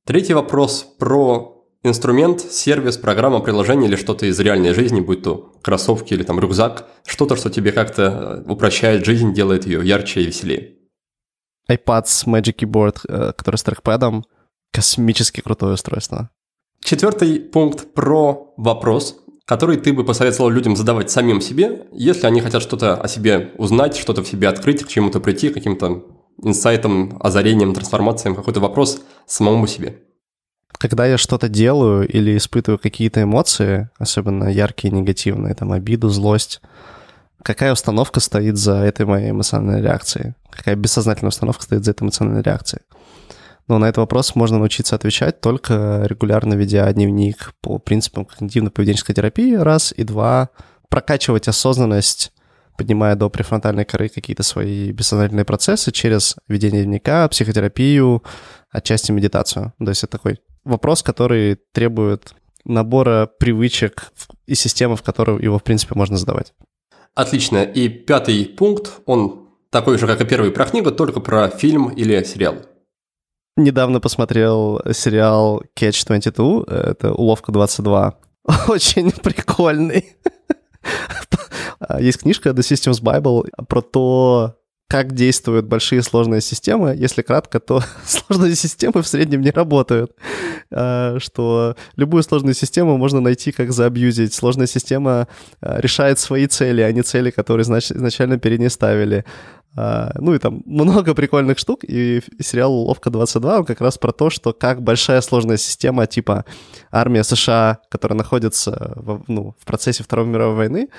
Третий 0.03 0.33
вопрос 0.33 0.83
про 0.97 1.63
инструмент, 1.83 2.41
сервис, 2.41 2.97
программа, 2.97 3.39
приложение 3.39 3.87
или 3.87 3.95
что-то 3.95 4.25
из 4.25 4.39
реальной 4.39 4.73
жизни, 4.73 4.99
будь 4.99 5.21
то 5.21 5.53
кроссовки 5.61 6.13
или 6.13 6.23
там 6.23 6.39
рюкзак, 6.39 6.87
что-то, 7.05 7.35
что 7.35 7.49
тебе 7.49 7.71
как-то 7.71 8.43
э, 8.47 8.51
упрощает 8.51 9.05
жизнь, 9.05 9.33
делает 9.33 9.65
ее 9.65 9.85
ярче 9.87 10.21
и 10.21 10.25
веселее. 10.25 10.76
iPad 11.69 12.03
с 12.05 12.25
Magic 12.25 12.55
Keyboard, 12.55 12.99
э, 13.07 13.33
который 13.33 13.57
с 13.57 13.63
трекпэдом, 13.63 14.25
космически 14.71 15.41
крутое 15.41 15.73
устройство. 15.73 16.29
Четвертый 16.83 17.39
пункт 17.39 17.93
про 17.93 18.53
вопрос, 18.57 19.17
который 19.45 19.77
ты 19.77 19.93
бы 19.93 20.03
посоветовал 20.03 20.49
людям 20.49 20.75
задавать 20.75 21.09
самим 21.09 21.41
себе, 21.41 21.87
если 21.91 22.27
они 22.27 22.41
хотят 22.41 22.61
что-то 22.61 22.95
о 22.95 23.07
себе 23.07 23.51
узнать, 23.57 23.97
что-то 23.97 24.23
в 24.23 24.27
себе 24.27 24.47
открыть, 24.49 24.83
к 24.83 24.87
чему-то 24.87 25.19
прийти, 25.19 25.49
каким-то 25.49 26.03
инсайтом, 26.43 27.17
озарением, 27.19 27.73
трансформациям, 27.73 28.35
какой-то 28.35 28.59
вопрос 28.59 29.01
самому 29.25 29.67
себе. 29.67 30.03
Когда 30.77 31.07
я 31.07 31.17
что-то 31.17 31.49
делаю 31.49 32.07
или 32.07 32.37
испытываю 32.37 32.77
какие-то 32.77 33.23
эмоции, 33.23 33.89
особенно 33.97 34.47
яркие, 34.47 34.93
негативные, 34.93 35.55
там 35.55 35.71
обиду, 35.71 36.09
злость, 36.09 36.61
какая 37.47 37.71
установка 37.71 38.19
стоит 38.19 38.57
за 38.57 38.75
этой 38.79 39.05
моей 39.05 39.31
эмоциональной 39.31 39.81
реакцией? 39.81 40.33
Какая 40.51 40.75
бессознательная 40.75 41.29
установка 41.29 41.63
стоит 41.63 41.85
за 41.85 41.91
этой 41.91 42.03
эмоциональной 42.03 42.41
реакцией? 42.41 42.81
Но 43.69 43.77
на 43.77 43.85
этот 43.85 43.99
вопрос 43.99 44.35
можно 44.35 44.57
научиться 44.57 44.97
отвечать 44.97 45.39
только 45.39 46.03
регулярно 46.07 46.55
ведя 46.55 46.91
дневник 46.91 47.53
по 47.61 47.79
принципам 47.79 48.27
когнитивно-поведенческой 48.27 49.13
терапии, 49.13 49.53
раз, 49.55 49.93
и 49.95 50.03
два, 50.03 50.49
прокачивать 50.89 51.47
осознанность, 51.47 52.33
поднимая 52.77 53.15
до 53.15 53.29
префронтальной 53.29 53.85
коры 53.85 54.09
какие-то 54.09 54.43
свои 54.43 54.91
бессознательные 54.91 55.45
процессы 55.45 55.93
через 55.93 56.35
ведение 56.49 56.83
дневника, 56.83 57.29
психотерапию, 57.29 58.23
отчасти 58.69 59.13
медитацию. 59.13 59.73
То 59.79 59.87
есть 59.89 60.03
это 60.03 60.17
такой 60.17 60.41
вопрос, 60.65 61.01
который 61.01 61.57
требует 61.71 62.33
набора 62.65 63.29
привычек 63.39 64.11
и 64.47 64.55
системы, 64.55 64.97
в 64.97 65.01
которую 65.01 65.41
его, 65.41 65.59
в 65.59 65.63
принципе, 65.63 65.95
можно 65.95 66.17
задавать. 66.17 66.53
Отлично. 67.17 67.63
И 67.63 67.89
пятый 67.89 68.45
пункт, 68.45 69.01
он 69.07 69.47
такой 69.71 69.97
же, 69.97 70.05
как 70.05 70.21
и 70.21 70.25
первый 70.25 70.51
про 70.51 70.65
книгу, 70.65 70.91
только 70.91 71.19
про 71.19 71.49
фильм 71.49 71.89
или 71.89 72.23
сериал. 72.23 72.57
Недавно 73.55 73.99
посмотрел 73.99 74.79
сериал 74.93 75.63
Catch 75.75 76.05
22, 76.05 76.65
это 76.67 77.13
«Уловка 77.15 77.51
22». 77.51 78.13
Очень 78.67 79.09
прикольный. 79.09 80.15
Есть 81.99 82.19
книжка 82.19 82.49
The 82.49 82.59
Systems 82.59 83.01
Bible 83.01 83.49
про 83.67 83.81
то, 83.81 84.59
как 84.87 85.13
действуют 85.13 85.65
большие 85.65 86.01
сложные 86.01 86.41
системы. 86.41 86.95
Если 86.95 87.21
кратко, 87.21 87.59
то 87.59 87.81
сложные 88.05 88.55
системы 88.55 89.01
в 89.01 89.07
среднем 89.07 89.41
не 89.41 89.51
работают. 89.51 90.13
А, 90.71 91.17
что 91.19 91.75
любую 91.95 92.23
сложную 92.23 92.53
систему 92.53 92.97
можно 92.97 93.19
найти, 93.19 93.51
как 93.51 93.71
заабьюзить. 93.71 94.33
Сложная 94.33 94.67
система 94.67 95.27
а, 95.61 95.79
решает 95.81 96.19
свои 96.19 96.47
цели, 96.47 96.81
а 96.81 96.91
не 96.91 97.01
цели, 97.01 97.31
которые 97.31 97.63
изначально 97.63 98.37
перед 98.39 98.59
ней 98.59 98.69
ставили. 98.69 99.25
А, 99.75 100.11
ну 100.15 100.33
и 100.33 100.39
там 100.39 100.63
много 100.65 101.13
прикольных 101.13 101.59
штук, 101.59 101.83
и 101.83 102.21
сериал 102.39 102.73
«Ловка 102.73 103.09
22» 103.09 103.59
он 103.59 103.65
как 103.65 103.81
раз 103.81 103.97
про 103.97 104.11
то, 104.11 104.29
что 104.29 104.53
как 104.53 104.81
большая 104.81 105.21
сложная 105.21 105.57
система 105.57 106.07
типа 106.07 106.45
армия 106.91 107.23
США, 107.23 107.79
которая 107.89 108.17
находится 108.17 108.93
в, 108.95 109.23
ну, 109.27 109.55
в 109.59 109.65
процессе 109.65 110.03
Второй 110.03 110.25
мировой 110.25 110.55
войны, 110.55 110.89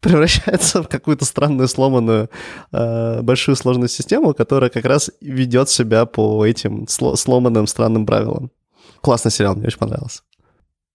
превращается 0.00 0.82
в 0.84 0.88
какую-то 0.88 1.24
странную 1.24 1.68
сломанную 1.68 2.30
э, 2.72 3.22
большую 3.22 3.56
сложную 3.56 3.88
систему, 3.88 4.34
которая 4.34 4.70
как 4.70 4.84
раз 4.84 5.10
ведет 5.20 5.68
себя 5.68 6.06
по 6.06 6.44
этим 6.44 6.84
сло- 6.84 7.16
сломанным 7.16 7.66
странным 7.66 8.06
правилам. 8.06 8.50
Классный 9.00 9.30
сериал, 9.30 9.54
мне 9.54 9.66
очень 9.66 9.78
понравился. 9.78 10.22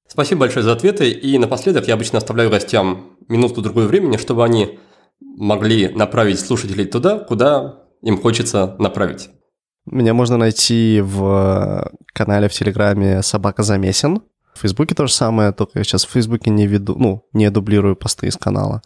Спасибо 0.08 0.42
большое 0.42 0.64
за 0.64 0.74
ответы. 0.74 1.10
И 1.10 1.38
напоследок 1.38 1.88
я 1.88 1.94
обычно 1.94 2.18
оставляю 2.18 2.50
гостям 2.50 3.12
минутку-другую 3.30 3.88
времени, 3.88 4.18
чтобы 4.18 4.44
они 4.44 4.78
могли 5.22 5.88
направить 5.88 6.40
слушателей 6.40 6.86
туда, 6.86 7.20
куда 7.20 7.80
им 8.02 8.22
хочется 8.22 8.76
направить. 8.80 9.30
Меня 9.86 10.14
можно 10.14 10.38
найти 10.38 11.02
в 11.02 11.92
канале 12.14 12.50
в 12.50 12.52
Телеграме 12.52 13.22
«Собака 13.24 13.64
Замесен». 13.64 14.22
В 14.54 14.60
Фейсбуке 14.60 14.96
то 14.96 15.08
же 15.08 15.14
самое, 15.14 15.52
только 15.52 15.80
я 15.80 15.84
сейчас 15.84 16.06
в 16.06 16.12
Фейсбуке 16.12 16.50
не 16.50 16.68
веду, 16.68 16.96
ну, 16.98 17.26
не 17.34 17.50
дублирую 17.50 17.96
посты 17.96 18.28
из 18.28 18.38
канала. 18.38 18.82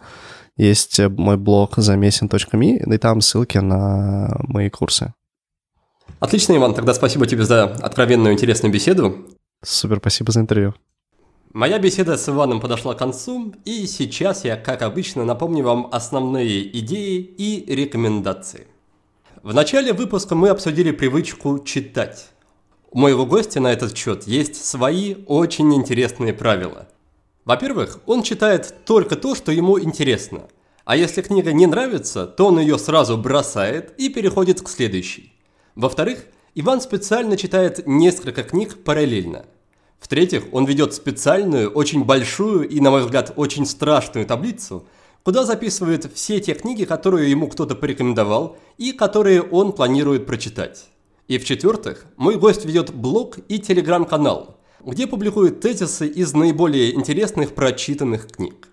Есть 0.58 1.00
мой 1.00 1.38
блог 1.38 1.74
замесен.ми, 1.78 2.78
и 2.78 2.98
там 2.98 3.22
ссылки 3.22 3.58
на 3.58 4.36
мои 4.40 4.70
курсы. 4.70 5.14
Отлично, 6.20 6.56
Иван, 6.56 6.74
тогда 6.74 6.94
спасибо 6.94 7.28
тебе 7.28 7.44
за 7.44 7.66
откровенную 7.66 8.34
интересную 8.34 8.72
беседу. 8.72 9.28
Супер, 9.64 9.98
спасибо 9.98 10.32
за 10.32 10.42
интервью. 10.42 10.74
Моя 11.52 11.80
беседа 11.80 12.18
с 12.18 12.28
Иваном 12.30 12.60
подошла 12.60 12.94
к 12.94 13.00
концу, 13.00 13.54
и 13.66 13.88
сейчас 13.88 14.46
я, 14.46 14.58
как 14.58 14.82
обычно, 14.82 15.26
напомню 15.26 15.64
вам 15.64 15.88
основные 15.92 16.80
идеи 16.80 17.20
и 17.20 17.66
рекомендации. 17.74 18.68
В 19.42 19.54
начале 19.54 19.94
выпуска 19.94 20.36
мы 20.36 20.50
обсудили 20.50 20.92
привычку 20.92 21.60
читать. 21.60 22.30
У 22.92 23.00
моего 23.00 23.26
гостя 23.26 23.60
на 23.60 23.72
этот 23.72 23.98
счет 23.98 24.26
есть 24.28 24.64
свои 24.64 25.16
очень 25.28 25.74
интересные 25.74 26.34
правила. 26.34 26.88
Во-первых, 27.46 28.00
он 28.06 28.24
читает 28.24 28.74
только 28.86 29.16
то, 29.16 29.36
что 29.36 29.52
ему 29.52 29.80
интересно. 29.80 30.48
А 30.84 30.96
если 30.96 31.22
книга 31.22 31.52
не 31.52 31.66
нравится, 31.66 32.26
то 32.26 32.48
он 32.48 32.60
ее 32.60 32.78
сразу 32.78 33.18
бросает 33.18 33.94
и 33.98 34.10
переходит 34.10 34.62
к 34.62 34.70
следующей. 34.70 35.34
Во-вторых, 35.76 36.26
Иван 36.54 36.80
специально 36.80 37.38
читает 37.38 37.86
несколько 37.86 38.44
книг 38.44 38.84
параллельно. 38.84 39.46
В-третьих, 40.00 40.46
он 40.52 40.66
ведет 40.66 40.94
специальную, 40.94 41.70
очень 41.70 42.04
большую 42.04 42.68
и, 42.70 42.80
на 42.80 42.92
мой 42.92 43.02
взгляд, 43.02 43.34
очень 43.36 43.66
страшную 43.66 44.26
таблицу, 44.26 44.88
куда 45.24 45.44
записывает 45.44 46.12
все 46.14 46.40
те 46.40 46.54
книги, 46.54 46.86
которые 46.86 47.32
ему 47.32 47.48
кто-то 47.48 47.76
порекомендовал 47.76 48.58
и 48.78 48.92
которые 48.92 49.42
он 49.42 49.72
планирует 49.72 50.28
прочитать. 50.28 50.86
И 51.28 51.40
в-четвертых, 51.40 52.06
мой 52.18 52.38
гость 52.38 52.66
ведет 52.66 52.94
блог 52.94 53.40
и 53.48 53.58
телеграм-канал, 53.58 54.58
где 54.84 55.08
публикует 55.08 55.60
тезисы 55.60 56.08
из 56.08 56.34
наиболее 56.34 56.94
интересных 56.94 57.56
прочитанных 57.56 58.28
книг. 58.28 58.68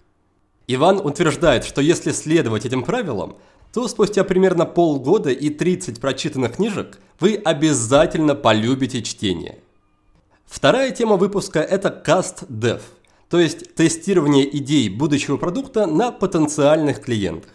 Иван 0.67 0.99
утверждает, 0.99 1.65
что 1.65 1.81
если 1.81 2.13
следовать 2.13 2.67
этим 2.67 2.83
правилам, 2.83 3.39
то 3.73 3.89
спустя 3.89 4.23
примерно 4.23 4.67
полгода 4.67 5.31
и 5.31 5.49
30 5.49 5.99
прочитанных 5.99 6.57
книжек 6.57 6.99
вы 7.21 7.37
обязательно 7.37 8.35
полюбите 8.35 9.03
чтение. 9.03 9.59
Вторая 10.45 10.91
тема 10.91 11.17
выпуска– 11.17 11.61
это 11.61 12.03
Cast 12.07 12.47
Dev, 12.49 12.83
то 13.31 13.41
есть 13.41 13.75
тестирование 13.75 14.55
идей 14.59 14.91
будущего 14.91 15.39
продукта 15.39 15.87
на 15.87 16.13
потенциальных 16.13 17.01
клиентах. 17.01 17.51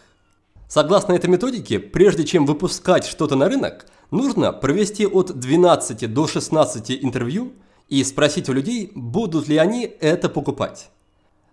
Согласно 0.68 1.14
этой 1.14 1.30
методике, 1.30 1.78
прежде 1.80 2.26
чем 2.26 2.48
выпускать 2.48 3.06
что-то 3.06 3.36
на 3.36 3.48
рынок, 3.48 3.86
нужно 4.12 4.52
провести 4.54 5.06
от 5.06 5.38
12 5.38 6.14
до 6.14 6.28
16 6.28 7.04
интервью– 7.04 7.54
и 7.90 8.04
спросить 8.04 8.50
у 8.50 8.54
людей, 8.54 8.92
будут 8.96 9.48
ли 9.48 9.58
они 9.58 9.84
это 10.00 10.30
покупать. 10.30 10.90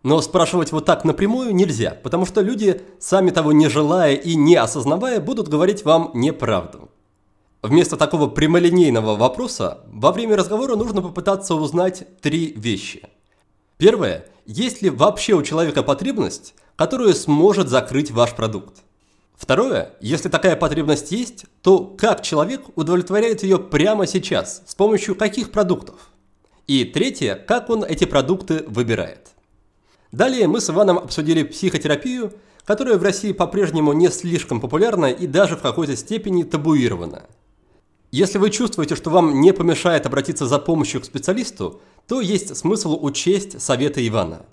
Но 0.03 0.21
спрашивать 0.21 0.73
вот 0.73 0.85
так 0.85 1.05
напрямую 1.05 1.55
нельзя, 1.55 1.99
потому 2.03 2.27
что 2.27 2.43
люди, 2.43 2.83
сами 2.99 3.31
того 3.31 3.53
не 3.53 3.69
желая 3.69 4.15
и 4.15 4.35
не 4.35 4.57
осознавая, 4.57 5.21
будут 5.21 5.49
говорить 5.49 5.85
вам 5.85 6.11
неправду. 6.15 6.91
Вместо 7.63 7.97
такого 7.97 8.29
прямолинейного 8.29 9.17
вопроса 9.17 9.85
во 9.87 10.13
время 10.13 10.37
разговора 10.37 10.77
нужно 10.77 11.01
попытаться 11.01 11.55
узнать 11.55 12.21
три 12.21 12.53
вещи. 12.53 13.09
Первое. 13.79 14.27
Есть 14.45 14.83
ли 14.83 14.91
вообще 14.91 15.33
у 15.33 15.43
человека 15.43 15.83
потребность, 15.83 16.55
которая 16.77 17.15
сможет 17.15 17.71
закрыть 17.71 18.11
ваш 18.11 18.35
продукт? 18.35 18.83
Второе. 19.37 19.93
Если 20.01 20.29
такая 20.29 20.57
потребность 20.57 21.11
есть, 21.11 21.47
то 21.63 21.85
как 21.85 22.23
человек 22.23 22.63
удовлетворяет 22.77 23.43
ее 23.43 23.59
прямо 23.59 24.07
сейчас, 24.07 24.63
с 24.67 24.75
помощью 24.75 25.17
каких 25.17 25.51
продуктов? 25.51 26.11
И 26.67 26.85
третье, 26.85 27.35
как 27.35 27.69
он 27.69 27.85
эти 27.85 28.05
продукты 28.05 28.65
выбирает. 28.67 29.31
Далее 30.13 30.47
мы 30.47 30.61
с 30.61 30.71
Иваном 30.71 30.99
обсудили 30.99 31.43
психотерапию, 31.43 32.33
которая 32.65 32.97
в 32.97 33.03
России 33.03 33.33
по-прежнему 33.33 33.93
не 33.93 34.09
слишком 34.09 34.61
популярна 34.61 35.07
и 35.07 35.27
даже 35.27 35.57
в 35.57 35.63
какой-то 35.63 35.97
степени 35.97 36.45
табуирована. 36.45 37.25
Если 38.11 38.39
вы 38.39 38.51
чувствуете, 38.51 38.95
что 38.95 39.11
вам 39.11 39.41
не 39.41 39.53
помешает 39.53 40.07
обратиться 40.07 40.47
за 40.47 40.61
помощью 40.61 41.01
к 41.01 41.05
специалисту, 41.05 41.81
то 42.07 42.21
есть 42.21 42.57
смысл 42.57 42.97
учесть 43.03 43.61
советы 43.61 44.07
Ивана. 44.07 44.47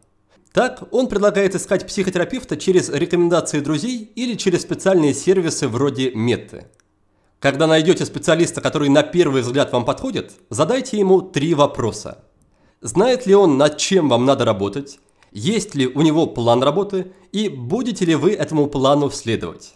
Так, 0.54 0.84
он 0.92 1.08
предлагает 1.08 1.56
искать 1.56 1.88
психотерапевта 1.88 2.58
через 2.58 2.90
рекомендации 2.90 3.60
друзей 3.60 4.12
или 4.16 4.36
через 4.36 4.62
специальные 4.62 5.14
сервисы 5.14 5.68
вроде 5.68 6.12
Меты– 6.12 6.68
когда 7.42 7.66
найдете 7.66 8.06
специалиста, 8.06 8.62
который 8.62 8.88
на 8.88 9.02
первый 9.02 9.42
взгляд 9.42 9.74
вам 9.74 9.84
подходит, 9.84 10.34
задайте 10.52 11.00
ему 11.00 11.24
три 11.24 11.56
вопроса. 11.56 12.24
Знает 12.82 13.26
ли 13.26 13.34
он, 13.34 13.58
над 13.58 13.80
чем 13.80 14.10
вам 14.10 14.26
надо 14.26 14.46
работать? 14.46 15.00
Есть 15.32 15.74
ли 15.74 15.88
у 15.88 16.04
него 16.04 16.28
план 16.28 16.62
работы? 16.62 17.14
И 17.32 17.50
будете 17.50 18.06
ли 18.06 18.14
вы 18.14 18.34
этому 18.34 18.68
плану 18.68 19.10
следовать? 19.10 19.74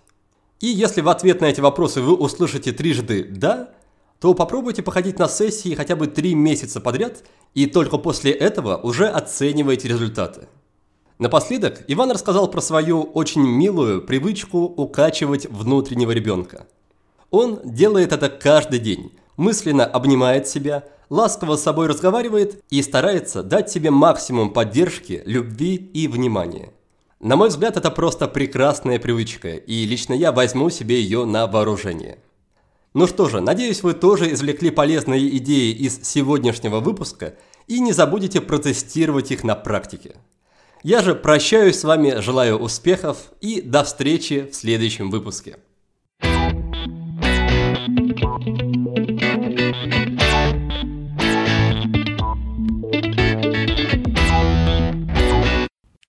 И 0.59 0.67
если 0.67 1.01
в 1.01 1.09
ответ 1.09 1.41
на 1.41 1.45
эти 1.45 1.59
вопросы 1.59 2.01
вы 2.01 2.13
услышите 2.13 2.71
трижды 2.71 3.23
«да», 3.23 3.71
то 4.19 4.35
попробуйте 4.35 4.83
походить 4.83 5.17
на 5.17 5.27
сессии 5.27 5.73
хотя 5.73 5.95
бы 5.95 6.05
три 6.05 6.35
месяца 6.35 6.79
подряд, 6.79 7.23
и 7.55 7.65
только 7.65 7.97
после 7.97 8.31
этого 8.31 8.77
уже 8.77 9.07
оценивайте 9.07 9.87
результаты. 9.87 10.47
Напоследок 11.17 11.83
Иван 11.87 12.11
рассказал 12.11 12.49
про 12.49 12.61
свою 12.61 13.03
очень 13.03 13.41
милую 13.41 14.01
привычку 14.01 14.59
укачивать 14.59 15.45
внутреннего 15.45 16.11
ребенка– 16.11 16.67
он 17.31 17.59
делает 17.65 18.13
это 18.13 18.29
каждый 18.29 18.79
день, 18.79 19.11
мысленно 19.35 19.85
обнимает 19.85 20.47
себя, 20.47 20.85
ласково 21.09 21.57
с 21.57 21.63
собой 21.63 21.87
разговаривает 21.87 22.63
и 22.69 22.81
старается 22.81 23.43
дать 23.43 23.69
себе 23.69 23.91
максимум 23.91 24.51
поддержки, 24.51 25.21
любви 25.25 25.75
и 25.75 26.07
внимания. 26.07 26.71
На 27.19 27.35
мой 27.35 27.49
взгляд, 27.49 27.75
это 27.75 27.91
просто 27.91 28.29
прекрасная 28.29 28.99
привычка, 28.99 29.55
и 29.55 29.85
лично 29.85 30.13
я 30.13 30.31
возьму 30.31 30.69
себе 30.69 31.01
ее 31.01 31.25
на 31.25 31.45
вооружение. 31.45 32.19
Ну 32.93 33.05
что 33.05 33.27
же, 33.27 33.41
надеюсь, 33.41 33.83
вы 33.83 33.93
тоже 33.93 34.31
извлекли 34.31 34.69
полезные 34.69 35.35
идеи 35.35 35.73
из 35.73 36.03
сегодняшнего 36.03 36.79
выпуска 36.79 37.35
и 37.67 37.81
не 37.81 37.91
забудете 37.91 38.39
протестировать 38.39 39.31
их 39.31 39.43
на 39.43 39.55
практике. 39.55 40.15
Я 40.87 41.01
же 41.01 41.15
прощаюсь 41.15 41.79
с 41.79 41.83
вами, 41.83 42.21
желаю 42.21 42.59
успехов 42.59 43.31
и 43.41 43.59
до 43.59 43.83
встречи 43.83 44.47
в 44.51 44.55
следующем 44.55 45.09
выпуске. 45.09 45.57